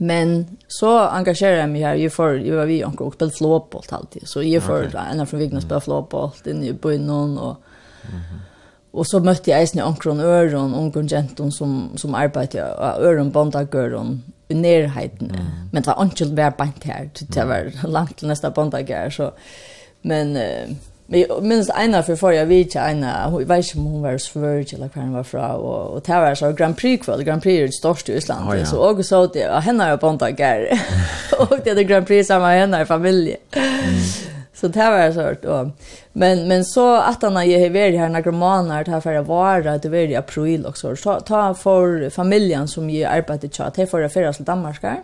Men 0.00 0.58
så 0.72 0.88
engasjerer 1.12 1.58
jeg 1.58 1.68
meg 1.68 1.82
her, 1.84 1.94
jeg 1.94 2.12
för 2.12 2.38
jeg 2.40 2.56
var 2.56 2.66
vi 2.66 2.82
anker 2.82 3.04
og 3.04 3.14
spilte 3.14 3.36
flåbolt 3.36 3.92
alltid, 3.92 4.22
så 4.24 4.40
jeg 4.40 4.62
får 4.62 4.86
okay. 4.86 5.10
en 5.12 5.20
av 5.20 5.26
fra 5.26 5.38
Vigna 5.38 5.60
spille 5.60 5.80
flåbolt 5.80 6.46
inne 6.46 6.66
i 6.66 6.72
bøynen 6.72 7.38
og 7.38 7.56
mm 8.08 8.20
-hmm 8.20 8.49
Och 8.90 9.06
så 9.06 9.20
mötte 9.20 9.50
jag 9.50 9.60
Eisne 9.60 9.84
Onkron 9.84 10.20
Öron, 10.20 10.74
Onkron 10.74 11.08
Genton 11.08 11.52
som, 11.52 11.90
som 11.96 12.14
arbetade 12.14 12.74
av 12.74 13.02
Öron 13.02 13.30
Bondagöron 13.30 14.22
i 14.48 14.54
närheten. 14.54 15.30
Mm. 15.30 15.46
Men 15.72 15.82
det 15.82 15.86
var 15.86 16.00
Onkron 16.00 16.34
var 16.34 16.52
bant 16.58 16.84
här, 16.84 17.10
det 17.18 17.44
var 17.44 17.88
långt 17.88 18.16
till 18.18 18.28
nästa 18.28 18.50
Bondagör. 18.50 19.10
Så. 19.10 19.32
Men, 20.02 20.36
eh, 20.36 20.68
men 21.06 21.20
jag 21.20 21.42
minns 21.42 21.70
ena 21.78 22.02
för 22.02 22.16
förra 22.16 22.44
vet 22.44 22.74
jag 22.74 22.90
ena, 22.90 23.30
jag 23.32 23.46
vet 23.46 23.66
inte 23.66 23.78
om 23.78 23.86
hon 23.86 24.02
var 24.02 24.18
svörd 24.18 24.74
eller 24.74 24.90
var 24.94 25.02
hon 25.02 25.12
var 25.12 25.22
fra, 25.22 25.52
och, 25.52 25.96
och 25.96 26.02
det 26.06 26.12
var 26.12 26.34
så 26.34 26.52
Grand 26.52 26.76
Prix 26.76 27.04
kväll, 27.04 27.22
Grand 27.22 27.42
Prix 27.42 27.58
är 27.58 27.66
det 27.66 27.72
största 27.72 28.12
i 28.12 28.16
Island. 28.16 28.50
Oh, 28.50 28.58
ja. 28.58 28.64
Så 28.64 28.96
jag 29.10 29.32
det, 29.32 29.50
och 29.50 29.62
henne 29.62 29.84
är 29.84 29.96
Bondagör, 29.96 30.68
och 31.38 31.58
det 31.64 31.70
är 31.70 31.82
Grand 31.82 32.06
Prix 32.06 32.28
samma 32.28 32.48
henne 32.50 32.82
i 32.82 32.84
familjen. 32.84 33.38
Mm. 33.52 34.00
Så 34.60 34.68
det 34.68 34.90
var 34.90 35.12
så 35.12 35.20
hört. 35.20 35.44
Och, 35.44 35.68
men, 36.12 36.48
men 36.48 36.64
så 36.64 36.96
att 36.96 37.22
han 37.22 37.36
har 37.36 37.44
ju 37.44 37.68
varit 37.68 37.98
här 37.98 38.08
några 38.08 38.32
månader, 38.32 38.92
här 38.92 39.00
för 39.00 39.14
att 39.14 39.26
vara, 39.26 39.78
det 39.78 39.88
var 39.88 39.96
i 39.96 40.16
april 40.16 40.66
också. 40.66 40.96
Så 40.96 41.20
ta 41.20 41.54
för 41.54 42.10
familjen 42.10 42.68
som 42.68 42.90
ju 42.90 43.04
arbetar 43.04 43.48
i 43.48 43.50
tjat, 43.50 43.90
för 43.90 44.02
att 44.02 44.12
färdas 44.12 44.36
till 44.36 44.44
Danmark 44.44 44.82
här. 44.82 45.02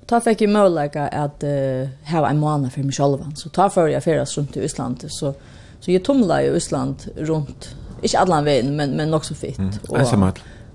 Och 0.00 0.06
ta 0.06 0.20
fick 0.20 0.40
ju 0.40 0.46
möjlighet 0.46 0.96
att 0.96 1.44
uh, 1.44 1.88
ha 2.12 2.28
en 2.28 2.38
månad 2.38 2.72
för 2.72 2.82
mig 2.82 2.92
själv. 2.92 3.18
Så 3.34 3.48
ta 3.48 3.70
för 3.70 3.88
jag 3.88 4.04
färdas 4.04 4.38
runt 4.38 4.56
i 4.56 4.64
Island. 4.64 5.04
Så, 5.08 5.34
så 5.80 5.90
jag 5.90 6.04
tumlar 6.04 6.40
i 6.40 6.56
Island 6.56 6.96
runt, 7.16 7.76
inte 8.02 8.18
alla 8.18 8.42
vägen, 8.42 8.76
men, 8.76 8.90
men 8.90 9.14
också 9.14 9.34
fitt. 9.34 9.58
Mm. 9.58 9.70
Och, 9.88 9.98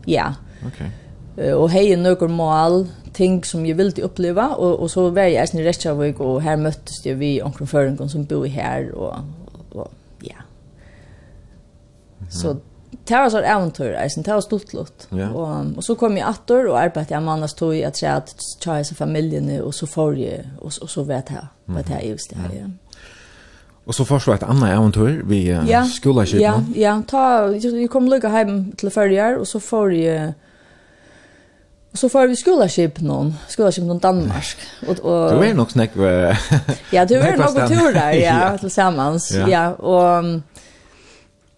Ja. 0.05 0.33
Okej. 0.59 0.67
Okay 0.67 0.87
og 1.37 1.69
hei 1.71 1.95
nøkker 1.95 2.31
mål, 2.31 2.85
ting 3.15 3.41
som 3.45 3.65
jeg 3.65 3.77
ville 3.79 4.03
oppleva, 4.05 4.51
og, 4.55 4.81
og 4.83 4.89
så 4.91 5.09
var 5.09 5.29
jeg 5.31 5.55
i 5.55 5.63
Reykjavik, 5.65 6.19
og 6.19 6.41
her 6.43 6.59
møttes 6.59 7.05
jeg 7.05 7.19
vi 7.19 7.37
omkring 7.43 7.69
føringen 7.69 8.09
som 8.09 8.25
bor 8.25 8.45
her, 8.45 8.91
og, 8.95 9.23
og 9.71 9.91
ja. 10.27 10.43
Så 12.29 12.57
det 13.07 13.17
var 13.17 13.31
sånn 13.31 13.47
eventyr, 13.47 13.95
det 13.97 14.27
var 14.27 14.43
stort 14.43 14.73
lott. 14.75 15.07
Ja. 15.15 15.31
Og, 15.31 15.73
og 15.79 15.83
så 15.83 15.95
kom 15.99 16.15
jeg 16.19 16.27
atter, 16.27 16.67
og 16.69 16.77
arbeidet 16.79 17.15
jeg 17.15 17.23
mannas 17.25 17.55
tog 17.57 17.73
i 17.75 17.83
at 17.87 17.99
jeg 18.01 18.11
hadde 18.11 18.35
tjaget 18.61 18.91
seg 18.91 18.99
familiene, 18.99 19.61
og 19.63 19.73
så 19.75 19.89
får 19.89 20.19
jeg, 20.19 20.45
og, 20.59 20.71
og 20.81 20.91
så 20.91 21.07
vet 21.07 21.33
jeg, 21.33 21.49
vet 21.71 21.91
jeg 21.95 22.13
just 22.13 22.31
det 22.31 22.43
her, 22.43 22.55
ja. 22.61 22.69
Og 23.89 23.95
så 23.97 24.05
først 24.05 24.27
var 24.29 24.37
et 24.37 24.43
annet 24.45 24.75
eventyr 24.75 25.23
vi 25.25 25.39
uh, 25.49 25.63
ja, 25.67 25.81
skoleskipen. 25.89 26.43
Ja, 26.43 26.53
ja. 26.77 26.91
Ta, 27.09 27.49
jeg 27.57 27.89
kom 27.89 28.05
lukket 28.11 28.31
hjem 28.31 28.59
til 28.77 28.91
førre 28.93 29.31
og 29.39 29.47
så 29.49 29.59
får 29.59 29.95
jeg 29.97 30.27
Og 31.91 31.97
så 31.97 32.09
får 32.09 32.27
vi 32.27 32.35
skolaskip 32.35 33.01
någon, 33.01 33.33
skolaskip 33.47 33.83
någon 33.83 33.99
Danmark. 33.99 34.57
Och, 34.87 34.99
och, 34.99 35.31
du 35.31 35.47
är 35.47 35.53
nog 35.53 35.71
snäck 35.71 35.91
Ja, 36.91 37.05
du 37.05 37.15
är 37.15 37.37
nog 37.37 37.55
på 37.55 37.67
tur 37.67 37.93
där, 37.93 38.11
ja, 38.11 38.57
tillsammans. 38.61 39.31
Ja, 39.31 39.49
ja 39.49 39.73
och... 39.73 40.41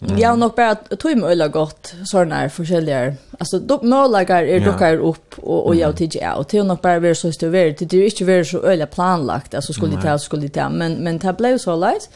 Mm. 0.04 0.18
Jag 0.20 0.30
har 0.30 0.38
nog 0.38 0.56
bara 0.56 0.76
tog 0.76 1.18
mig 1.18 1.32
ölla 1.32 1.48
gott 1.48 1.94
sådana 2.06 2.36
här 2.36 2.50
forskjelliga. 2.50 3.14
Alltså 3.40 3.60
de 3.60 3.90
möjligheter 3.90 4.44
är 4.44 4.60
dockar 4.60 4.98
upp 4.98 5.40
och, 5.40 5.66
och 5.66 5.76
jag 5.76 5.98
tycker 5.98 6.22
jag. 6.22 6.38
Och 6.38 6.48
det 6.50 6.58
har 6.58 6.66
nog 6.66 6.78
bara 6.78 7.00
varit 7.00 7.18
så 7.18 7.28
historiskt. 7.28 7.80
Det 7.80 7.94
är 7.94 7.98
ju 7.98 8.06
inte 8.06 8.26
varit 8.26 8.48
så 8.48 8.58
ölla 8.58 8.86
planlagt. 8.86 9.54
Alltså 9.54 9.74
skulle 9.74 9.96
det 9.96 10.02
ta, 10.02 10.20
skulle 10.20 10.42
det 10.42 10.50
ta. 10.50 10.70
Men, 10.70 10.94
men 10.94 11.18
det 11.18 11.34
blev 11.34 11.58
så 11.58 11.76
lätt. 11.76 12.10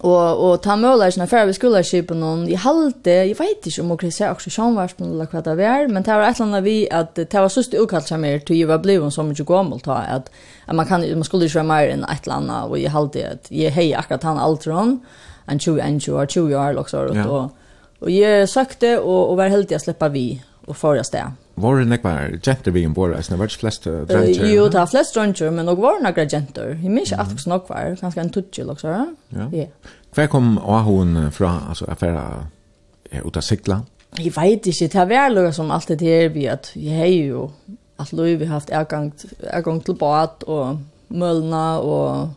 Og 0.00 0.40
og 0.40 0.62
ta 0.64 0.72
møllar 0.80 1.12
snar 1.12 1.28
fer 1.28 1.44
við 1.44 1.58
skúlaskipen 1.58 2.22
og 2.24 2.46
í 2.48 2.56
halde, 2.56 3.12
eg 3.12 3.34
veit 3.36 3.66
ikki 3.68 3.82
um 3.82 3.90
okkur 3.92 4.08
sé 4.14 4.24
akkur 4.24 4.54
sjónvarpun 4.54 5.10
eller 5.10 5.28
kvat 5.28 5.44
ta 5.44 5.52
vær, 5.58 5.84
men 5.92 6.06
ta 6.06 6.16
var 6.16 6.30
eitt 6.30 6.40
landa 6.40 6.62
við 6.64 6.86
at 6.96 7.20
ta 7.28 7.42
var 7.44 7.52
sustu 7.52 7.76
ukalt 7.82 8.08
sum 8.08 8.24
er 8.24 8.40
til 8.40 8.62
eva 8.62 8.78
blivu 8.80 9.10
sum 9.12 9.34
ikki 9.34 9.44
gomul 9.44 9.84
ta 9.84 10.00
at 10.16 10.32
at 10.66 10.74
man 10.74 10.88
kan 10.88 11.04
man 11.04 11.28
skulu 11.28 11.44
sjá 11.44 11.60
meir 11.60 11.92
enn 11.92 12.08
eitt 12.08 12.26
landa 12.26 12.64
og 12.64 12.78
í 12.80 12.88
halde 12.88 13.26
at 13.34 13.52
eg 13.52 13.76
hei 13.76 13.92
akkurat 13.92 14.24
han 14.24 14.40
altron 14.40 15.00
and 15.46 15.60
chu 15.60 15.76
and 15.78 16.00
chu 16.00 16.16
or 16.16 16.26
chu 16.26 16.48
yar 16.48 16.72
loksar 16.72 17.12
og 17.12 17.52
og 18.00 18.08
eg 18.08 18.48
søkte 18.48 18.96
og 18.98 19.30
og 19.30 19.36
var 19.36 19.52
heldig 19.52 19.76
at 19.76 19.84
sleppa 19.84 20.08
við 20.08 20.40
og 20.66 20.76
forrest 20.76 21.12
der. 21.12 21.36
Var 21.54 21.78
det 21.78 21.88
nekvar 21.88 22.30
jenter 22.46 22.72
vi 22.72 22.86
ombord, 22.86 23.10
bor, 23.12 23.22
det 23.28 23.38
var 23.38 23.56
flest 23.60 23.84
drenker? 23.84 24.46
Jo, 24.48 24.68
det 24.72 24.78
var 24.80 24.86
flest 24.88 25.14
drenker, 25.14 25.50
men 25.50 25.68
det 25.68 25.76
var 25.78 26.00
nekvar 26.02 26.28
jenter. 26.32 26.76
Jeg 26.82 26.90
minns 26.90 27.12
ikke 27.12 27.22
at 27.22 27.44
det 27.44 27.58
var 27.68 27.96
kanskje 28.00 28.24
en 28.24 28.32
tutsi, 28.32 28.64
liksom. 28.64 29.16
Ja. 29.36 29.48
ja. 29.52 29.66
Hver 30.14 30.26
kom 30.32 30.58
Ahuen 30.58 31.30
fra, 31.32 31.58
altså, 31.68 31.84
affæra 31.88 32.46
ut 33.24 33.36
av 33.36 33.44
sikla? 33.44 33.82
Jeg 34.18 34.32
vet 34.36 34.66
ikke, 34.66 34.88
det 34.92 35.16
er 35.16 35.28
lukka 35.32 35.52
som 35.56 35.70
alt 35.70 35.88
det 35.88 36.00
her 36.00 36.28
vi 36.32 36.46
at 36.46 36.72
jeg 36.76 36.96
har 36.96 37.12
jo 37.12 37.50
at 38.02 38.12
lov 38.12 38.26
vi 38.26 38.44
har 38.44 38.58
haft 38.58 38.70
ergang, 38.70 39.12
ergang 39.42 39.84
til 39.84 39.94
bad 39.94 40.44
og 40.46 40.80
mølna 41.08 41.78
og 41.78 42.32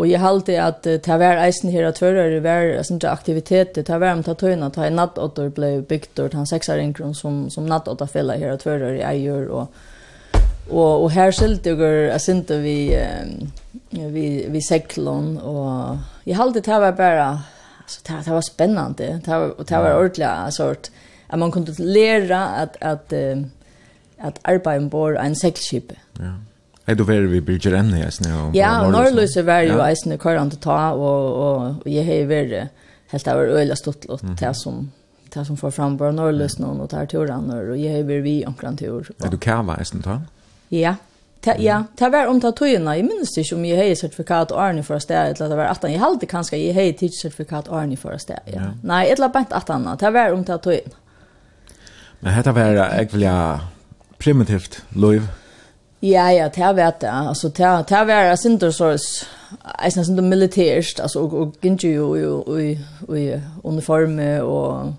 Og 0.00 0.08
jeg 0.08 0.22
halte 0.22 0.56
at 0.56 0.86
uh, 0.88 0.96
det 0.96 1.16
var 1.20 1.42
eisen 1.44 1.72
her 1.74 1.90
at 1.90 1.98
tvørere 2.00 2.40
var 2.44 2.70
sånne 2.88 3.10
aktiviteter, 3.10 3.84
det 3.84 4.00
var 4.00 4.14
om 4.16 4.24
ta 4.24 4.32
tøyna, 4.38 4.70
ta 4.72 4.86
i 4.88 4.94
nattotter 4.94 5.50
ble 5.52 5.74
bygd, 5.84 6.22
og 6.24 6.32
ta 6.32 6.44
seksarinkron 6.48 7.12
som, 7.16 7.42
som 7.52 7.68
nattotter 7.68 8.08
fella 8.08 8.38
her 8.40 8.54
at 8.54 8.64
tvørere 8.64 9.04
eier, 9.04 9.50
og, 9.52 9.68
og, 10.70 11.04
og 11.04 11.08
her 11.12 11.34
skilte 11.36 11.74
jeg 11.76 12.14
er 12.16 12.62
vi, 12.64 12.78
um, 12.96 13.52
vi, 14.14 14.26
vi 14.48 14.64
seklon, 14.64 15.34
og 15.36 15.98
jeg 16.24 16.40
halte 16.40 16.64
det 16.64 16.80
var 16.80 16.96
bare, 16.96 17.30
altså 17.84 18.00
det, 18.08 18.24
det 18.24 18.36
var 18.38 18.46
spennende, 18.48 19.10
det 19.20 19.28
var, 19.28 19.52
det 19.58 19.84
var 19.84 19.98
ordentlig 19.98 20.52
sort, 20.56 20.90
at 21.28 21.38
man 21.38 21.52
kunne 21.52 21.74
lære 21.78 22.40
at, 22.62 22.78
at, 22.80 23.12
at, 23.12 23.36
at 24.18 24.40
arbeid 24.44 24.80
ombord 24.80 25.20
en 25.20 25.36
seklskipet. 25.36 26.00
Ja. 26.18 26.38
Är 26.86 26.94
du 26.94 27.04
väl 27.04 27.26
vi 27.26 27.40
Birger 27.40 27.72
Emne 27.72 27.98
i 27.98 28.02
Eisne. 28.02 28.50
Ja, 28.54 28.88
Norrløse 28.90 29.42
var 29.46 29.60
jo 29.60 29.78
Eisne 29.84 30.18
körande 30.18 30.56
ta, 30.56 30.92
och 30.92 31.76
og 31.84 31.86
jeg 31.86 32.06
har 32.06 32.26
vært 32.26 32.68
helt 33.12 33.28
av 33.28 33.38
øyla 33.38 33.74
stuttlått 33.74 34.22
mm. 34.22 34.36
til 34.36 34.54
som 34.54 34.90
det 35.34 35.46
som 35.46 35.56
får 35.56 35.70
fram 35.70 35.96
bara 35.96 36.10
Norrløse 36.12 36.62
någon 36.62 36.80
och 36.80 36.90
tar 36.90 37.06
turan 37.06 37.50
och 37.50 37.76
jag 37.76 37.92
har 37.96 38.02
vært 38.02 38.22
vi 38.24 38.44
omkring 38.46 38.76
tur. 38.76 39.10
Är 39.22 39.30
du 39.30 39.38
kava 39.38 39.76
Eisne 39.76 40.02
ta? 40.02 40.20
Ja, 40.68 40.94
Ta, 41.40 41.54
ja, 41.58 41.84
ta 41.96 42.08
var 42.08 42.26
om 42.26 42.40
ta 42.40 42.50
tøyna. 42.52 42.94
Jeg 42.98 43.06
minnes 43.06 43.30
ikke 43.40 43.56
om 43.56 43.62
jeg 43.64 43.78
hei 43.78 43.94
sertifikat 43.96 44.50
Arne 44.52 44.82
for 44.84 44.98
å 44.98 45.00
sted, 45.00 45.38
eller 45.38 45.48
det 45.48 45.56
var 45.56 45.70
18. 45.70 45.90
Jeg 45.94 46.00
halte 46.02 46.26
kanskje 46.28 46.58
jeg 46.60 46.74
hei 46.76 46.92
tidssertifikat 46.92 47.70
Arne 47.72 47.96
for 47.96 48.12
å 48.12 48.18
sted. 48.20 48.44
Ja. 48.46 48.60
Ja. 48.60 48.72
Nei, 48.82 49.06
et 49.06 49.16
eller 49.16 49.32
annet 49.32 49.72
han. 49.72 49.88
Ta 49.96 50.10
var 50.12 50.36
om 50.36 50.44
ta 50.44 50.58
tøyna. 50.60 50.92
Men 52.20 52.36
dette 52.36 52.52
var, 52.52 52.76
jeg 52.76 53.08
vil 53.14 53.24
ja, 53.24 53.36
primitivt 54.20 54.82
liv. 54.92 55.30
Ja, 56.02 56.30
ja, 56.32 56.48
det 56.48 56.76
vet 56.76 57.02
jeg. 57.02 57.28
Altså, 57.28 57.48
det 57.48 57.66
har 57.66 58.06
vært 58.08 58.38
sinter 58.40 58.70
så 58.72 58.94
eisen 59.84 60.04
sinter 60.04 60.24
militært, 60.24 61.00
altså, 61.02 61.26
og, 61.26 61.34
og 61.34 61.54
gynner 61.60 61.90
jo 61.90 62.14
i, 62.56 62.70
i, 62.70 62.72
i 63.18 63.26
uniforme 63.64 64.42
og 64.42 64.94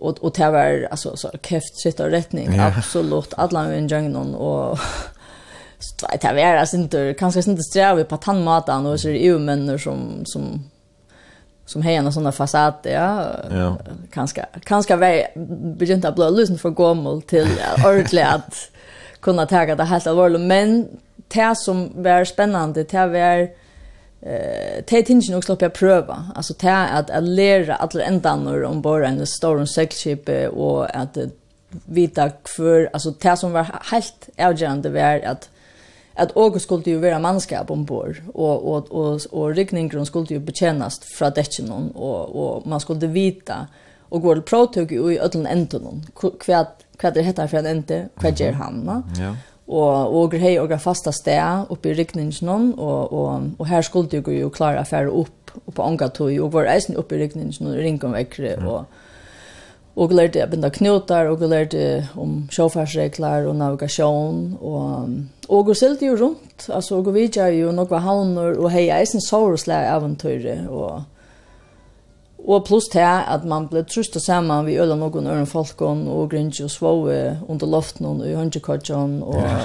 og 0.00 0.18
og 0.24 0.36
det 0.36 0.52
var 0.52 0.88
alltså 0.90 1.16
så 1.16 1.30
keft 1.42 1.80
sitt 1.82 2.00
och 2.00 2.10
rättning 2.10 2.56
ja. 2.56 2.72
absolut 2.76 3.34
alla 3.36 3.74
i 3.74 3.86
jungeln 3.86 4.34
och 4.34 4.78
så 5.78 6.06
det 6.20 6.32
var 6.32 6.56
alltså 6.56 6.76
inte 6.76 7.14
kanske 7.18 7.50
inte 7.50 7.62
sträva 7.62 8.04
på 8.04 8.16
tandmatan 8.16 8.86
och 8.86 9.00
så 9.00 9.08
är 9.08 9.12
det 9.12 9.18
ju 9.18 9.38
människor 9.38 9.78
som 9.78 10.22
som 10.24 10.70
som 11.66 11.82
hejar 11.82 12.02
någon 12.02 12.12
såna 12.12 12.32
fasad 12.32 12.74
ja, 12.82 13.26
ja. 13.50 13.76
kanske 14.10 14.46
kanske 14.64 14.96
var 14.96 15.38
begynt 15.76 16.04
att 16.04 16.14
blöda 16.14 16.30
lösen 16.30 16.58
för 16.58 16.70
gommel 16.70 17.22
till 17.22 17.48
ordentligt 17.84 18.70
kunna 19.20 19.46
ta 19.46 19.66
det 19.66 19.84
helt 19.84 20.06
allvarligt 20.06 20.40
men 20.40 20.88
det 21.28 21.54
som 21.56 22.02
var 22.02 22.24
spännande 22.24 22.82
det 22.82 23.06
var 23.06 23.48
eh 24.22 24.84
te 24.84 25.02
tingen 25.02 25.34
också 25.38 25.56
på 25.56 25.70
pröva 25.70 26.32
alltså 26.34 26.54
det 26.60 26.88
att 26.98 27.10
att 27.10 27.24
lära 27.24 27.74
alla 27.74 28.04
ändan 28.04 28.64
om 28.64 28.82
bara 28.82 29.08
en 29.08 29.26
stor 29.26 29.64
segelskip 29.64 30.28
och 30.52 30.96
att 30.96 31.18
vita 31.86 32.30
för 32.56 32.90
alltså 32.92 33.10
det 33.10 33.36
som 33.36 33.52
var 33.52 33.66
helt 33.90 34.28
avgörande 34.38 34.90
var 34.90 35.20
att 35.26 35.50
att 36.14 36.36
August 36.36 36.64
skulle 36.64 36.82
ju 36.84 36.98
vara 36.98 37.18
manskap 37.18 37.70
ombord 37.70 38.22
och 38.34 38.74
och 38.74 38.92
och 38.92 39.20
och 39.30 39.54
riktningen 39.54 40.06
skulle 40.06 40.26
ju 40.26 40.38
betjänas 40.38 41.00
från 41.00 41.32
däcken 41.34 41.72
och 41.94 42.36
och 42.36 42.66
man 42.66 42.80
skulle 42.80 43.06
vita 43.06 43.66
och 44.00 44.22
gå 44.22 44.34
till 44.34 44.42
protog 44.42 44.92
i 44.92 45.18
öllen 45.18 45.46
änden 45.46 46.06
kvad 46.40 46.66
kvad 47.00 47.16
er 47.16 47.22
heter 47.22 47.46
för 47.46 47.58
en 47.58 47.66
ente, 47.66 48.08
kvad 48.20 48.40
ger 48.40 48.52
han, 48.52 48.82
va? 48.86 49.02
Ja. 49.18 49.34
Og 49.70 50.14
og 50.18 50.34
hei 50.34 50.56
og 50.58 50.72
fasta 50.80 51.12
i 51.86 51.94
riktningen 51.94 52.32
någon 52.42 52.74
og 52.78 53.12
og 53.12 53.50
og 53.58 53.66
her 53.66 53.82
skulle 53.82 54.08
du 54.08 54.32
jo 54.32 54.48
klara 54.48 54.80
affære 54.80 55.10
opp 55.10 55.52
og 55.66 55.74
på 55.74 55.82
anga 55.82 56.08
tog 56.08 56.40
og 56.40 56.52
var 56.52 56.66
eisen 56.74 56.96
riktningen 56.96 57.16
rikningen 57.20 57.66
og 57.66 57.84
ringkom 57.84 58.12
vekkre 58.12 58.56
og 58.66 58.84
og 59.96 60.12
lærte 60.14 60.38
jeg 60.38 60.50
binda 60.50 60.70
knotar, 60.70 61.28
og 61.28 61.40
lærte 61.50 62.08
om 62.16 62.48
sjåfarsregler 62.52 63.48
og 63.50 63.56
navigasjon, 63.56 64.58
og, 64.60 65.08
og 65.48 65.68
jeg 65.68 65.76
selte 65.76 66.06
jo 66.06 66.16
rundt, 66.20 66.68
altså, 66.68 67.00
og 67.00 67.10
vi 67.10 67.20
vidtja 67.20 67.48
jo 67.52 67.72
noen 67.74 68.04
havner, 68.04 68.54
og 68.58 68.70
hei, 68.70 68.86
jeg 68.86 69.00
er 69.00 69.10
sin 69.10 69.24
eventyr, 69.96 70.68
og, 70.68 71.02
Og 72.46 72.64
pluss 72.64 72.88
til 72.92 73.04
at 73.04 73.44
man 73.44 73.68
ble 73.68 73.84
trust 73.84 74.16
og 74.16 74.22
sammen 74.24 74.66
vi 74.66 74.78
øla 74.80 74.96
noen 74.98 75.26
øren 75.28 75.46
folken 75.46 76.06
og 76.08 76.30
grinj 76.32 76.62
og 76.64 76.70
svåe 76.72 77.38
under 77.48 77.66
loften 77.66 78.06
og 78.06 78.26
i 78.26 78.34
hundjekotjen 78.34 79.22
og 79.22 79.40
ja. 79.42 79.56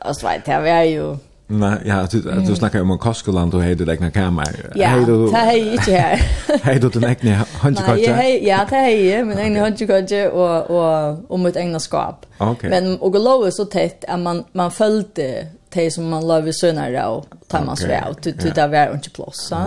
altså 0.00 0.28
veit, 0.28 0.46
det 0.46 0.60
var 0.64 0.84
jo 0.88 1.16
Nei, 1.46 1.76
ja, 1.86 2.00
du, 2.10 2.16
du 2.18 2.54
snakker 2.58 2.82
om 2.82 2.96
Koskoland 2.98 3.54
og 3.54 3.62
hei 3.62 3.76
du 3.78 3.84
egna 3.86 4.08
kamer. 4.10 4.56
Ja, 4.80 4.96
det 4.98 5.44
hei 5.46 5.60
ikke 5.76 5.92
her. 5.94 6.24
hei 6.64 6.74
du 6.82 6.88
den 6.90 7.06
egna 7.06 7.36
hundjekotje? 7.60 8.16
Nei, 8.16 8.32
ja, 8.42 8.64
det 8.66 8.80
hei 8.82 9.20
min 9.22 9.38
egna 9.38 9.62
hundjekotje 9.68 10.24
og, 10.32 10.72
og, 10.74 11.20
og 11.30 11.40
mitt 11.44 11.58
egna 11.60 11.78
skap. 11.78 12.26
Okay. 12.40 12.72
Men 12.72 12.96
og 12.98 13.14
lov 13.22 13.46
er 13.46 13.54
så 13.54 13.68
tett 13.70 14.02
at 14.08 14.18
man, 14.18 14.42
man 14.58 14.74
følte 14.74 15.28
det 15.76 15.86
som 15.94 16.10
man 16.10 16.26
lov 16.26 16.48
i 16.48 16.54
sønner 16.56 16.98
og 17.04 17.30
tar 17.52 17.62
man 17.62 17.78
svært, 17.78 18.26
til 18.26 18.50
det 18.56 18.66
var 18.72 18.96
ikke 18.96 19.14
plås. 19.20 19.46
så. 19.52 19.62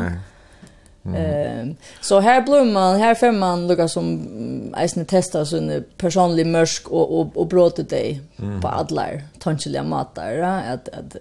Mm. 1.06 1.70
Eh, 1.70 1.76
så 2.02 2.20
här 2.20 2.42
blir 2.42 2.74
man, 2.74 3.00
här 3.00 3.16
får 3.16 3.32
man 3.32 3.68
lukka 3.68 3.88
som 3.88 4.74
eisne 4.78 5.06
testa 5.06 5.46
sån 5.46 5.84
personlig 5.98 6.48
mörsk 6.48 6.88
och, 6.88 7.20
och, 7.20 7.38
och 7.38 7.48
bråta 7.48 7.84
dig 7.84 8.22
mm. 8.40 8.62
på 8.62 8.68
allar 8.68 9.24
tankeliga 9.40 9.84
matar. 9.84 10.32
Ja? 10.32 10.60
Att, 10.60 10.90
att, 10.90 11.16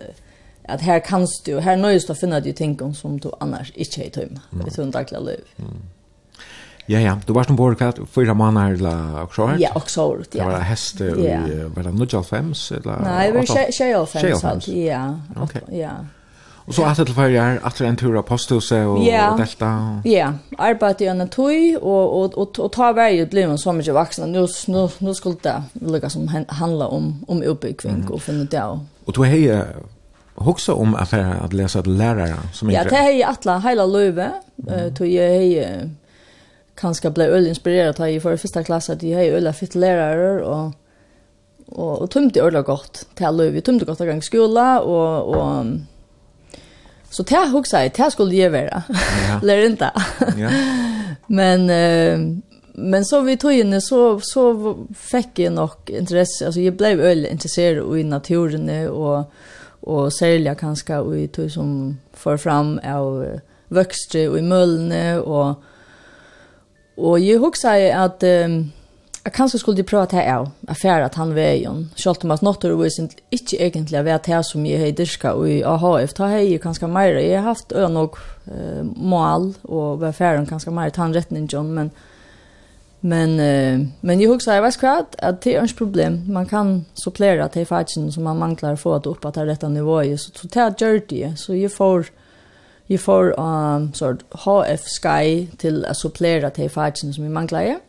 att 0.69 0.81
här 0.81 1.01
kan 1.01 1.27
du, 1.45 1.61
här 1.61 1.77
nöjs 1.77 2.07
du 2.07 2.15
finna 2.15 2.41
dig 2.41 2.53
ting 2.53 2.83
om 2.83 2.95
som 2.95 3.21
du 3.21 3.31
annars 3.41 3.71
inte 3.71 4.07
är 4.07 4.11
tömma 4.11 4.41
det 4.51 4.69
i 4.69 4.71
tunn 4.71 4.91
dagliga 4.91 5.21
liv. 5.21 5.41
Mm. 5.57 5.75
Ja, 6.91 7.01
ja, 7.01 7.19
du 7.27 7.33
varst 7.33 7.51
ombord 7.51 7.79
kvart 7.79 7.99
fyra 8.11 8.35
månader 8.35 8.75
eller 8.75 9.23
också? 9.23 9.55
Ja, 9.59 9.71
också 9.75 10.03
året, 10.03 10.29
ja. 10.35 10.45
Det 10.45 10.51
var 10.51 10.59
häst 10.59 11.01
i, 11.01 11.05
var 11.77 11.83
det 11.83 11.93
95 11.93 12.53
eller? 12.71 12.99
Nej, 12.99 13.27
det 13.27 13.39
var 13.39 13.41
95, 13.41 14.61
ja. 14.67 15.21
Okej. 15.37 15.63
Ja. 15.71 15.91
Og 16.69 16.75
så 16.77 16.85
etter 16.85 17.09
til 17.09 17.17
farger, 17.17 17.59
etter 17.65 17.87
en 17.89 17.97
tur 17.97 18.17
av 18.21 18.27
posthuset 18.29 18.85
og, 18.85 19.01
ja. 19.01 19.31
og 19.33 19.41
delta. 19.41 19.69
Ja, 20.09 20.33
arbeidet 20.61 21.07
i 21.07 21.11
en 21.11 21.25
tøy, 21.33 21.77
og, 21.81 22.17
og, 22.19 22.37
og, 22.37 22.59
og 22.61 22.73
ta 22.75 22.91
vei 22.97 23.23
ut 23.23 23.37
livet 23.37 23.61
så 23.63 23.73
mye 23.73 23.95
vaksne. 23.97 24.29
Nå, 24.29 24.45
nå, 24.73 24.83
nå 25.01 25.15
skulle 25.17 25.41
det 25.45 25.57
lykke 25.81 26.11
som 26.13 26.27
handla 26.29 26.91
om, 26.93 27.15
om 27.29 27.41
utbyggving 27.41 28.03
mm. 28.05 28.11
og 28.13 28.21
finne 28.25 28.45
det 28.53 28.61
av. 28.61 28.83
Og 29.09 29.17
du 29.17 29.23
har 29.25 29.79
hoksa 30.45 30.77
om 30.77 30.93
affæra 30.95 31.41
at 31.43 31.57
lesa 31.57 31.81
til 31.83 31.97
lærere 31.99 32.43
som 32.53 32.71
Ja, 32.71 32.85
det 32.87 33.01
har 33.01 33.09
jeg 33.11 33.25
atla 33.27 33.59
heila 33.65 33.89
løyve, 33.89 34.29
mm. 34.59 34.69
uh, 34.69 34.85
tog 34.95 35.09
jeg 35.09 35.65
har 35.65 35.89
kanskje 36.79 37.11
ble 37.11 37.27
øl 37.35 37.49
inspireret 37.51 37.99
av 37.99 38.13
i 38.13 38.21
for 38.23 38.39
første 38.39 38.63
klasse, 38.63 38.95
at 38.95 39.03
jeg 39.03 39.17
har 39.17 39.41
øl 39.41 39.51
fitt 39.57 39.75
lærere, 39.75 40.45
og 40.47 40.77
og, 41.69 42.03
og 42.03 42.11
tømte 42.11 42.43
ordentlig 42.43 42.65
godt 42.65 43.05
til 43.17 43.35
løyve. 43.37 43.59
Jeg 43.59 43.65
tømte 43.67 43.85
godt 43.89 44.01
av 44.01 44.09
gang 44.09 44.23
skola, 44.25 44.67
og, 44.81 45.29
og 45.37 45.98
Så 47.11 47.23
det 47.23 47.35
har 47.35 47.47
huxar, 47.47 47.91
det 47.97 48.11
skulle 48.11 48.37
ju 48.37 48.49
vara. 48.49 48.83
Ja. 49.29 49.41
Lär 49.43 49.67
inte. 49.67 49.91
ja. 50.37 50.51
Men 51.27 51.71
eh, 51.71 52.41
men 52.81 53.05
så 53.05 53.21
vi 53.21 53.37
tog 53.37 53.53
in 53.53 53.81
så 53.81 54.21
så 54.23 54.77
fick 54.95 55.39
jag 55.39 55.53
nog 55.53 55.71
intresse. 55.87 56.47
Alltså 56.47 56.61
jag 56.61 56.75
blev 56.75 57.01
öl 57.01 57.27
intresserad 57.27 57.99
i 57.99 58.05
naturen 58.05 58.89
och 58.89 59.33
och 59.81 60.13
särskilt 60.13 60.59
kanske 60.59 60.97
och 60.97 61.19
i 61.19 61.29
tog 61.29 61.51
som 61.51 61.99
för 62.13 62.37
fram 62.37 62.81
av 62.85 63.27
växter 63.69 64.29
och 64.29 64.39
i 64.39 64.43
möllne 64.43 65.19
och 65.19 65.63
och 66.95 67.19
jag 67.19 67.41
huxar 67.41 67.91
att 67.91 68.23
um, 68.23 68.73
Jag 69.29 69.33
kanske 69.35 69.59
skulle 69.59 69.83
prata 69.83 70.17
här 70.17 70.37
av 70.37 70.51
affär 70.69 71.01
att 71.01 71.15
han 71.15 71.35
vägen. 71.35 71.91
Självt 71.97 72.25
om 72.25 72.31
att 72.31 72.43
något 72.43 72.65
är 72.65 73.01
inte 73.01 73.15
inte 73.31 73.63
egentligen 73.63 74.05
vet 74.05 74.23
det 74.23 74.45
som 74.45 74.67
jag 74.67 74.81
har 74.81 74.93
diska 74.93 75.33
och 75.33 75.49
i 75.49 75.65
AHF. 75.65 76.13
Ta 76.13 76.27
här 76.27 76.39
jag 76.39 76.63
kanske 76.63 76.87
mer 76.87 77.15
jag 77.15 77.39
har 77.39 77.49
haft 77.49 77.73
ö 77.73 77.89
nog 77.89 78.17
eh, 78.47 78.85
mål 78.97 79.55
och 79.63 80.09
affären 80.09 80.47
kanske 80.47 80.71
mer 80.71 80.91
tandrätten 80.91 81.47
John 81.47 81.75
men 81.75 81.91
men 83.01 83.41
eh, 83.41 83.89
men 84.01 84.21
jag 84.21 84.29
huxar 84.31 84.55
jag 84.55 84.63
vet 84.63 84.83
vad 84.83 85.05
att 85.19 85.43
det 85.43 85.55
är 85.55 85.65
ett 85.65 85.77
problem. 85.77 86.33
Man 86.33 86.47
kan 86.47 86.85
supplera 86.95 87.49
till 87.49 87.67
faktiskt 87.67 88.15
som 88.15 88.25
man 88.25 88.39
manglar 88.39 88.77
få 88.77 88.95
att 88.95 89.07
upp 89.07 89.25
att 89.25 89.37
rätta 89.37 89.69
nivå. 89.69 90.03
så 90.17 90.31
så 90.35 90.49
tar 90.49 90.71
dirty 90.71 91.37
så 91.37 91.55
jag 91.55 91.73
får 91.73 92.07
jag 92.87 93.01
får 93.01 93.41
um, 93.41 93.93
sort 93.93 94.23
HF 94.31 94.81
Sky 95.03 95.47
till 95.47 95.85
att 95.85 95.99
supplera 95.99 96.51
till 96.51 96.71
faktiskt 96.71 97.15
som 97.15 97.25
man 97.25 97.33
manglar. 97.33 97.88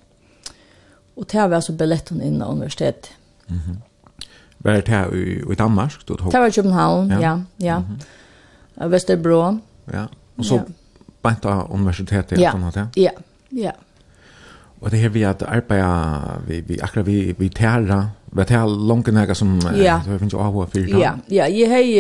Og 1.20 1.28
det 1.32 1.40
var 1.40 1.60
altså 1.60 1.76
billetten 1.76 2.22
inn 2.24 2.42
av 2.42 2.52
universitetet. 2.52 3.12
Mm 3.48 3.58
-hmm. 3.58 3.78
Var 4.60 4.74
det 4.74 4.88
her 4.88 5.14
i, 5.14 5.52
i 5.52 5.56
Danmark? 5.56 5.92
Du 6.08 6.16
tog? 6.16 6.32
Det 6.32 6.40
var 6.40 6.48
i 6.48 6.52
København, 6.52 7.12
ja. 7.12 7.20
ja, 7.20 7.40
ja. 7.60 7.80
Mm 7.80 7.86
-hmm. 7.86 8.04
Ja, 9.94 10.06
og 10.38 10.46
så 10.46 10.56
ja. 10.56 10.62
bant 11.22 11.46
av 11.46 11.74
universitetet? 11.74 12.40
Ja, 12.40 12.54
ja, 12.76 12.88
ja. 12.98 13.12
ja. 13.52 13.72
Og 14.82 14.92
det 14.92 15.00
her 15.00 15.10
vi 15.10 15.24
at 15.24 15.44
arbeida, 15.44 16.40
vi, 16.48 16.62
vi 16.68 16.80
akkurat 16.82 17.08
vi, 17.08 17.36
vi 17.38 17.50
tæra, 17.50 18.10
vi 18.32 18.44
tæra 18.44 18.68
langt 18.68 19.14
nægge 19.14 19.36
som 19.36 19.60
ja. 19.76 20.00
du 20.06 20.18
finnes 20.18 20.34
avhå 20.34 20.66
fyrir 20.72 21.00
Ja, 21.00 21.12
ja, 21.32 21.46
jeg 21.52 21.70
hei, 21.70 22.00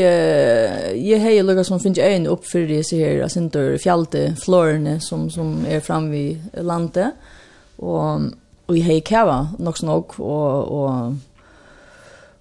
jeg 1.10 1.22
hei 1.22 1.42
lukka 1.42 1.64
som 1.64 1.80
finnes 1.80 2.00
øyne 2.00 2.30
opp 2.30 2.46
fyrir 2.52 2.68
disse 2.68 2.96
her, 2.96 3.24
altså, 3.24 3.78
fjalte 3.84 4.36
flårene 4.44 5.00
som, 5.00 5.30
som 5.30 5.66
er 5.68 5.80
framme 5.80 6.18
i 6.18 6.38
landet, 6.54 7.12
og 7.78 8.32
og 8.70 8.78
jeg 8.78 8.86
har 8.86 9.02
kjæva 9.10 9.38
nok 9.66 9.80
snakk, 9.80 10.20
og, 10.20 10.72
og, 10.72 11.16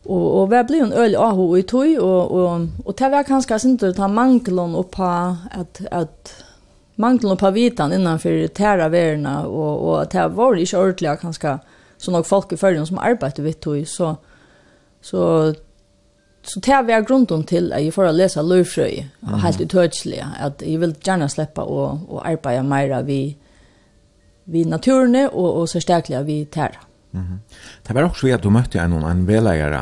og, 0.04 0.26
og 0.40 0.50
vi 0.52 0.60
ble 0.68 0.82
en 0.84 0.92
øl 0.92 1.16
av 1.16 1.38
henne 1.38 1.62
i 1.62 1.64
tog, 1.68 1.94
og, 2.04 2.34
og, 2.36 2.66
og 2.84 2.98
det 3.00 3.10
var 3.14 3.28
kanskje 3.28 3.60
sin 3.62 3.78
til 3.80 3.94
å 3.94 3.96
ta 3.96 4.10
mangelen 4.12 4.76
opp 4.76 5.00
at, 5.00 5.80
at 5.88 6.34
mangelen 7.00 7.40
på 7.40 7.52
vitan 7.56 7.94
innanfor 7.96 8.44
tæra 8.52 8.90
verna, 8.92 9.40
og, 9.48 9.86
og 9.88 10.12
det 10.12 10.26
var 10.36 10.60
ikke 10.60 10.82
ordentlig 10.82 11.16
kanskje 11.24 11.56
så 11.98 12.12
nok 12.14 12.28
folk 12.28 12.52
i 12.54 12.60
følgen 12.60 12.86
som 12.86 13.00
arbeidde 13.02 13.42
vidt 13.42 13.62
tog, 13.64 13.80
så, 13.88 14.12
så 15.02 15.24
så 16.48 16.60
det 16.64 16.76
var 16.86 17.04
grunden 17.04 17.42
til 17.44 17.72
at 17.76 17.82
jeg 17.82 17.92
får 17.92 18.08
å 18.08 18.14
lese 18.14 18.42
løyfrøy, 18.42 19.02
mm. 19.20 19.34
helt 19.42 19.60
utøtselig, 19.60 20.22
at 20.40 20.62
jeg 20.64 20.80
vil 20.80 20.94
gjerne 21.04 21.28
slippe 21.28 21.60
å, 21.60 21.90
å 22.08 22.22
arbeide 22.24 22.62
mer 22.64 22.94
vi 23.04 23.36
vi 24.48 24.64
naturen 24.64 25.28
och 25.32 25.60
och 25.60 25.70
så 25.70 25.80
vi 26.22 26.46
tär. 26.46 26.78
Mhm. 27.10 27.24
Mm 27.24 27.38
det 27.88 27.94
var 27.94 28.02
också 28.02 28.34
att 28.34 28.42
du 28.42 28.50
mötte 28.50 28.80
en 28.80 28.92
en 28.92 29.26
välägare 29.26 29.80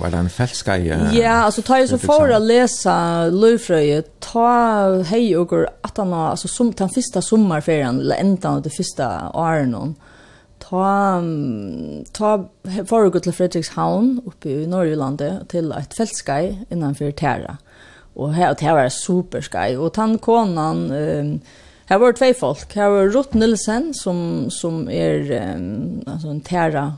var 0.00 0.10
det 0.10 0.16
en 0.16 0.30
fälska 0.30 0.78
i 0.78 0.88
Ja, 1.12 1.30
alltså 1.30 1.62
ta 1.62 1.80
ju 1.80 1.88
så 1.88 1.98
för 1.98 2.28
att 2.28 2.42
läsa 2.42 3.26
Lufröje 3.26 4.02
ta 4.18 5.02
hej 5.02 5.36
och 5.36 5.52
att 5.80 5.96
han 5.96 6.12
alltså 6.12 6.48
som 6.48 6.72
den 6.72 6.88
första 6.88 7.22
sommarferien 7.22 8.00
eller 8.00 8.16
ändan 8.16 8.54
av 8.54 8.62
det 8.62 8.70
första 8.70 9.30
åren 9.30 9.94
ta 10.58 11.22
ta 12.12 12.48
för 12.86 13.06
att 13.06 13.12
gå 13.12 13.20
till 13.20 13.32
Fredrikshavn 13.32 14.20
uppe 14.26 14.48
i 14.48 14.66
Norrlandet 14.66 15.48
till 15.48 15.72
ett 15.72 15.94
fältskaj 15.94 16.64
innanför 16.70 17.10
Terra. 17.10 17.56
Och 18.14 18.34
här 18.34 18.50
och 18.50 18.56
det 18.60 18.72
var 18.72 18.88
superskaj 18.88 19.78
och 19.78 19.92
tankonan 19.92 20.90
eh, 20.90 21.40
Här 21.86 21.98
var 21.98 22.12
två 22.12 22.34
folk. 22.34 22.74
Här 22.74 22.90
var 22.90 23.06
Ruth 23.06 23.36
Nilsen 23.36 23.94
som 23.94 24.50
som 24.50 24.90
är 24.90 25.30
um, 25.54 26.02
alltså 26.06 26.28
en 26.28 26.40
terra 26.40 26.94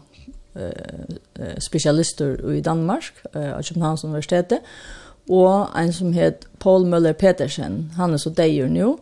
eh 0.55 1.59
specialister 1.59 2.53
i 2.53 2.61
Danmark 2.61 3.05
eh 3.35 3.63
Københavns 3.63 4.05
universitet 4.05 4.53
og 5.29 5.69
en 5.81 5.93
som 5.93 6.13
heter 6.13 6.49
Paul 6.59 6.87
Müller 6.87 7.13
Petersen. 7.13 7.93
Han 7.97 8.13
er 8.13 8.17
så 8.17 8.31
där 8.31 8.69
nu. 8.69 8.97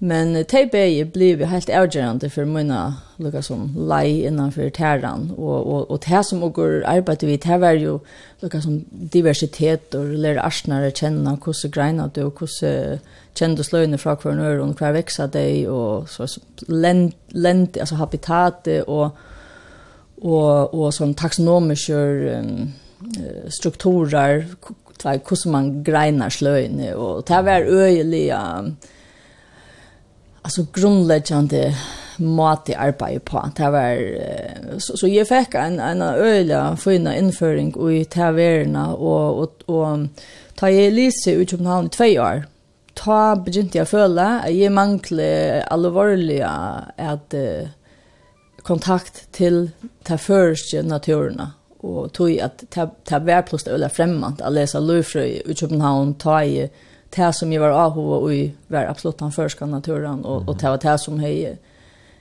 Men 0.00 0.32
de 0.34 0.60
begge 0.72 1.04
blev 1.04 1.42
helt 1.44 1.68
avgjørende 1.68 2.30
for 2.32 2.48
mine 2.48 2.78
lukka 3.20 3.42
som 3.44 3.66
lei 3.76 4.22
innanfor 4.24 4.70
terran, 4.72 5.26
og, 5.36 5.66
og, 5.66 5.90
og 5.92 5.98
det 6.06 6.22
som 6.24 6.44
åker 6.46 6.86
arbeid 6.88 7.26
vi, 7.28 7.34
det 7.36 7.58
var 7.60 7.76
jo 7.76 7.98
lukka 8.40 8.62
som 8.64 8.78
diversitet, 9.12 9.92
og 9.94 10.14
lære 10.22 10.40
arsnare 10.40 10.88
kjenne 10.96 11.34
hvordan 11.36 11.72
greina 11.74 12.06
det, 12.08 12.24
og 12.24 12.32
hvordan 12.40 13.02
kjenne 13.36 13.66
sløyene 13.66 13.98
fra 14.00 14.14
hver 14.16 14.38
nør, 14.38 14.62
og 14.64 14.78
hver 14.80 14.94
veksa 14.96 15.26
det, 15.34 15.68
og 15.68 16.08
så, 16.08 16.24
lent, 16.68 17.18
lent, 17.36 17.76
altså 17.76 17.98
habitatet, 18.00 18.88
og, 18.88 19.10
og, 20.22 20.72
og 20.80 20.94
sånn 20.96 21.12
taksonomiske 21.12 21.98
um, 22.38 22.70
strukturer, 23.52 24.46
hvordan 24.96 25.52
man 25.52 25.68
greinar 25.84 26.32
sløyene, 26.32 26.94
og 26.96 27.20
det 27.28 27.42
var 27.44 27.68
øyelige, 27.68 28.40
um, 28.40 28.72
alltså 30.42 30.66
grundläggande 30.72 31.74
mat 32.16 32.68
i 32.68 32.74
arbeid 32.74 33.24
på. 33.24 33.50
Det 33.56 33.70
var, 33.70 34.78
så, 34.78 34.96
så 34.96 35.08
jeg 35.08 35.28
fikk 35.28 35.54
en, 35.56 35.80
en 35.80 36.02
øyla 36.02 36.76
fina 36.76 37.16
innføring 37.16 37.72
i 37.92 38.04
taverna, 38.04 38.90
og, 38.94 39.38
og, 39.40 39.64
og 39.68 40.08
ta 40.60 40.68
jeg 40.68 40.92
lise 40.92 41.34
i 41.34 41.44
København 41.48 41.88
i 41.88 41.94
tvei 41.96 42.10
år, 42.20 42.44
ta 42.94 43.20
begynte 43.40 43.80
jeg 43.80 43.88
å 43.88 43.92
føle 43.94 44.26
at 44.44 44.52
jeg 44.52 44.72
mangler 44.74 45.62
alvorlig 45.72 46.42
at 46.44 47.36
uh, 47.36 47.70
kontakt 48.66 49.24
til 49.32 49.70
ta 50.04 50.18
første 50.20 50.82
naturene 50.84 51.54
og 51.80 52.10
tog 52.12 52.34
at 52.44 52.66
ta, 52.68 52.90
ta 53.08 53.22
vær 53.24 53.46
pluss 53.48 53.64
det 53.64 53.72
øyla 53.72 53.88
fremmant 53.88 54.42
å 54.44 54.52
lese 54.52 54.82
løyfrøy 54.84 55.40
i 55.40 55.54
København, 55.56 56.18
ta 56.20 56.42
i 56.44 56.66
det 57.16 57.32
som 57.32 57.52
jag 57.52 57.60
var 57.60 57.70
av 57.70 57.98
och 57.98 58.34
i 58.34 58.52
var 58.68 58.84
absolut 58.84 59.20
han 59.20 59.32
förska 59.32 59.66
naturen 59.66 60.24
och 60.24 60.48
och 60.48 60.56
det 60.56 60.68
var 60.68 60.78
det 60.78 60.98
som 60.98 61.20
hej 61.20 61.58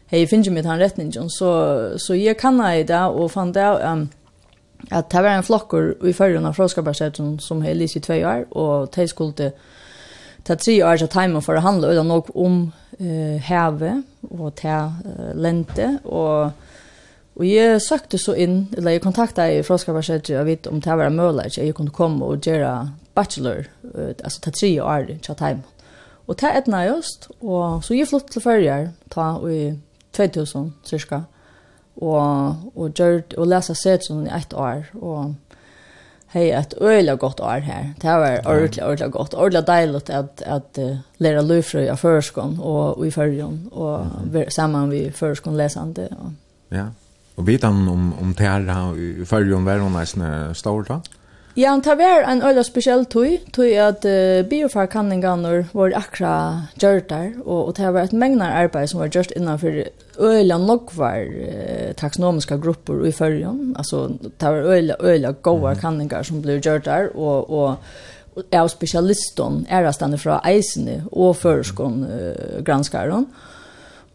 hej 0.05 0.27
finner 0.27 0.51
med 0.51 0.65
han 0.65 0.79
rättningen 0.79 1.29
så 1.29 1.91
så 1.97 2.15
jag 2.15 2.39
kan 2.39 2.59
jag 2.59 2.87
det 2.87 3.05
och 3.05 3.31
fann 3.31 3.51
det 3.51 3.91
um, 3.91 4.09
att 4.89 5.09
det 5.09 5.21
var 5.21 5.29
en 5.29 5.43
flockor 5.43 6.07
i 6.07 6.13
förrän 6.13 6.45
av 6.45 6.53
fråskabarsätt 6.53 7.15
som, 7.15 7.39
som 7.39 7.61
hej 7.61 7.75
lis 7.75 7.95
i 7.95 7.99
två 7.99 8.13
år 8.13 8.57
och 8.57 8.89
det 8.95 9.07
skulle 9.07 9.51
ta 10.43 10.55
tre 10.55 10.83
år 10.83 11.03
att 11.03 11.11
tajma 11.11 11.41
för 11.41 11.55
att 11.55 11.63
handla 11.63 11.87
utan 11.87 12.07
nog 12.07 12.35
om 12.35 12.71
eh, 12.99 13.41
häve 13.41 14.01
och 14.29 14.55
ta 14.55 14.85
uh, 14.85 15.35
lente 15.35 15.97
och 16.03 16.51
Og 17.39 17.47
jeg 17.47 17.81
søkte 17.81 18.17
så 18.19 18.33
inn, 18.35 18.65
eller 18.77 18.97
jeg 18.97 19.01
kontakta 19.01 19.45
i 19.47 19.61
Fråskabarsetje, 19.63 20.35
jeg 20.35 20.45
vet 20.45 20.67
om 20.67 20.81
det 20.83 20.97
var 20.97 21.09
mulig, 21.09 21.53
jeg 21.57 21.75
kunne 21.75 21.93
komme 21.95 22.25
og 22.25 22.41
gjøre 22.43 22.89
bachelor, 23.15 23.67
uh, 23.95 24.13
altså 24.23 24.41
ta 24.41 24.51
tre 24.51 24.71
år 24.83 25.11
til 25.23 25.35
time. 25.35 25.63
Og 26.29 26.37
ta 26.37 26.53
etna 26.53 26.83
just, 26.85 27.27
og 27.41 27.83
så 27.83 27.95
jeg 27.97 28.07
flyttet 28.07 28.35
til 28.35 28.43
førre 28.45 28.79
ta 29.09 29.29
i 29.49 29.73
2000 30.13 30.73
cirka, 30.85 31.23
og, 31.97 32.55
og, 32.75 32.91
gjør, 32.93 33.21
og 33.37 33.47
lese 33.49 33.75
setsen 33.75 34.27
i 34.27 34.33
ett 34.37 34.53
år, 34.53 34.85
og 35.01 35.33
hei 36.33 36.51
et 36.53 36.75
øyla 36.81 37.15
godt 37.17 37.41
år 37.41 37.65
her. 37.65 37.89
Det 38.01 38.09
var 38.21 38.39
ordentlig, 38.45 38.83
ordentlig 38.83 39.11
godt. 39.11 39.33
Ordentlig 39.33 39.67
deilig 39.67 40.09
at, 40.09 40.43
at 40.45 40.79
uh, 40.79 40.97
lære 41.17 41.43
løyfrøy 41.47 41.89
av 41.89 41.97
førskån 41.97 42.59
og, 42.59 42.99
og 42.99 43.07
i 43.07 43.11
førjen, 43.11 43.63
og 43.71 44.07
mm. 44.29 44.51
sammen 44.53 44.91
vi 44.93 45.07
førskån 45.11 45.57
lesende. 45.57 46.07
Og. 46.19 46.31
Ja, 46.71 46.85
og 47.37 47.47
vidt 47.47 47.63
han 47.63 47.87
om, 47.87 48.13
om 48.21 48.33
det 48.35 48.45
her 48.45 48.93
i 48.99 49.25
førjen 49.25 49.65
var 49.65 49.81
hun 49.81 49.97
nesten 49.97 50.23
stor 50.53 50.85
da? 50.85 50.99
Ja, 51.59 51.73
det 51.83 51.97
var 51.99 52.23
en 52.23 52.39
øyla 52.45 52.61
spesiell 52.63 53.01
tøy, 53.11 53.33
tøy 53.51 53.73
at 53.83 54.05
uh, 54.07 54.45
biofarkanningarna 54.47 55.65
var 55.75 55.95
akra 55.97 56.35
gjørt 56.79 57.09
der, 57.09 57.33
og, 57.43 57.65
og 57.67 57.73
det 57.75 57.89
var 57.93 58.07
et 58.07 58.15
mengnar 58.15 58.53
arbeid 58.61 58.87
som 58.87 59.01
var 59.01 59.11
gjørt 59.11 59.33
innanfor 59.35 59.81
øyla 60.23 60.57
nokvar 60.61 61.27
uh, 61.27 61.89
taksonomiska 61.99 62.61
grupper 62.63 63.03
i 63.03 63.11
fyrjon, 63.11 63.75
altså 63.75 64.05
det 64.07 64.53
var 64.53 64.71
øyla, 64.71 64.95
øyla 65.03 65.31
gode 65.31 65.73
mm. 65.73 65.81
kanningar 65.81 66.23
som 66.23 66.39
ble 66.41 66.61
gjørt 66.61 66.85
der, 66.85 67.11
og, 67.15 67.51
og, 67.51 67.77
og 68.35 68.55
av 68.55 68.71
specialiston 68.71 69.65
erastande 69.67 70.21
fra 70.21 70.39
eisene 70.47 71.01
og 71.11 71.35
førskon 71.43 72.03
uh, 72.07 72.59
granskaren, 72.63 73.27
mm 73.27 73.58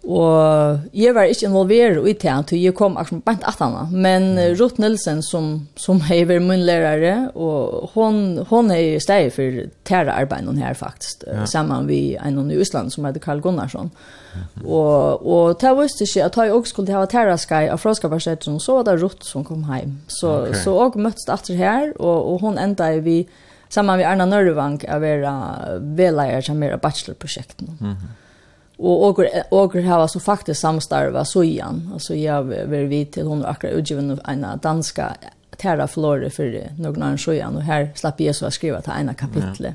Og 0.05 0.81
jeg 0.93 1.15
var 1.17 1.31
ikke 1.33 1.47
involveret 1.49 2.09
i 2.09 2.13
det, 2.13 2.33
så 2.49 2.57
jeg 2.57 2.75
kom 2.77 2.99
akkurat 3.01 3.25
bare 3.25 3.39
til 3.41 3.65
henne. 3.65 3.85
Men 4.05 4.27
mm. 4.37 4.57
Ruth 4.61 4.81
Nilsen, 4.81 5.23
som, 5.25 5.69
som 5.81 6.03
er 6.13 6.27
vært 6.29 6.45
min 6.45 6.65
lærere, 6.67 7.31
og 7.35 7.91
hun, 7.95 8.39
hun 8.51 8.71
er 8.75 9.01
steg 9.01 9.31
for 9.33 9.49
tære 9.49 9.71
terrorarbeidet 10.05 10.59
her 10.61 10.75
faktisk, 10.77 11.25
ja. 11.27 11.47
sammen 11.47 11.87
med 11.87 12.19
en 12.21 12.51
i 12.51 12.59
Østland 12.61 12.93
som 12.93 13.05
heter 13.09 13.23
Karl 13.25 13.41
Gunnarsson. 13.41 13.91
Mm. 14.35 14.67
Og, 14.67 15.27
og 15.27 15.57
det 15.61 15.73
visste 15.79 16.05
ikke 16.05 16.25
at 16.25 16.37
jeg 16.37 16.53
også 16.53 16.75
skulle 16.75 16.99
ha 16.99 17.07
tære 17.09 17.39
skai 17.39 17.69
av 17.73 17.81
Fråskaparsetsen, 17.81 18.61
så 18.61 18.81
var 18.81 18.91
det 18.91 18.99
Ruth 19.03 19.25
som 19.25 19.45
kom 19.45 19.65
hjem. 19.65 19.97
Så, 20.09 20.35
okay. 20.43 20.61
så 20.61 20.75
jeg 20.83 21.07
møttes 21.07 21.31
etter 21.33 21.57
her, 21.57 21.95
og, 21.97 22.35
og 22.35 22.45
hun 22.45 22.61
enda 22.61 22.91
vi, 23.01 23.23
sammen 23.73 23.97
med 23.97 24.05
Arna 24.07 24.29
Nørrevang, 24.29 24.83
å 24.85 25.01
være 25.01 25.33
vedleier 25.97 26.45
som 26.45 26.61
er 26.63 26.77
bachelorprosjekten. 26.77 27.79
Mm 27.81 27.95
-hmm. 27.95 28.21
Och 28.85 29.03
åker 29.03 29.43
åker 29.51 29.83
har 29.83 30.07
så 30.07 30.21
faktiskt 30.21 30.61
samstarva 30.61 31.25
så 31.25 31.43
igen. 31.43 31.91
Alltså 31.93 32.15
jag 32.15 32.43
vill 32.43 32.87
vi 32.87 33.07
till 33.07 33.27
hon 33.27 33.45
akra 33.45 33.71
utgiven 33.71 34.21
en 34.25 34.47
danska 34.63 35.17
Terra 35.57 35.89
Flore 35.89 36.31
för 36.31 36.71
några 36.79 37.13
år 37.13 37.17
sedan 37.17 37.57
och 37.57 37.63
här 37.63 37.93
slapp 37.95 38.21
jag 38.21 38.37
så 38.37 38.47
att 38.47 38.55
skriva 38.55 38.81
till 38.81 38.93
ena 39.01 39.15
kapitel. 39.15 39.57
Ja. 39.59 39.73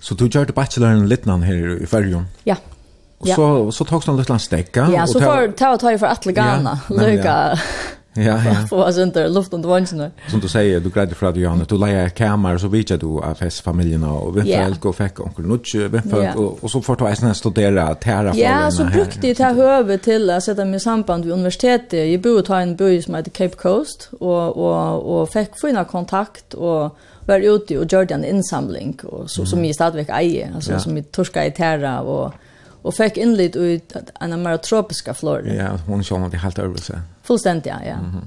Så 0.00 0.14
du 0.14 0.24
gjorde 0.24 0.52
bacheloren 0.52 1.08
litnan 1.08 1.42
här 1.42 1.82
i 1.82 1.86
Färjön? 1.86 2.26
Ja. 2.44 2.56
Och 3.18 3.28
så 3.28 3.72
så 3.72 3.84
tog 3.84 4.02
du 4.02 4.10
en 4.10 4.16
liten 4.16 4.38
stäcka. 4.38 4.88
Ja, 4.92 5.06
så 5.06 5.20
får 5.20 5.52
ta 5.52 5.76
ta 5.76 5.98
för 5.98 6.06
att 6.06 6.26
lägga 6.26 6.78
Løyka, 6.88 7.58
Ja, 8.16 8.40
ja. 8.44 8.54
Få 8.68 8.84
oss 8.84 8.98
inte 8.98 9.28
luft 9.28 9.52
under 9.52 9.68
vansen. 9.68 10.10
Som 10.28 10.40
du 10.40 10.48
säger, 10.48 10.80
du 10.80 10.90
grädde 10.90 11.14
från 11.14 11.34
Johanna, 11.34 11.64
du 11.64 11.78
lägger 11.78 12.08
kamer 12.08 12.58
så 12.58 12.68
vet 12.68 13.00
du 13.00 13.06
av 13.06 13.34
festfamiljerna, 13.34 14.12
och 14.12 14.36
vem 14.36 14.46
folk 14.64 14.84
och 14.84 14.96
fick 14.96 15.20
onkel 15.20 15.46
Nutje, 15.46 15.88
vem 15.88 16.02
folk 16.10 16.36
och, 16.36 16.64
och 16.64 16.70
så 16.70 16.80
får 16.82 16.96
du 16.96 17.06
eisen 17.08 17.34
studera 17.34 17.94
tæra 17.94 18.32
Ja, 18.36 18.70
så 18.70 18.84
brukte 18.84 19.26
jeg 19.26 19.36
ta 19.36 19.52
høve 19.52 19.98
till 19.98 20.30
att 20.30 20.44
sätta 20.44 20.64
mig 20.64 20.76
i 20.76 20.80
samband 20.80 21.24
vid 21.24 21.32
universitetet. 21.32 22.10
Jeg 22.10 22.22
bor 22.22 22.40
ta 22.42 22.60
en 22.60 22.76
by 22.76 23.02
som 23.02 23.14
heter 23.14 23.30
Cape 23.30 23.56
Coast 23.56 24.08
och, 24.20 24.56
och, 24.56 25.20
och 25.20 25.28
fick 25.28 25.60
fina 25.60 25.84
kontakt 25.84 26.54
och 26.54 26.96
var 27.26 27.40
ute 27.40 27.78
og 27.78 27.86
gjorde 27.92 28.14
en 28.14 28.24
insamling 28.24 28.98
och 29.04 29.30
så, 29.30 29.44
som 29.44 29.64
jeg 29.64 29.74
stadigvæk 29.74 30.08
eier, 30.08 30.54
alltså 30.54 30.72
ja. 30.72 30.78
som 30.78 30.96
jeg 30.96 31.12
torska 31.12 31.46
i 31.46 31.50
terra, 31.50 32.00
och 32.00 32.32
och 32.86 32.94
fick 32.94 33.16
inlit 33.16 33.56
ut 33.56 33.92
en 34.20 34.42
mer 34.42 34.56
tropiska 34.56 35.14
flora. 35.14 35.54
Ja, 35.54 35.78
hon 35.86 36.04
såg 36.04 36.22
att 36.22 36.30
det 36.30 36.38
helt 36.38 36.58
överse. 36.58 37.00
Fullständigt, 37.22 37.66
ja. 37.66 37.76
ja. 37.86 37.92
Mm 37.92 38.04
-hmm. 38.04 38.26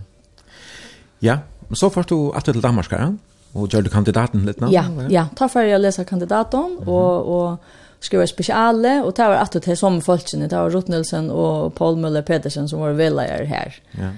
Ja, 1.20 1.40
men 1.68 1.76
så 1.76 1.90
först 1.90 2.10
du 2.10 2.32
att 2.36 2.46
till 2.46 2.62
Danmark, 2.62 2.92
ja? 2.92 3.14
Och 3.54 3.74
gör 3.74 3.82
du 3.82 3.90
kandidaten 3.90 4.46
lite 4.46 4.66
nu? 4.66 4.72
Ja, 4.72 4.84
ja. 5.10 5.28
Ta 5.36 5.50
för 5.50 5.64
jag 5.64 5.82
läsa 5.82 6.04
kandidaten 6.04 6.60
mm 6.60 6.78
-hmm. 6.78 6.88
och 6.88 7.52
och 7.52 7.60
skriva 8.00 8.28
speciale 8.28 9.02
och 9.04 9.16
ta 9.16 9.28
var 9.28 9.36
att 9.36 9.52
det 9.52 9.76
som 9.76 10.02
folkene, 10.02 10.48
det 10.48 10.56
var 10.56 10.70
Rotnelsen 10.70 11.32
och 11.32 11.76
Paul 11.76 11.98
Müller 11.98 12.22
Petersen 12.22 12.70
som 12.70 12.80
var 12.80 12.92
velare 12.92 13.46
här. 13.46 13.76
Ja. 13.92 14.00
Mm 14.00 14.16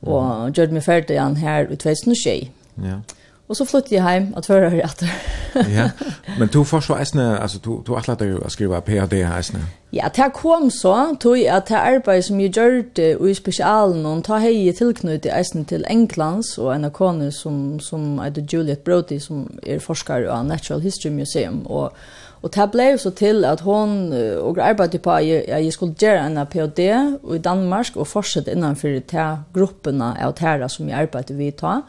-hmm. 0.00 0.46
Och 0.46 0.58
gjorde 0.58 0.72
mig 0.72 0.82
färdig 0.82 1.16
han 1.18 1.36
här 1.36 1.72
i 1.72 1.76
2006. 1.76 2.50
Ja. 2.74 3.00
Och 3.46 3.56
så 3.56 3.66
flyttade 3.66 3.94
jag 3.94 4.02
hem 4.02 4.34
att 4.36 4.46
förra 4.46 4.66
året. 4.66 5.02
ja. 5.54 5.90
Men 6.38 6.48
du 6.52 6.64
får 6.64 6.80
så 6.80 6.96
äsna 6.96 7.38
alltså 7.38 7.58
du 7.58 7.82
du 7.86 7.96
att 7.96 8.08
låta 8.08 8.24
att 8.46 8.52
skriva 8.52 8.80
PhD 8.80 9.22
äsna. 9.22 9.58
Ja, 9.90 10.10
det 10.14 10.30
kom 10.34 10.70
så 10.70 11.16
tog 11.20 11.46
att 11.46 11.66
det 11.66 11.78
arbete 11.78 12.22
som 12.22 12.40
jag 12.40 12.56
gjorde 12.56 13.30
i 13.30 13.34
specialen 13.34 14.06
och 14.06 14.24
ta 14.24 14.36
hej 14.36 14.72
tillknutet 14.72 15.32
äsna 15.32 15.64
till 15.64 15.84
Englands 15.88 16.58
och 16.58 16.74
en 16.74 16.90
kone 16.90 17.32
som 17.32 17.80
som 17.80 18.20
heter 18.20 18.46
Juliet 18.50 18.84
Brody 18.84 19.20
som 19.20 19.58
är 19.62 19.78
forskare 19.78 20.26
på 20.26 20.42
Natural 20.42 20.80
History 20.80 21.12
Museum 21.12 21.66
och 21.66 21.96
Och 22.44 22.50
det 22.50 22.70
blev 22.72 22.98
så 22.98 23.10
till 23.10 23.44
att 23.44 23.60
hon 23.60 24.12
och 24.36 24.58
arbetade 24.58 24.98
på 24.98 25.10
att 25.10 25.24
jag 25.24 25.72
skulle 25.72 25.94
göra 25.98 26.20
en 26.20 26.46
PhD 26.46 27.16
i 27.34 27.38
Danmark 27.38 27.96
och 27.96 28.08
fortsätta 28.08 28.52
innanför 28.52 29.02
de 29.10 29.38
grupperna 29.54 30.16
av 30.24 30.32
tärra 30.32 30.68
som 30.68 30.88
jag 30.88 31.00
arbetade 31.00 31.34
vid 31.34 31.56
ta 31.56 31.82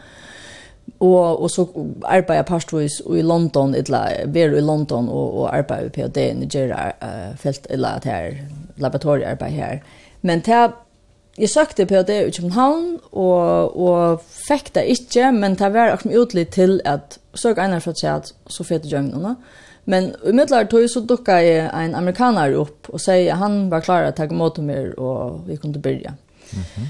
og 1.00 1.42
og 1.44 1.50
så 1.52 1.66
arbeiða 2.04 2.46
pastvis 2.48 3.02
i 3.18 3.22
London 3.22 3.76
eller 3.76 4.26
ver 4.28 4.56
i 4.56 4.62
London 4.62 5.10
og 5.10 5.38
og 5.42 5.58
arbeiða 5.58 5.86
i 5.86 5.90
PhD 5.90 6.18
i 6.18 6.34
Nigeria 6.34 6.92
uh, 7.02 7.38
felt 7.38 7.68
eller 7.70 7.90
at 7.90 8.04
her 8.04 8.34
laboratoriearbeid 8.78 9.52
her. 9.52 9.78
Men 10.22 10.42
ta 10.42 10.68
Jeg 11.38 11.50
søkte 11.50 11.86
PhD 11.86 12.10
i 12.10 12.32
København, 12.32 13.00
og, 13.12 13.78
og 13.78 14.22
fikk 14.48 14.76
det 14.76 14.86
ikke, 14.88 15.32
men 15.32 15.58
det 15.60 15.74
var 15.74 15.92
akkurat 15.92 16.16
utlitt 16.16 16.50
til 16.56 16.80
at 16.86 17.18
søk 17.36 17.58
en 17.60 17.82
for 17.82 17.92
å 17.92 18.00
si 18.00 18.08
at 18.08 18.32
så 18.48 18.64
fete 18.64 18.88
djøgnene. 18.88 19.36
Men 19.86 20.14
i 20.24 20.32
middelar 20.32 20.70
tog 20.72 20.88
så 20.90 21.02
dukka 21.04 21.42
jeg 21.44 21.66
en 21.68 21.96
amerikaner 21.96 22.56
opp 22.56 22.88
og 22.88 23.02
sier 23.04 23.34
at 23.34 23.42
han 23.44 23.66
var 23.70 23.84
klar 23.84 24.06
til 24.06 24.14
å 24.14 24.16
ta 24.16 24.30
imot 24.32 24.62
meg, 24.64 24.94
og 24.96 25.44
vi 25.50 25.60
kunne 25.60 25.82
byrja. 25.82 26.16
Mm. 26.56 26.88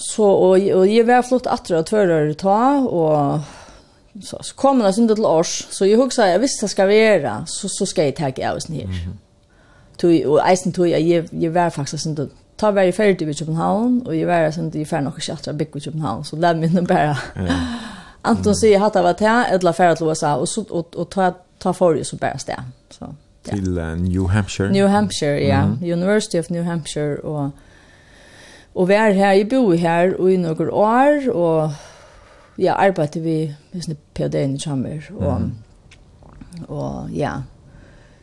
Så 0.00 0.24
og, 0.24 0.54
og 0.56 0.84
jeg 0.88 1.04
var 1.08 1.26
flott 1.26 1.48
atter 1.50 1.76
og 1.80 1.88
tvører 1.90 2.30
ta, 2.40 2.60
og 2.88 3.42
så, 4.24 4.40
så 4.40 4.54
kom 4.56 4.80
det 4.80 4.94
sånn 4.96 5.10
til 5.10 5.26
års, 5.28 5.52
så 5.70 5.84
jeg 5.84 6.00
husker 6.00 6.32
jeg, 6.32 6.40
hvis 6.40 6.56
det 6.62 6.70
skal 6.72 6.88
være, 6.88 7.34
så, 7.50 7.68
så 7.68 7.86
skal 7.88 8.08
jeg 8.08 8.16
takke 8.18 8.46
av 8.48 8.60
oss 8.60 8.70
her. 8.72 8.88
Mm 8.88 9.18
og 10.04 10.40
eisen 10.50 10.72
tog 10.72 10.88
jeg, 10.90 11.08
jeg, 11.08 11.28
jeg 11.32 11.54
var 11.54 11.70
faktisk 11.74 12.04
sånn 12.04 12.16
til, 12.16 12.30
ta 12.60 12.70
var 12.76 12.86
jeg 12.88 12.94
ferdig 12.96 13.26
ved 13.28 13.38
København, 13.38 14.02
og 14.06 14.16
jeg 14.16 14.28
var 14.28 14.50
sånn 14.54 14.70
til, 14.70 14.84
jeg 14.84 14.90
var 14.90 15.04
nok 15.04 15.18
ikke 15.20 15.36
atter 15.36 15.56
bygg 15.56 15.74
ved 15.74 15.86
København, 15.88 16.24
så 16.24 16.36
lær 16.40 16.58
minne 16.60 16.84
bare. 16.86 17.16
Ja. 17.36 17.58
Anton 18.30 18.56
sier 18.56 18.82
hatt 18.82 18.98
av 19.00 19.08
at 19.08 19.22
jeg, 19.24 19.48
eller 19.56 19.76
ferdig 19.76 20.00
til 20.00 20.10
USA, 20.10 20.34
og, 20.36 20.48
så, 20.48 20.64
og, 20.68 20.92
og 20.96 21.08
ta, 21.12 21.30
ta 21.60 21.72
for 21.76 21.96
jeg 21.96 22.08
så 22.08 22.18
bare 22.20 22.38
sted. 22.38 22.68
Så, 22.92 23.08
ja. 23.48 23.54
Til 23.54 23.78
uh, 23.78 23.94
New 23.96 24.28
Hampshire? 24.28 24.68
New 24.72 24.88
Hampshire, 24.92 25.40
ja. 25.40 25.64
Mm. 25.66 25.78
University 25.80 26.36
of 26.36 26.50
New 26.50 26.64
Hampshire, 26.64 27.20
og 27.24 27.50
Og 28.80 28.88
vi 28.88 28.96
er 28.96 29.12
her, 29.12 29.32
jeg 29.36 29.48
bor 29.50 29.74
her 29.76 30.14
i 30.24 30.36
noen 30.40 30.70
år, 30.72 31.26
og 31.36 31.72
jeg 32.56 32.70
ja, 32.70 32.76
arbeider 32.80 33.20
vi 33.20 33.34
med 33.72 33.84
sånne 33.84 33.98
PhD-en 34.16 34.54
i 34.56 34.60
Kjammer. 34.62 35.10
Og, 35.18 35.42
mm. 35.42 36.62
og 36.68 37.10
ja, 37.12 37.34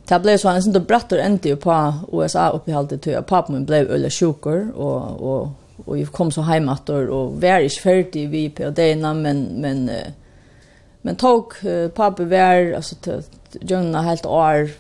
det 0.10 0.20
ble 0.24 0.34
så 0.42 0.50
en 0.50 0.66
sånn 0.66 0.88
bratt 0.90 1.14
og 1.14 1.22
endte 1.22 1.54
på 1.62 1.76
USA 2.10 2.48
oppe 2.56 2.74
i 2.74 2.76
halvtid, 2.76 3.12
og 3.20 3.30
papen 3.30 3.58
min 3.58 3.68
ble 3.70 3.84
øyne 3.86 4.10
sjukker, 4.14 4.72
og, 4.74 5.22
og, 5.22 5.84
og 5.86 5.94
jeg 6.00 6.10
kom 6.16 6.34
så 6.34 6.46
hjem 6.48 6.72
etter, 6.74 7.06
og 7.14 7.38
vi 7.42 7.54
er 7.54 7.68
ikke 7.68 7.86
ferdig 7.86 8.26
vi 8.34 8.48
PhD-ene, 8.58 9.14
men, 9.20 9.44
men, 9.62 9.86
men 11.06 11.22
tok 11.22 11.60
papen 11.98 12.34
vi 12.34 12.42
er, 12.42 12.74
altså, 12.80 12.98
til 13.06 13.26
døgnet 13.62 14.10
helt 14.10 14.26
år, 14.26 14.74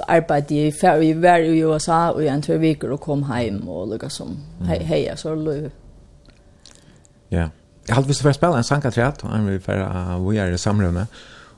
så 0.00 0.06
arbeidde 0.08 0.56
jeg 0.56 0.74
før 0.80 0.98
vi 0.98 1.12
var 1.22 1.44
i 1.44 1.64
USA 1.64 2.08
og 2.14 2.24
en 2.24 2.42
tvær 2.42 2.60
viker 2.62 2.92
og 2.94 3.00
kom 3.04 3.24
hjem 3.28 3.68
og 3.68 3.88
lukka 3.92 4.08
som 4.08 4.38
hei, 4.68 4.78
hei, 4.86 5.02
så 5.16 5.34
løy. 5.34 5.68
Ja, 7.30 7.50
jeg 7.88 7.94
hadde 7.94 8.08
vist 8.08 8.22
for 8.24 8.32
å 8.32 8.36
spille 8.36 8.56
en 8.56 8.66
sangkatriat, 8.66 9.24
og 9.24 9.46
vi 9.46 9.58
var 9.66 10.16
vi 10.24 10.38
er 10.40 10.54
i 10.54 10.58
samrøvne, 10.58 11.06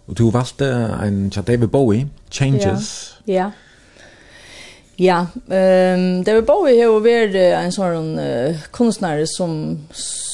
og 0.09 0.19
du 0.19 0.25
valgte 0.35 0.69
en 1.05 1.29
David 1.31 1.69
Bowie, 1.69 2.09
Changes. 2.31 3.21
Ja, 3.27 3.33
ja. 3.33 3.51
Ja, 4.97 5.27
ehm 5.51 6.01
um, 6.01 6.25
det 6.25 6.35
var 6.35 6.43
bara 6.43 6.71
ju 6.71 6.97
över 6.97 7.35
en 7.35 7.73
sån 7.73 8.19
uh, 8.19 8.57
konstnär 8.71 9.25
som 9.27 9.79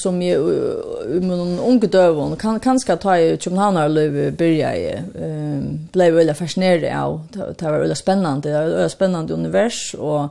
som 0.01 0.21
ju 0.21 0.37
uh, 0.37 1.21
men 1.21 1.59
unga 1.59 1.87
dövon 1.87 2.35
kan 2.35 2.59
kanske 2.59 2.95
ta 2.95 3.17
i 3.17 3.37
Köpenhamn 3.37 3.77
eller 3.77 4.31
börja 4.31 4.75
i 4.75 4.99
ehm 5.21 5.87
blev 5.91 6.13
väl 6.13 6.33
fascinerad 6.33 7.03
av 7.03 7.27
det 7.31 7.53
det 7.57 7.71
var 7.71 7.79
väldigt 7.79 7.97
spännande 7.97 8.49
det 8.49 8.75
var 8.75 8.85
ett 8.85 8.91
spännande 8.91 9.33
univers 9.33 9.95
och 9.99 10.27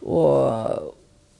och 0.00 0.52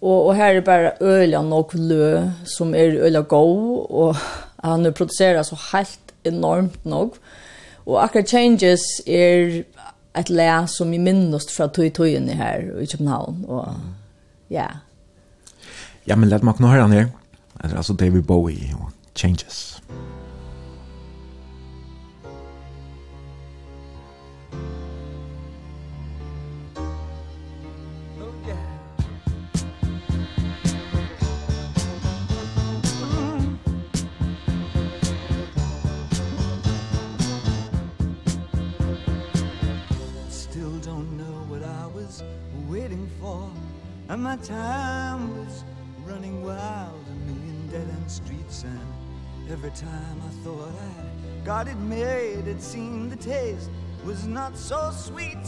och 0.01 0.27
och 0.27 0.35
här 0.35 0.55
är 0.55 0.61
bara 0.61 0.93
ölan 1.01 1.53
och 1.53 1.75
lö 1.75 2.31
som 2.45 2.75
är 2.75 2.97
öla 2.97 3.21
go 3.21 3.75
och 3.75 4.17
han 4.57 4.93
producerar 4.93 5.43
så 5.43 5.59
helt 5.73 6.13
enormt 6.23 6.85
nog 6.85 7.15
och 7.85 8.05
akkurat 8.05 8.31
changes 8.31 9.01
är 9.07 9.65
ett 10.15 10.29
lä 10.29 10.67
som 10.67 10.95
i 10.95 10.99
minnost 10.99 11.51
från 11.51 11.73
tog 11.73 11.87
i 11.87 11.91
tojen 11.91 12.29
här 12.29 12.81
i 12.81 12.87
Köpenhamn. 12.87 13.45
Och, 13.45 13.69
ja. 14.49 14.71
Ja, 16.05 16.17
men 16.17 16.29
lät 16.29 16.43
mig 16.43 16.55
kunna 16.55 16.69
höra 16.71 16.87
ner. 16.87 17.09
Alltså 17.55 17.93
David 17.93 18.25
Bowie 18.25 18.75
och 18.75 18.91
Changes. 19.15 19.74
my 44.25 44.37
time 44.37 45.37
was 45.37 45.65
running 46.07 46.43
wild 46.43 47.05
A 47.11 47.31
million 47.31 47.69
dead-end 47.71 48.11
streets 48.11 48.65
and 48.65 49.53
every 49.53 49.71
time 49.73 50.19
I 50.27 50.31
thought 50.43 50.73
I 50.73 51.45
got 51.45 51.69
it 51.69 51.77
made 51.77 52.49
It 52.49 52.63
seemed 52.63 53.13
the 53.13 53.17
taste 53.17 53.69
was 54.03 54.27
not 54.27 54.57
so 54.57 54.91
sweet. 54.93 55.45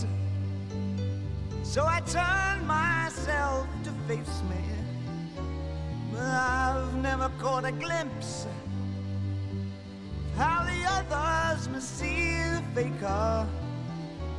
So 1.62 1.86
I 1.86 2.01
turned 2.01 2.66
myself 2.66 3.66
to 3.85 3.90
face 4.09 4.43
me 4.51 4.62
But 6.12 6.20
I've 6.20 6.97
never 6.97 7.31
caught 7.39 7.65
a 7.65 7.73
glimpse 7.73 8.47
How 10.36 10.65
the 10.65 10.81
others 10.97 11.66
must 11.70 11.98
see 11.98 12.28
the 12.57 12.62
faker 12.74 13.47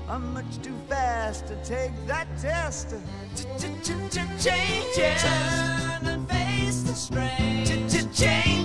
I'm 0.09 0.33
much 0.33 0.61
too 0.61 0.73
fast 0.87 1.47
to 1.47 1.55
take 1.65 1.91
that 2.07 2.27
test. 2.41 2.95
Ch 3.35 3.41
ch 3.59 3.65
ch 3.83 3.91
ch 4.09 4.15
Change. 4.41 4.97
It 4.97 5.17
Turn 5.17 6.07
and 6.07 6.29
face 6.29 6.83
the 6.83 6.93
strain. 6.93 7.65
Ch 7.65 7.91
ch 7.91 8.17
Change. 8.17 8.56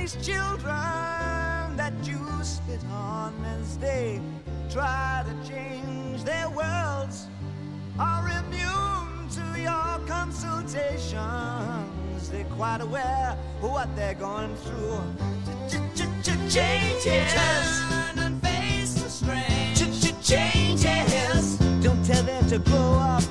these 0.00 0.16
children 0.26 1.76
that 1.76 1.92
you 2.04 2.18
spit 2.42 2.82
on 2.90 3.34
as 3.44 3.76
they 3.76 4.18
try 4.70 5.22
to 5.28 5.34
change 5.48 6.24
their 6.24 6.48
worlds 6.48 7.26
are 7.98 8.26
immune 8.40 9.28
to 9.28 9.42
your 9.60 10.00
consultations. 10.06 12.30
They're 12.30 12.46
quite 12.56 12.80
aware 12.80 13.36
of 13.62 13.70
what 13.70 13.94
they're 13.94 14.14
going 14.14 14.56
through. 14.56 15.02
Ch 15.68 15.74
ch 15.94 16.00
ch 16.22 16.30
changes 16.54 17.82
and 18.16 18.40
face 18.42 18.94
the 19.02 19.10
strange 19.10 19.78
ch 19.78 19.82
ch 20.00 20.14
changes 20.26 21.58
don't 21.82 22.02
tell 22.06 22.22
them 22.22 22.46
to 22.48 22.58
grow 22.58 22.94
up 22.94 23.30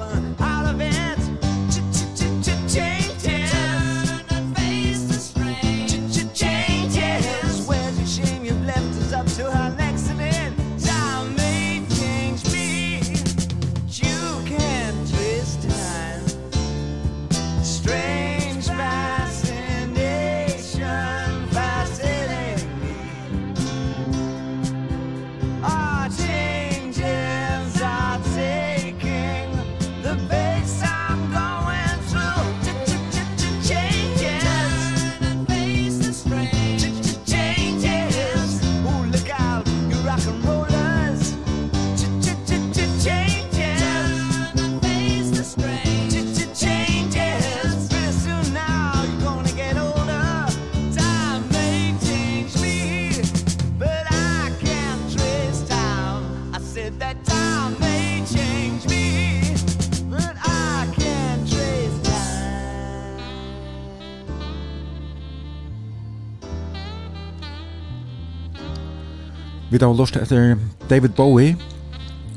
Vi 69.69 69.77
har 69.77 69.93
lust 69.93 70.15
etter 70.17 70.55
David 70.89 71.13
Bowie 71.13 71.53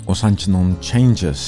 og 0.04 0.16
sangen 0.20 0.54
om 0.54 0.72
Changes 0.84 1.44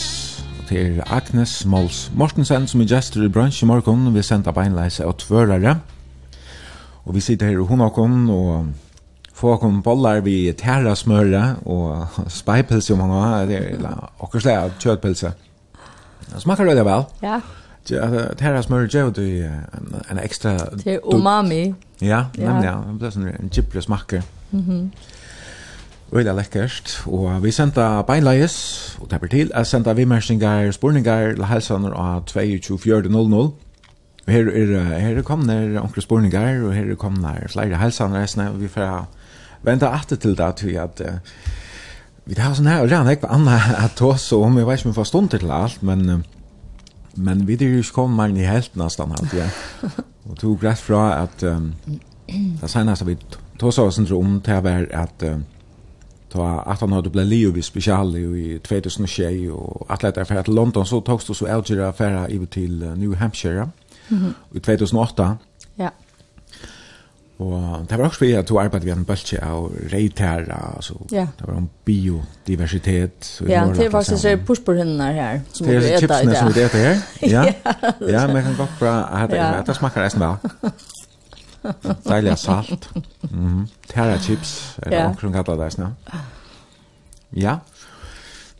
til 0.65 1.03
Agnes 1.13 1.67
Mols 1.69 2.07
Mortensen 2.17 2.65
som 2.71 2.81
er 2.81 2.89
gestor 2.89 3.27
i 3.27 3.29
bransj 3.29 3.61
i 3.63 3.69
morgen. 3.69 4.07
Vi 4.15 4.23
sender 4.25 4.55
beinleise 4.57 5.05
og 5.05 5.19
tvørare 5.21 5.75
Og 7.05 7.15
vi 7.15 7.21
sitter 7.21 7.47
her 7.47 7.61
i 7.61 7.67
Honakon 7.69 8.31
og 8.31 8.67
få 9.35 9.57
kom 9.61 9.83
bollar 9.83 10.23
vi 10.25 10.53
tæra 10.57 10.95
smøre 10.97 11.57
og 11.67 12.07
speipelse 12.29 12.95
om 12.95 13.01
han 13.01 13.11
har, 13.11 13.43
eller 13.43 14.11
akkurat 14.23 14.43
slag 14.43 14.71
kjøtpelse. 14.81 15.33
Det 16.33 16.59
det 16.59 16.85
vel? 16.85 17.05
Ja. 17.23 17.41
Tæra 18.39 18.63
smøre 18.63 18.89
gjør 18.89 19.11
du 19.11 19.21
en 19.21 20.19
ekstra... 20.23 20.57
Til 20.83 21.01
umami. 21.05 21.75
Ja, 22.01 22.25
nemlig, 22.39 22.65
ja. 22.65 22.79
Det 22.89 22.99
blir 22.99 23.11
sånn 23.11 23.29
en 23.29 23.53
kjipre 23.53 23.83
smaker. 23.83 24.25
Mhm. 24.51 24.89
Øyla 26.15 26.33
lekkert, 26.33 27.03
og 27.11 27.43
vi 27.43 27.51
senda 27.51 28.03
beinleis, 28.07 28.55
og 29.01 29.09
tepper 29.11 29.27
til, 29.33 29.49
jeg 29.51 29.67
senda 29.67 29.93
vimersingar, 29.99 30.71
spurningar, 30.71 31.33
la 31.35 31.49
helsaner 31.51 31.95
av 31.99 32.29
22.4.00. 32.31 33.49
Her 34.31 34.51
er, 34.53 34.75
her 35.03 35.23
kommer 35.27 35.81
onkre 35.81 36.05
spurningar, 36.05 36.61
og 36.63 36.75
her 36.75 36.95
kommer 36.95 37.49
flere 37.51 37.81
helsaner, 37.81 38.29
og 38.47 38.61
vi 38.61 38.69
får 38.71 39.09
venta 39.67 39.91
atter 39.91 40.17
til 40.17 40.37
det, 40.39 40.53
til 40.61 40.79
at 40.79 41.03
vi 42.25 42.37
tar 42.39 42.55
sånn 42.55 42.71
her, 42.71 42.85
og 42.85 42.93
rann 42.93 43.11
ikke 43.11 43.33
anna 43.35 43.57
at 43.83 44.03
oss, 44.07 44.29
og 44.33 44.47
vi 44.55 44.63
vet 44.63 44.79
ikke 44.79 44.89
om 44.89 44.95
vi 44.95 44.99
får 45.01 45.09
stund 45.11 45.33
til 45.35 45.51
alt, 45.51 45.83
men, 45.83 46.23
men 47.17 47.43
vi 47.49 47.57
dyrir 47.59 47.83
ikke 47.83 47.97
kommer 47.99 48.31
i 48.31 48.47
helt 48.47 48.79
nesten 48.79 49.17
alt, 49.19 49.35
ja. 49.35 49.49
Og 50.31 50.39
tog 50.39 50.63
rett 50.63 50.81
fra 50.81 51.25
at 51.25 51.43
um, 51.43 51.73
det 52.31 52.71
seneste 52.71 53.05
vi 53.11 53.19
tog 53.59 53.75
oss 53.83 53.99
om, 53.99 54.39
det 54.47 54.63
var 54.65 54.87
at 54.95 55.27
uh, 55.27 55.43
ta 56.35 56.61
att 56.61 56.81
han 56.81 56.93
hade 56.93 57.11
blivit 57.11 57.31
Leo 57.31 57.53
vid 57.53 57.65
special 57.65 58.17
i 58.17 58.61
2006 58.69 59.21
och 59.53 59.87
att 59.89 60.29
för 60.29 60.35
att 60.35 60.49
London 60.49 60.87
så 60.87 61.01
togs 61.01 61.27
det 61.27 61.35
så 61.35 61.47
Alger 61.47 61.81
affära 61.81 62.29
i 62.29 62.47
till 62.47 62.85
New 62.97 63.15
Hampshire 63.15 63.69
mm 64.11 64.35
i 64.55 64.61
2008. 64.61 65.39
Ja. 65.75 65.91
Och 67.37 67.87
det 67.89 67.97
var 67.97 68.07
också 68.07 68.19
för 68.19 68.39
att 68.39 68.47
du 68.47 68.59
arbetade 68.59 68.85
vid 68.85 68.95
en 68.95 69.05
bultje 69.05 69.47
av 69.47 69.73
rejtär, 69.89 70.57
alltså 70.77 70.95
ja. 71.11 71.27
det 71.39 71.45
var 71.47 71.55
om 71.55 71.69
biodiversitet. 71.85 73.41
Ja, 73.49 73.67
det 73.67 73.89
var 73.89 74.03
så 74.03 74.19
så 74.19 74.37
pushburhundar 74.37 75.13
här 75.13 75.41
som 75.53 75.67
vi 75.67 75.77
äter. 75.77 75.89
Det 75.89 75.95
är 75.95 76.01
chipsen 76.01 76.35
som 76.35 76.53
vi 76.53 76.63
äter 76.63 76.79
här. 76.79 77.01
Ja, 77.21 77.53
ja, 78.09 78.27
men 78.27 78.43
kan 78.43 78.57
gott 78.57 78.79
bra 78.79 78.93
att 78.93 79.67
det 79.67 79.75
smakar 79.75 80.01
nästan 80.03 80.21
väl. 80.61 80.71
Deilig 82.05 82.39
salt. 82.39 82.89
Mm. 83.31 83.67
Terra 83.89 84.19
chips, 84.19 84.77
eller 84.83 84.97
yeah. 84.97 85.11
omkring 85.11 85.33
kallar 85.33 85.61
det 85.63 85.71
sånn. 85.75 85.95
Ja. 87.41 87.59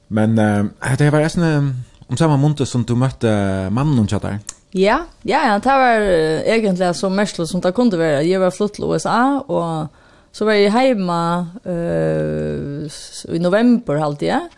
Men 0.09 0.39
uh, 0.39 0.95
det 0.99 1.11
var 1.13 1.25
nesten 1.25 1.45
om 1.45 1.69
um, 2.09 2.17
samme 2.19 2.39
måned 2.41 2.65
som 2.69 2.85
du 2.87 2.95
møtte 2.99 3.31
mannen 3.75 3.99
hun 4.01 4.09
kjattar. 4.11 4.41
Ja, 4.75 5.05
ja, 5.23 5.45
ja, 5.51 5.59
det 5.63 5.77
var 5.85 6.07
uh, 6.07 6.41
egentlig 6.49 6.95
så 6.99 7.13
mest 7.13 7.39
som 7.51 7.63
det 7.63 7.75
kunne 7.77 8.01
være. 8.01 8.25
Jeg 8.27 8.43
var 8.43 8.55
flytt 8.55 8.79
til 8.79 8.89
USA, 8.89 9.43
og 9.45 9.93
så 10.35 10.49
var 10.49 10.59
jeg 10.59 10.73
hjemme 10.73 11.21
uh, 11.69 12.99
i 13.35 13.43
november 13.43 14.01
halvtid, 14.01 14.49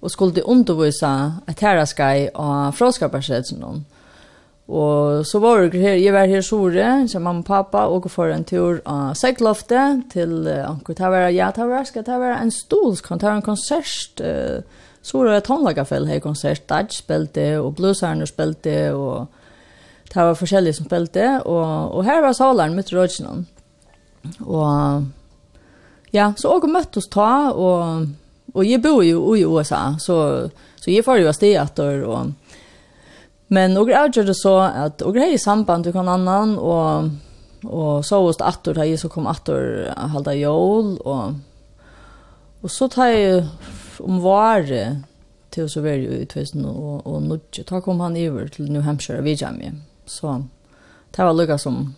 og 0.00 0.12
skulle 0.12 0.36
til 0.36 0.46
undervise 0.46 1.10
et 1.48 1.58
terraskai 1.58 2.30
og 2.34 2.74
fråskaparsetsen 2.78 3.60
noen. 3.60 3.82
Mm 3.82 3.95
Og 4.66 5.26
så 5.26 5.38
var 5.38 5.60
jeg 5.62 5.78
her, 5.78 5.94
jeg 5.94 6.12
var 6.12 6.26
her 6.26 6.40
sore, 6.42 7.08
så 7.08 7.20
mamma 7.22 7.38
og 7.38 7.46
pappa, 7.46 7.84
og 7.86 8.08
for 8.10 8.32
en 8.34 8.44
tur 8.44 8.80
av 8.82 9.14
Sækloftet 9.14 10.08
til 10.10 10.40
uh, 10.42 10.72
Anker 10.72 10.96
Tavera, 10.98 11.30
ja 11.30 11.52
Tavera, 11.54 11.84
skal 11.86 12.04
Tavera, 12.04 12.40
en 12.42 12.50
stolskant, 12.50 13.20
det 13.20 13.28
var 13.28 13.38
en 13.38 13.46
konsert, 13.46 14.22
uh, 14.26 14.90
sore 15.06 15.38
tonlagafell 15.46 16.08
her 16.10 16.18
konsert, 16.18 16.64
Daj 16.66 16.90
spilte, 16.98 17.60
og 17.60 17.76
blueserne 17.78 18.26
spilte, 18.26 18.90
og 18.94 19.28
det 20.10 20.16
var 20.16 20.34
forskjellige 20.34 20.80
som 20.80 20.88
spilte, 20.90 21.28
og, 21.44 21.94
og 21.94 22.04
her 22.04 22.24
var 22.24 22.34
salaren 22.34 22.74
mitt 22.74 22.90
rådgjene. 22.90 23.44
Og 24.42 25.06
ja, 26.10 26.32
så 26.34 26.56
og 26.56 26.66
møtte 26.72 26.98
oss 26.98 27.06
ta, 27.12 27.52
og, 27.54 28.06
og 28.50 28.66
jeg 28.66 28.82
bor 28.82 29.04
jo 29.06 29.34
i 29.38 29.44
USA, 29.46 29.92
så, 30.02 30.48
så 30.74 30.90
jeg 30.90 31.06
får 31.06 31.22
jo 31.22 31.30
av 31.30 31.38
stedet, 31.38 31.78
og, 31.78 32.10
og 32.10 32.45
Men 33.48 33.76
og 33.78 33.90
jeg 33.90 34.12
gjør 34.16 34.30
det 34.30 34.36
så 34.38 34.56
at 34.66 35.02
og 35.06 35.16
jeg 35.16 35.30
hei 35.30 35.38
samband 35.38 35.86
til 35.86 35.94
noen 35.94 36.10
annan, 36.16 36.56
og, 36.58 37.10
og 37.64 38.04
så 38.06 38.18
hos 38.24 38.40
attor, 38.42 38.74
da 38.74 38.86
jeg 38.86 38.98
så 38.98 39.10
kom 39.12 39.28
attor 39.30 39.86
halda 40.14 40.34
jól, 40.34 40.96
og, 41.06 41.36
og 42.62 42.72
så 42.72 42.88
tar 42.90 43.12
jeg 43.12 43.44
om 44.02 44.18
vare 44.24 44.82
til 45.54 45.66
å 45.66 45.70
så 45.70 45.80
være 45.84 46.20
i 46.20 46.26
2000 46.28 46.66
og, 46.68 47.06
og 47.06 47.22
nudje. 47.24 47.64
Da 47.68 47.80
kom 47.84 48.02
han 48.04 48.18
over 48.26 48.50
til 48.52 48.68
New 48.68 48.82
Hampshire 48.84 49.22
og 49.22 49.28
vidja 49.28 49.52
meg. 49.54 49.78
Så 50.06 50.34
det 51.14 51.24
var 51.24 51.36
lukka 51.36 51.56
som 51.58 51.94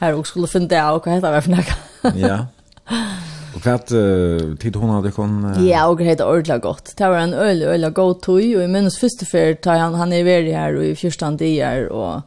her 0.00 0.14
og 0.18 0.26
skulle 0.30 0.50
finne 0.50 0.70
det 0.70 0.80
av 0.80 1.02
hva 1.02 1.18
heter 1.18 1.36
det 1.36 1.44
for 1.44 1.58
noe. 1.58 2.16
Ja. 2.22 2.42
Og 3.52 3.60
hva 3.60 3.76
uh, 3.76 4.52
tid 4.60 4.76
hun 4.80 4.92
hadde 4.94 5.12
kon? 5.12 5.40
Uh... 5.44 5.60
Ja, 5.66 5.84
og 5.88 6.00
det 6.00 6.08
heter 6.08 6.28
ordentlig 6.28 6.62
godt. 6.64 6.94
Det 6.98 7.08
var 7.12 7.20
en 7.20 7.34
øyelig, 7.34 7.66
øyelig 7.68 7.94
god 7.94 8.14
tog, 8.24 8.40
og 8.40 8.64
i 8.64 8.70
minnes 8.70 8.98
første 9.00 9.28
fyr 9.28 9.58
tar 9.60 9.80
han, 9.82 9.98
han 10.00 10.14
er 10.16 10.24
veri 10.26 10.54
her, 10.56 10.78
og 10.78 10.86
i 10.86 10.94
fyrstan 10.96 11.36
dier, 11.40 11.90
og 11.92 12.22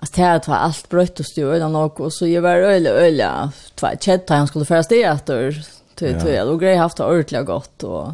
altså, 0.00 0.14
det 0.16 0.50
var 0.50 0.66
alt 0.66 0.90
brøtt 0.90 1.22
og 1.22 1.28
styr, 1.28 1.52
øyelig 1.54 1.70
nok, 1.76 2.02
og 2.02 2.12
så 2.14 2.26
jeg 2.30 2.42
var 2.42 2.66
øyelig, 2.66 2.90
øyelig, 2.90 3.30
det 3.76 3.86
var 3.86 4.02
kjett, 4.02 4.26
da 4.28 4.42
han 4.42 4.50
skulle 4.50 4.66
færes 4.66 4.90
det 4.90 5.04
etter, 5.06 5.62
tog, 5.94 6.20
tog, 6.24 6.36
og 6.48 6.60
grei 6.60 6.76
haft 6.80 6.98
det 6.98 7.06
ordentlig 7.06 7.46
godt, 7.46 7.88
og 7.88 8.12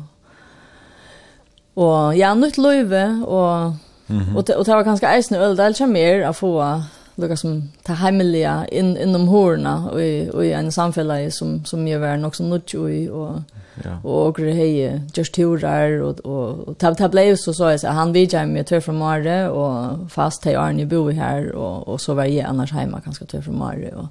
Og 1.79 2.17
ja, 2.19 2.33
nytt 2.35 2.59
løyve, 2.59 3.23
og, 3.25 3.77
mm 4.09 4.21
-hmm. 4.21 4.37
og, 4.37 4.47
det 4.47 4.75
var 4.75 4.83
ganske 4.83 5.07
eisende 5.17 5.41
øyelig, 5.41 5.57
det 5.57 5.65
er 5.65 5.69
ikke 5.69 5.87
mer 5.87 6.29
å 6.29 6.33
få 6.33 6.83
lukka 7.19 7.37
som 7.37 7.63
ta 7.83 7.93
heimeliga 7.93 8.67
in, 8.73 8.97
innom 8.97 9.29
hårna 9.29 9.91
och 9.91 10.03
i, 10.03 10.31
i 10.43 10.53
en 10.53 10.73
samfälla 10.73 11.31
som, 11.31 11.65
som 11.65 11.89
jag 11.89 12.01
var 12.01 12.17
nok 12.17 12.35
som 12.35 12.51
nødt 12.51 12.75
och, 12.75 13.21
och, 13.21 13.43
ja. 13.85 13.99
og 14.05 14.29
åker 14.29 14.53
hej 14.53 15.01
just 15.17 15.35
turar 15.35 16.03
och, 16.03 16.21
och, 16.21 16.69
och 16.69 16.79
ta, 16.79 16.95
ta 16.95 17.09
blev 17.09 17.37
så 17.37 17.55
så 17.55 17.71
jag 17.71 17.81
så 17.81 17.89
han 17.89 18.13
vidjar 18.13 18.47
med 18.47 18.67
två 18.67 18.81
från 18.81 18.99
Mare 18.99 19.49
och 19.49 20.11
fast 20.11 20.45
hej 20.45 20.57
Arne 20.57 20.87
bo 20.87 21.11
här 21.11 21.53
och, 21.53 21.89
och 21.89 22.01
så 22.01 22.15
var 22.15 22.25
jag 22.25 22.47
annars 22.47 22.73
hemma 22.73 23.01
ganska 23.05 23.25
två 23.25 23.43
från 23.43 23.59
Mare 23.59 23.93
och, 23.95 24.09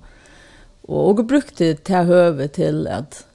och, 0.82 1.10
och 1.10 1.26
brukte 1.26 1.76
ta 1.76 2.04
höve 2.04 2.48
till 2.48 2.88
att 2.88 3.26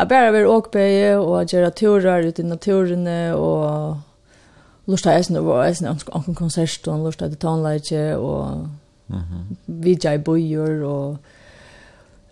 Jag 0.00 0.08
bara 0.08 0.30
vill 0.30 0.46
åka 0.46 0.70
på 0.70 0.78
och 1.22 1.52
göra 1.52 1.70
turer 1.70 2.22
ute 2.22 2.42
i 2.42 2.44
naturen 2.44 3.34
och 3.34 3.96
lusta 4.88 5.12
eisen 5.16 5.36
og 5.36 5.66
eisen 5.66 5.86
og 5.88 6.28
en 6.28 6.34
konsert 6.34 6.88
og 6.88 7.04
lusta 7.04 7.28
til 7.28 7.36
tonleitje 7.36 8.16
og 8.16 8.68
Mm 9.10 9.22
-hmm. 9.22 9.56
Vi 9.64 9.98
jag 10.02 10.20
bojor 10.22 10.82
och 10.82 11.16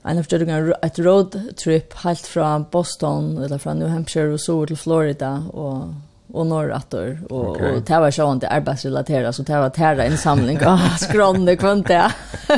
en 0.03 0.19
av 0.19 0.23
större 0.23 0.75
ett 0.83 0.99
road 0.99 1.43
trip 1.57 1.95
helt 1.95 2.27
från 2.27 2.65
Boston 2.71 3.39
eller 3.39 3.59
från 3.59 3.79
New 3.79 3.89
Hampshire 3.89 4.33
och 4.33 4.41
så 4.41 4.67
till 4.67 4.77
Florida 4.77 5.45
och 5.53 5.85
och 6.33 6.47
norrator 6.47 7.21
och 7.31 7.51
okay. 7.51 7.71
och 7.71 7.83
det 7.83 7.99
var 8.01 8.11
så 8.11 8.33
inte 8.33 8.49
arbetsrelaterat 8.49 9.35
så 9.35 9.43
det 9.43 9.59
var 9.59 9.71
tära 9.71 10.05
en 10.05 10.19
samling 10.19 10.67
av 10.67 10.79
skronne 10.99 11.57
kvant 11.57 11.89
det. 11.89 12.13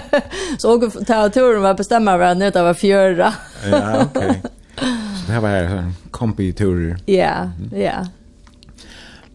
så 0.59 0.75
och 0.75 1.07
ta 1.07 1.29
turen 1.29 1.63
var 1.63 1.75
bestämma 1.75 2.17
var 2.17 2.35
det 2.35 2.63
var 2.63 2.75
fjörra 2.75 3.35
ja, 3.71 4.03
okej. 4.03 4.29
Okay. 4.29 4.51
Så 5.21 5.27
det 5.27 5.33
här 5.33 5.41
var 5.41 5.93
kompi 6.11 6.53
turer. 6.53 6.97
Ja, 7.07 7.51
ja. 7.75 8.07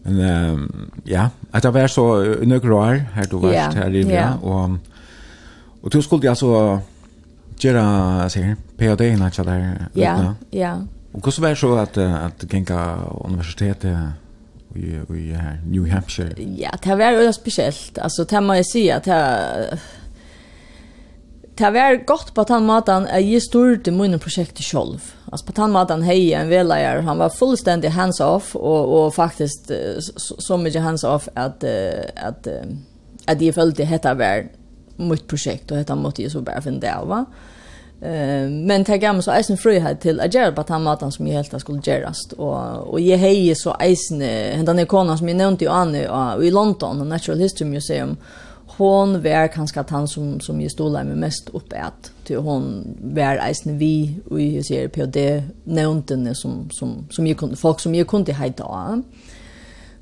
Men 0.04 0.20
ehm 0.20 0.90
ja, 1.06 1.28
at 1.52 1.62
det 1.62 1.74
var 1.74 1.86
så 1.86 2.36
nøkker 2.44 2.72
år 2.72 2.98
her 3.14 3.28
du 3.30 3.38
var 3.40 3.52
yeah. 3.52 3.74
her 3.74 3.88
i 3.88 4.02
ja 4.02 4.08
yeah. 4.08 4.44
og, 4.44 4.78
og 5.82 5.92
du 5.92 6.02
skulle 6.02 6.28
altså 6.28 6.78
gjøre, 7.60 8.30
sier, 8.30 8.56
Ph.D. 8.78 9.06
i 9.12 9.16
natt 9.16 9.36
der. 9.36 9.88
Ja, 9.96 10.34
ja. 10.52 10.74
Og 11.14 11.20
hvordan 11.20 11.42
var 11.42 11.48
det 11.48 11.58
så 11.58 11.74
at, 11.78 11.98
at 11.98 12.44
Genka 12.50 12.78
universitetet 13.24 14.12
i, 14.74 14.98
i 15.14 15.30
her, 15.30 15.60
New 15.66 15.86
Hampshire? 15.86 16.34
Ja, 16.38 16.70
det 16.84 16.98
var 16.98 17.10
jo 17.10 17.32
spesielt. 17.32 17.98
Altså, 18.02 18.24
det 18.30 18.42
må 18.42 18.52
jeg 18.58 18.64
si 18.72 18.88
at 18.88 19.04
det 19.04 19.78
Det 21.56 21.70
var 21.70 22.06
gott 22.06 22.34
på 22.34 22.42
den 22.44 22.66
måten 22.66 23.06
at 23.06 23.22
jeg 23.22 23.42
stod 23.42 23.88
i 23.88 23.90
mina 23.94 24.18
projekt 24.18 24.58
själv. 24.58 25.12
Alltså 25.32 25.46
på 25.46 25.52
den 25.52 25.70
måten 25.70 26.02
hej 26.02 26.32
en 26.34 26.48
väljer. 26.48 27.02
Han 27.02 27.18
var 27.18 27.28
fullständigt 27.28 27.92
hands-off 27.92 28.56
och, 28.56 29.06
och 29.06 29.14
faktiskt 29.14 29.70
så, 29.98 30.34
så 30.38 30.56
mycket 30.56 30.82
hands-off 30.82 31.28
att, 31.34 31.64
att, 32.16 32.48
at 33.26 33.42
jeg 33.42 33.54
følte 33.54 33.82
at 33.82 33.88
dette 33.88 34.14
var 34.14 34.48
mitt 34.96 35.26
projekt 35.28 35.70
och 35.70 35.76
dette 35.76 35.94
måtte 35.94 36.22
jeg 36.22 36.30
så 36.30 36.40
bare 36.40 36.62
finne 36.62 36.80
det 36.80 36.94
va? 37.06 37.24
men 38.50 38.82
det 38.84 38.98
gav 39.00 39.14
meg 39.14 39.24
så 39.24 39.32
eisen 39.32 39.56
frihet 39.56 40.00
till 40.00 40.20
att 40.20 40.34
gjøre 40.34 40.52
på 40.52 40.62
den 40.68 40.82
måten 40.82 41.12
som 41.12 41.26
jeg 41.26 41.36
helt 41.36 41.60
skulle 41.60 41.80
gjøres. 41.80 42.18
Och, 42.36 42.92
och 42.92 43.00
jeg 43.00 43.18
hei 43.18 43.54
så 43.54 43.76
eisen, 43.80 44.20
den 44.66 44.78
ikonen 44.78 45.18
som 45.18 45.28
jag 45.28 45.36
nämnde 45.36 45.64
ju 45.64 45.70
Annie 45.70 46.08
i 46.42 46.50
London, 46.50 47.08
Natural 47.08 47.38
History 47.38 47.68
Museum, 47.68 48.16
hon 48.78 49.22
var 49.22 49.46
kanskje 49.46 49.80
at 49.80 49.90
han 49.90 50.08
som, 50.08 50.40
som 50.40 50.60
jeg 50.60 50.70
där 50.76 51.04
meg 51.04 51.16
mest 51.16 51.50
opp 51.54 51.72
er 51.72 51.86
at 51.86 52.10
til 52.24 52.40
hon 52.40 52.96
var 53.14 53.38
eisen 53.38 53.78
vi 53.78 54.16
og 54.30 54.40
jeg 54.40 54.64
ser 54.64 54.88
på 54.88 55.06
det 55.06 55.44
nevntene 55.64 56.34
som, 56.34 56.70
som, 56.70 57.04
som 57.10 57.26
jeg 57.26 57.36
kunne, 57.36 57.56
folk 57.56 57.80
som 57.80 57.94
jeg 57.94 58.06
kunne 58.06 58.34
heita 58.34 58.64
av. 58.64 59.02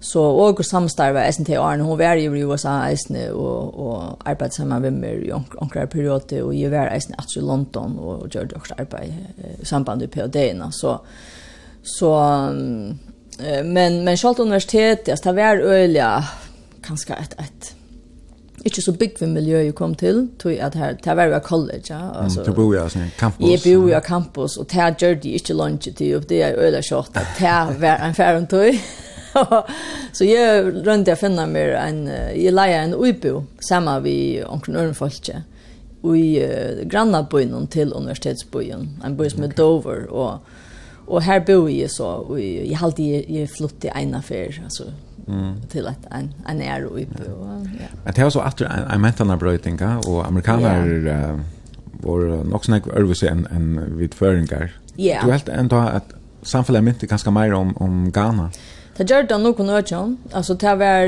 Så 0.01 0.21
og 0.21 0.65
samstarva 0.65 1.27
eisen 1.27 1.45
til 1.45 1.61
Arne, 1.61 1.85
hon 1.85 1.99
var 1.99 2.15
jo 2.15 2.35
i 2.35 2.45
USA 2.45 2.89
eisen 2.89 3.17
og, 3.33 3.79
og 3.79 4.23
arbeid 4.25 4.51
sammen 4.51 4.83
med 4.83 4.91
meg 4.93 5.27
i 5.27 5.33
onkrar 5.33 5.87
periode 5.87 6.43
og 6.43 6.57
jeg 6.57 6.71
var 6.71 6.91
eisen 6.95 7.15
i 7.15 7.41
London 7.41 7.99
og 7.99 8.29
gjør 8.29 8.49
det 8.49 8.57
også 8.57 8.75
arbeid 8.79 9.13
i 9.61 9.65
samband 9.65 10.01
med 10.01 10.09
PhD-ene. 10.09 10.73
Så, 10.73 10.97
så 11.83 12.11
men, 13.65 14.05
men 14.05 14.17
Kjolt 14.17 14.41
universitet, 14.41 15.07
det 15.07 15.37
var 15.37 15.61
øyelig 15.61 16.25
kanskje 16.83 17.15
et, 17.21 17.35
et 17.39 17.75
ikke 18.65 18.83
så 18.83 18.93
bygg 18.93 19.19
för 19.19 19.27
miljø 19.27 19.59
jeg 19.59 19.75
kom 19.75 19.95
til, 19.95 20.29
tog 20.39 20.53
att 20.53 20.75
här 20.75 20.97
där 21.05 21.15
var 21.15 21.23
jag 21.23 21.43
college 21.43 21.83
ja 21.91 22.11
alltså 22.15 22.41
mm, 22.41 22.47
du 22.47 22.57
bor 22.57 22.75
ju 22.75 22.89
sen 22.89 23.11
campus 23.19 23.51
Jeg 23.51 23.61
bor 23.65 23.73
jo 23.73 23.89
ju 23.89 24.01
campus 24.01 24.57
och 24.57 24.67
där 24.73 24.95
gjør 24.99 25.15
det 25.15 25.29
ikke 25.29 25.55
lunch 25.55 25.95
til, 25.97 26.17
og 26.17 26.29
det 26.29 26.43
er 26.43 26.55
øyla 26.59 26.81
kjort, 26.81 27.11
at 27.15 27.27
där 27.39 27.79
var 27.81 27.97
en 28.07 28.15
färd 28.15 28.49
tog 28.49 28.75
så 30.13 30.25
jeg 30.25 30.65
runt 30.87 31.09
jeg 31.09 31.19
finner 31.19 31.47
mer 31.47 31.77
en 31.89 32.09
jeg 32.37 32.53
leier 32.53 32.83
en 32.85 32.95
uibo 32.95 33.45
sammen 33.69 34.05
vi 34.05 34.43
omkring 34.47 34.95
folk 34.95 35.31
och 36.03 36.17
i 36.17 36.45
uh, 36.45 36.89
grannabøyen 36.91 37.67
til 37.67 37.93
universitetsbøyen, 37.93 38.91
en 39.07 39.17
bøy 39.17 39.29
som 39.29 39.43
er 39.43 39.49
Dover 39.49 40.07
og 40.11 40.39
Og 41.07 41.23
her 41.23 41.41
bor 41.41 41.69
jeg 41.69 41.91
så 41.91 42.05
och 42.05 42.41
jeg 42.41 42.79
har 42.79 42.87
alltid 42.87 43.25
jag 43.29 43.49
flyttat 43.51 43.97
ena 43.97 44.23
för 44.23 44.61
alltså 44.65 44.85
mm. 45.29 45.55
til 45.69 45.87
at 45.87 46.07
en 46.15 46.33
en 46.49 46.63
er 46.63 46.85
och 46.85 47.01
uppe 47.01 47.33
och 47.33 47.67
ja. 47.81 47.87
Men 48.05 48.15
det 48.15 48.23
var 48.23 48.31
så 48.31 48.41
att 48.41 48.61
jag 48.61 49.01
mentan 49.01 49.31
av 49.31 49.39
brøytinga, 49.39 49.99
og 50.07 50.27
amerikaner 50.27 50.87
yeah. 50.87 51.35
uh, 51.35 51.41
var 52.03 52.45
nog 52.45 52.65
snack 52.65 52.87
överse 52.87 53.29
enn 53.29 53.47
en 53.51 53.99
vid 53.99 54.15
föringar. 54.15 54.71
Yeah. 54.97 55.27
Du 55.27 55.33
helt 55.33 55.49
ändå 55.49 55.77
att 55.77 56.13
samfället 56.43 56.89
inte 56.89 57.07
ganske 57.07 57.31
mer 57.31 57.53
om 57.53 57.77
om 57.77 58.11
Ghana. 58.13 58.51
Det 58.99 59.11
gjør 59.11 59.23
det 59.23 59.39
noen 59.41 59.71
økjen. 59.73 60.19
Altså, 60.35 60.55
det 60.55 60.79
var, 60.79 61.07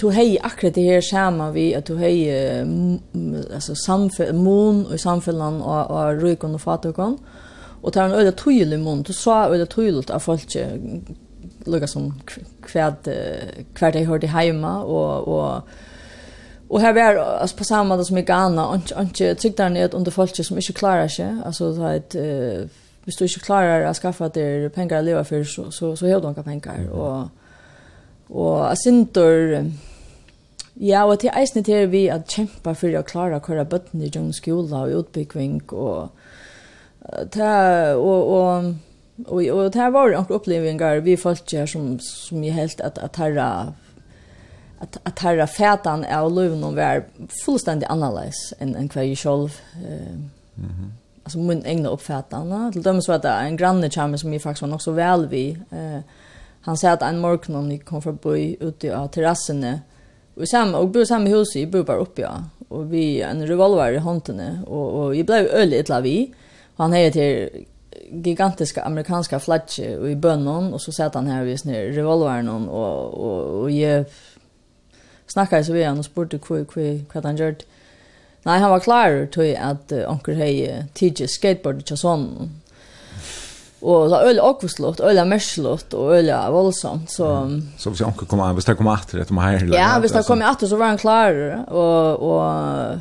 du 0.00 0.10
hei 0.14 0.36
akkurat 0.38 0.74
det 0.74 0.84
her 0.84 1.00
skjema 1.02 1.50
vi, 1.50 1.72
at 1.74 1.88
du 1.88 1.96
hei 1.98 2.28
altså, 3.54 3.74
samfunn, 3.74 4.38
mon 4.44 4.84
og 4.86 5.00
samfunnet 5.00 5.62
og, 5.62 5.90
og 5.90 6.22
røyken 6.22 6.54
og 6.54 6.60
fatøkken. 6.60 7.18
Og 7.82 7.94
det 7.94 8.02
var 8.02 8.08
en 8.08 8.20
øyla 8.20 8.30
tøyelig 8.30 8.78
munn, 8.80 9.02
du 9.02 9.12
sa 9.12 9.46
øyla 9.50 9.66
tøyelig 9.70 10.10
av 10.10 10.20
folk 10.20 10.56
lukka 11.66 11.86
som 11.90 12.12
kvært 12.62 13.08
kvært 13.74 13.94
dei 13.98 14.06
hørte 14.06 14.30
heima 14.30 14.78
og 14.84 15.28
og 15.28 15.76
og 16.68 16.80
her 16.82 16.92
var 16.92 17.18
altså 17.40 17.56
på 17.56 17.64
samme 17.64 17.94
måte 17.94 18.04
som 18.04 18.16
i 18.18 18.22
Ghana. 18.26 18.64
Ikke 18.74 19.34
tryggdere 19.34 19.70
ned 19.70 19.94
under 19.94 20.10
folk 20.10 20.34
som 20.34 20.58
ikke 20.58 20.72
klarer 20.72 21.06
seg. 21.06 21.36
Altså 21.44 21.68
det 21.70 21.84
er 21.84 21.92
et 21.92 22.16
uh, 22.18 22.68
hvis 23.06 23.16
du 23.16 23.24
ikke 23.24 23.46
klarer 23.46 23.86
å 23.86 23.94
skaffe 23.94 24.26
deg 24.34 24.72
penger 24.74 24.98
å 24.98 25.06
leve 25.06 25.24
for 25.28 25.46
så, 25.46 25.68
så, 25.70 25.92
så 25.94 26.08
har 26.10 26.18
du 26.18 26.26
noen 26.26 26.46
penger 26.46 26.88
og 26.90 27.28
og 28.26 28.56
jeg 28.72 28.78
synes 28.82 29.74
Ja, 30.76 31.06
og 31.06 31.20
til 31.20 31.30
eisen 31.30 31.64
til 31.64 31.86
vi 31.90 32.08
at 32.10 32.26
kjempa 32.28 32.74
for 32.74 32.92
å 32.98 33.04
klare 33.06 33.38
å 33.38 33.44
kjøre 33.44 33.64
bøttene 33.64 34.04
i 34.04 34.10
jungskola 34.12 34.82
og 34.84 34.98
utbyggving 34.98 35.62
og 35.72 36.10
ta 37.30 37.94
og 37.94 38.30
og 38.30 38.74
og 39.26 39.46
og 39.50 39.72
det 39.72 39.92
var 39.92 40.10
några 40.10 40.34
upplevelser 40.34 41.00
vi 41.00 41.16
fast 41.16 41.52
her 41.52 41.66
som 41.66 41.98
som 42.00 42.44
jeg 42.44 42.54
helt 42.54 42.80
att 42.80 42.98
att 42.98 43.16
herra 43.16 43.72
att 44.80 44.98
at 45.04 45.18
herra 45.18 45.48
er 45.58 46.04
är 46.04 46.30
løven 46.30 46.64
och 46.64 46.76
var 46.76 47.02
fullständigt 47.44 47.90
analys 47.90 48.54
en 48.58 48.76
en 48.76 48.88
kvar 48.88 49.14
själv 49.14 49.60
eh 49.74 50.16
mhm. 50.54 50.92
alltså 51.24 51.38
min 51.38 51.66
egna 51.66 51.88
uppfattande 51.88 52.72
till 52.72 52.82
dem 52.82 53.02
så 53.02 53.12
att 53.12 53.24
en 53.24 53.56
granne 53.56 53.90
chamber 53.90 54.18
som 54.18 54.30
vi 54.30 54.38
faktiskt 54.38 54.62
var 54.62 54.68
nog 54.68 54.82
så 54.82 54.92
väl 54.92 55.28
vi 55.28 55.58
eh 55.70 56.00
han 56.60 56.76
sa 56.76 56.90
att 56.90 57.02
en 57.02 57.20
morgon 57.20 57.56
om 57.56 57.68
ni 57.68 57.78
kom 57.78 58.02
förbi 58.02 58.56
ute 58.60 58.96
av 58.96 59.08
terrassen 59.08 59.80
och 60.34 60.48
samma 60.48 60.78
och 60.78 60.88
bo 60.88 61.04
samma 61.04 61.28
hus 61.28 61.56
i 61.56 61.66
bo 61.66 61.82
bara 61.82 61.96
uppe 61.96 62.22
ja 62.22 62.44
och 62.68 62.92
vi 62.92 63.22
en 63.22 63.46
revolver 63.46 63.92
i 63.92 63.98
handen 63.98 64.64
och 64.66 65.04
och 65.04 65.16
jag 65.16 65.26
blev 65.26 65.46
öl 65.46 65.74
i 65.74 65.84
vi 66.02 66.34
han 66.76 66.94
är 66.94 67.10
till 67.10 67.64
gigantiska 68.10 68.82
amerikanska 68.82 69.40
flagge 69.40 70.08
i 70.08 70.16
bönnen 70.16 70.74
och 70.74 70.80
så 70.80 70.92
satt 70.92 71.14
han 71.14 71.26
här 71.26 71.44
vid 71.44 71.66
ner 71.66 71.86
revolvern 71.86 72.48
och 72.48 73.08
och 73.14 73.60
och 73.60 73.70
ge 73.70 74.04
snackade 75.26 75.64
så 75.64 75.72
vi 75.72 75.84
han 75.84 75.98
och 75.98 76.04
spurte 76.04 76.38
kvar 76.38 76.64
kvar 76.64 77.00
vad 77.12 77.24
han 77.24 77.36
gjort. 77.36 77.62
Nej, 78.42 78.60
han 78.60 78.70
var 78.70 78.80
klar 78.80 79.26
till 79.32 79.56
att 79.56 79.92
onkel 79.92 80.34
hej 80.34 80.84
teach 80.94 81.30
skateboard 81.30 81.92
och 81.92 81.98
sån. 81.98 82.50
Och 83.80 84.08
så 84.08 84.16
öl 84.16 84.38
och 84.38 84.70
slott, 84.70 85.00
öl 85.00 85.18
och 85.18 85.28
meslott 85.28 85.94
och 85.94 86.16
öl 86.16 86.30
och 86.30 86.74
så 86.74 87.00
så 87.08 87.90
vi 87.90 88.04
onkel 88.04 88.26
komma, 88.26 88.52
vi 88.52 88.60
ska 88.60 88.74
komma 88.74 88.92
åter 88.92 89.18
det 89.18 89.30
meg 89.30 89.42
här. 89.42 89.74
Ja, 89.74 89.98
vi 90.02 90.08
ska 90.08 90.22
komma 90.22 90.50
åter 90.50 90.66
så 90.66 90.76
var 90.76 90.86
han 90.86 90.98
klar 90.98 91.64
och 91.72 92.16
och 92.16 92.94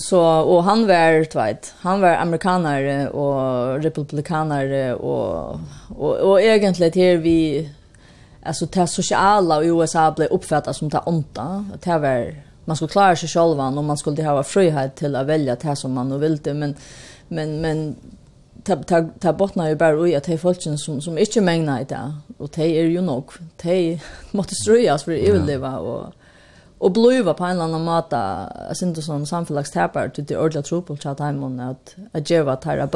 Så 0.00 0.20
och 0.40 0.64
han 0.64 0.86
var 0.86 1.24
tvärt. 1.24 1.72
Han 1.78 2.00
var 2.00 2.14
amerikanare 2.14 3.08
och 3.08 3.82
republikanare 3.82 4.94
och 4.94 5.60
och 5.96 6.16
och 6.16 6.40
egentligen 6.40 6.92
här 6.92 7.16
vi 7.16 7.70
alltså 8.42 8.66
det 8.66 8.86
sociala 8.86 9.62
i 9.62 9.66
USA 9.66 10.10
blev 10.10 10.28
uppfattat 10.28 10.76
som 10.76 10.88
det 10.88 10.98
onda. 10.98 11.64
Det 11.82 11.98
var 11.98 12.34
man 12.64 12.76
skulle 12.76 12.88
klara 12.88 13.16
sig 13.16 13.28
själva 13.28 13.66
och 13.68 13.84
man 13.84 13.96
skulle 13.96 14.24
ha 14.24 14.42
frihet 14.42 14.96
till 14.96 15.16
att 15.16 15.26
välja 15.26 15.56
det 15.56 15.76
som 15.76 15.92
man 15.92 16.08
nu 16.08 16.18
ville 16.18 16.54
men 16.54 16.74
men 17.28 17.60
men 17.60 17.96
ta 18.64 18.76
ta 18.76 19.08
ta 19.20 19.32
bottna 19.32 19.68
ju 19.68 19.76
bara 19.76 20.08
i 20.08 20.16
att 20.16 20.24
det 20.24 20.32
är 20.32 20.38
folken 20.38 20.78
som 20.78 21.00
som 21.00 21.18
inte 21.18 21.40
mängna 21.40 21.80
i 21.80 21.84
det 21.84 22.12
och 22.38 22.50
det 22.54 22.78
är 22.80 22.84
ju 22.84 23.00
nog 23.00 23.32
Det 23.62 24.00
måste 24.30 24.54
ströjas 24.54 25.04
för 25.04 25.12
att 25.12 25.28
överleva 25.28 25.78
och 25.78 26.12
och 26.78 26.92
blöva 26.92 27.34
på 27.34 27.44
en 27.44 27.50
eller 27.50 27.64
annan 27.64 27.84
mata 27.84 28.52
sen 28.74 28.92
då 28.92 29.00
som 29.00 29.26
samfällagstäpar 29.26 30.08
till 30.08 30.24
det 30.24 30.38
ordla 30.38 30.62
trupel 30.62 30.98
chat 30.98 31.16
time 31.16 31.40
hon 31.40 31.60
att 31.60 31.96
att 32.12 32.30
ge 32.30 32.42
vad 32.42 32.64
här 32.64 32.88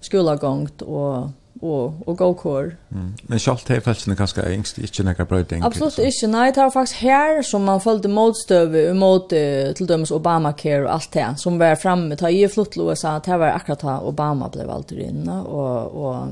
skola 0.00 0.36
gångt 0.36 0.82
och 0.82 1.28
och 1.60 2.08
och 2.08 2.18
go 2.18 2.34
core 2.34 2.70
Mm. 2.92 3.14
Men 3.22 3.38
schalt 3.38 3.68
här 3.68 3.80
fast 3.80 4.06
den 4.06 4.16
kanske 4.16 4.42
ängst 4.42 4.78
inte 4.78 5.02
några 5.02 5.24
bröding. 5.24 5.62
Absolut 5.62 5.98
inte. 5.98 6.26
Nej, 6.26 6.52
det 6.52 6.60
har 6.60 6.70
faktiskt 6.70 7.00
här 7.00 7.42
som 7.42 7.64
man 7.64 7.80
följde 7.80 8.08
motstöv 8.08 8.94
mot 8.94 9.28
till 9.76 9.86
dömes 9.86 10.10
Obama 10.10 10.52
care 10.52 10.84
och 10.84 10.94
allt 10.94 11.12
det 11.12 11.34
som 11.38 11.58
var 11.58 11.76
framme. 11.76 12.16
Ta 12.16 12.30
ju 12.30 12.48
flott 12.48 12.74
så 12.94 13.08
att 13.08 13.24
det 13.24 13.36
var 13.36 13.46
akkurat 13.46 13.84
Obama 14.02 14.48
blev 14.48 14.66
vald 14.66 14.92
in 14.92 15.28
och 15.28 15.86
och 15.86 16.26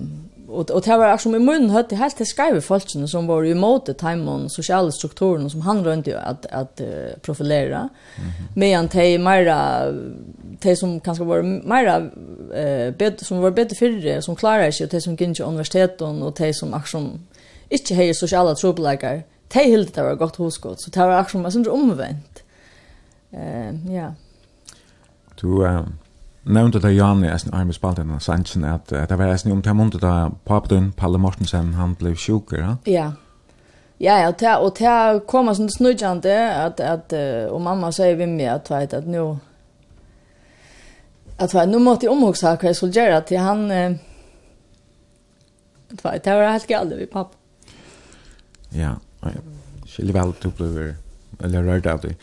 och 0.50 0.70
och 0.70 0.82
det 0.82 0.96
var 0.96 1.18
som 1.18 1.34
i 1.34 1.38
munnen 1.38 1.70
hade 1.70 1.96
helt 1.96 2.16
til 2.16 2.26
skriva 2.26 2.60
folkene 2.60 3.08
som 3.08 3.26
var 3.26 3.44
i 3.44 3.54
mot 3.54 3.90
time 3.98 4.30
on 4.30 4.48
sociala 4.50 4.90
strukturer 4.90 5.48
som 5.48 5.60
han 5.60 5.84
runt 5.84 6.06
ju 6.06 6.14
att 6.14 6.46
att 6.46 6.80
profilera 7.22 7.88
medan 8.56 8.88
te 8.88 9.18
mer 9.18 9.44
te 10.60 10.76
som 10.76 11.00
kanske 11.00 11.24
var 11.24 11.42
mer 11.42 12.10
eh 12.54 12.94
bet 12.94 13.20
som 13.20 13.40
var 13.40 13.50
bättre 13.50 13.76
för 13.76 14.20
som 14.20 14.36
klarar 14.36 14.70
sig 14.70 14.88
te 14.88 15.00
som 15.00 15.16
gick 15.16 15.36
till 15.36 15.44
universiteten 15.44 16.22
och 16.22 16.36
te 16.36 16.54
som 16.54 16.74
action 16.74 17.26
inte 17.68 17.94
har 17.94 18.12
sociala 18.12 18.54
trubbelagar 18.54 19.22
te 19.48 19.58
helt 19.58 19.94
det 19.94 20.02
var 20.02 20.14
gott 20.14 20.36
huskot 20.36 20.80
så 20.80 20.90
det 20.90 21.00
var 21.00 21.20
action 21.20 21.42
men 21.42 21.68
omvänt 21.68 22.42
eh 23.32 23.94
ja. 23.94 24.14
Du 25.40 25.46
um 25.46 25.98
nevnte 26.50 26.80
det 26.82 26.92
Jan 26.94 27.24
i 27.24 27.30
Eisen 27.30 27.54
Arme 27.54 27.74
Spalten 27.74 28.10
og 28.14 28.22
Sanchen 28.22 28.64
at 28.68 28.90
det 28.90 29.18
var 29.18 29.32
Eisen 29.32 29.52
om 29.52 29.62
det 29.62 29.74
måndet 29.76 30.02
da 30.02 30.30
Papadun, 30.46 30.92
Palle 30.96 31.18
Mortensen, 31.18 31.74
han 31.78 31.94
ble 31.98 32.14
sjuker, 32.16 32.58
ja? 32.62 32.76
Ja, 32.86 33.10
ja, 34.00 34.28
og 34.28 34.38
det, 34.40 34.52
og 34.56 34.74
det 34.78 35.26
kom 35.28 35.50
sånn 35.54 35.70
snudjande 35.72 36.32
at, 36.32 36.80
at, 36.80 37.12
og 37.52 37.60
mamma 37.62 37.92
sier 37.92 38.16
vi 38.16 38.26
med 38.30 38.48
at, 38.48 38.70
vet, 38.72 38.94
at 38.96 39.08
nå 39.08 39.26
at 41.40 41.54
vet, 41.54 41.68
nå 41.68 41.78
måtte 41.80 42.06
jeg 42.08 42.12
omhugsa 42.12 42.54
hva 42.56 42.70
jeg 42.70 42.78
skulle 42.78 42.96
gjøre 42.96 43.20
til 43.28 43.40
han 43.44 43.66
at 45.90 46.02
vet, 46.04 46.24
det 46.24 46.34
var 46.36 46.52
helt 46.54 46.68
galt 46.70 46.96
vi 46.96 47.06
pappa. 47.10 47.36
Ja, 48.76 48.94
ja, 49.26 49.40
skilje 49.90 50.14
vel, 50.14 50.34
du 50.42 50.50
ble 50.54 50.94
eller 51.40 51.64
rørt 51.64 51.86
av 51.88 52.02
det. 52.04 52.14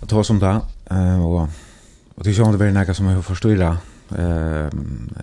Jeg 0.00 0.08
tar 0.12 0.24
som 0.26 0.40
det, 0.40 0.52
og 0.90 1.48
Och 2.14 2.24
det 2.24 2.30
är 2.30 2.34
ju 2.34 2.42
om 2.42 2.58
det 2.58 2.66
är 2.66 2.72
något 2.72 2.96
som 2.96 3.06
har 3.06 3.22
förstått 3.22 3.50
ehm 4.18 5.14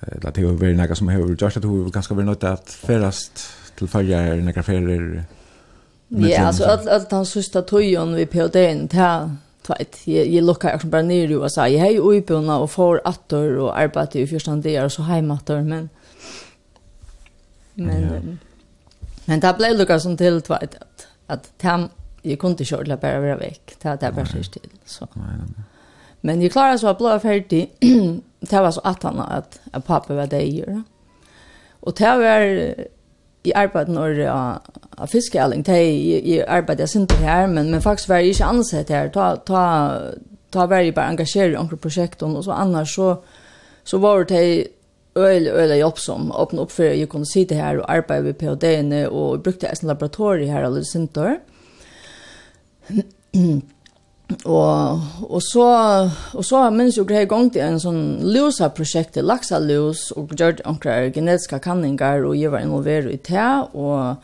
eller 0.00 0.32
det 0.32 0.40
är 0.40 0.46
väl 0.46 0.76
något 0.76 0.98
som 0.98 1.08
har 1.08 1.18
gjort 1.18 1.42
att 1.42 1.62
du 1.62 1.90
ganska 1.90 2.14
väl 2.14 2.24
något 2.24 2.44
att 2.44 2.70
färast 2.70 3.48
till 3.78 3.88
färger 3.88 4.36
några 4.36 4.62
färger 4.62 5.24
Ja, 6.08 6.46
alltså 6.46 6.64
att 6.64 6.86
att 6.86 7.12
han 7.12 7.26
sista 7.26 7.62
tojon 7.62 8.14
vi 8.14 8.26
på 8.26 8.46
den 8.46 8.88
här 8.92 9.36
tvåt. 9.62 10.06
Jag 10.06 10.26
jag 10.26 10.44
lockar 10.44 10.74
också 10.74 10.86
bara 10.86 11.02
ner 11.02 11.28
ju 11.28 11.38
och 11.38 11.52
sa 11.52 11.68
jag 11.68 11.86
är 11.86 12.14
ju 12.14 12.22
på 12.22 12.34
och 12.34 12.70
får 12.70 13.00
attor 13.04 13.56
och 13.58 13.78
arbetar 13.78 14.20
i 14.20 14.26
första 14.26 14.56
dagar 14.56 14.84
och 14.84 14.92
så 14.92 15.02
hemattor 15.02 15.62
men 15.62 15.88
men 17.74 18.38
men 19.24 19.40
det 19.40 19.54
blev 19.58 19.78
lucka 19.78 20.00
som 20.00 20.16
till 20.16 20.42
tvåt 20.42 20.62
att 20.62 21.06
att 21.26 21.58
tam 21.58 21.88
jag 22.22 22.38
kunde 22.38 22.50
inte 22.50 22.64
köra 22.64 22.96
bara 22.96 23.20
vara 23.20 23.36
veck. 23.36 23.76
Det 23.82 24.00
där 24.00 24.12
bara 24.12 24.26
sist 24.26 24.52
till 24.52 24.70
så. 24.84 25.08
Nej, 25.14 25.24
nej. 25.38 25.64
Men 26.22 26.42
jeg 26.42 26.52
klarer 26.54 26.78
så 26.80 26.92
å 26.92 26.98
bli 26.98 27.14
ferdig, 27.22 27.62
det 28.50 28.62
var 28.62 28.70
så 28.74 28.82
at 28.84 29.02
han 29.06 29.20
at, 29.20 29.60
at 29.72 29.84
pappa 29.84 30.14
var 30.14 30.30
det 30.30 30.42
jeg 30.44 30.62
gjør. 30.62 30.82
Og 31.86 31.98
det 31.98 32.12
var 32.20 32.46
i 33.46 33.52
arbeid 33.54 33.92
når 33.94 34.20
jeg 34.20 34.30
av 34.96 35.10
fiskealling, 35.12 35.64
det 35.66 35.76
jeg 35.76 36.44
arbeidet 36.48 36.86
jeg 36.86 36.94
sinte 36.94 37.18
her, 37.20 37.46
men, 37.50 37.70
men 37.70 37.82
faktisk 37.84 38.08
var 38.08 38.22
jeg 38.22 38.34
ikke 38.34 38.48
ansett 38.48 38.92
her, 38.92 39.10
ta, 39.12 39.34
ta, 39.46 39.64
ta 40.52 40.64
var 40.70 40.82
jeg 40.82 40.94
bare 40.96 41.12
engasjert 41.12 41.52
i 41.52 41.60
andre 41.60 41.76
prosjekter. 41.76 42.26
og 42.26 42.44
så 42.44 42.56
annars 42.56 42.94
så, 42.96 43.10
så 43.84 43.98
var 44.00 44.24
det 44.24 44.68
øyelig, 45.16 45.52
øyelig 45.52 45.80
jobb 45.80 45.98
som 45.98 46.32
åpne 46.32 46.64
opp 46.64 46.72
for 46.72 46.88
jeg 46.88 47.08
kunne 47.12 47.28
sitte 47.28 47.54
her 47.54 47.78
og 47.78 47.90
arbeide 47.92 48.24
ved 48.24 48.34
PhD-ene, 48.40 49.08
og 49.10 49.42
brukte 49.42 49.66
jeg 49.68 49.76
laboratorium 49.82 50.52
her 50.52 50.64
alle 50.64 50.84
sinte 50.84 51.36
Og, 54.26 55.00
og 55.22 55.42
så, 55.42 55.66
og 56.34 56.44
så 56.44 56.64
minns 56.74 56.96
jo 56.98 57.04
grei 57.06 57.28
gong 57.30 57.52
til 57.54 57.62
en 57.62 57.78
sånn 57.78 58.00
lusa-prosjekt 58.26 59.14
til 59.14 59.28
laksalus, 59.28 60.08
og 60.18 60.34
gjør 60.34 60.64
onkrar 60.66 61.12
genetiska 61.14 61.60
kanningar, 61.62 62.24
og 62.26 62.34
jeg 62.34 62.50
var 62.50 62.64
involveret 62.66 63.14
i 63.14 63.20
det, 63.28 63.52
og, 63.78 64.18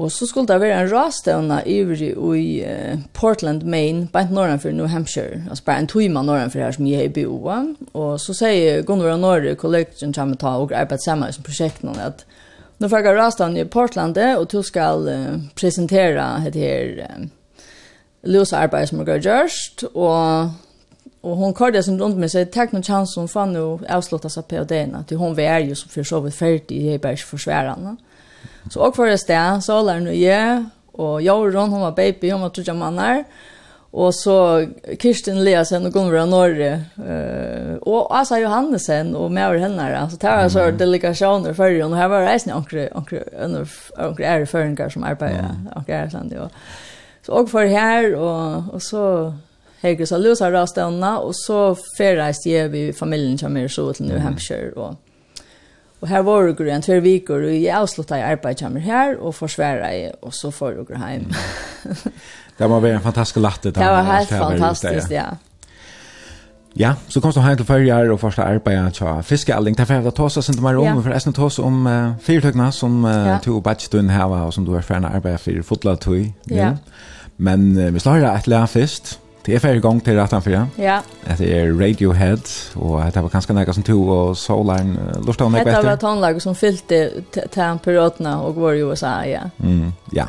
og 0.00 0.08
så 0.12 0.28
skulle 0.28 0.48
det 0.48 0.56
være 0.62 0.80
en 0.86 0.88
rastevna 0.88 1.60
iver 1.68 2.00
i 2.00 2.48
uh, 2.64 3.04
Portland, 3.12 3.68
Maine, 3.68 4.06
bare 4.08 4.32
norran 4.32 4.62
for 4.64 4.72
New 4.72 4.88
Hampshire, 4.88 5.44
altså 5.50 5.68
bare 5.68 5.84
en 5.84 5.92
tøyma 5.92 6.24
norran 6.24 6.50
for 6.50 6.64
her 6.64 6.72
som 6.72 6.88
jeg 6.88 7.04
er 7.04 7.12
i 7.12 7.14
BOA, 7.20 7.60
og 7.92 8.16
så 8.24 8.40
sier 8.40 8.82
Gunnar 8.88 9.18
og 9.18 9.20
Norge, 9.20 9.84
som 10.00 10.16
kommer 10.16 10.40
ta 10.40 10.56
og 10.64 10.72
arbeid 10.72 11.04
sammen 11.04 11.32
som 11.32 11.44
prosjekten, 11.44 11.92
at 12.00 12.24
nå 12.80 12.88
får 12.88 13.04
jeg 13.04 13.20
rastevna 13.20 13.60
i 13.60 13.68
Portland, 13.68 14.16
og 14.16 14.48
du 14.48 14.62
skal 14.64 15.08
uh, 15.12 15.40
presentera 15.60 16.38
det 16.48 16.56
her, 16.64 17.02
uh, 17.04 17.32
løse 18.24 18.56
arbeid 18.56 18.86
som 18.86 18.98
hun 18.98 19.08
har 19.08 19.18
gjørst, 19.18 19.84
og, 19.94 20.52
og 21.22 21.36
hon 21.36 21.54
kørte 21.54 21.82
som 21.82 22.00
rundt 22.00 22.18
med 22.18 22.28
sig, 22.28 22.50
tack 22.50 22.72
någon 22.72 22.82
chans 22.82 23.14
hon 23.14 23.28
fann 23.28 23.52
nu 23.52 23.78
avslutta 23.88 24.28
seg 24.28 24.44
PhD-ene, 24.48 25.04
Till 25.08 25.16
hun 25.16 25.36
var 25.36 25.58
ju 25.58 25.74
som 25.74 25.90
för 25.90 26.02
så 26.02 26.20
vidt 26.20 26.34
färdig 26.34 26.94
i 26.94 26.98
bare 26.98 27.16
försvärande. 27.16 27.96
Så 28.70 28.80
og 28.80 28.96
för 28.96 29.06
det 29.06 29.26
där, 29.28 29.60
så 29.60 29.82
var 29.82 29.94
hun 29.94 30.06
og 30.06 30.20
jeg, 30.20 30.64
og 30.94 31.22
Jorun, 31.22 31.70
hun 31.70 31.80
var 31.80 31.90
baby, 31.90 32.30
hon 32.30 32.42
var 32.42 32.48
trodde 32.48 32.74
manner, 32.74 33.24
og 33.92 34.14
så 34.14 34.66
Kirsten 34.98 35.44
Leasen 35.44 35.86
og 35.86 35.92
Gunnar 35.92 36.26
Norre, 36.26 36.84
eh, 36.98 37.76
og 37.82 38.20
Asa 38.20 38.36
Johannesen 38.36 39.16
og 39.16 39.32
med 39.32 39.46
over 39.46 39.58
henne, 39.58 39.98
alltså 39.98 40.18
det 40.18 40.30
var 40.30 40.48
så 40.48 40.70
delegationer 40.70 41.52
før, 41.52 41.84
och 41.84 41.96
här 41.96 42.08
var 42.08 42.26
resan 42.26 42.56
onkel 42.56 42.88
onkel 42.94 43.22
anker, 43.38 43.64
onkel 44.08 44.24
är 44.24 44.28
æreføringer 44.28 44.88
som 44.88 45.04
arbeider, 45.04 45.54
anker 45.76 45.94
æresandig, 45.94 46.40
og 46.40 46.50
Så 47.24 47.32
og 47.32 47.48
for 47.50 47.64
her, 47.68 48.14
og, 48.16 48.70
og 48.74 48.82
så 48.82 49.32
Heger 49.84 50.08
så 50.08 50.16
av 50.16 50.22
løsa 50.24 50.48
rastene, 50.48 51.10
og 51.20 51.34
så 51.36 51.74
ferreist 51.98 52.46
jeg 52.48 52.70
vi 52.72 52.86
familien 52.96 53.36
som 53.36 53.56
er 53.60 53.68
så 53.68 53.90
til 53.92 54.06
New 54.08 54.18
Hampshire, 54.18 54.72
og 54.76 54.96
Og 56.04 56.08
her 56.08 56.20
var 56.20 56.50
det 56.52 56.68
en 56.68 56.82
tver 56.84 57.00
viker, 57.00 57.46
og 57.48 57.54
jeg 57.54 57.72
avsluttet 57.72 58.18
i 58.20 58.54
kommer 58.60 58.80
her, 58.80 59.16
og 59.16 59.34
forsværet 59.34 59.86
jeg, 59.88 60.12
og 60.22 60.34
så 60.34 60.50
får 60.50 60.74
jeg 60.74 60.84
hjem. 61.14 61.30
det 62.58 62.68
var 62.70 62.86
en 62.86 63.00
fantastisk 63.00 63.40
latte. 63.40 63.70
Det 63.70 63.80
var 63.80 64.02
helt 64.02 64.28
fantastisk, 64.28 65.10
ja. 65.10 65.30
Ja, 66.76 66.94
så 67.08 67.20
kom 67.22 67.32
du 67.32 67.38
heim 67.40 67.56
til 67.56 67.66
fyrjar 67.66 68.10
og 68.10 68.18
første 68.20 68.42
arbeid 68.42 68.96
til 68.98 69.22
fiskealding. 69.22 69.76
Det 69.76 69.84
er 69.84 69.90
ferdig 69.92 70.10
å 70.10 70.14
ta 70.16 70.28
seg 70.34 70.58
mer 70.62 70.78
om, 70.82 71.02
for 71.02 71.14
jeg 71.14 71.34
ta 71.36 71.50
seg 71.50 71.66
om 71.68 71.84
uh, 71.86 72.14
fyrtøkene 72.22 72.70
som 72.74 73.04
uh, 73.06 73.12
ja. 73.12 73.36
to 73.44 73.60
badstund 73.62 74.10
hava, 74.10 74.42
og 74.48 74.54
som 74.56 74.66
du 74.66 74.72
er 74.74 74.86
ferdig 74.86 75.12
arbeid 75.14 75.38
for 75.42 75.68
fotla 75.70 75.94
tøy. 76.02 76.32
Ja. 76.50 76.72
Men 77.38 77.70
uh, 77.78 77.92
vi 77.94 78.02
slår 78.02 78.26
et 78.32 78.50
lær 78.50 78.66
først. 78.70 79.20
Det 79.46 79.54
er 79.54 79.60
ferdig 79.60 79.84
gang 79.84 80.00
til 80.02 80.18
rettan 80.18 80.42
fyrja. 80.42 80.64
Ja. 80.80 80.98
Det 81.38 81.46
er 81.46 81.70
Radiohead, 81.78 82.50
og 82.80 83.02
det 83.14 83.22
var 83.22 83.34
kanskje 83.36 83.54
nekka 83.54 83.76
som 83.76 83.86
to, 83.86 83.98
og 84.10 84.36
Solaren 84.40 84.96
uh, 84.98 85.18
Lort 85.22 85.44
av 85.44 85.52
noe 85.52 85.62
etter. 85.62 85.78
Det 85.78 85.92
var 85.92 86.00
tonelager 86.02 86.42
som 86.42 86.58
fyllte 86.58 87.04
til 87.30 87.84
perioden 87.84 88.32
og 88.34 88.58
går 88.58 88.80
i 88.80 88.88
USA, 88.88 89.20
ja. 89.28 89.46
Mm, 89.62 89.92
ja. 90.16 90.26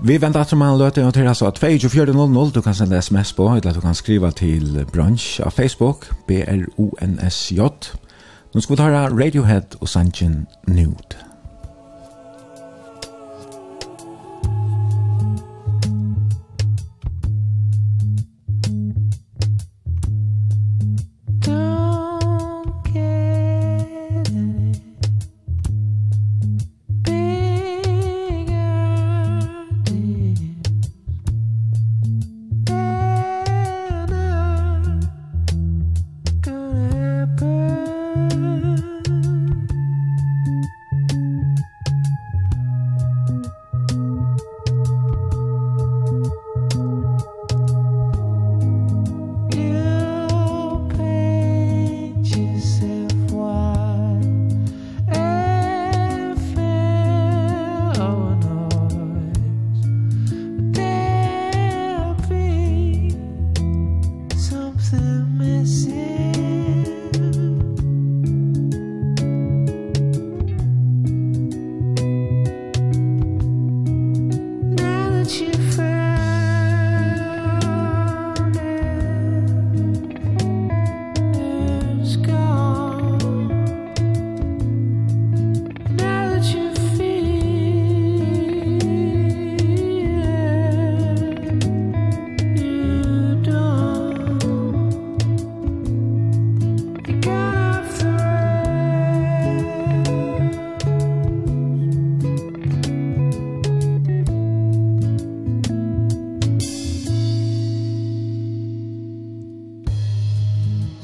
Vi 0.00 0.18
venter 0.18 0.40
att 0.40 0.52
man 0.52 0.78
löter 0.78 1.06
och 1.06 1.14
till 1.14 1.26
alltså 1.26 1.46
at 1.46 1.54
2400 1.54 2.50
du 2.54 2.62
kan 2.62 2.74
sende 2.74 2.98
sms 2.98 3.32
på 3.32 3.48
eller 3.48 3.74
du 3.74 3.80
kan 3.80 3.94
skriva 3.94 4.30
til 4.30 4.86
brunch 4.92 5.40
av 5.40 5.50
Facebook 5.50 6.06
B-R-O-N-S-J. 6.28 7.60
Nu 8.54 8.60
skal 8.60 8.72
vi 8.72 8.76
ta 8.76 9.08
Radiohead 9.08 9.76
og 9.80 9.88
Sanchin 9.88 10.46
Nude. 10.66 11.27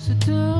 se 0.04 0.53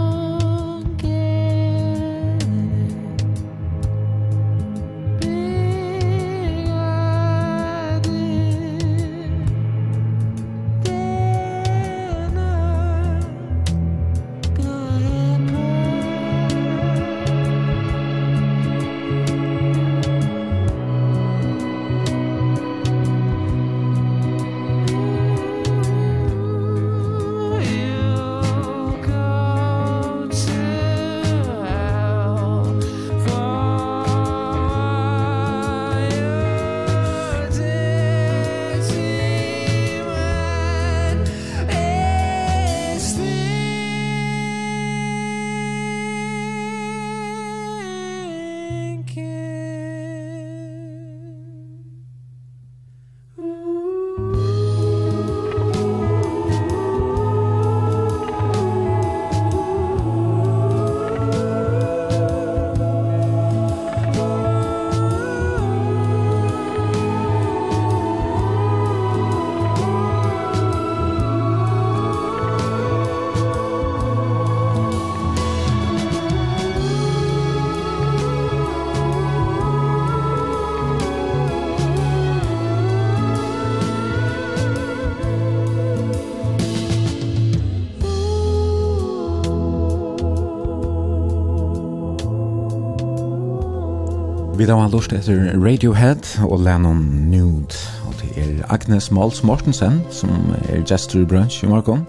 Vi 94.64 94.68
da 94.70 94.78
har 94.80 94.88
lust 94.88 95.12
etter 95.12 95.50
Radiohead 95.60 96.24
og 96.46 96.62
Lennon 96.64 97.02
Nude. 97.28 97.76
Og 98.08 98.14
det 98.16 98.30
er 98.40 98.62
Agnes 98.72 99.10
Mals 99.12 99.42
Mortensen 99.44 99.98
som 100.08 100.30
er 100.70 100.80
gestur 100.88 101.26
brunch 101.28 101.58
i 101.60 101.68
morgen. 101.68 102.06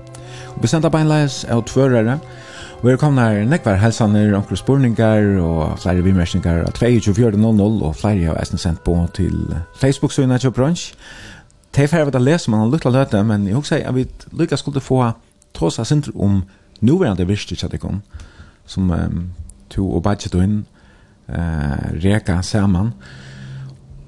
Og 0.55 0.61
vi 0.63 0.69
sender 0.71 0.87
beinleis 0.89 1.41
av 1.51 1.65
tvørere. 1.67 2.13
Og 2.79 2.87
er 2.87 2.99
kommet 3.01 3.25
her 3.27 3.49
nekvar 3.51 3.75
helsaner, 3.81 4.31
omkring 4.37 4.57
spurningar 4.57 5.27
og 5.43 5.81
flere 5.83 6.05
vimerskningar 6.05 6.61
av 6.69 6.79
24.00 6.79 7.83
og 7.83 7.91
flere 7.99 8.29
av 8.31 8.39
eisen 8.39 8.61
sendt 8.63 8.79
på 8.87 8.95
til 9.17 9.35
Facebook-synet 9.81 10.45
til 10.45 10.53
brunch. 10.55 10.93
Det 11.75 11.83
er 11.83 11.91
ferdig 11.91 12.15
å 12.15 12.23
lese 12.23 12.53
man 12.53 12.63
har 12.63 12.71
lukket 12.71 12.95
løte, 12.95 13.23
men 13.23 13.49
jeg 13.49 13.59
husker 13.59 13.83
at 13.83 13.97
vi 13.97 14.07
lykkes 14.31 14.63
skulle 14.63 14.79
få 14.79 15.01
tåsa 15.51 15.83
sindr 15.83 16.15
om 16.15 16.45
nåværende 16.79 17.27
virkelig 17.27 17.59
kjadikon 17.65 17.99
som 18.65 18.95
um, 18.95 19.27
to 19.69 19.89
og 19.91 20.07
badget 20.07 20.39
inn 20.39 20.63
eh, 21.27 21.91
reka 22.03 22.41
saman. 22.41 22.93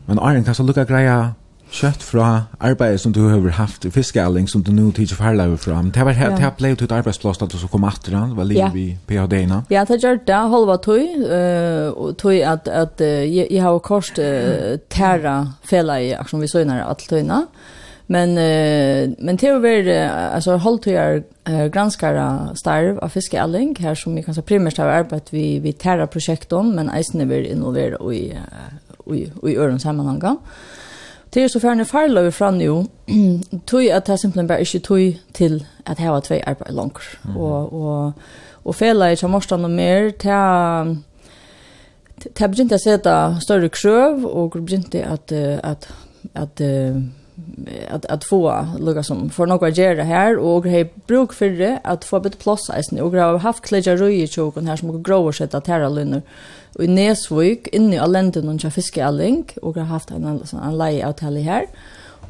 Men 0.07 0.19
Arjen, 0.19 0.43
kan 0.43 0.55
så 0.55 0.63
lukka 0.63 0.87
greia 0.87 1.33
kjøtt 1.67 2.03
fra 2.05 2.27
arbeidet 2.63 3.01
som 3.03 3.11
du 3.11 3.25
har 3.27 3.43
haft 3.57 3.83
i 3.85 3.89
fiskealling 3.91 4.45
som 4.47 4.61
du 4.63 4.71
nå 4.71 4.85
tidsi 4.95 5.17
farlever 5.19 5.59
fra. 5.59 5.81
Men 5.81 5.91
det 5.91 6.05
var 6.07 6.15
helt, 6.15 6.37
det 6.39 6.51
ble 6.55 6.71
jo 6.71 6.77
til 6.79 6.93
arbeidsplass 6.95 7.41
at 7.43 7.51
du 7.51 7.57
så 7.59 7.67
kom 7.67 7.83
etter 7.89 8.15
han, 8.15 8.37
var 8.37 8.47
liv 8.47 8.61
ja. 8.61 8.69
i 8.71 8.85
PhD-na. 9.09 9.65
Ja, 9.73 9.83
det 9.83 9.99
gjør 9.99 10.21
det, 10.23 10.37
halva 10.53 10.77
tog, 10.79 11.25
og 11.97 12.13
tog 12.21 12.39
at, 12.39 12.71
at 12.71 13.03
uh, 13.03 13.19
jeg, 13.27 13.49
jeg 13.51 13.65
har 13.65 13.81
kort 13.83 14.15
uh, 14.15 14.77
tæra 14.87 15.35
fela 15.67 15.99
i 15.99 16.13
aksjon 16.15 16.45
vi 16.45 16.53
søgner 16.53 16.85
alt 16.87 17.03
tøyna. 17.09 17.43
Mm 17.43 17.76
Men 18.09 18.29
uh, 18.29 19.15
men 19.17 19.35
det 19.35 19.51
var 19.51 20.07
alltså 20.33 20.51
uh, 21.49 21.67
granskara 21.67 22.55
starv 22.55 22.99
av 22.99 23.09
fiskealling 23.09 23.75
här 23.79 23.95
som 23.95 24.15
vi 24.15 24.23
kanske 24.23 24.41
primärt 24.41 24.77
har 24.77 24.85
arbetat 24.85 25.33
vi 25.33 25.59
vi 25.59 25.73
terra 25.73 26.07
projekt 26.07 26.53
om 26.53 26.75
men 26.75 26.89
eisne 26.89 27.25
vill 27.25 27.45
involvera 27.45 28.13
i 28.13 28.37
i 29.13 29.31
i 29.43 29.57
öron 29.57 29.79
sammanhang. 29.79 30.37
Det 31.29 31.43
är 31.43 31.47
så 31.47 31.59
färne 31.59 31.85
farla 31.85 32.21
vi 32.21 32.31
fram 32.31 32.57
nu. 32.57 32.85
Tui 33.65 33.91
att 33.91 34.05
det 34.05 34.17
simpelthen 34.17 34.47
bara 34.47 34.59
inte 34.59 34.79
tui 34.79 35.19
till 35.31 35.65
att 35.83 35.99
ha 35.99 36.21
två 36.21 36.35
arbeid 36.35 36.73
langer. 36.75 37.37
och 37.37 37.73
och 37.73 38.13
och 38.63 38.75
fela 38.75 39.11
i 39.11 39.15
chamorstan 39.15 39.65
og 39.65 39.71
mer 39.71 40.09
ta, 40.09 40.95
Det 42.23 42.49
begynte 42.49 42.75
å 42.75 42.81
sette 42.81 43.13
større 43.41 43.69
krøv, 43.69 44.25
og 44.25 44.51
begynte 44.51 45.03
at, 45.05 45.31
at, 45.31 45.87
at, 46.33 46.61
at 46.61 46.61
att 47.89 48.05
att 48.05 48.23
få 48.23 48.67
lukka 48.79 49.03
som 49.03 49.29
för 49.29 49.45
några 49.45 49.69
her 49.69 49.95
här 49.95 50.37
och 50.37 50.65
hej 50.65 50.93
bruk 51.07 51.33
för 51.33 51.49
det 51.49 51.79
att 51.83 52.05
få 52.05 52.19
bit 52.19 52.39
plats 52.39 52.69
isen 52.79 52.99
och 53.01 53.11
har 53.11 53.37
haft 53.37 53.63
klädja 53.63 53.95
röj 53.95 54.21
i 54.23 54.27
choken 54.27 54.67
här 54.67 54.75
som 54.75 55.03
grower 55.03 55.31
sett 55.31 55.53
att 55.53 55.67
här 55.67 55.89
lunner 55.89 56.21
och 56.75 56.83
i 56.83 56.87
Nesvik 56.87 57.67
inne 57.67 57.95
i 57.95 57.99
Alenden 57.99 58.49
och 58.65 58.73
fiske 58.73 59.05
alling 59.05 59.45
och 59.61 59.75
har 59.75 59.83
haft 59.83 60.11
en 60.11 60.25
annan 60.25 60.43
en 60.63 60.77
lay 60.77 61.05
out 61.05 61.19
här 61.19 61.65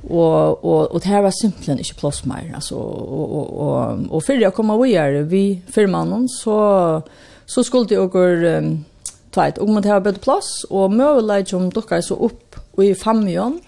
och 0.09 0.63
och 0.63 0.91
och 0.91 0.99
det 0.99 1.07
här 1.07 1.21
var 1.21 1.31
simpelthen 1.31 1.77
inte 1.77 1.93
plass 1.93 2.25
mer 2.25 2.51
alltså 2.55 2.75
och 2.75 3.37
och 3.37 3.61
og 3.61 4.07
og 4.09 4.23
för 4.23 4.33
jag 4.33 4.53
kommer 4.53 4.77
vi 4.77 5.23
vi 5.23 5.61
firmannen 5.71 6.27
så 6.29 7.01
så 7.45 7.63
skulle 7.63 7.87
jag 7.89 8.09
gå 8.09 8.19
um, 8.19 8.85
tajt 9.31 9.57
om 9.57 9.73
man 9.73 9.83
har 9.83 9.99
bättre 9.99 10.19
plats 10.19 10.63
och 10.69 10.91
möjlighet 10.91 11.49
som 11.49 11.69
dockar 11.69 12.01
så 12.01 12.15
upp 12.15 12.55
och 12.75 12.85
i 12.85 12.95
famjon 12.95 13.61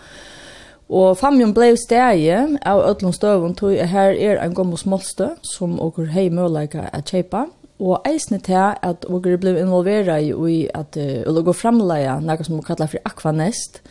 Og 0.90 1.14
famjon 1.20 1.52
blei 1.54 1.76
stegi 1.78 2.32
av 2.34 2.82
öllum 2.82 3.14
støvun 3.14 3.54
tog 3.58 3.78
her 3.78 4.16
er 4.18 4.40
ein 4.42 4.56
gommos 4.58 4.88
molstø 4.90 5.36
som 5.46 5.78
okur 5.78 6.10
hei 6.16 6.32
møleika 6.34 6.88
at 6.90 7.12
kjeipa. 7.14 7.46
Og 7.80 8.02
eisne 8.10 8.40
til 8.44 8.58
at 8.58 9.06
okur 9.06 9.38
blei 9.40 9.54
involvera 9.62 10.18
i 10.20 10.34
ui 10.34 10.64
at 10.74 10.98
uh, 10.98 11.44
gå 11.46 11.54
framleia 11.54 12.18
nekka 12.20 12.48
som 12.48 12.58
okur 12.58 12.74
kallar 12.74 12.90
for 12.90 13.06
Aquanest. 13.06 13.84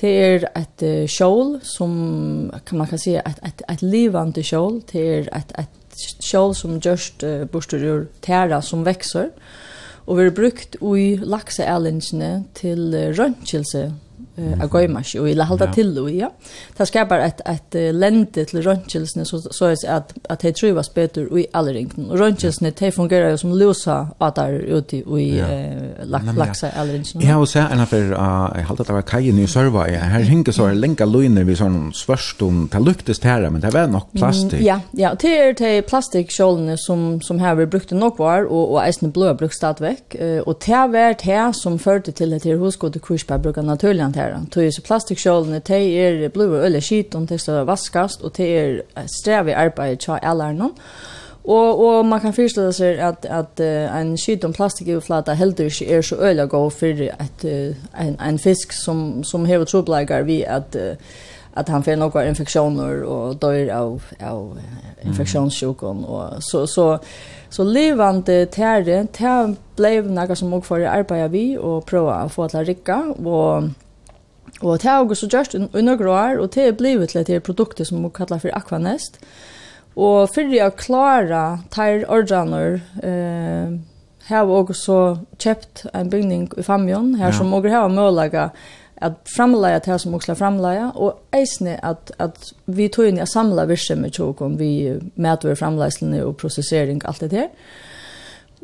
Det 0.00 0.14
er 0.22 0.48
et 0.56 0.86
uh, 0.86 1.04
kjol 1.04 1.58
som, 1.62 1.92
kan 2.64 2.80
man 2.80 2.88
kan 2.88 3.04
si, 3.04 3.18
et, 3.20 3.44
et, 3.44 3.62
et 3.68 3.84
livande 3.84 4.40
kjol. 4.40 4.80
Det 4.88 5.04
er 5.04 5.30
et, 5.36 5.54
et 5.60 6.08
kjol 6.24 6.56
som 6.56 6.80
gjørst 6.80 7.28
uh, 7.28 7.44
bostur 7.52 7.84
ur 7.84 8.08
tæra 8.24 8.62
som 8.64 8.88
vekser. 8.88 9.28
Og 10.06 10.16
vi 10.16 10.24
har 10.24 10.34
brukt 10.34 10.80
ui 10.80 11.06
lakseælingene 11.20 12.46
til 12.56 12.96
uh, 12.96 13.12
eh 14.36 14.64
att 14.64 14.70
gå 14.70 14.88
mach 14.88 15.14
och 15.14 15.30
illa 15.30 15.44
hålla 15.44 15.72
till 15.72 15.98
och 15.98 16.10
ja. 16.10 16.32
Det 16.76 16.86
skapar 16.86 17.18
ett 17.18 17.40
ett 17.44 17.94
lente 17.94 18.44
till 18.44 18.62
röntgelsne 18.62 19.24
så 19.24 19.40
så 19.40 19.64
är 19.64 19.90
att 19.90 20.12
att 20.28 20.40
det 20.40 20.52
tror 20.52 20.72
jag 20.72 20.84
bättre 20.94 21.22
i 21.40 21.46
alla 21.52 21.72
ringen. 21.72 22.10
Och 22.10 22.18
röntgelsne 22.18 22.72
det 22.78 22.92
fungerar 22.92 23.30
ju 23.30 23.38
som 23.38 23.52
losa 23.52 24.08
att 24.18 24.34
där 24.34 24.52
ute 24.52 24.96
i 24.96 25.44
laxa 26.36 26.70
alla 26.76 26.92
ringen. 26.92 27.04
Jag 27.14 27.34
har 27.34 27.46
sett 27.46 27.72
en 27.72 27.78
av 27.78 27.82
affär 27.82 28.10
jag 28.58 28.64
håller 28.64 28.84
det 28.84 28.92
var 28.92 29.02
kaj 29.02 29.32
nu 29.32 29.46
server. 29.46 29.98
Här 29.98 30.20
hänger 30.20 30.52
så 30.52 30.64
en 30.64 30.80
länka 30.80 31.04
lojne 31.04 31.44
vi 31.44 31.56
sån 31.56 31.92
svörston 31.92 32.68
det 32.72 32.78
luktes 32.78 33.22
här 33.22 33.50
men 33.50 33.60
det 33.60 33.70
var 33.70 33.86
nog 33.86 34.12
plastik. 34.12 34.60
Ja, 34.60 34.80
ja, 34.90 35.14
det 35.20 35.38
är 35.38 35.54
det 35.54 35.82
plastikskjolne 35.82 36.78
som 36.78 37.20
som 37.20 37.38
här 37.38 37.54
vi 37.54 37.66
brukte 37.66 37.94
nog 37.94 38.18
var 38.18 38.44
och 38.44 38.72
och 38.72 38.84
äsna 38.86 39.08
blå 39.08 39.34
brukstad 39.34 39.74
veck 39.80 40.16
och 40.44 40.62
det 40.66 40.72
var 40.72 41.24
det 41.24 41.52
som 41.54 41.78
förde 41.78 42.12
till 42.12 42.30
det 42.30 42.44
här 42.44 42.56
husgård 42.56 42.96
och 42.96 43.02
kursbär 43.02 43.38
brukar 43.38 43.62
naturligt 43.62 44.16
bara. 44.26 44.46
Tog 44.50 44.62
ju 44.62 44.72
så 44.72 44.82
plastikkjålene, 44.82 45.60
de 45.68 45.80
er 45.98 46.28
blå 46.28 46.44
og 46.44 46.70
skit 46.72 46.84
skiten, 46.84 47.26
det 47.26 47.40
skal 47.40 47.66
vaskast, 47.66 48.22
og 48.22 48.36
det 48.36 48.48
er 48.58 48.80
strev 49.06 49.48
i 49.48 49.52
arbeid 49.52 49.96
til 49.96 50.18
alle 50.22 50.70
Og, 51.48 51.86
og 51.86 52.06
man 52.06 52.20
kan 52.20 52.32
förstå 52.32 52.72
seg 52.72 52.98
at, 52.98 53.26
at 53.30 53.60
uh, 53.60 54.00
en 54.00 54.16
skiten 54.18 54.52
plastikkjålflata 54.52 55.32
heldur 55.32 55.64
ikke 55.64 55.86
er 55.94 56.02
så 56.02 56.16
öliga 56.16 56.46
gå 56.46 56.70
for 56.70 56.86
et, 56.86 57.44
uh, 57.44 57.76
en, 58.06 58.16
en 58.20 58.38
fisk 58.38 58.72
som, 58.72 59.24
som 59.24 59.44
hever 59.44 59.64
trobleikar 59.64 60.22
vi 60.22 60.42
at 60.42 60.76
uh, 60.76 60.96
att 61.56 61.68
han 61.68 61.82
får 61.82 61.96
några 61.96 62.28
infektioner 62.28 63.02
och 63.02 63.36
dör 63.36 63.68
av 63.68 64.02
av 64.20 64.58
infektionssjukdom 65.02 66.04
och 66.04 66.42
så 66.42 66.66
så 66.66 66.98
så 67.50 67.64
levande 67.64 68.46
tärre 68.46 69.06
tär 69.06 69.54
blev 69.76 70.10
några 70.10 70.36
som 70.36 70.54
också 70.54 70.74
för 70.74 70.80
arbeta 70.80 71.28
vi 71.28 71.58
och 71.58 71.86
prova 71.86 72.14
att 72.14 72.32
få 72.32 72.42
att 72.42 72.54
rycka 72.54 73.14
och 73.24 73.62
Og 74.62 74.78
det 74.80 74.88
har 74.88 75.04
også 75.04 75.28
gjort 75.28 75.54
i 75.54 75.60
noen 75.60 76.08
år, 76.08 76.38
og 76.40 76.54
det 76.54 76.64
er 76.64 76.78
blivet 76.78 77.12
til 77.12 77.26
det 77.26 77.42
produktet 77.44 77.88
som 77.88 78.04
vi 78.04 78.12
kallar 78.14 78.40
for 78.40 78.54
Aquanest. 78.56 79.20
Og 79.96 80.28
for 80.32 80.56
å 80.60 80.70
klare 80.76 81.42
tar 81.72 82.04
ordaner, 82.12 82.80
eh, 83.02 83.76
har 84.28 84.46
vi 84.46 84.52
også 84.52 85.18
kjøpt 85.38 85.86
en 85.94 86.10
bygning 86.10 86.48
i 86.58 86.62
Famion, 86.62 87.14
her 87.14 87.30
ja. 87.30 87.36
som 87.36 87.54
også 87.54 87.70
har 87.70 87.88
mulighet 87.88 88.50
at 88.96 89.16
framleie 89.28 89.80
til 89.84 89.98
som 90.00 90.14
også 90.16 90.34
framleie, 90.34 90.88
og 90.94 91.18
eisne 91.36 91.76
at, 91.84 92.12
at 92.18 92.52
vi 92.66 92.88
tog 92.88 93.08
inn 93.08 93.20
i 93.20 93.24
å 93.24 93.28
samle 93.28 93.66
virke 93.68 93.96
med 94.00 94.16
tjokken, 94.16 94.56
vi 94.58 94.96
medver 95.20 95.54
framleislene 95.58 96.22
og 96.24 96.36
prosessering, 96.40 97.02
alt 97.04 97.20
det 97.20 97.30
der. 97.34 97.50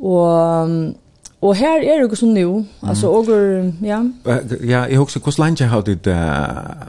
Og 0.00 0.94
Og 1.42 1.56
her 1.58 1.82
er 1.82 2.06
det 2.06 2.18
som 2.18 2.28
nu, 2.28 2.66
altså 2.86 3.08
mm. 3.10 3.14
og, 3.14 3.72
ja. 3.82 3.98
Ja, 4.62 4.82
jeg 4.82 4.98
husker, 4.98 5.20
hvordan 5.20 5.44
lenge 5.44 5.64
har 5.64 5.80
du 5.80 5.90
uh, 5.92 6.14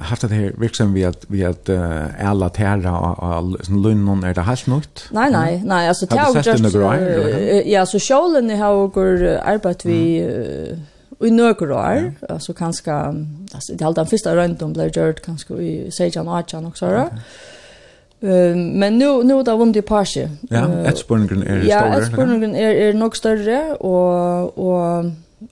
haft 0.02 0.22
det 0.22 0.32
her 0.32 0.52
virksom 0.58 0.94
vi 0.94 1.02
at, 1.02 1.26
vi 1.30 1.42
at 1.42 1.70
uh, 1.70 2.30
alle 2.30 2.50
tæra 2.54 2.94
og, 2.94 3.16
og 3.20 3.58
lønnen, 3.70 4.24
er 4.24 4.34
det 4.34 4.46
helt 4.46 4.68
nødt? 4.68 5.08
Nei, 5.12 5.30
nei, 5.30 5.62
nei, 5.64 5.88
altså 5.88 6.06
det 6.06 6.20
har 6.20 6.34
du 6.34 6.44
sett 6.44 6.62
det 6.62 6.74
noen 6.74 7.66
Ja, 7.66 7.86
så 7.86 8.00
sjålen 8.00 8.50
har 8.50 8.78
jo 8.78 9.08
arbeidt 9.42 9.86
vi 9.86 10.22
mm. 10.22 10.30
uh, 10.30 11.28
i 11.28 11.34
noen 11.34 11.72
år, 11.72 12.12
altså 12.30 12.54
kanskje, 12.54 12.94
altså, 13.54 13.74
det 13.74 13.82
er 13.82 13.88
alt 13.88 13.98
den 14.04 14.14
første 14.14 14.38
røynden 14.38 14.74
ble 14.78 14.90
gjørt 14.94 15.22
kanskje 15.26 15.58
i 15.64 15.74
16 15.90 16.28
og 16.28 16.38
18 16.38 16.66
og 16.66 16.78
så, 16.78 16.94
okay. 17.08 17.26
Men 18.24 18.98
nu 18.98 19.24
nu 19.24 19.44
då 19.44 19.58
vunnit 19.58 19.76
i 19.76 19.82
Porsche. 19.82 20.30
Ja, 20.50 20.66
uh, 20.66 20.88
Edsborgen 20.88 21.44
är 21.44 21.58
er 21.58 21.64
ja, 21.64 21.80
större. 21.80 21.90
Ja, 21.90 21.98
Edsborgen 21.98 22.56
är 22.56 22.72
är 22.72 22.94
nog 22.94 23.18
större 23.18 23.74
och 23.74 24.58
och 24.58 25.06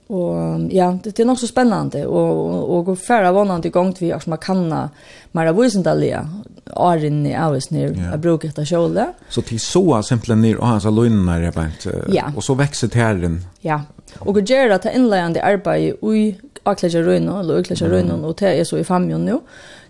och 0.06 0.60
ja, 0.70 0.98
det 1.02 1.20
är 1.20 1.24
nog 1.24 1.38
så 1.38 1.46
spännande 1.46 2.06
och 2.06 2.76
och 2.76 2.84
gå 2.84 2.96
förra 2.96 3.32
vånande 3.32 3.68
gång 3.68 3.92
till 3.92 4.12
att 4.12 4.26
man 4.26 4.38
kanna 4.38 4.90
mera 5.32 5.52
visendaliga 5.52 6.28
åren 6.76 7.26
i 7.26 7.36
Avis 7.36 7.70
nu. 7.70 7.96
Jag 8.10 8.20
brukar 8.20 8.48
ta 8.48 8.64
skjolda. 8.64 9.12
Så 9.28 9.42
till 9.42 9.60
så 9.60 10.02
simpelthen 10.02 10.40
ner 10.40 10.56
och 10.56 10.66
hans 10.66 10.84
löner 10.84 11.40
är 11.40 11.70
Ja. 12.08 12.32
och 12.36 12.44
så 12.44 12.54
växer 12.54 12.88
terren. 12.88 13.44
Ja. 13.60 13.80
Och 14.18 14.34
det 14.34 14.54
gör 14.54 14.70
att 14.70 14.84
inlärande 14.84 15.42
arbete 15.42 15.78
i 16.06 16.36
Aklaja 16.64 17.02
Røyna, 17.02 17.40
eller 17.40 17.58
Aklaja 17.58 17.88
Røyna, 17.88 18.14
og 18.14 18.38
det 18.38 18.60
er 18.60 18.64
så 18.64 18.76
i 18.76 18.84
famjon 18.84 19.24
nu, 19.24 19.40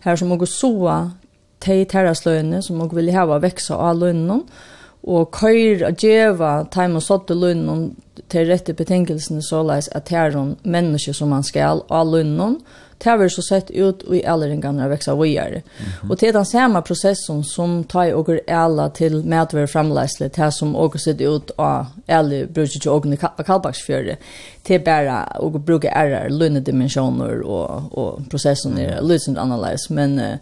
her 0.01 0.17
som 0.17 0.33
også 0.33 0.47
så 0.47 1.11
de 1.67 1.85
terrasløyene 1.85 2.63
som 2.63 2.81
og 2.81 2.95
vil 2.97 3.13
hava 3.15 3.39
veksa 3.43 3.79
av 3.79 4.01
løyene, 4.03 4.43
og 5.03 5.33
køyr 5.35 5.83
og 5.89 5.99
djeva 5.99 6.53
time 6.71 7.01
og 7.01 7.03
sotte 7.03 7.35
løyene 7.35 7.91
til 8.31 8.47
rette 8.47 8.75
betingelsene 8.79 9.43
såleis 9.43 9.89
at 9.93 10.07
terron 10.07 10.57
menneske 10.63 11.15
som 11.15 11.33
man 11.35 11.43
skal 11.47 11.83
av 11.91 12.13
løyene, 12.13 12.57
det 13.03 13.11
har 13.11 13.29
så 13.29 13.43
sett 13.43 13.71
ut 13.71 14.05
i 14.13 14.23
elleringarna 14.23 14.89
växa 14.89 15.15
vidare. 15.15 15.49
Mm 15.49 15.63
-hmm. 16.03 16.11
Och 16.11 16.17
det 16.17 16.29
är 16.29 16.33
den 16.33 16.47
samma 16.47 16.83
processen 16.83 17.45
som 17.45 17.85
tar 17.85 18.13
och 18.13 18.29
alla 18.49 18.89
till 18.89 19.25
medver 19.25 19.67
framläsle 19.67 20.29
det 20.29 20.53
som 20.53 20.77
och 20.77 21.01
sett 21.01 21.21
ut 21.21 21.51
av 21.57 21.87
eller 22.07 22.47
brukar 22.47 22.81
ju 22.85 22.91
och 22.91 23.47
kalbaksfjöre 23.47 24.17
till 24.63 24.85
bara 24.85 25.25
och 25.25 25.61
bruka 25.61 25.91
errar 25.91 26.29
lönedimensioner 26.29 27.41
och 27.41 27.99
och 27.99 28.31
processen 28.31 28.79
är 28.79 29.03
lösning 29.03 29.39
analys 29.39 29.91
men 29.91 30.19
uh, 30.19 30.37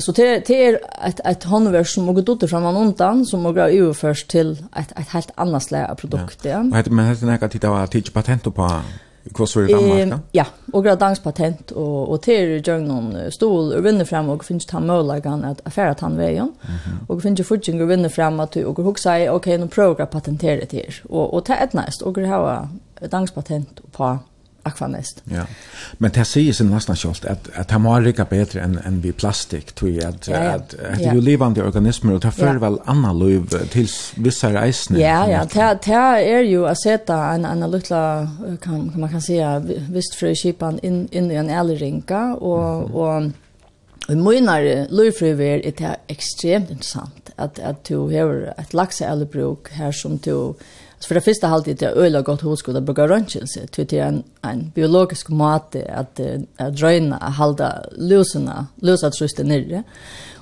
Så 0.00 0.12
det, 0.16 0.46
det 0.48 0.58
er 0.66 0.76
et, 1.06 1.20
et 1.28 1.44
håndverk 1.44 1.88
som 1.90 2.06
har 2.08 2.16
gått 2.16 2.30
ut 2.30 2.50
fra 2.50 2.60
man 2.64 2.76
undan, 2.76 3.24
som 3.28 3.44
har 3.44 3.56
gå 3.56 3.66
overførst 3.84 4.30
til 4.32 4.54
et, 4.76 4.92
et 4.96 5.10
helt 5.12 5.32
annet 5.36 5.62
slag 5.62 5.88
av 5.90 5.98
produkt. 6.00 6.44
Ja. 6.44 6.62
Ja. 6.62 6.84
Men 6.90 7.08
hette 7.08 7.26
nægget 7.28 7.58
tid 7.58 7.66
av 7.68 7.82
tids 7.92 8.14
patent 8.14 8.48
på 8.54 8.68
hva 9.32 9.46
så 9.48 9.62
er 9.62 9.70
i 9.70 9.72
Danmark? 9.72 10.12
Eh, 10.12 10.36
ja, 10.36 10.44
og 10.72 10.84
grad 10.84 10.98
dansk 11.00 11.22
patent, 11.24 11.72
og, 11.72 12.10
og 12.12 12.20
det 12.26 12.34
er 12.36 12.50
gjør 12.58 12.82
noen 12.84 13.30
stål 13.32 13.72
og 13.78 13.86
vinner 13.86 14.08
frem, 14.08 14.28
og 14.28 14.44
finnes 14.44 14.68
ta 14.68 14.82
muligheten 14.84 15.46
at 15.48 15.62
affære 15.64 15.94
han 16.00 16.18
veien, 16.18 16.52
mm 16.52 16.74
-hmm. 16.74 16.98
og 17.08 17.22
finnes 17.22 17.46
fortsatt 17.46 17.80
å 17.80 17.86
vinner 17.86 18.08
frem 18.08 18.40
at 18.40 18.56
og 18.56 18.82
hun 18.82 18.96
sier, 18.96 19.30
ok, 19.30 19.46
nå 19.46 19.66
prøver 19.66 19.96
jeg 19.98 20.06
å 20.06 20.10
patentere 20.12 20.60
det 20.60 20.72
her. 20.72 21.02
Og, 21.08 21.34
og 21.34 21.44
ta 21.44 21.54
et 21.54 21.74
næst, 21.74 22.02
og 22.02 22.14
grad 22.14 22.26
har 22.26 22.68
dansk 23.12 23.34
patent 23.34 23.80
på 23.92 24.18
Aquanest. 24.64 25.22
Ja. 25.24 25.46
Men 25.98 26.10
det 26.10 26.24
säger 26.24 26.52
sig 26.52 26.66
nästan 26.66 26.96
självt 26.96 27.24
att 27.24 27.48
att 27.54 27.68
det 27.68 27.78
må 27.78 27.98
lika 27.98 28.24
bättre 28.24 28.60
än 28.60 28.78
än 28.78 29.00
vi 29.00 29.12
plastik 29.12 29.72
tror 29.72 29.90
jag 29.90 30.04
att 30.04 30.28
ja, 30.28 30.44
ja. 30.44 30.50
att, 30.50 30.74
att 30.92 31.00
ja. 31.00 31.14
ju 31.14 31.20
levande 31.20 31.62
organismer 31.62 32.14
och 32.14 32.20
det 32.20 32.30
för 32.30 32.46
ja. 32.46 32.58
väl 32.58 32.78
andra 32.84 33.12
liv 33.12 33.42
till 33.70 33.88
vissa 34.16 34.52
reisner. 34.52 35.00
Ja, 35.00 35.30
ja, 35.30 35.44
det 35.54 35.78
det 35.84 36.32
är 36.32 36.42
ju 36.42 36.66
att 36.68 36.82
sätta 36.82 37.16
en 37.16 37.44
en 37.44 37.70
lilla 37.70 38.28
kan 38.62 38.92
man 38.96 39.10
kan 39.10 39.22
säga 39.22 39.58
visst 39.90 40.14
för 40.14 40.34
skipan 40.34 40.78
in 40.82 41.08
in 41.10 41.30
i 41.30 41.34
en 41.34 41.50
älrinka 41.50 42.34
och 42.34 42.84
mm. 42.84 42.94
och 42.94 43.32
Og 44.08 44.16
møynar 44.20 44.60
løyfrøver 44.92 45.62
er 45.64 45.70
det 45.78 45.94
ekstremt 46.12 46.70
interessant 46.70 47.30
at, 47.38 47.58
at 47.58 47.88
du 47.88 48.10
har 48.10 48.52
et 48.60 48.74
lakse 48.74 49.06
eller 49.08 49.24
bruk 49.24 49.70
her 49.72 49.90
som 49.92 50.18
du 50.18 50.54
Så 50.98 51.08
för 51.08 51.14
det 51.14 51.20
första 51.20 51.46
halvtid 51.46 51.76
det 51.76 51.86
är 51.86 51.90
öl 51.90 52.16
och 52.16 52.24
gott 52.24 52.40
hos 52.40 52.58
skulle 52.58 52.80
bruka 52.80 53.08
röntgense. 53.08 53.60
Det 53.76 53.92
är 53.92 54.06
en, 54.06 54.22
en 54.42 54.72
biologisk 54.74 55.28
mat 55.28 55.76
att, 55.76 56.20
att 56.56 56.76
dröjna, 56.76 57.16
att 57.16 57.36
hålla 57.36 57.84
lösarna, 57.92 58.66
lösa 58.80 59.10
trusten 59.10 59.48
nere. 59.48 59.82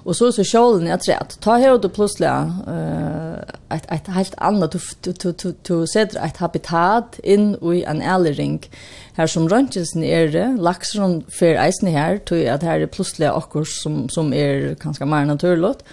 Och 0.05 0.17
så 0.17 0.33
så 0.33 0.45
skålen 0.45 0.87
jag 0.87 1.01
tror 1.01 1.17
att 1.17 1.41
ta 1.41 1.57
här 1.57 1.75
och 1.75 1.93
plötsligt 1.93 2.31
eh 2.31 3.33
ett 3.69 3.93
ett 3.93 4.07
helt 4.07 4.35
annat 4.37 4.73
du 4.73 5.13
du 5.13 5.33
du 5.33 5.55
du 5.63 5.87
sätter 5.87 6.27
ett 6.27 6.37
habitat 6.37 7.19
in 7.25 7.57
i 7.75 7.83
en 7.83 8.03
ällring 8.03 8.71
här 9.15 9.27
som 9.27 9.49
röntgensen 9.49 10.05
är 10.05 10.29
det 10.29 10.57
laxron 10.61 11.25
för 11.39 11.69
isen 11.69 11.89
här 11.89 12.19
tror 12.19 12.41
jag 12.41 12.55
att 12.55 12.63
här 12.63 12.81
är 12.81 12.87
plötsligt 12.87 13.31
akkur 13.31 13.65
som 13.65 14.09
som 14.09 14.33
är 14.33 14.75
ganska 14.75 15.07
mer 15.07 15.25
naturligt. 15.25 15.85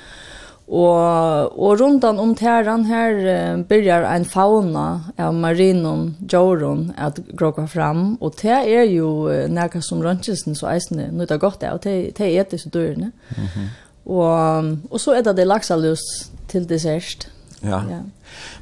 Og, 0.70 1.60
og 1.60 1.80
rundan 1.82 2.20
om 2.22 2.36
tæran 2.38 2.84
her 2.86 3.16
uh, 3.18 3.62
byrjar 3.66 4.06
ein 4.06 4.26
fauna 4.26 5.14
av 5.18 5.34
marinon 5.34 6.12
djauron 6.22 6.92
at 6.98 7.18
gråka 7.38 7.66
fram, 7.66 8.18
og 8.22 8.36
det 8.42 8.54
er 8.54 8.86
jo 8.86 9.10
uh, 9.32 9.48
nærkast 9.50 9.90
som 9.90 10.04
røntgesen 10.06 10.56
så 10.56 10.70
eisne 10.70 11.10
nøyta 11.10 11.40
godt 11.42 11.66
av, 11.66 11.82
det 11.82 12.22
er 12.22 12.42
etter 12.44 12.62
så 12.62 12.70
dyrene. 12.70 13.12
Mm 13.38 13.46
-hmm. 13.46 13.68
og, 14.06 14.78
og 14.92 15.00
så 15.00 15.12
er 15.18 15.22
det 15.22 15.38
det 15.38 15.48
laksalus 15.48 16.02
til 16.48 16.70
dessert. 16.70 17.30
Ja. 17.64 17.82
ja. 17.90 18.00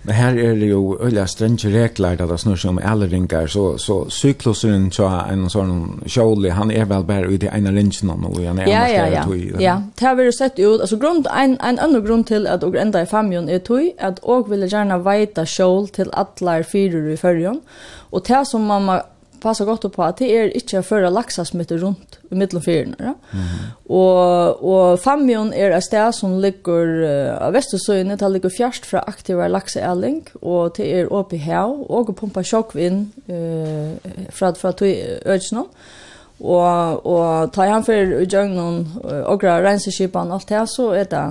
Men 0.04 0.16
her 0.16 0.38
er 0.40 0.56
det 0.56 0.70
jo 0.70 0.98
øyla 1.02 1.26
strenge 1.28 1.70
regler 1.74 2.16
der 2.16 2.26
det 2.26 2.40
snur 2.40 2.70
om 2.70 2.80
alle 2.84 3.08
ringer, 3.12 3.48
så, 3.48 3.78
så 3.78 4.10
syklusen 4.10 4.90
til 4.90 5.06
en 5.06 5.50
sånn 5.50 6.04
kjålig, 6.06 6.54
han 6.56 6.72
er 6.72 6.86
vel 6.88 7.04
bare 7.08 7.34
i 7.34 7.38
det 7.42 7.52
ene 7.54 7.74
ringen 7.76 8.14
nå, 8.14 8.30
og 8.30 8.40
han 8.46 8.62
er 8.64 8.72
ja, 8.72 8.86
ja, 8.88 9.06
ja. 9.12 9.26
tog. 9.26 9.62
Ja, 9.62 9.76
det 10.00 10.08
har 10.08 10.16
vi 10.16 10.30
jo 10.30 10.32
sett 10.32 10.60
ut, 10.60 10.80
altså 10.82 10.98
grunn, 11.02 11.26
en, 11.28 11.58
en 11.60 11.82
annen 11.84 12.06
grunn 12.06 12.24
til 12.28 12.48
at 12.48 12.64
og 12.64 12.78
enda 12.80 13.04
i 13.04 13.10
famjon 13.10 13.50
er 13.50 13.60
tog, 13.60 13.92
at 13.98 14.22
og 14.24 14.50
ville 14.52 14.70
gjerne 14.72 15.02
veita 15.04 15.46
kjål 15.46 15.92
til 16.00 16.12
atler 16.14 16.64
fyrer 16.68 17.12
i 17.14 17.20
fyrjon, 17.20 17.62
og 18.12 18.28
det 18.28 18.44
som 18.48 18.68
man 18.68 18.88
må 18.88 19.00
passa 19.42 19.66
godt 19.66 19.86
på 19.94 20.04
at 20.04 20.20
det 20.22 20.30
er 20.34 20.54
ikke 20.58 20.82
å 20.82 20.86
føre 20.86 21.12
laksasmitte 21.14 21.78
rundt 21.82 22.20
i 22.32 22.36
middelfyrene. 22.36 22.96
Ja? 23.00 23.14
Mm 23.14 23.40
-hmm. 23.40 23.68
Og, 23.90 24.64
og 24.64 25.00
Famion 25.00 25.54
er 25.54 25.76
et 25.78 25.84
sted 25.84 26.12
som 26.14 26.40
ligger 26.40 27.06
av 27.42 27.50
uh, 27.50 27.54
Vestersøyene, 27.54 28.16
det 28.16 28.32
ligger 28.32 28.50
fjerst 28.50 28.86
fra 28.86 29.04
aktiva 29.08 29.48
lakseæling, 29.48 30.28
og 30.42 30.78
det 30.78 31.00
er 31.00 31.14
oppe 31.14 31.36
i 31.36 31.40
hav, 31.40 31.86
og 31.90 32.16
pumpa 32.16 32.44
sjokvinn 32.44 33.12
uh, 33.30 33.96
fra, 34.30 34.54
fra 34.54 34.70
och 34.70 35.68
Og, 36.40 37.06
og 37.06 37.54
ta 37.54 37.62
han 37.62 37.86
for 37.86 37.94
i 37.94 38.26
djøgnen, 38.26 38.88
og, 39.04 39.24
og 39.26 39.44
reinseskipan, 39.44 40.32
alt 40.32 40.50
det, 40.50 40.70
så 40.70 40.92
er 40.94 41.04
det 41.04 41.26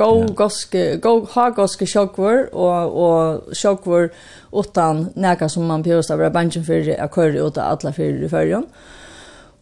Go 0.00 0.26
goske, 0.36 0.84
go 1.04 1.26
ha 1.34 1.50
goske 1.52 1.84
sjokvor 1.88 2.46
og 2.56 2.94
og 3.06 3.56
sjokvor 3.56 4.08
utan 4.52 5.10
näka 5.14 5.48
som 5.48 5.66
man 5.66 5.82
pjösta 5.82 6.16
vara 6.16 6.30
banken 6.30 6.64
för 6.64 7.00
att 7.00 7.14
köra 7.14 7.46
ut 7.46 7.58
alla 7.58 7.92
för 7.92 8.24
i 8.24 8.28
förjon. 8.28 8.66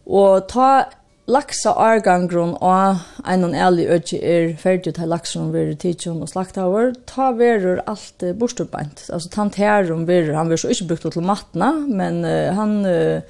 Och 0.05 0.47
ta 0.47 0.85
laxa 1.29 1.73
argangron 1.77 2.55
og 2.61 2.97
einan 3.27 3.53
ærlig 3.53 3.85
øki 3.93 4.19
er 4.25 4.55
ferdig 4.57 4.95
til 4.97 5.11
laxen 5.11 5.51
verur 5.53 5.75
tidsjon 5.77 6.23
og 6.23 6.31
slaktaver, 6.31 6.93
ta 7.05 7.29
verur 7.37 7.83
alt 7.85 8.23
borstubbeint. 8.39 9.05
Altså 9.13 9.29
tant 9.29 9.59
herum 9.61 10.07
verur, 10.07 10.33
han 10.33 10.49
verur 10.49 10.63
så 10.63 10.73
ikke 10.73 10.87
brukt 10.87 11.13
til 11.13 11.27
matna, 11.27 11.71
men 11.85 12.23
uh, 12.25 12.49
han, 12.57 12.79
uh, 12.85 13.21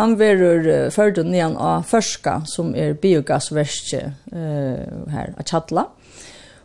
han 0.00 0.18
verur 0.18 0.66
uh, 0.66 0.90
ferdig 0.90 1.26
nian 1.28 1.54
av 1.56 1.86
førska, 1.86 2.40
som 2.50 2.74
er 2.74 2.96
biogassverske 2.98 4.02
uh, 4.32 5.12
her, 5.14 5.36
av 5.38 5.44
tjatla. 5.46 5.86
Mm 5.86 6.03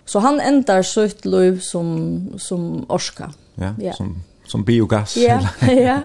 Så 0.09 0.19
han 0.19 0.39
ändrar 0.39 0.83
sitt 0.83 1.25
liv 1.25 1.59
som 1.59 2.33
som 2.37 2.85
orska. 2.89 3.33
Ja, 3.55 3.73
ja. 3.79 3.93
som 3.93 4.23
som 4.45 4.63
biogas. 4.63 5.17
Ja, 5.17 5.39
ja. 5.67 5.99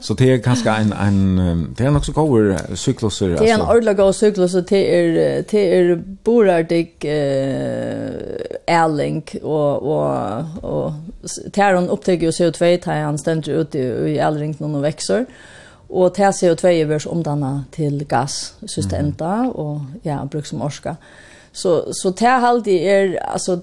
så 0.00 0.14
det 0.14 0.32
är 0.32 0.36
ganska 0.36 0.76
en 0.76 0.92
en 0.92 1.74
det 1.76 1.84
är 1.84 1.96
också 1.96 2.12
goda 2.12 2.76
cykluser 2.76 3.30
alltså. 3.30 3.44
Det 3.44 3.50
är 3.50 3.54
en 3.54 3.76
ordla 3.76 3.92
goda 3.92 4.12
cyklus 4.12 4.54
och 4.54 4.64
det 4.64 4.98
är 4.98 5.44
det 5.50 5.78
är 5.78 5.96
borar 5.96 6.62
dig 6.62 6.94
eh 7.00 8.82
Erling 8.82 9.24
och 9.42 9.76
och 9.82 10.42
och 10.62 10.92
Taron 11.52 11.88
upptäcker 11.88 12.26
ju 12.26 12.30
CO2 12.30 12.78
tar 12.78 12.94
han 12.94 13.18
ständer 13.18 13.52
ut 13.52 13.74
i, 13.74 13.78
i 13.78 14.18
Erling 14.18 14.56
någon 14.58 14.74
och 14.74 14.84
växer. 14.84 15.26
Och 15.88 16.12
det 16.16 16.22
CO2 16.22 16.70
görs 16.70 17.06
omdanna 17.06 17.64
till 17.70 18.04
gas 18.04 18.54
systenta 18.66 19.34
mm. 19.34 19.50
och 19.50 19.80
ja, 20.02 20.28
bruks 20.30 20.48
som 20.48 20.62
orska. 20.62 20.88
Mm 20.88 21.27
Så 21.58 21.84
så 21.90 22.10
det 22.64 22.88
är 22.88 23.22
alltså 23.22 23.60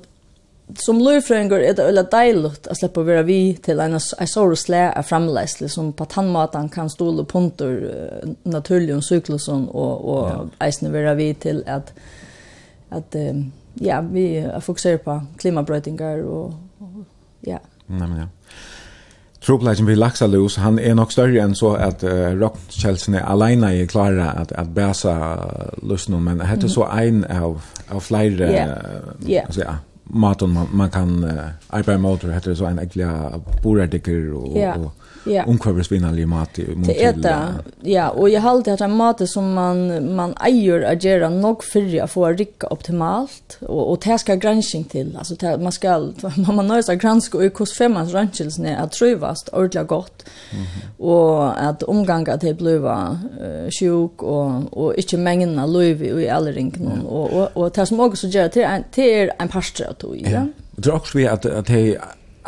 som 0.77 0.99
löfrönger 0.99 1.59
är 1.59 1.73
det 1.73 1.83
ölla 1.83 2.03
dejligt 2.03 2.67
att 2.67 2.77
släppa 2.77 3.03
vara 3.03 3.23
vi 3.23 3.53
till 3.53 3.79
en 3.79 3.99
sorgslä 3.99 4.77
är 4.77 5.01
framless 5.01 5.73
som 5.73 5.93
på 5.93 6.05
tandmatan 6.05 6.69
kan 6.69 6.89
ståla 6.89 7.23
punter 7.23 8.09
naturligen 8.43 9.01
cyklusen 9.01 9.67
och, 9.67 10.17
och 10.17 10.29
ja. 10.29 10.65
eisne 10.65 10.89
vara 10.89 11.13
vi 11.13 11.33
till 11.33 11.63
att, 11.67 11.93
att 12.89 13.15
ja, 13.73 14.01
vi 14.01 14.47
fokuserar 14.61 14.97
på 14.97 15.21
klimatbrytningar 15.37 16.23
och, 16.23 16.45
och 16.77 17.05
ja. 17.39 17.59
Nej, 17.85 18.07
men 18.07 18.17
ja. 18.17 18.27
Tropleggen 19.45 19.85
vid 19.85 19.97
Laxalus, 19.97 20.57
han 20.57 20.79
är 20.79 20.95
nog 20.95 21.11
större 21.11 21.41
än 21.41 21.55
så 21.55 21.75
att 21.75 22.03
uh, 22.03 22.09
Rockchelsene 22.11 23.23
alena 23.23 23.73
är 23.73 23.85
klara 23.85 24.31
att, 24.31 24.51
att 24.51 24.67
bäsa 24.67 25.37
lyssnum, 25.83 26.23
men 26.23 26.37
det 26.37 26.43
är 26.43 26.67
så 26.67 26.85
en 26.85 27.25
av, 27.25 27.61
av 27.89 27.99
flera 27.99 28.51
yeah. 28.51 28.69
yeah. 29.27 29.45
alltså, 29.45 29.61
ja, 29.61 29.75
maten 30.03 30.49
man, 30.49 30.67
man 30.71 30.89
kan 30.89 31.23
uh, 31.23 31.43
arbeta 31.67 31.97
mot, 31.97 32.21
det 32.21 32.47
är 32.47 32.55
så 32.55 32.65
en 32.65 32.79
äckliga 32.79 33.41
borardiker 33.63 34.33
och, 34.33 34.57
yeah. 34.57 34.81
och 34.81 34.91
ja. 35.25 35.43
omkvarvsvinnelig 35.47 36.27
mat. 36.29 36.55
Det 36.55 36.95
er 37.03 37.13
det, 37.17 37.35
ja. 37.89 38.09
Og 38.09 38.29
jeg 38.31 38.41
halte 38.43 38.73
at 38.73 38.81
det 38.81 38.87
er 38.87 38.93
mat 38.93 39.23
som 39.29 39.51
man, 39.55 39.85
man 40.15 40.35
eier 40.45 40.85
å 40.85 40.93
gjøre 40.93 41.29
nok 41.33 41.65
for 41.65 41.95
å 42.03 42.07
få 42.09 42.31
rikka 42.35 42.69
optimalt, 42.73 43.57
og, 43.65 43.81
og 43.81 43.99
det 44.05 44.19
skal 44.21 44.41
gransking 44.41 44.85
til. 44.91 45.13
Altså, 45.17 45.37
det, 45.41 45.55
man 45.61 45.75
skal, 45.75 46.11
man 46.45 46.59
må 46.59 46.65
nøye 46.67 46.85
seg 46.85 47.01
granske 47.01 47.39
og 47.39 47.47
hvordan 47.49 47.75
femmans 47.75 48.13
ranskjelsen 48.15 48.69
er 48.71 48.91
trøyvast 48.93 49.51
ordentlig 49.53 49.87
godt, 49.87 50.25
mm 50.25 50.59
-hmm. 50.59 50.89
og 50.99 51.67
at 51.69 51.83
omganget 51.83 52.41
til 52.41 52.55
bliva 52.55 52.97
uh, 53.11 53.69
sjuk 53.79 54.23
og, 54.23 54.69
og 54.71 54.93
ikke 54.97 55.17
mengene 55.17 55.67
løyv 55.67 56.01
i 56.19 56.25
alle 56.25 56.51
ringene, 56.55 56.95
mm. 56.95 57.05
og, 57.05 57.33
og, 57.33 57.49
og 57.55 57.75
det 57.75 57.87
som 57.87 57.99
også 57.99 58.27
gjør 58.27 58.47
det, 58.47 58.63
er 58.63 58.75
en, 58.75 58.83
det 58.95 59.21
er 59.21 59.29
en 59.41 59.49
parstret. 59.49 60.03
Ja. 60.21 60.29
ja. 60.29 60.45
Det 60.75 60.87
er 60.87 60.91
også 60.91 61.17
vi 61.17 61.23
at, 61.23 61.45
at 61.45 61.67
det 61.67 61.97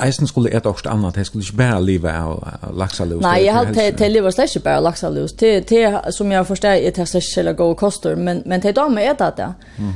eisen 0.05 0.27
skulle 0.27 0.53
et 0.55 0.65
også 0.65 0.89
annet, 0.89 1.15
de 1.15 1.25
skulle 1.25 1.45
ikke 1.45 1.57
bare 1.57 1.83
leve 1.83 2.11
av 2.11 2.43
laksalus. 2.77 3.21
Nei, 3.21 3.43
jeg 3.45 3.53
har 3.53 3.71
til, 3.73 3.93
til 3.97 4.11
livet 4.11 4.33
slett 4.33 4.55
ikke 4.55 4.63
bare 4.63 4.83
laksalus. 4.83 5.33
Det 5.33 5.65
som 6.13 6.31
jeg 6.31 6.45
forstår, 6.45 6.69
er 6.69 6.91
det 6.91 7.07
slett 7.07 7.37
ikke 7.37 7.53
gode 7.57 7.75
koster, 7.75 8.15
men, 8.15 8.43
men 8.45 8.61
til 8.61 8.75
damer 8.75 9.01
er 9.01 9.17
det 9.19 9.33
det. 9.37 9.49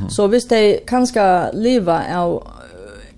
Så 0.09 0.27
hvis 0.27 0.49
de 0.49 0.79
kan 0.87 1.07
skal 1.07 1.49
leve 1.53 1.91
av 1.91 2.41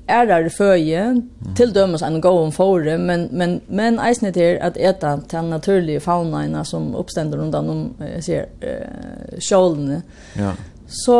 ærere 0.09 0.49
føje, 0.49 1.13
mm 1.13 1.19
-hmm. 1.19 1.55
til 1.55 1.75
dømes 1.75 2.01
en 2.01 2.21
gå 2.21 2.39
om 2.39 2.51
fore, 2.51 2.97
men, 2.97 3.29
men, 3.31 3.61
men 3.67 3.99
eisen 3.99 4.33
til 4.33 4.57
at 4.61 4.77
eta 4.79 5.17
den 5.31 5.45
naturlige 5.45 5.99
faunaene 5.99 6.65
som 6.65 6.95
oppstender 6.95 7.37
rundt 7.37 7.55
om, 7.55 7.69
om 7.69 7.93
sier, 8.19 8.45
øh, 8.61 9.39
skjålene. 9.39 10.01
Ja. 10.35 10.51
Så 10.87 11.19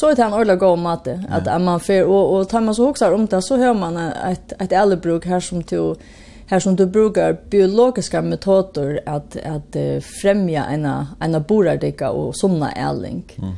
så 0.00 0.10
är 0.10 0.14
det 0.16 0.22
en 0.22 0.32
ordentlig 0.32 0.58
god 0.58 0.78
mat 0.78 1.08
att 1.28 1.48
att 1.48 1.62
man 1.62 1.80
får 1.80 2.04
och 2.04 2.24
och 2.34 2.48
tar 2.48 2.60
man 2.60 2.74
så 2.74 2.88
också 2.88 3.14
om 3.14 3.26
det 3.26 3.42
så 3.42 3.56
hör 3.56 3.74
man 3.74 3.96
ett 3.96 4.52
ett 4.58 4.72
äldrebruk 4.72 5.26
här 5.26 5.40
som 5.40 5.62
till 5.62 5.94
här 6.46 6.60
som 6.60 6.76
du 6.76 6.86
brukar 6.86 7.36
biologiska 7.50 8.22
metoder 8.22 9.00
att 9.06 9.36
att 9.36 9.76
uh, 9.76 10.00
främja 10.22 10.64
en 10.64 10.86
ena 11.20 11.40
borardika 11.40 12.10
och 12.10 12.36
somna 12.36 12.72
ärling. 12.72 13.24
Mm. 13.38 13.52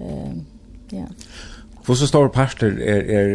Eh 0.00 0.06
uh, 0.06 0.36
ja. 0.90 0.96
Yeah. 0.96 1.10
Hur 1.86 1.94
så 1.94 2.06
stor 2.06 2.28
pastor 2.28 2.80
är 2.80 3.02
är 3.10 3.26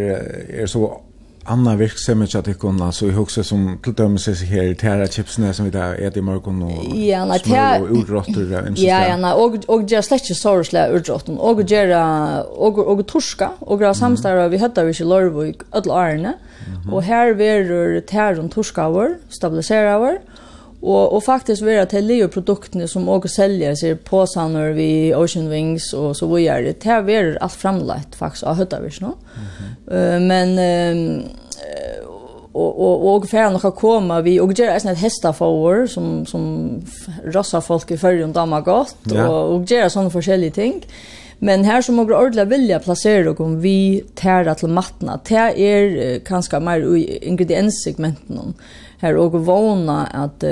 är 0.62 0.66
så 0.66 1.02
anna 1.46 1.76
virksomhet 1.76 2.32
så 2.32 2.40
att 2.40 2.46
det 2.46 2.54
kunde 2.54 2.84
alltså 2.84 3.08
i 3.08 3.12
huset 3.12 3.46
som 3.46 3.68
til 3.68 3.94
till 3.94 3.94
dömen 3.94 4.20
sig 4.20 4.36
här 4.36 4.74
tæra 4.74 5.08
chipsene 5.08 5.54
som 5.54 5.66
vi 5.66 5.72
da 5.72 5.96
et 6.00 6.18
i 6.18 6.22
morgen, 6.22 6.62
og 6.64 6.96
ja 6.96 7.26
na 7.26 7.34
og 7.80 7.92
urrotter 7.92 8.74
ja 8.78 9.08
ja 9.08 9.18
na 9.18 9.34
och 9.34 9.56
och 9.68 9.92
just 9.92 10.08
släcka 10.08 10.34
sorgsla 10.34 10.90
urrotten 10.90 11.38
och 11.38 11.62
göra 11.72 12.44
og, 12.44 12.88
og 12.88 13.08
torska 13.08 13.50
och 13.60 13.82
göra 13.82 13.94
samstar 13.94 14.50
vi 14.50 14.58
hade 14.58 14.84
vi 14.86 14.92
i 14.92 15.04
Lorvik 15.04 15.62
öll 15.72 15.92
arne 15.92 16.34
och 16.92 17.04
här 17.04 17.34
verur 17.34 18.00
tära 18.02 18.48
torskavor 18.48 19.18
stabiliserar 19.30 20.18
Og, 20.84 21.14
og 21.16 21.22
faktisk 21.24 21.64
vera 21.64 21.86
til 21.88 22.04
leo 22.04 22.28
produktene 22.28 22.90
som 22.92 23.06
også 23.08 23.30
selger 23.32 23.76
seg 23.80 24.02
påsaner 24.04 24.74
vi 24.76 25.14
Ocean 25.16 25.48
Wings 25.48 25.94
og 25.96 26.12
så 26.20 26.28
videre, 26.28 26.74
det 26.76 26.90
har 26.90 27.06
vært 27.08 27.38
alt 27.40 27.56
framlagt 27.56 28.18
faktisk 28.20 28.50
av 28.52 28.60
Høttavis 28.60 29.00
nå. 29.02 29.14
Mm 29.14 29.46
-hmm. 29.46 29.72
uh, 29.96 30.22
men 30.22 30.50
um, 30.60 31.30
og 32.54 32.80
og 32.80 33.06
og 33.14 33.28
fer 33.30 33.50
nokk 33.50 33.66
að 33.66 33.76
koma 33.76 34.22
vi 34.22 34.40
og 34.40 34.54
gera 34.54 34.76
ein 34.76 34.96
hesta 34.96 35.32
som 35.34 35.88
som 35.88 36.26
sum 36.26 36.84
rossa 37.36 37.60
folk 37.60 37.92
i 37.92 37.98
ferjum 37.98 38.34
dama 38.34 38.64
ja. 38.66 39.28
og 39.28 39.54
og 39.54 39.66
gera 39.66 39.90
sånne 39.90 40.12
forskjellige 40.12 40.52
ting. 40.52 40.84
Men 41.44 41.64
här 41.64 41.82
som 41.82 41.96
några 41.96 42.20
ordla 42.20 42.46
vilja 42.46 42.80
placera 42.80 43.32
och 43.32 43.42
om 43.42 43.60
vi 43.60 44.04
tär 44.16 44.54
till 44.54 44.68
matna, 44.68 45.20
det 45.28 45.36
är 45.36 46.20
kanske 46.20 46.60
mer 46.60 46.96
i 46.96 47.18
ingredienssegmenten. 47.28 48.54
Här 49.00 49.18
och 49.18 49.46
vana 49.46 50.06
att 50.06 50.44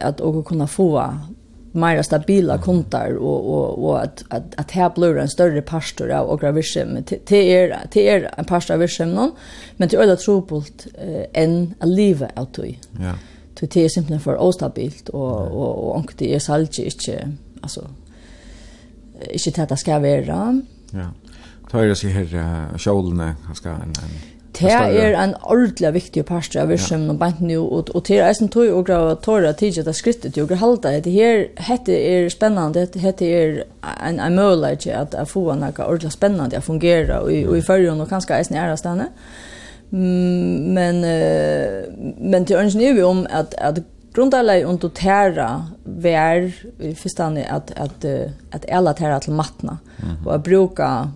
att 0.00 0.20
och 0.20 0.46
kunna 0.46 0.66
få 0.66 1.14
mer 1.72 2.02
stabila 2.02 2.58
kontar 2.58 3.16
och 3.16 3.54
och 3.54 3.84
och 3.84 4.02
att 4.02 4.24
att 4.28 4.54
att 4.56 4.70
här 4.70 4.90
blir 4.94 5.18
en 5.18 5.28
större 5.28 5.62
pastor 5.62 6.10
av 6.10 6.26
och 6.26 6.40
gravishem 6.40 7.04
till 7.04 7.36
er 7.36 7.76
till 7.90 8.02
är 8.02 8.34
en 8.36 8.44
pastor 8.44 8.74
av 8.74 8.80
vishem 8.80 9.10
någon 9.10 9.32
men 9.76 9.88
till 9.88 9.98
öda 9.98 10.16
tropult 10.16 10.86
en 11.32 11.74
att 11.80 11.88
leva 11.88 12.28
ut 12.38 12.58
i. 12.58 12.78
Ja. 13.00 13.12
Till 13.54 13.68
det 13.68 13.84
är 13.84 13.88
simpelt 13.88 14.22
för 14.22 14.36
ostabilt 14.36 15.08
och 15.08 15.40
och 15.40 15.88
och 15.88 15.96
ankt 15.96 16.18
det 16.18 16.34
är 16.34 16.38
salge 16.38 16.82
inte 16.82 17.28
alltså 17.60 17.80
ikke 19.30 19.50
til 19.50 19.62
at 19.62 19.74
det 19.74 19.78
skal 19.78 20.02
være. 20.02 20.40
Ja. 20.94 21.10
Ta 21.70 21.82
er 21.82 21.90
det 21.90 21.98
seg 21.98 22.14
her 22.14 22.32
uh, 22.38 22.78
kjolene, 22.78 23.34
han 23.48 23.78
en... 23.82 23.94
en 24.04 24.16
Det 24.56 24.72
er 24.72 25.12
en 25.20 25.34
ordentlig 25.42 25.90
viktig 25.92 26.22
part 26.24 26.54
av 26.56 26.70
virksomheten 26.70 27.12
og 27.12 27.18
bant 27.20 27.40
nå, 27.44 27.58
og, 27.60 27.90
og 27.92 28.04
til 28.08 28.22
eisen 28.24 28.48
tog 28.48 28.70
og 28.72 28.86
grav 28.88 29.10
tåra 29.20 29.50
tidsi 29.52 29.82
at 29.82 29.90
det 29.90 29.96
skrittet 29.98 30.32
til 30.32 30.46
å 30.46 30.56
halda 30.56 30.94
det 31.04 31.12
her, 31.12 31.48
hette 31.60 31.92
er 31.92 32.30
spennende, 32.32 32.86
hette 33.02 33.26
er 33.28 33.58
en, 34.00 34.16
en 34.16 34.38
mulighet 34.38 34.86
at 34.94 35.18
jeg 35.18 35.28
får 35.28 35.58
noe 35.60 35.74
ordentlig 35.84 36.14
spennende 36.14 36.56
å 36.56 36.64
fungere, 36.64 37.20
og, 37.20 37.50
og 37.50 37.58
i 37.58 37.66
førjen 37.66 38.00
og 38.00 38.08
kanskje 38.08 38.38
eisen 38.38 38.56
i 38.56 38.62
ærestandet. 38.62 39.12
Mm, 39.90 40.72
men, 40.78 41.04
uh, 41.04 41.84
men 42.16 42.48
til 42.48 42.62
ønsken 42.62 42.86
er 42.86 42.96
vi 42.96 43.04
om 43.04 43.26
at, 43.28 43.52
at 43.58 43.84
grundarleg 44.16 44.64
undu 44.64 44.88
du 44.88 44.94
tæra 44.96 45.50
vær 45.84 46.48
i 46.80 46.94
fyrstani 46.96 47.44
at, 47.44 47.72
at, 47.76 48.04
at 48.52 48.64
ella 48.68 48.92
tæra 48.96 49.20
til 49.20 49.32
matna 49.32 49.76
mm 49.76 50.08
-hmm. 50.08 50.26
og 50.26 50.34
at 50.34 50.42
bruka 50.42 51.06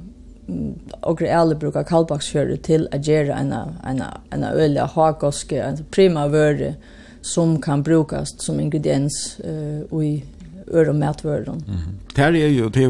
og 1.02 1.22
alle 1.22 1.54
bruka 1.54 1.82
kalbaksfjøre 1.82 2.56
til 2.56 2.88
at 2.92 3.00
gjøre 3.00 3.40
en, 3.40 3.52
en, 3.90 4.02
en 4.32 4.44
øl 4.54 4.78
hakoske, 4.78 5.62
en 5.62 5.84
prima 5.92 6.26
vøre 6.26 6.74
som 7.22 7.60
kan 7.60 7.82
brukas 7.82 8.28
som 8.38 8.60
ingrediens 8.60 9.40
uh, 9.44 10.04
i 10.04 10.24
øre 10.72 10.88
og 10.88 10.96
matvøren. 10.96 11.62
Mm. 11.66 11.74
Det 12.16 12.24
er 12.24 12.48
jo, 12.48 12.68
det 12.68 12.84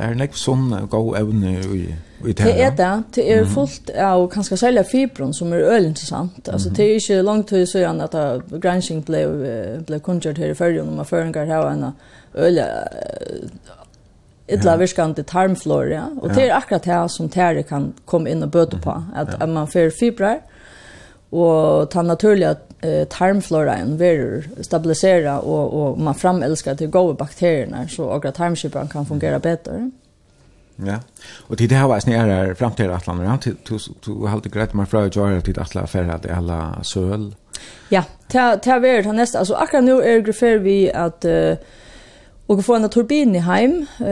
er 0.00 0.14
nekv 0.14 0.36
sånn 0.38 0.72
god 0.90 1.16
evne 1.18 1.58
i 1.74 1.84
Det 2.22 2.60
er 2.60 2.70
det. 2.70 2.92
Det 3.14 3.24
er 3.32 3.44
fullt 3.44 3.90
av 3.90 4.28
kanskje 4.32 4.56
særlig 4.56 4.86
fibron 4.88 5.34
som 5.34 5.52
er 5.52 5.64
øyelig 5.66 5.88
interessant. 5.88 6.48
Altså, 6.48 6.70
det 6.70 6.84
er 6.84 6.94
ikke 7.00 7.22
langt 7.22 7.50
høy 7.50 7.64
søren 7.68 8.00
at 8.00 8.14
gransking 8.62 9.04
ble, 9.04 9.24
ble 9.86 9.98
kunngjørt 10.00 10.38
her 10.38 10.54
i 10.54 10.58
førre, 10.58 10.84
når 10.84 11.00
man 11.00 11.08
føringer 11.08 11.44
her 11.44 11.68
en 11.68 11.84
øyelig 12.34 12.68
illa 14.48 14.76
virkande 14.76 15.22
tarmflora. 15.22 15.90
Ja. 15.90 16.06
Og 16.20 16.34
det 16.34 16.46
er 16.46 16.56
akkurat 16.56 16.84
det 16.84 17.10
som 17.10 17.28
tære 17.28 17.62
kan 17.62 17.92
komme 18.06 18.30
inn 18.30 18.44
og 18.44 18.50
bøte 18.50 18.80
på. 18.80 18.96
At, 19.16 19.36
at 19.40 19.48
man 19.48 19.68
får 19.68 19.92
fibrer, 19.98 20.42
og 21.34 21.90
ta 21.90 22.02
naturliga 22.06 22.54
eh, 22.84 23.04
tarmfloraen 23.10 23.96
verur 23.98 24.44
stabilisera 24.62 25.40
og, 25.40 25.74
og 25.74 25.98
man 25.98 26.14
framelskar 26.14 26.76
til 26.78 26.92
gode 26.94 27.16
bakterierna 27.18 27.88
så 27.90 28.06
akkurat 28.14 28.38
tarmskipan 28.38 28.88
kan 28.88 29.06
fungera 29.06 29.38
bättre. 29.38 29.90
Ja. 30.76 30.98
Och 31.48 31.56
det 31.56 31.72
här 31.72 31.88
var 31.88 32.00
snarare 32.00 32.54
fram 32.54 32.72
till 32.72 32.90
Atlant. 32.90 33.22
Ja, 33.22 33.52
du 33.68 33.78
du 34.06 34.26
hade 34.26 34.48
grejt 34.48 34.74
mig 34.74 34.86
från 34.86 35.10
Jordan 35.10 35.42
till 35.42 35.60
Atlant 35.60 35.90
för 35.90 36.08
att 36.08 36.30
alla 36.30 36.82
söl. 36.82 37.34
Ja, 37.88 38.04
ta 38.28 38.56
ta 38.56 38.78
ver 38.78 39.02
ta 39.02 39.12
nästa. 39.12 39.38
Alltså 39.38 39.54
akkurat 39.54 39.84
nu 39.84 40.02
är 40.02 40.22
det 40.22 40.32
för 40.32 40.58
vi 40.58 40.92
att 40.92 41.24
och 42.46 42.64
få 42.64 42.74
en 42.74 42.88
turbin 42.88 43.36
i 43.36 43.38
hem 43.38 43.86
eh 44.00 44.06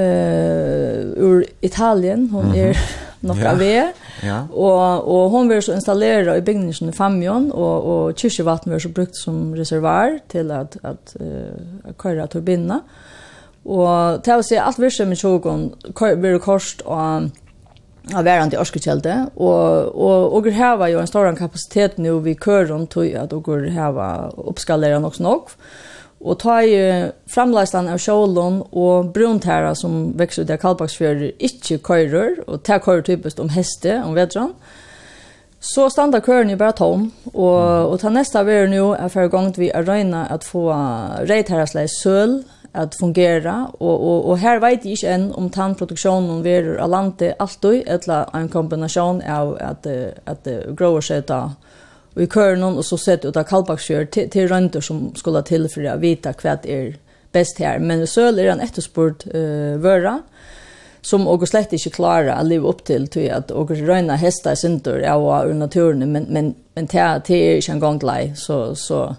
ur 1.16 1.44
Italien. 1.60 2.28
Hon 2.32 2.54
är 2.54 2.76
nokk 3.22 3.44
av 3.44 3.58
det. 3.58 3.92
Ja. 4.22 4.38
Og, 4.50 5.08
og 5.08 5.30
hon 5.30 5.50
vil 5.50 5.62
så 5.62 5.76
installera 5.76 6.36
i 6.36 6.44
bygningen 6.44 6.90
i 6.90 6.96
Famjon, 6.96 7.50
og, 7.52 7.86
og 7.92 8.18
kyrkjevatten 8.18 8.72
var 8.72 8.82
så 8.82 8.90
brukt 8.94 9.18
som 9.18 9.52
reservar 9.58 10.18
til 10.32 10.50
at, 10.54 10.76
at 10.82 11.16
uh, 11.20 11.92
køyre 11.98 12.26
turbinene. 12.26 12.80
Og 13.62 14.22
til 14.26 14.40
å 14.40 14.44
si 14.46 14.58
alt 14.58 14.80
virksomhet 14.82 15.18
i 15.18 15.22
tjogon 15.22 15.68
blir 15.94 16.40
kost 16.42 16.82
og 16.82 17.30
av 18.10 18.26
verand 18.26 18.54
i 18.54 18.58
Orskekjelde, 18.58 19.14
og, 19.38 19.94
og, 19.94 20.34
og 20.34 20.48
heva 20.50 20.88
jo 20.90 20.98
en 20.98 21.06
stor 21.06 21.28
kapasitet 21.38 22.00
nu 22.02 22.16
vi 22.24 22.34
køren 22.34 22.88
til 22.90 23.14
at 23.18 23.32
og 23.32 23.50
heva 23.70 24.08
oppskalera 24.34 24.98
nok 24.98 25.20
nok. 25.22 25.54
Og 26.22 26.38
ta 26.38 26.60
i 26.62 26.74
framleisland 27.30 27.90
av 27.90 27.98
kjålen 27.98 28.60
og 28.78 29.10
bruntæra 29.14 29.72
som 29.74 30.12
vekser 30.18 30.44
ut 30.44 30.52
av 30.54 30.60
Kalbaksfjører 30.62 31.32
ikke 31.42 31.80
køyrer, 31.82 32.36
og 32.46 32.62
ta 32.62 32.78
køyrer 32.78 33.06
typisk 33.06 33.42
om 33.42 33.50
heste, 33.50 33.96
om 34.04 34.14
vedran. 34.14 34.54
Så 35.62 35.88
standa 35.90 36.18
køren 36.22 36.50
jo 36.50 36.58
bare 36.58 36.74
tom, 36.78 37.08
og, 37.34 37.90
og 37.90 37.98
ta 38.02 38.10
nesta 38.10 38.42
veri 38.46 38.70
nu 38.70 38.92
er 38.94 39.10
fyrir 39.10 39.30
gongt 39.30 39.58
vi 39.62 39.70
er 39.70 39.86
røyna 39.86 40.24
at 40.30 40.46
få 40.46 40.68
reit 41.30 41.50
herrasleis 41.50 42.00
søl, 42.02 42.40
att 42.72 42.94
fungera 42.94 43.70
och 43.78 44.08
och 44.08 44.28
och 44.28 44.38
här 44.38 44.60
vet 44.60 44.84
jag 44.84 45.14
än 45.14 45.32
om 45.32 45.50
tandproduktionen 45.50 46.42
verur 46.42 46.76
av 46.76 46.90
landet 46.90 47.36
alltid 47.38 47.82
eller 47.86 48.36
en 48.36 48.48
kombination 48.48 49.22
av 49.22 49.58
att 49.60 49.86
att 50.24 50.46
grower 50.78 51.00
sätta 51.00 51.52
vi 52.14 52.26
kör 52.26 52.56
någon 52.56 52.78
och 52.78 52.84
så 52.84 52.98
sett 52.98 53.24
ut 53.24 53.36
av 53.36 53.44
kalbaksjör 53.44 54.04
till, 54.04 54.30
till 54.30 54.48
röntor 54.48 54.80
som 54.80 55.14
skulle 55.14 55.42
till 55.42 55.68
för 55.68 55.84
att 55.84 56.00
veta 56.00 56.34
vad 56.42 56.66
är 56.66 56.96
bäst 57.32 57.58
här 57.58 57.78
men 57.78 58.06
så 58.06 58.20
är 58.20 58.32
den 58.32 58.60
efterspurt 58.60 59.34
uh, 59.34 59.76
vara 59.76 60.22
som 61.00 61.28
och 61.28 61.48
slett 61.48 61.72
inte 61.72 61.90
klara 61.90 62.34
att 62.34 62.46
leva 62.46 62.68
upp 62.68 62.84
till 62.84 63.08
till 63.08 63.32
att 63.32 63.50
och 63.50 63.70
röna 63.70 64.16
hästar 64.16 64.54
syntor 64.54 65.00
ja 65.00 65.42
och 65.42 65.56
naturen 65.56 66.12
men 66.12 66.26
men 66.28 66.54
men 66.74 66.86
det 66.86 66.98
är 66.98 67.56
inte 67.56 67.72
en 67.72 67.80
gång 67.80 68.00
så 68.36 68.74
så 68.74 69.16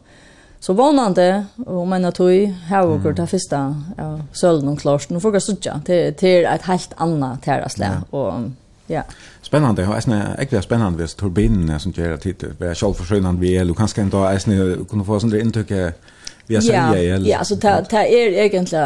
Så 0.64 0.74
vånande, 0.74 1.46
og 1.66 1.88
menna 1.92 2.14
tog, 2.16 2.32
her 2.70 2.88
og 2.88 3.04
det 3.18 3.26
første 3.28 3.58
ja, 3.98 4.06
sølen 4.32 4.70
og 4.72 4.78
klart, 4.80 5.10
nå 5.12 5.20
får 5.20 5.36
jeg 5.36 5.44
sutja 5.44 5.74
til, 5.84 6.14
til 6.16 6.48
et 6.48 6.68
helt 6.70 6.94
annet 7.04 7.42
terrasle. 7.44 7.90
Ja. 7.90 7.98
Og, 8.16 8.46
ja. 8.88 9.02
Spennende, 9.44 9.84
og 9.84 9.98
jeg 10.08 10.48
er 10.54 10.64
spennende 10.64 11.02
hvis 11.02 11.18
turbinene 11.20 11.80
som 11.84 11.92
gjør 11.92 12.16
tid, 12.16 12.48
vi 12.60 12.70
er 12.70 12.80
selvforsøgnende 12.80 13.44
vi 13.44 13.56
er, 13.58 13.68
og 13.68 13.76
kanskje 13.76 14.06
en 14.06 14.14
dag 14.14 14.40
jeg 14.40 14.88
kunne 14.88 15.04
få 15.04 15.20
sånne 15.20 15.44
inntrykk 15.44 15.76
vi 16.48 16.56
er 16.56 16.64
sølje 16.64 17.02
i. 17.02 17.28
Ja, 17.28 17.44
altså 17.44 17.60
det 17.60 18.00
er 18.00 18.40
egentlig 18.48 18.80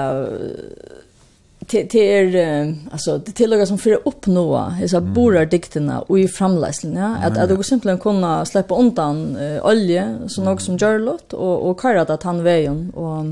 det 1.59 1.95
är 1.95 2.75
alltså 2.91 3.17
det 3.17 3.31
tillägga 3.31 3.65
som 3.65 3.77
för 3.77 3.91
att 3.91 4.01
uppnå 4.05 4.73
dessa 4.81 5.01
borar 5.01 5.45
dikterna 5.45 6.01
och 6.01 6.19
i 6.19 6.27
framläsningen 6.27 7.15
ja 7.21 7.27
att 7.27 7.38
att 7.38 7.49
det 7.49 7.55
går 7.55 7.63
simpelt 7.63 8.01
kunna 8.01 8.45
släppa 8.45 8.75
undan 8.75 9.38
uh, 9.38 9.65
olje 9.65 10.17
så 10.27 10.43
något 10.43 10.61
som 10.61 10.77
Jarlot 10.77 11.34
och 11.34 11.69
och 11.69 11.81
köra 11.81 12.01
att 12.01 12.23
han 12.23 12.43
vägen 12.43 12.89
och 12.89 13.25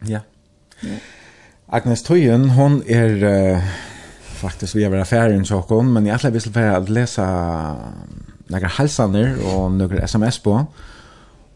ja. 0.00 0.20
ja. 0.80 0.88
Agnes 1.66 2.02
Tøyen, 2.02 2.50
hon 2.50 2.82
är 2.86 3.24
uh, 3.24 3.58
faktiskt 4.20 4.74
vi 4.74 4.84
är 4.84 4.94
affären 4.94 5.44
så 5.44 5.82
men 5.82 6.06
jag 6.06 6.20
skulle 6.20 6.38
vilja 6.38 6.78
läsa 6.78 7.76
några 8.46 8.66
halsaner 8.66 9.36
och 9.54 9.70
några 9.70 9.98
SMS 9.98 10.38
på. 10.38 10.66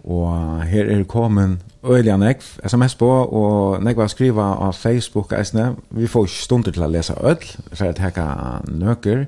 Og 0.05 0.63
her 0.67 0.89
er 0.91 1.05
kommet 1.05 1.59
øyelig 1.87 2.17
nekv 2.19 2.43
sms 2.67 2.95
på, 2.99 3.09
og 3.09 3.83
nekv 3.83 4.01
har 4.01 4.11
skriva 4.11 4.49
av 4.67 4.73
Facebook 4.75 5.33
eisne. 5.39 5.77
Vi 5.91 6.11
får 6.11 6.27
ikke 6.27 6.43
stunder 6.45 6.75
til 6.75 6.87
å 6.87 6.91
lese 6.91 7.15
øl, 7.23 7.43
for 7.73 7.85
jeg 7.87 7.99
tekker 8.01 8.67
nøker. 8.71 9.27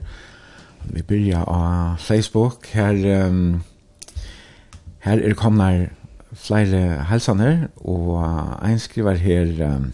Vi 0.85 1.03
byrja 1.03 1.45
av 1.47 1.99
Facebook. 2.03 2.67
Her, 2.75 3.27
um, 3.27 3.63
her 5.07 5.23
er 5.23 5.39
kommet 5.39 5.91
flere 6.35 7.05
helsaner, 7.11 7.69
og 7.77 8.19
en 8.67 8.79
skriver 8.79 9.23
her... 9.23 9.55
Um, 9.69 9.93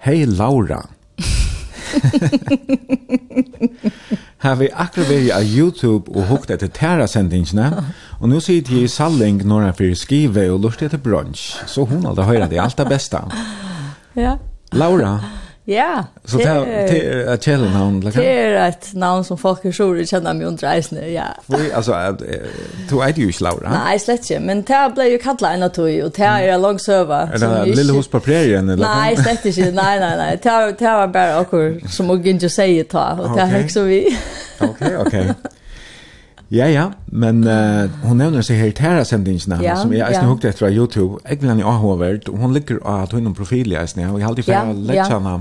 Hei 0.00 0.24
Laura, 0.24 0.78
Har 4.44 4.54
vi 4.56 4.70
akkurat 4.72 5.10
veri 5.10 5.28
av 5.36 5.44
YouTube 5.44 6.08
og 6.14 6.30
hukt 6.30 6.50
etter 6.54 6.70
Terra-sendingene, 6.72 7.66
og 8.20 8.30
nå 8.32 8.40
sier 8.40 8.64
de 8.64 8.84
i 8.84 8.88
Salling 8.88 9.42
når 9.44 9.66
han 9.66 9.76
fyrir 9.76 9.98
skrive 10.00 10.46
og 10.52 10.62
lurt 10.64 10.82
etter 10.86 11.02
brunch, 11.02 11.42
så 11.68 11.84
hun 11.88 12.06
aldri 12.08 12.24
hører 12.30 12.48
det 12.48 12.62
alt 12.62 12.80
det 12.80 12.88
beste. 12.88 13.20
Ja. 14.16 14.38
Laura, 14.72 15.18
Ja. 15.70 16.04
Så 16.24 16.38
det 16.38 16.46
er 16.46 16.64
är 16.90 17.34
ett 17.34 17.44
källan 17.44 18.00
Det 18.00 18.16
er 18.16 18.68
et 18.68 18.90
navn 18.94 19.24
som 19.24 19.38
folk 19.38 19.64
er 19.64 19.70
sure 19.72 20.06
kjenner 20.06 20.32
meg 20.32 20.46
under 20.46 20.66
eisene, 20.68 21.00
Ja. 21.12 21.28
Vi 21.46 21.70
alltså 21.74 21.92
du 22.90 22.98
er 22.98 23.12
jo 23.16 23.28
ikke 23.28 23.42
Laura. 23.42 23.70
Nei, 23.70 23.98
slett 23.98 24.30
ikke, 24.30 24.40
Men 24.40 24.56
det 24.62 24.94
ble 24.94 25.04
jo 25.12 25.18
kallat 25.22 25.54
en 25.54 25.62
av 25.62 25.70
tog 25.70 26.04
og 26.04 26.16
det 26.16 26.24
er 26.26 26.36
en 26.38 26.48
lang 26.48 26.62
lång 26.62 26.80
serva. 26.80 27.28
Eller 27.34 27.64
lille 27.64 27.92
hus 27.92 28.08
på 28.08 28.18
prärien 28.18 28.68
eller. 28.68 28.86
Nej, 28.86 29.16
slett 29.16 29.44
ikke, 29.44 29.70
nei, 29.70 29.98
nei, 29.98 30.16
nei. 30.16 30.30
Det 30.30 30.78
det 30.78 30.88
var 30.88 31.06
bare 31.06 31.38
och 31.40 31.90
som 31.90 32.10
och 32.10 32.26
inte 32.26 32.48
si 32.48 32.84
ta 32.84 33.16
og 33.18 33.36
det 33.36 33.42
er 33.42 33.58
ikke 33.58 33.72
så 33.72 33.84
vi. 33.84 34.16
Ok, 34.60 34.82
ok. 35.06 35.14
Ja, 36.50 36.66
ja, 36.66 36.90
men 37.06 37.44
uh, 37.46 37.86
hun 38.02 38.16
nevner 38.18 38.42
seg 38.42 38.58
her 38.58 38.70
Terra-sendingene, 38.74 39.60
ja, 39.62 39.76
som 39.78 39.92
jeg 39.94 40.02
eisne 40.02 40.24
ja. 40.24 40.30
hukte 40.32 40.48
etter 40.50 40.66
av 40.66 40.74
YouTube. 40.74 41.20
Jeg 41.22 41.38
vil 41.38 41.48
henne 41.52 41.62
i 41.62 41.66
AHV-verd, 41.66 42.26
og 42.28 42.38
hun 42.42 42.56
ligger 42.56 42.80
av 42.82 43.04
at 43.04 43.12
hun 43.14 43.30
er 43.30 43.36
profil 43.38 43.70
i 43.70 43.78
eisne, 43.78 44.08
og 44.10 44.18
jeg 44.18 44.26
har 44.26 44.32
alltid 44.32 44.48
fyrir 44.48 44.56
ja, 44.58 44.72
å 44.72 44.88
legge 44.88 45.06
henne 45.12 45.34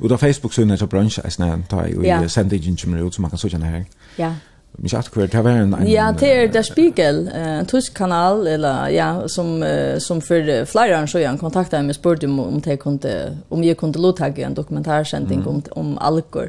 Och 0.00 0.08
då 0.08 0.18
Facebook 0.18 0.52
syns 0.52 0.80
så 0.80 0.86
brunch 0.86 1.18
är 1.24 1.30
snäll 1.30 1.62
ta 1.68 1.86
i 1.86 2.28
sendingen 2.28 2.76
som 2.76 2.94
ut 2.94 3.14
så 3.14 3.22
man 3.22 3.30
kan 3.30 3.38
söka 3.38 3.58
här. 3.58 3.84
Ja. 4.16 4.32
Men 4.78 4.88
jag 4.92 5.04
tror 5.04 5.26
det 5.26 5.42
var 5.42 5.50
en 5.50 5.76
Ja, 5.86 6.14
det 6.20 6.32
är 6.32 6.48
där 6.48 6.62
Spiegel, 6.62 7.30
en 7.34 7.66
tysk 7.66 7.94
kanal 7.96 8.46
eller 8.46 8.88
ja, 8.88 9.28
som 9.28 9.64
som 9.98 10.20
för 10.20 10.64
år 10.78 11.06
så 11.06 11.18
jag 11.18 11.40
kontaktade 11.40 11.82
mig 11.82 11.94
spurt 11.94 12.24
om 12.24 12.40
om 12.40 12.60
det 12.60 12.76
kunde 12.76 13.36
om 13.48 13.64
jag 13.64 13.78
kunde 13.78 13.98
låta 13.98 14.26
en 14.26 14.54
dokumentärsändning 14.54 15.46
om 15.46 15.62
om 15.70 15.98
alkohol. 15.98 16.48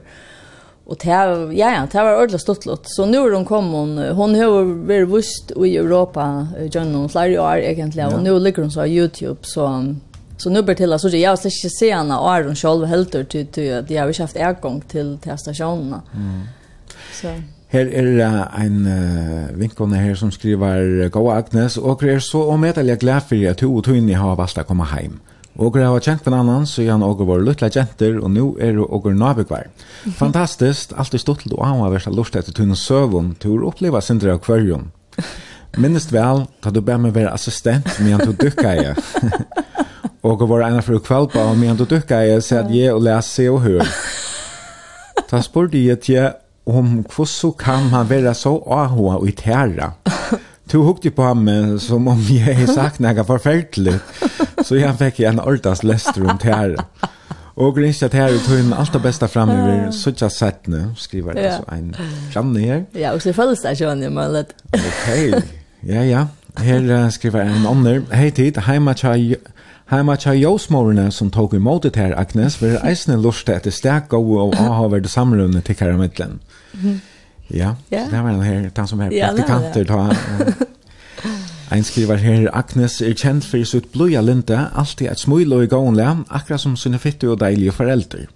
Och 0.85 0.97
det 1.03 1.09
ja 1.09 1.71
ja, 1.71 1.87
det 1.91 2.03
var 2.03 2.15
ordentligt 2.15 2.41
stort 2.41 2.65
Så 2.83 3.05
nu 3.05 3.33
hon 3.33 3.45
kom 3.45 3.73
hon 3.73 3.97
hon 3.97 4.35
har 4.35 4.85
varit 4.87 5.09
vist 5.09 5.51
i 5.51 5.77
Europa, 5.77 6.47
John 6.71 6.95
och 6.95 7.15
Larry 7.15 7.35
är 7.35 7.57
egentligen 7.57 8.13
och 8.13 8.23
nu 8.23 8.39
ligger 8.39 8.61
hon 8.61 8.71
så 8.71 8.79
på 8.79 8.87
Youtube 8.87 9.39
så 9.41 9.95
Så 10.37 10.49
nu 10.49 10.61
ber 10.61 10.73
till 10.73 10.93
att 10.93 11.01
så 11.01 11.09
jag 11.09 11.29
har 11.29 11.37
inte 11.37 11.69
se 11.69 11.95
henne 11.95 12.17
och 12.17 12.31
Aron 12.31 12.55
själv 12.55 12.85
helter 12.85 13.23
till 13.23 13.47
till 13.47 13.73
att 13.73 13.89
jag 13.89 14.01
har 14.01 14.07
inte 14.07 14.23
haft 14.23 14.35
ergång 14.35 14.81
till 14.81 15.17
till 15.17 15.37
stationerna. 15.37 16.01
Mm. 16.15 16.41
Så 17.21 17.27
Her 17.67 17.89
er 17.91 18.05
det 18.15 18.27
en 18.63 18.85
uh, 18.87 19.59
vinkone 19.59 19.97
her 19.99 20.15
som 20.15 20.31
skriver 20.31 21.09
Gå 21.11 21.31
Agnes, 21.31 21.77
og 21.77 22.03
er 22.03 22.19
så 22.19 22.45
omedelig 22.47 22.99
glad 22.99 23.21
for 23.27 23.49
at 23.49 23.59
du 23.59 23.67
og 23.67 23.83
Tøyni 23.83 24.13
har 24.15 24.37
valgt 24.39 24.61
å 24.61 24.63
komme 24.63 24.87
hjem. 24.87 25.17
Og 25.57 25.75
jeg 25.75 25.89
har 25.89 25.99
kjent 25.99 26.27
annan 26.31 26.67
så 26.69 26.85
han 26.85 27.03
og 27.03 27.25
vår 27.27 27.41
luttelig 27.43 27.75
jenter, 27.75 28.21
og 28.21 28.31
nå 28.31 28.45
er 28.61 28.77
det 28.77 28.85
og 28.87 29.09
nabekvar. 29.11 29.67
Fantastisk, 30.15 30.93
alltid 30.95 31.19
stått 31.19 31.43
til 31.43 31.57
å 31.57 31.65
ha 31.65 31.89
vært 31.89 32.07
lurt 32.13 32.35
etter 32.39 32.53
tunne 32.53 32.77
Søvun 32.77 33.33
til 33.41 33.57
å 33.57 33.73
oppleve 33.73 34.01
sindre 34.01 34.37
av 34.37 34.39
kvarjon. 34.45 34.87
Minnest 35.81 36.13
vel, 36.13 36.45
da 36.63 36.71
du 36.71 36.79
ber 36.81 37.01
meg 37.01 37.17
være 37.17 37.33
assistent, 37.33 37.89
men 37.99 38.15
du 38.21 38.29
tog 38.29 38.39
dukka 38.45 38.77
jeg. 38.77 38.95
Og 40.27 40.49
var 40.49 40.61
ena 40.61 40.81
för 40.81 40.99
kväll 40.99 41.27
på 41.27 41.53
men 41.55 41.77
du 41.77 41.85
duckar 41.85 42.21
jag 42.21 42.43
så 42.43 42.55
att 42.55 42.75
jag 42.75 42.95
och 42.95 43.01
läser 43.01 43.49
och 43.49 43.61
hör. 43.61 43.87
Ta 45.29 45.41
sport 45.41 45.73
i 45.73 45.91
att 45.91 46.35
om 46.65 47.05
hvordan 47.15 47.53
kan 47.59 47.89
man 47.89 48.09
være 48.09 48.33
så 48.33 48.63
ahoa 48.67 49.15
och 49.15 49.27
i 49.27 49.31
terra. 49.31 49.91
Du 50.71 50.77
hukte 50.77 51.11
på 51.11 51.23
ham 51.23 51.79
som 51.79 52.07
om 52.07 52.19
jeg 52.29 52.55
har 52.57 52.73
sagt 52.73 52.99
noe 52.99 53.23
forferdelig, 53.23 53.99
Så 54.63 54.75
jeg 54.75 54.95
fikk 54.99 55.19
en 55.19 55.39
ordans 55.39 55.83
lester 55.83 56.25
om 56.27 56.37
terra. 56.37 56.83
Og 57.55 57.75
grins 57.75 58.03
at 58.03 58.13
her 58.13 58.35
tog 58.47 58.59
inn 58.59 58.73
alt 58.73 58.93
det 58.93 59.01
bästa 59.01 59.27
fram 59.27 59.49
över 59.49 59.91
sådja 59.91 60.29
sätt 60.29 60.67
nu, 60.67 60.93
skriver 60.97 61.33
det 61.33 61.45
altså 61.49 61.63
en 61.71 61.95
framne 62.33 62.59
her. 62.59 62.85
Ja, 62.91 63.13
och 63.13 63.21
så 63.21 63.33
följs 63.33 63.61
det 63.61 63.75
sjön 63.75 64.03
i 64.03 64.09
målet. 64.09 64.47
Ok, 64.73 65.43
ja, 65.79 66.03
ja. 66.03 66.27
Her 66.57 66.91
uh, 66.91 67.09
skriver 67.09 67.41
en 67.41 67.67
annen. 67.67 68.05
Hei 68.11 68.31
tid, 68.31 68.57
heima 68.57 68.93
tja 68.93 69.15
Heima 69.87 70.17
tja 70.19 70.33
jósmorene 70.35 71.11
som 71.15 71.29
tog 71.31 71.53
imot 71.55 71.83
det 71.83 71.95
her, 71.95 72.11
Agnes, 72.19 72.57
var 72.61 72.81
eisne 72.89 73.15
lurste 73.23 73.53
etter 73.55 73.71
stek 73.71 74.09
gode 74.11 74.41
og 74.49 74.57
avhaverde 74.59 75.07
samrunner 75.07 75.63
til 75.63 75.77
kjære 75.79 75.99
middelen. 76.01 76.41
Ja, 77.47 77.75
ja. 77.91 78.03
det 78.11 78.23
var 78.23 78.33
den 78.33 78.43
her, 78.43 78.69
den 78.69 78.87
som 78.87 78.99
er 78.99 79.13
praktikanter, 79.13 79.87
ta... 79.87 80.65
Ein 81.71 81.83
skriver 81.83 82.15
her, 82.15 82.49
Agnes 82.55 83.01
er 83.01 83.15
kjent 83.15 83.43
for 83.47 83.63
sitt 83.67 83.89
blodja 83.91 84.21
linte, 84.23 84.55
alltid 84.75 85.09
et 85.11 85.19
smil 85.19 85.51
og 85.55 85.65
i 85.65 85.71
gåenle, 85.71 86.05
akkurat 86.31 86.63
som 86.63 86.77
sine 86.79 86.99
fitte 86.99 87.27
og 87.31 87.41
deilige 87.41 87.75
foreldre. 87.75 88.27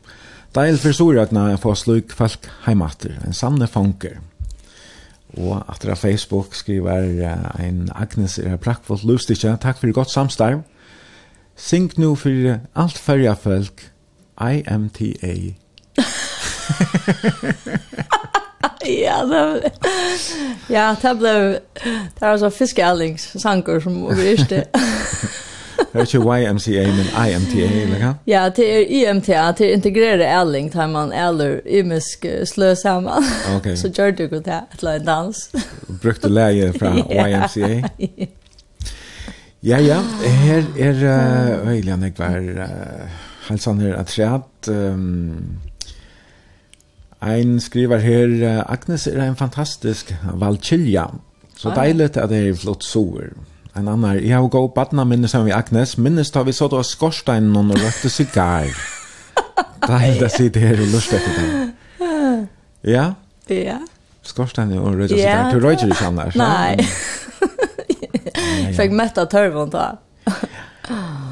Deil 0.55 0.79
for 0.79 0.95
sorøkna 0.95 1.45
er 1.53 1.59
få 1.59 1.75
sluk 1.79 2.11
folk 2.15 2.47
heimater, 2.65 3.15
en 3.23 3.35
sanne 3.35 3.67
fanker. 3.71 4.19
Og 5.39 5.61
etter 5.71 5.95
Facebook 5.95 6.55
skriver 6.55 7.07
ein 7.59 7.87
Agnes 7.95 8.35
er 8.39 8.59
prakkfullt 8.59 9.07
lustig, 9.07 9.39
takk 9.39 9.79
for 9.79 9.95
godt 9.95 10.11
samstarv. 10.11 10.63
Sing 11.57 11.91
nu 11.97 12.15
fyrir 12.15 12.57
alt 12.75 12.97
færja 12.97 13.33
folk. 13.33 13.91
IMTA. 14.41 15.33
ja, 19.05 19.25
det 19.25 19.71
Ja, 20.69 20.95
det 21.01 21.17
blev 21.17 21.55
det 22.19 22.21
var 22.21 22.37
så 22.37 22.49
fiskeallings 22.49 23.41
sankor 23.41 23.79
som 23.79 24.17
vi 24.17 24.29
visste. 24.29 24.63
Det 25.91 25.93
er 25.93 26.01
ikke 26.01 26.17
YMCA, 26.17 26.87
men 26.87 27.31
IMTA, 27.31 27.81
eller 27.81 27.97
hva? 27.97 28.13
Ja, 28.33 28.49
det 28.49 28.75
er 28.75 28.79
IMTA, 28.87 29.51
det 29.57 29.69
er 29.69 29.73
integrerade 29.73 30.23
ærling, 30.23 30.73
der 30.73 30.87
man 30.87 31.13
eller 31.13 31.59
imisk 31.65 32.25
slø 32.45 32.75
sammen. 32.75 33.23
Okay. 33.55 33.75
Så 33.75 33.91
gör 33.97 34.11
du 34.11 34.23
det, 34.23 34.47
et 34.47 34.79
eller 34.79 34.97
dans. 34.97 35.49
Brukte 36.01 36.29
leie 36.29 36.73
fra 36.79 36.95
YMCA? 37.27 37.81
ja. 37.99 38.25
Ja, 39.63 39.77
ja, 39.77 39.99
her 40.25 40.63
er 40.73 40.93
uh, 41.61 41.67
øyelig 41.69 41.91
han 41.91 42.03
ikke 42.03 42.19
var 42.19 42.37
uh, 42.39 43.09
halsan 43.45 43.81
her 43.81 43.99
atreat. 43.99 44.67
Um, 44.67 45.59
ein 47.21 47.59
skriver 47.59 47.97
her, 47.97 48.25
uh, 48.25 48.73
Agnes 48.73 49.07
er 49.07 49.21
en 49.21 49.35
fantastisk 49.35 50.15
valkylja, 50.33 51.05
så 51.57 51.69
ah. 51.69 51.75
deilig 51.75 52.17
at 52.17 52.29
det 52.29 52.41
er 52.47 52.57
flott 52.57 52.83
sover. 52.83 53.37
En 53.77 53.87
annan, 53.87 54.17
jeg 54.25 54.33
har 54.33 54.47
gått 54.49 54.73
badna 54.73 55.05
minnes 55.05 55.37
han 55.37 55.51
Agnes, 55.51 55.97
minnes 55.97 56.31
da 56.31 56.41
vi 56.41 56.57
så 56.57 56.67
da 56.67 56.81
skorsteinen 56.81 57.55
og 57.55 57.77
røkte 57.77 58.09
sigar. 58.09 58.73
deilig 59.87 60.25
at 60.25 60.39
sitte 60.39 60.59
her 60.59 60.81
og 60.81 60.89
lust 60.89 61.13
etter 61.13 61.37
det. 61.37 62.47
Ja? 62.97 63.11
Ja. 63.49 63.77
Skorsteinen 64.25 64.79
og 64.79 64.97
røkte 64.97 65.21
sigar, 65.21 65.53
du 65.53 65.61
røyker 65.61 65.85
ikke 65.85 66.05
annars. 66.09 66.35
Nei. 66.35 66.81
För 68.75 68.89
mätta 68.89 69.25
törvon 69.25 69.69
då. 69.69 69.97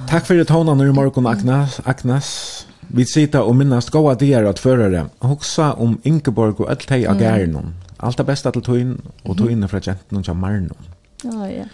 Tack 0.10 0.26
för 0.26 0.36
det 0.36 0.46
tonen 0.46 0.82
i 0.82 0.92
morgon 0.92 1.28
Agnes. 1.28 1.82
Agnes. 1.84 2.66
Vi 2.88 3.06
sitter 3.06 3.42
och 3.42 3.56
minnas 3.56 3.90
goda 3.90 4.16
dagar 4.16 4.44
att 4.44 4.60
föra 4.60 4.90
det. 4.90 5.06
Hoxa 5.20 5.74
om 5.74 6.02
Ingeborg 6.04 6.54
och 6.58 6.70
allt 6.70 6.88
det 6.88 6.98
jag 6.98 7.56
om. 7.56 7.74
Allt 7.98 8.18
det 8.18 8.24
bästa 8.24 8.52
till 8.52 8.62
tog 8.62 8.98
och 9.24 9.38
tog 9.38 9.52
in 9.52 9.68
från 9.68 9.82
tjänsten 9.82 10.18
och. 10.18 10.78
Ja, 11.24 11.50
ja. 11.50 11.66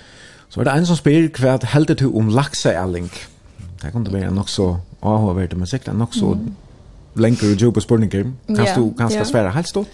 Så 0.49 0.61
er 0.61 0.65
det 0.65 0.71
en 0.71 0.85
som 0.87 0.95
spyr 0.95 1.25
hva 1.35 1.57
heldet 1.67 1.99
du 1.99 2.05
om 2.07 2.29
laksealling. 2.29 3.09
Det 3.81 3.91
kan 3.91 4.05
være 4.07 4.31
nok 4.31 4.49
så 4.49 4.77
avhåverdig, 5.01 5.57
men 5.57 5.67
sikkert 5.67 5.97
nok 5.97 6.13
så 6.15 6.33
mm. 6.33 6.55
lenger 7.15 7.51
og 7.51 7.61
jobbe 7.61 7.81
spørninger. 7.81 8.23
Kan 8.47 8.67
du 8.75 8.93
ganske 8.97 9.25
svære 9.25 9.51
helt 9.51 9.67
stort? 9.67 9.87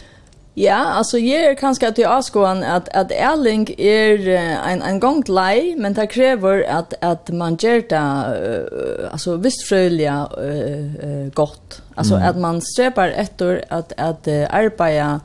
Ja, 0.54 0.76
alltså 0.76 1.18
jag 1.18 1.44
er 1.44 1.56
kanske 1.56 1.88
att 1.88 1.98
jag 1.98 2.12
avskåan 2.12 2.64
att, 2.64 2.90
att 2.90 3.12
Erling 3.12 3.76
är 3.78 4.28
en, 4.28 4.82
en 4.82 5.00
gång 5.00 5.24
lei, 5.28 5.76
men 5.76 5.94
det 5.94 6.08
kräver 6.08 6.64
att, 6.64 6.94
att 7.00 7.30
man 7.30 7.58
gör 7.60 7.84
det 7.90 7.96
uh, 7.96 9.12
alltså, 9.12 9.36
visst 9.36 9.68
fröliga 9.70 10.30
uh, 10.38 11.06
uh, 11.06 11.28
gott. 11.34 11.82
Alltså 11.96 12.16
mm. 12.16 12.30
att 12.30 12.38
man 12.38 12.62
sträpar 12.62 13.10
efter 13.10 13.66
att, 13.70 13.94
att 13.98 14.28
uh, 14.28 14.56
arbeta 14.56 15.20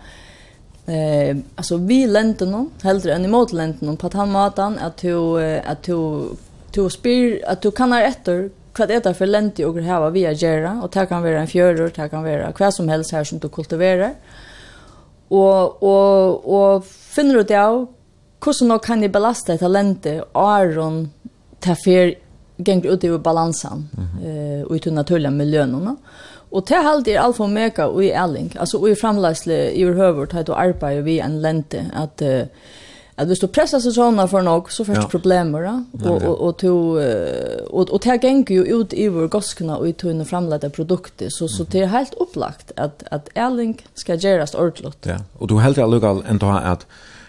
eh 0.87 1.37
alltså 1.57 1.77
vi 1.77 2.07
länten 2.07 2.51
någon 2.51 2.71
hellre 2.83 3.15
än 3.15 3.25
emot 3.25 3.53
länten 3.53 3.87
någon 3.87 3.97
på 3.97 4.07
att 4.07 4.13
han 4.13 4.31
matan 4.31 4.79
att 4.79 4.97
du 4.97 5.43
att 5.67 5.83
du 5.83 6.29
du 6.71 6.91
spyr 6.91 7.45
att 7.47 7.63
du 7.63 7.71
kan 7.71 7.93
efter 7.93 8.51
vad 8.79 8.89
det 8.89 9.15
för 9.15 9.27
lente 9.27 9.65
och 9.65 9.75
hur 9.75 9.83
här 9.83 10.01
vad 10.01 10.13
vi 10.13 10.21
gör 10.21 10.83
och 10.83 10.91
det 10.91 11.07
kan 11.07 11.23
vara 11.23 11.41
en 11.41 11.47
fjörr 11.47 11.91
det 11.97 12.09
kan 12.09 12.23
vara 12.23 12.53
vad 12.59 12.75
som 12.75 12.89
helst 12.89 13.13
här 13.13 13.25
som 13.25 13.39
du 13.39 13.49
kultiverar 13.49 14.15
og, 15.31 15.83
og, 15.83 16.47
og 16.47 16.85
finner 16.87 17.43
ut 17.43 17.51
av 17.51 17.87
hvordan 18.45 18.69
nok 18.71 18.85
kan 18.85 19.03
jeg 19.03 19.13
belaste 19.13 19.57
talentet 19.59 20.23
og 20.37 21.07
ta 21.61 21.75
fer 21.75 22.15
ganger 22.63 22.95
ut 22.95 23.05
i 23.05 23.19
balansen 23.19 23.89
eh 23.97 24.03
-hmm. 24.03 24.63
uh, 24.63 24.71
ut 24.71 24.87
i 24.87 24.91
naturlige. 24.91 25.97
Og 26.51 26.67
ta 26.67 26.83
halde 26.83 27.11
er 27.11 27.21
alfa 27.21 27.45
og 27.45 27.51
mega 27.51 27.87
og 27.87 28.05
i 28.05 28.11
æling, 28.11 28.53
altså 28.59 28.79
og 28.79 28.91
i 28.91 28.95
framleisle 28.95 29.75
i 29.75 29.85
høvert 29.85 30.33
har 30.33 30.43
du 30.43 30.53
arbeidet 30.53 31.05
vi 31.05 31.19
en 31.19 31.41
lente 31.43 31.91
at 31.95 32.23
uh, 32.23 32.47
att 33.17 33.29
hvis 33.29 33.39
du 33.39 33.47
pressar 33.47 33.81
säsongerna 33.81 34.29
för 34.29 34.43
något 34.43 34.73
så 34.73 34.85
först 34.85 35.03
ja. 35.03 35.09
problem 35.09 35.53
va 35.53 35.85
och 36.05 36.23
och 36.23 36.41
och 36.41 36.57
to 36.59 36.99
och 37.71 37.91
och 37.91 38.01
det 38.05 38.25
gänger 38.25 38.51
ju 38.51 38.65
ut 38.65 38.93
i 38.93 39.09
vår 39.09 39.29
goskna 39.29 39.77
och 39.77 39.89
i 39.89 39.93
tunna 39.93 40.25
framlagda 40.25 40.71
produkter 40.71 41.29
så 41.31 41.49
så 41.49 41.65
det 41.65 41.81
är 41.81 41.87
helt 41.87 42.15
upplagt 42.15 42.73
att 42.77 43.03
att 43.11 43.29
Erling 43.35 43.87
ska 43.95 44.15
göras 44.15 44.55
ordentligt. 44.55 45.07
Ja. 45.07 45.17
Och 45.39 45.49
du 45.49 45.59
helt 45.59 45.79
är 45.79 45.87
lugg 45.87 46.05
ändå 46.29 46.47
att 46.47 46.87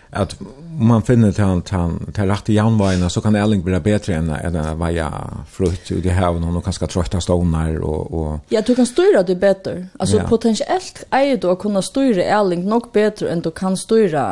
att 0.09 0.39
om 0.79 0.87
man 0.87 1.01
finner 1.01 1.31
til 1.33 1.45
han 1.45 1.61
til, 1.65 1.95
til 2.13 2.29
rette 2.29 2.53
janvajna 2.53 3.09
så 3.09 3.21
kan 3.21 3.35
Elling 3.35 3.63
bli 3.65 3.79
bättre 3.81 4.13
enn 4.17 4.29
än 4.29 4.57
vaja 4.79 5.09
frukt 5.49 5.91
ut 5.91 6.05
i 6.05 6.09
haven 6.09 6.43
och 6.43 6.63
kanskje 6.63 6.87
trötta 6.87 7.21
stonar 7.21 7.79
och 7.83 8.13
och 8.13 8.39
Ja, 8.49 8.61
du 8.61 8.75
kan 8.75 8.85
styra 8.85 9.23
det 9.23 9.35
bättre. 9.35 9.87
Alltså 9.99 10.17
ja. 10.17 10.27
potentiellt 10.27 11.03
är 11.09 11.37
du 11.37 11.47
att 11.47 11.59
kunna 11.59 11.81
styra 11.81 12.23
Elling 12.23 12.69
nog 12.69 12.91
bättre 12.93 13.29
än 13.29 13.41
du 13.41 13.51
kan 13.51 13.77
styra 13.77 14.23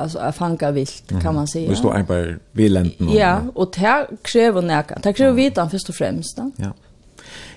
alltså 0.00 0.18
att 0.18 0.36
fanga 0.36 0.70
vilt 0.70 1.10
mm 1.10 1.20
-hmm. 1.20 1.24
kan 1.24 1.34
man 1.34 1.46
säga. 1.46 1.70
Du 1.70 1.76
står 1.76 2.02
bara 2.02 2.34
vid 2.52 2.70
länden. 2.70 3.08
Och, 3.08 3.14
ja, 3.14 3.40
och 3.54 3.72
det 3.74 4.06
kräver 4.22 4.62
näka. 4.62 4.98
Det 5.02 5.12
kräver 5.12 5.30
ja. 5.30 5.44
vitan 5.44 5.70
först 5.70 5.88
och 5.88 5.94
främst. 5.94 6.36
Då? 6.36 6.50
Ja. 6.56 6.72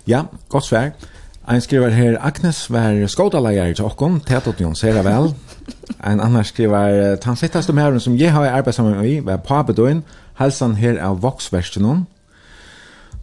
Ja, 0.04 0.26
godt 0.48 0.66
svär. 0.66 0.92
Ein 1.48 1.62
skriver 1.62 1.90
her, 1.90 2.18
Agnes 2.26 2.72
var 2.74 2.96
skådaleier 3.08 3.74
til 3.78 3.86
okken, 3.86 4.18
Tetot 4.26 4.62
Jons, 4.62 4.80
her 4.82 4.96
vel. 5.06 5.28
Ein 6.02 6.20
annan 6.20 6.44
skriver, 6.44 7.16
den 7.22 7.38
fittaste 7.38 7.74
mæren 7.74 8.00
som 8.00 8.16
jeg 8.18 8.32
har 8.34 8.48
arbeidet 8.50 8.76
sammen 8.76 8.98
med 8.98 9.22
var 9.22 9.38
Pabedøyen, 9.38 10.04
helsan 10.40 10.76
her 10.76 10.98
av 10.98 11.22
voksverstenon. 11.22 12.08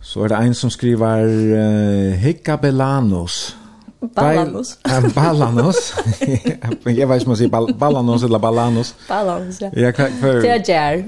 Så 0.01 0.23
er 0.23 0.29
det 0.29 0.39
ein 0.39 0.55
som 0.55 0.71
skriver, 0.71 1.25
uh, 1.25 2.15
Hickabelanos. 2.15 3.57
Balanos. 4.15 4.79
Balanos. 5.15 5.95
jeg 6.21 6.63
vet 6.85 6.87
ikke 6.87 7.05
om 7.05 7.27
man 7.27 7.37
sier 7.37 7.51
bal 7.51 7.75
Balanos 7.75 8.23
eller 8.23 8.39
Balanos. 8.39 8.95
Balanos, 9.09 9.61
ja. 9.61 9.71
Jeg 9.77 9.95
kan 9.95 10.15
for... 10.21 10.43
Det 10.43 10.51
er 10.51 10.63
Gjer. 10.67 11.03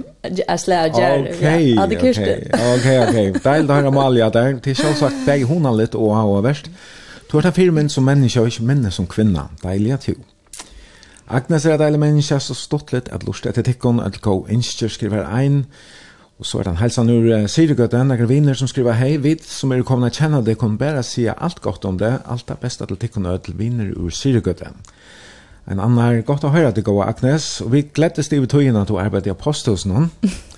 Jeg 0.49 0.61
slår 0.61 0.91
Gjer. 0.99 1.31
Ok, 1.31 1.43
ja, 1.43 1.86
det 1.86 1.99
ok. 1.99 2.19
Ok, 2.74 2.91
ok. 3.09 3.45
Deil, 3.45 3.69
da 3.69 3.73
har 3.73 3.81
jeg 3.81 3.86
Amalia 3.86 4.28
der. 4.28 4.53
Det 4.59 4.74
er 4.74 4.82
selvsagt 4.82 5.27
deg 5.27 5.47
hun 5.47 5.66
er 5.66 5.78
litt 5.85 5.95
å 5.95 6.11
ha 6.15 6.27
verst. 6.43 6.70
Mm. 6.70 7.03
Du 7.35 7.39
har 7.40 7.48
ta 7.48 7.51
fyrir 7.51 7.73
minn 7.74 7.89
som 7.90 8.05
menneske 8.06 8.39
og 8.39 8.47
ikke 8.47 8.62
minne 8.62 8.93
som 8.94 9.09
kvinna, 9.11 9.48
deilig 9.59 9.90
at 9.90 10.05
jo. 10.06 10.12
Agnes 11.27 11.65
er 11.66 11.81
deilig 11.82 11.98
menneske, 11.98 12.36
så 12.39 12.55
stortlet 12.55 13.09
at 13.11 13.24
lust 13.27 13.48
etter 13.51 13.66
tikkun, 13.66 13.98
at 13.98 14.20
kå 14.23 14.36
innskjer 14.55 14.93
skriver 14.94 15.24
ein, 15.27 15.65
og 16.39 16.47
så 16.47 16.61
er 16.61 16.70
han 16.70 16.78
helsan 16.78 17.11
ur 17.11 17.27
uh, 17.27 17.48
Sirigøtten, 17.51 18.15
ekker 18.15 18.31
viner 18.31 18.55
som 18.55 18.70
skriver 18.70 18.94
hei, 19.01 19.16
vid 19.19 19.43
som 19.43 19.74
er 19.74 19.82
komna 19.82 20.12
kjenna 20.15 20.44
det, 20.47 20.55
kun 20.61 20.78
bæra 20.78 21.02
sia 21.02 21.35
alt 21.35 21.59
godt 21.65 21.90
om 21.90 21.98
det, 21.98 22.12
alt 22.23 22.55
er 22.55 22.62
besta 22.62 22.86
til 22.86 23.02
tikkun 23.02 23.27
og 23.27 23.43
til 23.43 23.59
viner 23.59 23.90
ur 23.98 24.15
Sirigøtten. 24.15 24.78
En 25.66 25.82
annan 25.82 26.23
gott 26.23 26.47
å 26.47 26.55
høyra 26.55 26.70
til 26.70 26.86
gåa 26.86 27.11
Agnes, 27.11 27.48
og 27.66 27.74
vi 27.74 27.82
gleddes 27.82 28.31
det 28.31 28.39
i 28.39 28.47
tøyina 28.47 28.86
at 28.86 28.94
du 28.94 29.01
arbeidde 29.02 29.32
i 29.32 29.35
apostelsen, 29.35 30.06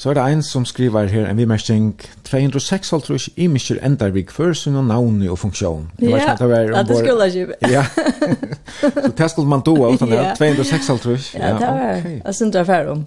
Så 0.00 0.08
er 0.10 0.16
det 0.16 0.22
en 0.32 0.42
som 0.42 0.64
skriver 0.64 1.10
her 1.12 1.26
en 1.28 1.36
vimersting 1.36 1.90
206 2.24 2.90
holdt 2.94 3.08
rusk 3.10 3.36
i 3.36 3.50
miskjer 3.52 3.82
endar 3.84 4.14
vi 4.14 4.22
kvør 4.24 4.54
sin 4.56 4.78
og 4.80 4.86
navn 4.88 5.18
og 5.28 5.36
funksjon. 5.38 5.90
Ja, 6.00 6.36
det 6.38 6.46
var 6.48 6.70
at 6.80 6.88
det 6.88 6.96
skulle 7.02 7.26
ikke. 7.28 7.58
Ja, 7.68 7.82
så 8.80 9.10
det 9.18 9.28
skulle 9.30 9.48
man 9.48 9.60
doa 9.66 9.90
utan 9.92 10.08
det, 10.08 10.22
206 10.38 10.88
holdt 10.88 11.06
rusk. 11.10 11.34
Ja, 11.34 11.50
det 11.58 11.68
var 11.68 11.98
jeg 12.24 12.34
synes 12.34 12.52
det 12.54 12.62
var 12.68 12.88
om. 12.94 13.02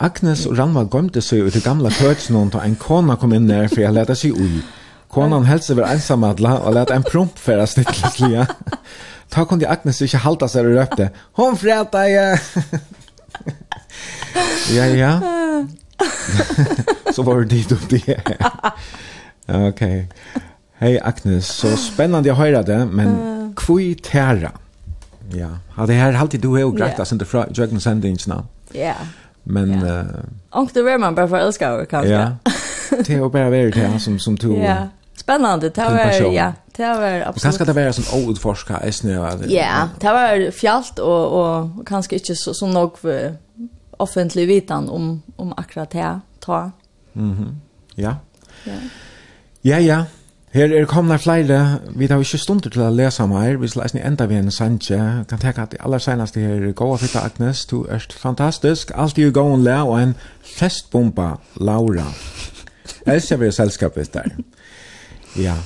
Agnes 0.00 0.42
og 0.50 0.58
Ranva 0.58 0.82
gømte 0.90 1.22
seg 1.22 1.46
ut 1.46 1.54
i 1.54 1.62
gamla 1.62 1.92
køtsnån 1.94 2.50
da 2.56 2.64
en 2.66 2.74
kona 2.74 3.14
kom 3.14 3.36
inn 3.36 3.46
der 3.46 3.70
for 3.70 3.84
jeg 3.84 3.94
lette 3.94 4.18
seg 4.18 4.34
ui. 4.34 4.64
Konan 5.14 5.46
helse 5.46 5.76
var 5.78 5.94
ensamadla 5.94 6.56
og 6.66 6.74
lette 6.74 6.96
en 6.98 7.06
prompt 7.06 7.38
for 7.38 7.54
jeg 7.54 7.70
stittelslige. 7.70 8.48
Ta 9.30 9.46
kom 9.46 9.62
de 9.62 9.70
Agnes 9.70 10.02
ikke 10.02 10.24
halta 10.26 10.50
seg 10.50 10.66
og 10.66 10.74
røpte, 10.80 11.12
«Hon 11.38 11.54
freta 11.56 12.02
jeg!» 12.10 12.42
Ja, 14.74 14.86
ja. 14.90 15.12
så 17.14 17.22
var 17.22 17.40
det 17.40 17.44
dit 17.44 17.72
och 17.72 17.78
det. 17.90 18.36
Okej. 19.68 20.08
Hej 20.76 21.00
Agnes, 21.00 21.46
så 21.46 21.76
spännande 21.76 22.28
jag 22.28 22.36
höra 22.36 22.62
det, 22.62 22.86
men 22.86 23.54
kvui 23.56 23.94
terra. 23.94 24.50
Ja, 25.32 25.48
hade 25.74 25.92
här 25.92 26.14
alltid 26.14 26.40
du 26.40 26.60
är 26.60 26.64
och 26.64 26.76
grattas 26.76 27.12
inte 27.12 27.24
från 27.24 27.44
Jörgen 27.50 27.80
Sandins 27.80 28.26
nu. 28.26 28.34
Ja. 28.72 28.94
Men 29.42 29.70
eh 29.72 29.82
yeah. 29.82 30.06
uh, 30.06 30.10
och 30.50 30.70
det 30.74 30.82
var 30.82 30.98
man 30.98 31.14
bara 31.14 31.28
förälskar 31.28 31.84
kanske. 31.84 32.12
Ja. 32.12 32.32
Det 33.06 33.14
är 33.14 33.28
bara 33.28 33.50
väldigt 33.50 33.74
det 33.74 34.00
som 34.00 34.18
som 34.18 34.36
tog. 34.36 34.58
Ja. 34.58 34.88
Spännande. 35.16 35.68
Det 35.70 35.84
var 35.84 36.32
ja, 36.32 36.52
det 36.76 36.86
var 36.86 37.20
absolut. 37.26 37.42
Kanske 37.42 37.64
det 37.64 37.72
var 37.72 37.92
sån 37.92 38.28
outforska 38.28 38.76
är 38.76 38.90
snö. 38.90 39.38
Ja, 39.48 39.88
det 40.00 40.06
var 40.06 40.50
fjällt 40.50 40.98
och 40.98 41.26
och 41.26 41.88
kanske 41.88 42.14
inte 42.14 42.34
så 42.36 42.54
så 42.54 42.66
nog 42.66 42.98
offentlig 43.98 44.48
vitan 44.48 44.88
om, 44.88 45.22
om 45.36 45.52
akkurat 45.56 45.92
det, 45.92 46.20
ta. 46.40 46.70
Mm. 47.14 47.54
Ja. 47.96 48.14
Ja, 48.66 48.78
ja. 49.64 49.78
ja. 49.78 50.04
Her 50.54 50.70
er 50.70 50.84
komna 50.86 51.16
flere, 51.18 51.80
vi 51.96 52.06
har 52.06 52.20
ikke 52.22 52.38
stunder 52.38 52.70
til 52.70 52.84
å 52.84 52.92
lese 52.94 53.24
om 53.24 53.32
vi 53.34 53.68
skal 53.68 53.82
eisne 53.88 54.04
enda 54.06 54.28
vi 54.30 54.36
en 54.38 54.52
sanje. 54.54 54.98
Kan 55.26 55.40
tenke 55.42 55.64
at 55.64 55.72
det 55.72 55.80
aller 55.82 55.98
seneste 55.98 56.38
her, 56.40 56.68
gå 56.72 56.86
og 56.94 57.00
Agnes, 57.18 57.64
du 57.66 57.86
er 57.90 58.06
fantastisk, 58.14 58.92
alltid 58.94 59.32
gå 59.34 59.42
en 59.54 59.64
le, 59.64 59.74
og 59.82 59.98
en 59.98 60.14
festbomba, 60.44 61.40
Laura. 61.60 62.06
Jeg 63.06 63.14
elsker 63.14 63.36
vi 63.36 63.50
selskapet 63.50 64.14
der. 64.14 64.30
Ja, 65.36 65.56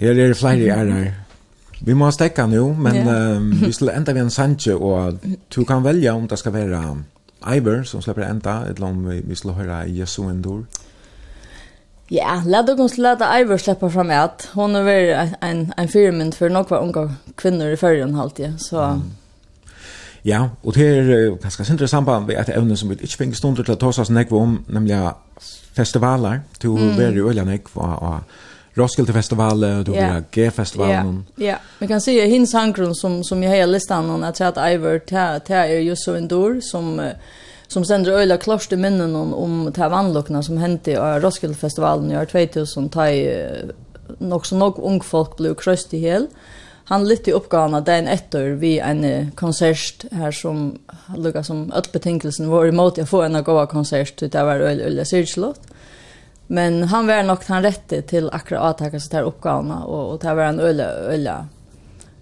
her 0.00 0.20
er 0.24 0.34
flere 0.34 0.72
ærer. 0.72 1.12
Vi 1.80 1.92
må 1.94 2.10
stekka 2.10 2.46
nu, 2.46 2.74
men 2.74 2.96
yeah. 2.96 3.36
um, 3.36 3.52
vi 3.60 3.72
skal 3.72 3.92
enda 3.92 4.12
vi 4.12 4.20
en 4.24 4.30
sanje, 4.30 4.74
og 4.74 5.20
du 5.54 5.64
kan 5.64 5.84
velja 5.84 6.16
om 6.16 6.28
det 6.28 6.38
skal 6.38 6.52
være 6.52 6.80
Iver 7.46 7.82
som 7.82 8.02
släpper 8.02 8.22
enda 8.22 8.70
ett 8.70 8.78
lång 8.78 9.08
vi, 9.08 9.22
vi 9.28 9.36
skulle 9.36 9.54
höra 9.54 9.86
Jesu 9.86 10.22
ändor. 10.22 10.66
Ja, 12.08 12.42
lad 12.46 12.80
oss 12.80 12.98
låta 12.98 13.40
Iver 13.40 13.58
släppa 13.58 13.90
fram 13.90 14.10
att 14.10 14.48
Hon 14.54 14.76
är 14.76 14.82
väl 14.82 15.28
en, 15.40 15.72
en 15.76 15.88
firmynd 15.88 16.34
för 16.34 16.50
några 16.50 16.78
unga 16.78 17.14
kvinnor 17.36 17.68
i 17.68 17.76
färgen 17.76 18.14
halvtid. 18.14 18.60
Så... 18.60 18.80
Mm. 18.80 19.02
Ja, 20.24 20.48
og 20.62 20.74
det 20.74 20.86
er 20.98 21.36
ganske 21.40 21.64
sindre 21.64 21.88
samband 21.88 22.26
med 22.26 22.40
et 22.40 22.48
evne 22.56 22.76
som 22.76 22.90
vi 22.90 22.96
ikke 23.00 23.16
finner 23.16 23.36
stunder 23.36 23.62
til 23.62 23.74
å 23.74 23.78
ta 23.78 23.88
oss 23.88 24.10
nekve 24.10 24.36
om, 24.36 24.58
nemlig 24.68 24.98
festivaler, 25.72 26.40
Du 26.62 26.72
å 26.74 26.96
være 26.98 27.14
i 27.14 27.22
øyne 27.22 27.44
nekve 27.44 27.80
og, 27.80 28.02
og 28.02 28.20
Roskilde 28.78 29.12
festival 29.12 29.64
och 29.64 29.84
då 29.84 29.94
yeah. 29.94 30.22
G 30.30 30.50
festival. 30.50 30.90
Ja. 30.90 31.14
Ja. 31.46 31.56
Man 31.78 31.88
kan 31.88 32.00
se 32.00 32.26
hin 32.26 32.46
sanggrund 32.46 32.96
som 32.96 33.24
som 33.24 33.42
jag 33.42 33.60
har 33.60 33.66
listan 33.66 34.10
och 34.10 34.28
att 34.28 34.40
att 34.40 34.70
Ivor 34.72 34.98
ta 34.98 35.38
ta 35.38 35.54
är 35.54 35.80
ju 35.80 35.96
så 35.96 36.14
endur 36.14 36.60
som 36.60 37.10
som 37.68 37.84
sänder 37.84 38.12
öla 38.12 38.36
kloster 38.36 38.76
minnen 38.76 39.16
om 39.16 39.34
om 39.34 39.72
ta 39.72 39.88
vanlockna 39.88 40.42
som 40.42 40.58
hände 40.58 40.90
i 40.90 40.96
Roskilde 40.96 41.56
festivalen 41.56 42.12
i 42.12 42.18
år 42.18 42.24
2000 42.24 42.88
ta 42.88 43.06
nog 44.18 44.46
så 44.46 44.56
nog 44.56 44.78
ung 44.78 45.00
folk 45.00 45.36
blev 45.36 45.54
kröst 45.54 45.94
i 45.94 45.98
hel. 45.98 46.26
Han 46.84 47.08
lytte 47.08 47.30
i 47.30 47.32
uppgaven 47.32 47.74
av 47.74 47.84
den 47.84 48.08
etter 48.08 48.44
vi 48.50 48.78
en 48.78 49.30
konsert 49.36 50.04
her 50.12 50.32
som 50.32 50.78
lukket 51.16 51.46
som 51.46 51.72
ötbetinkelsen 51.72 52.48
var 52.48 52.66
emot 52.66 52.98
jag 52.98 53.08
få 53.08 53.22
en 53.22 53.42
gåva 53.44 53.66
konsert, 53.66 54.16
det 54.32 54.44
var 54.44 54.60
øyelig 54.60 54.84
øyelig 54.84 55.06
syrslått. 55.06 55.60
Men 56.48 56.82
han 56.82 57.06
var 57.06 57.22
nok 57.22 57.44
han 57.46 57.62
rätte 57.62 58.02
till 58.02 58.30
akra 58.32 58.60
attacka 58.60 59.00
så 59.00 59.10
där 59.10 59.24
oppgavene, 59.24 59.84
och 59.84 60.12
og 60.12 60.20
det 60.20 60.34
var 60.34 60.44
en 60.44 60.60
øyla, 60.60 61.12
øyla 61.12 61.46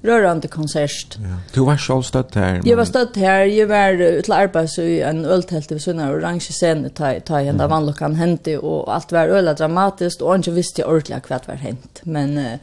rörande 0.02 0.48
konsert. 0.48 1.18
Ja. 1.18 1.36
Du 1.54 1.64
var 1.64 1.76
selv 1.76 2.02
støtt 2.02 2.34
her? 2.34 2.62
Men... 2.62 2.76
Var 2.76 2.84
støtt 2.84 3.16
her, 3.16 3.44
jeg 3.44 3.68
var 3.68 3.96
til 3.96 4.32
arbete 4.32 4.82
i 4.82 5.00
en 5.00 5.24
øltelt 5.24 5.70
ved 5.70 5.80
såna 5.82 6.10
orange 6.10 6.52
scene, 6.52 6.88
ta 6.88 7.12
ta 7.20 7.38
hända 7.38 7.64
mm. 7.64 7.70
vanluckan 7.70 8.14
hendte, 8.14 8.58
och 8.58 8.94
allt 8.94 9.12
var 9.12 9.28
öle 9.28 9.54
dramatiskt 9.54 10.22
och 10.22 10.38
ikke 10.38 10.50
visste 10.50 10.84
ordentlig 10.84 11.22
hva 11.28 11.38
vad 11.38 11.46
var 11.46 11.54
hänt. 11.54 12.00
Men 12.04 12.38
uh, 12.38 12.58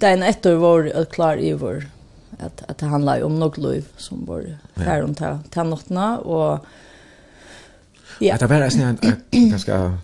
den 0.00 0.22
ett 0.22 0.46
år 0.46 0.56
var 0.56 1.04
klar 1.04 1.36
i 1.36 1.52
vår 1.52 1.86
att 2.38 2.62
att 2.68 2.78
det 2.78 2.86
handlar 2.86 3.22
om 3.22 3.38
noe 3.38 3.52
liv 3.56 3.84
som 3.96 4.26
var 4.26 4.42
här 4.76 5.06
til, 5.06 5.14
til 5.50 5.76
till 5.84 5.98
og... 5.98 6.26
och 6.26 6.66
Ja. 8.20 8.36
Det 8.36 8.50
var 8.50 8.62
en 9.30 9.50
ganske 9.50 9.98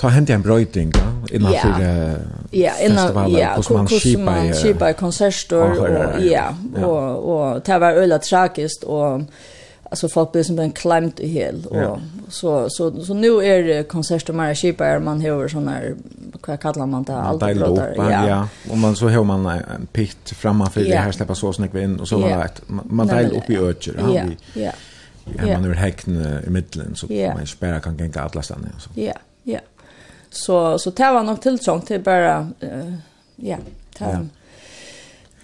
ta 0.00 0.08
hent 0.08 0.30
en 0.30 0.42
brøyting 0.42 0.92
innan 1.30 1.52
ja. 1.52 1.60
för 1.60 2.16
ja 2.50 2.72
innan 2.80 3.32
ja 3.32 3.54
hur 3.56 3.76
man 3.76 3.86
skipa 3.86 4.52
skipa 4.52 4.92
konserter 4.92 5.80
och 5.80 6.22
ja 6.22 6.54
och 6.84 7.32
och 7.32 7.60
det 7.66 7.78
var 7.78 7.92
öla 7.92 8.18
tragiskt 8.18 8.84
och 8.84 9.20
alltså 9.90 10.08
folk 10.08 10.32
blev 10.32 10.42
som 10.42 10.58
en 10.58 10.72
klämt 10.72 11.20
i 11.20 11.28
hel 11.28 11.66
och 11.66 11.76
ja. 11.76 12.00
så 12.28 12.70
så 12.70 13.04
så 13.04 13.14
nu 13.14 13.28
är 13.28 13.62
det 13.62 13.88
konserter 13.88 14.32
mer 14.32 14.54
skipa 14.54 14.98
man 14.98 15.20
har 15.20 15.48
sån 15.48 15.68
här 15.68 15.94
vad 16.46 16.60
kallar 16.60 16.86
man 16.86 17.02
det 17.02 17.16
allt 17.16 17.40
det 17.40 17.94
ja. 17.96 18.28
ja 18.28 18.48
och 18.70 18.78
man 18.78 18.96
så 18.96 19.08
har 19.08 19.24
man 19.24 19.46
en 19.46 19.86
pit 19.92 20.32
framför 20.36 20.80
det 20.80 20.96
här 20.96 21.12
släppa 21.12 21.34
så 21.34 21.52
snägg 21.52 21.76
in 21.76 22.00
och 22.00 22.08
så 22.08 22.18
var 22.18 22.28
det 22.28 22.50
man 22.84 23.06
delar 23.06 23.36
upp 23.36 23.50
i 23.50 23.56
öcher 23.58 23.94
ja 24.14 24.24
ja 24.62 24.72
Ja, 25.38 25.60
man 25.60 25.70
er 25.70 25.74
hekne 25.74 26.42
i 26.46 26.50
middelen, 26.50 26.96
så 26.96 27.06
man 27.06 27.46
spæra 27.46 27.80
kan 27.80 27.96
genka 27.96 28.20
atlastan. 28.20 28.66
Ja, 28.94 29.12
ja. 29.44 29.58
Så 30.30 30.78
så 30.78 30.90
det 30.90 31.12
var 31.12 31.22
nog 31.22 31.40
tilltrångt 31.40 31.86
till 31.86 32.00
bara 32.00 32.50
eh 32.60 32.92
ja, 33.36 33.46
yeah, 33.46 33.60
ja. 33.98 34.26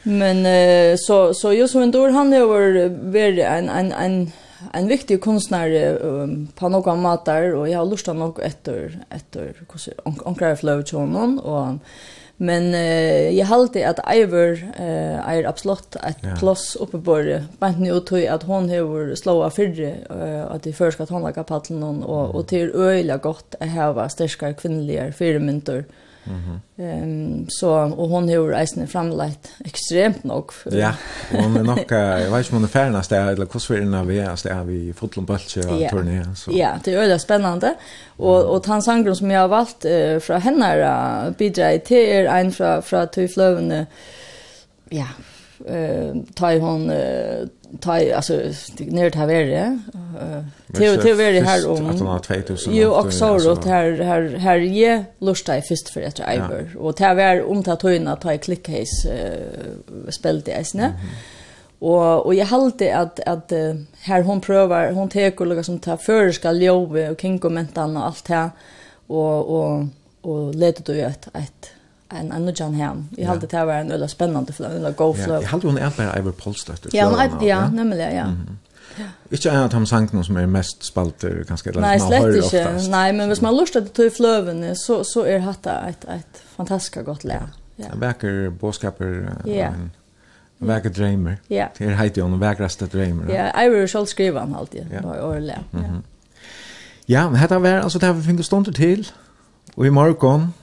Men 0.02 0.46
eh 0.46 0.96
så 0.98 1.34
så 1.34 1.52
just 1.52 1.72
som 1.72 1.82
en 1.82 1.90
dår 1.90 2.08
han 2.08 2.32
över 2.32 2.88
var 2.88 3.38
en 3.38 3.68
en 3.68 3.92
en 3.92 4.32
en 4.72 4.88
viktig 4.88 5.20
konstnär 5.20 5.98
um, 6.02 6.48
på 6.54 6.68
några 6.68 6.94
matar 6.94 7.54
och 7.54 7.68
jag 7.68 7.78
har 7.78 7.86
lustat 7.86 8.16
nog 8.16 8.40
efter 8.40 8.98
efter 9.10 9.40
hur 9.40 10.26
onkrar 10.28 10.56
flöv 10.56 10.82
till 10.82 10.98
honom 10.98 11.38
och 11.38 11.74
Men 12.36 12.74
eh 12.74 13.38
jag 13.38 13.46
hållde 13.46 13.88
att 13.88 14.14
Iver 14.14 14.52
eh 14.78 15.28
är 15.28 15.44
absolut 15.44 15.96
ett 15.96 16.16
ja. 16.20 16.36
plus 16.38 16.76
uppe 16.76 16.98
på 16.98 17.18
det. 17.18 17.44
Men 17.58 17.72
nu 17.72 18.00
tror 18.00 18.20
jag 18.20 18.34
att 18.34 18.42
hon 18.42 18.68
har 18.68 19.14
slåa 19.14 19.50
förre 19.50 19.94
eh 20.10 20.54
att 20.54 20.62
det 20.62 20.72
först 20.72 20.94
ska 20.94 21.06
hon 21.14 21.22
lägger 21.22 21.42
paddeln 21.42 22.02
och 22.02 22.34
och 22.34 22.46
till 22.46 22.70
öliga 22.74 23.16
gott 23.16 23.54
att 23.60 23.70
ha 23.70 24.08
starka 24.08 24.54
kvinnliga 24.54 25.12
firmentor. 25.12 25.74
Mm 25.74 25.86
Mm 26.26 26.60
ehm 26.78 27.46
så, 27.48 27.70
och 27.70 28.08
hon 28.08 28.28
har 28.28 28.48
reisen 28.48 28.88
framlagt 28.88 29.50
extremt 29.64 30.24
nog. 30.24 30.50
ja, 30.64 30.92
hon 31.30 31.56
är 31.56 31.62
nog 31.62 31.78
jag 31.90 32.30
vet 32.30 32.38
inte 32.38 32.50
om 32.50 32.56
hon 32.56 32.64
är 32.64 32.68
färnast 32.68 33.10
där 33.10 33.32
eller 33.32 33.46
hur 33.46 33.74
vi 33.74 33.96
er 33.96 34.04
vi 34.04 34.18
är 34.18 34.48
där 34.48 34.64
vi 34.64 34.92
fotlon 34.92 35.26
fotlom 35.26 35.66
och 35.66 35.82
og 35.82 35.90
turné. 35.90 36.34
Så. 36.36 36.50
Ja, 36.54 36.70
det 36.84 36.94
är 36.94 36.98
veldig 36.98 37.20
spännande. 37.20 37.74
Och 38.16 38.44
och 38.44 38.66
han 38.66 38.82
sangen 38.82 39.16
som 39.16 39.30
jag 39.30 39.40
har 39.40 39.48
valt 39.48 39.84
eh 39.84 40.18
från 40.20 40.40
henne, 40.40 40.76
uh, 40.76 41.36
bidrar 41.36 41.78
till 41.78 42.26
en 42.26 42.52
från 42.52 42.82
från 42.82 43.08
Tøyfløvene, 43.08 43.86
ja, 44.90 45.06
eh 45.66 46.14
ta 46.34 46.58
hon 46.58 46.92
ta 47.80 48.14
alltså 48.14 48.32
ner 48.78 49.10
till 49.10 49.20
Havere 49.20 49.78
till 50.74 50.98
till 50.98 51.16
det 51.16 51.40
här 51.40 51.70
om 51.70 51.86
att 51.86 51.98
hon 51.98 52.08
har 52.08 52.18
2000 52.18 52.76
Jo 52.76 52.90
och 52.90 53.12
så 53.12 53.38
då 53.38 53.54
här 53.70 53.92
här 53.92 54.36
här 54.38 54.56
ge 54.56 55.04
lusta 55.18 55.58
i 55.58 55.62
först 55.62 55.88
för 55.88 56.00
ett 56.00 56.18
Iver 56.18 56.76
och 56.78 56.94
det 56.94 57.14
var 57.14 57.50
om 57.50 57.62
ta 57.62 57.76
töna 57.76 58.16
ta 58.16 58.32
i 58.32 58.38
clickhäs 58.38 59.06
spelade 60.10 60.60
i 60.60 60.64
snä 60.64 60.92
och 61.78 62.26
och 62.26 62.34
jag 62.34 62.46
hållde 62.46 62.96
att 62.96 63.20
att 63.20 63.52
här 64.00 64.22
hon 64.22 64.40
prövar 64.40 64.92
hon 64.92 65.08
tar 65.08 65.40
och 65.40 65.46
liksom 65.46 65.78
ta 65.78 65.96
för 65.96 66.32
ska 66.32 66.50
leva 66.50 67.10
och 67.10 67.20
kinkomentan 67.20 67.96
och 67.96 68.06
allt 68.06 68.28
här 68.28 68.50
och 69.06 69.56
och 69.56 69.84
och 70.20 70.54
letar 70.54 70.84
då 70.84 70.92
ett 70.92 71.28
ett 71.34 71.70
en 72.08 72.32
en 72.32 72.52
Jan 72.56 72.74
hem. 72.74 73.08
Jag 73.16 73.28
hade 73.28 73.46
det 73.46 73.64
var 73.64 73.74
en 73.74 73.90
eller 73.90 74.06
spännande 74.06 74.52
för 74.52 74.64
en 74.64 74.94
go 74.94 75.14
flow. 75.14 75.42
Jag 75.42 75.48
hade 75.48 75.66
hon 75.66 75.78
är 75.78 75.92
bara 75.96 76.18
Ivar 76.18 76.32
Polstötter. 76.32 76.90
Ja, 76.92 77.10
nej, 77.10 77.48
ja, 77.48 77.68
nämligen 77.70 78.16
ja. 78.16 78.26
Ikke 79.30 79.50
en 79.50 79.62
av 79.62 79.70
de 79.70 79.86
sangene 79.86 80.24
som 80.24 80.36
er 80.36 80.46
mest 80.46 80.84
spalt 80.86 81.24
ganske 81.48 81.70
eller 81.70 81.82
Nei, 81.84 81.98
slett 82.00 82.38
ikke. 82.38 82.62
Nei, 82.90 83.10
men 83.12 83.28
hvis 83.28 83.42
man 83.44 83.56
lustar 83.56 83.84
til 83.94 84.10
fløvene, 84.14 84.74
så, 84.78 85.02
så 85.04 85.24
er 85.26 85.44
dette 85.44 85.74
et, 85.90 86.06
et 86.14 86.42
fantastisk 86.56 87.02
godt 87.04 87.26
le. 87.28 87.40
Ja. 87.76 87.90
Vekker 88.00 88.50
båskaper, 88.60 89.16
ja. 89.50 89.72
vekker 90.58 90.94
dreamer. 90.96 91.40
Ja. 91.50 91.68
Det 91.78 91.90
er 91.90 91.98
heit 91.98 92.16
jo 92.16 92.28
en 92.30 92.38
vekkereste 92.40 92.88
dreimer. 92.92 93.28
Ja, 93.32 93.50
jeg 93.52 93.72
vil 93.74 93.88
selv 93.88 94.06
skrive 94.06 94.40
han 94.40 94.54
alltid, 94.56 94.86
ja. 94.94 95.02
og 95.04 95.40
le. 95.42 95.58
Ja. 95.74 95.96
ja, 97.08 97.28
men 97.28 97.40
dette 97.40 97.60
var, 97.62 97.82
altså 97.82 97.98
det 97.98 98.08
har 98.08 98.16
vi 98.16 98.24
finnet 98.30 98.48
stånd 98.48 98.72
til, 98.72 99.04
og 99.76 99.86
i 99.86 99.92
morgen, 99.92 100.54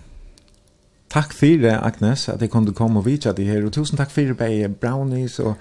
Takk 1.14 1.34
fyrir, 1.38 1.76
Agnes, 1.78 2.26
at 2.30 2.42
jeg 2.42 2.50
kunne 2.50 2.74
komme 2.74 2.98
og 2.98 3.06
vidtja 3.06 3.36
deg 3.38 3.46
her, 3.46 3.66
og 3.68 3.74
tusen 3.76 4.00
takk 4.00 4.10
fyrir 4.10 4.34
bei 4.34 4.66
brownies, 4.66 5.36
og 5.40 5.60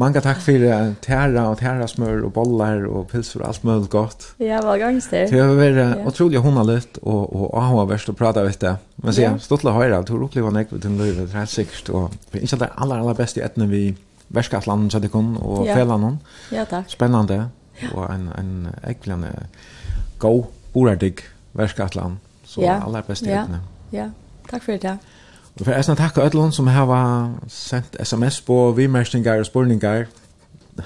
mange 0.00 0.18
takk 0.24 0.40
fyrir 0.42 0.96
tæra 1.04 1.44
og 1.52 1.60
tæra 1.60 1.86
smør 1.86 2.24
og 2.26 2.32
bollar 2.34 2.82
og 2.86 3.06
pilsur 3.12 3.42
och 3.42 3.48
alt 3.48 3.64
mulig 3.64 3.88
godt. 3.90 4.34
Ja, 4.40 4.58
vel 4.66 4.80
gangst 4.80 5.10
der. 5.10 5.26
Det 5.30 5.38
har 5.38 5.54
vært 5.54 6.06
utrolig 6.06 6.42
hundalut 6.42 6.98
og, 7.02 7.36
og 7.36 7.62
ahoverst 7.62 8.10
å 8.10 8.12
prata 8.12 8.42
vitt 8.42 8.60
det. 8.60 8.74
Men 9.02 9.14
sier, 9.14 9.30
ja. 9.30 9.38
stått 9.38 9.62
la 9.62 9.76
høyra, 9.78 10.02
du 10.02 10.16
oppleva 10.18 10.50
nek 10.50 10.72
vitt 10.72 10.82
din 10.82 10.98
liv, 10.98 11.14
det 11.14 11.30
er 11.34 11.46
sikkert, 11.46 11.90
og 11.94 12.34
ikke 12.34 12.56
at 12.56 12.58
det 12.58 12.68
er 12.72 12.76
aller, 12.82 12.98
aller 12.98 13.14
best 13.14 13.38
i 13.38 13.46
etne 13.46 13.70
vi 13.70 13.84
verskatlanden, 14.34 14.90
så 14.90 14.98
det 14.98 15.12
kun, 15.14 15.36
og 15.38 15.66
ja. 15.66 15.78
felanen. 15.78 16.18
Ja, 16.50 16.64
takk. 16.64 16.90
Spännande. 16.90 17.48
og 17.94 18.14
en, 18.14 18.32
en 18.38 18.68
ekvelig 18.82 19.30
god 20.18 20.44
orardig 20.74 21.14
verskatlan, 21.54 22.18
så 22.44 22.60
ja. 22.62 22.80
aller 22.84 23.02
best 23.06 23.22
i 23.22 23.30
etne. 23.30 23.60
Ja, 23.92 23.98
ja. 24.02 24.08
Takk 24.50 24.64
for 24.64 24.72
det. 24.72 24.98
Og 25.58 25.66
for 25.66 25.74
eisen 25.74 25.98
takk 25.98 26.18
av 26.18 26.28
som 26.54 26.66
har 26.70 26.86
sendt 27.48 27.96
sms 28.00 28.40
på 28.46 28.72
vimerkningar 28.76 29.42
og 29.42 29.46
spurningar. 29.46 30.06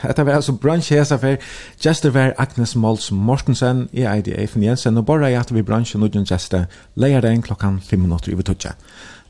Hetta 0.01 0.25
var 0.25 0.39
altså 0.39 0.53
brunch 0.57 0.89
hesa 0.89 1.19
fer. 1.21 1.37
Jester 1.85 2.11
var 2.11 2.33
Agnes 2.39 2.77
Mols 2.77 3.11
Mortensen 3.13 3.89
i 3.93 4.07
IDA 4.07 4.47
Finn 4.47 4.65
Jensen 4.65 4.97
og 4.97 5.07
borra 5.07 5.29
at 5.29 5.53
vi 5.55 5.63
brunch 5.63 5.95
og 5.95 6.01
nudgen 6.01 6.27
Jester 6.31 6.65
leier 6.97 7.21
den 7.21 7.43
klokkan 7.43 7.81
5 7.81 8.01
minutter 8.01 8.33
i 8.33 8.35
vi. 8.35 8.73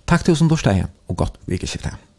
Takk 0.06 0.24
til 0.24 0.32
oss 0.32 0.38
som 0.38 0.48
dorsteg 0.48 0.84
og 1.08 1.16
godt 1.16 1.38
vikeskiftet. 1.46 2.11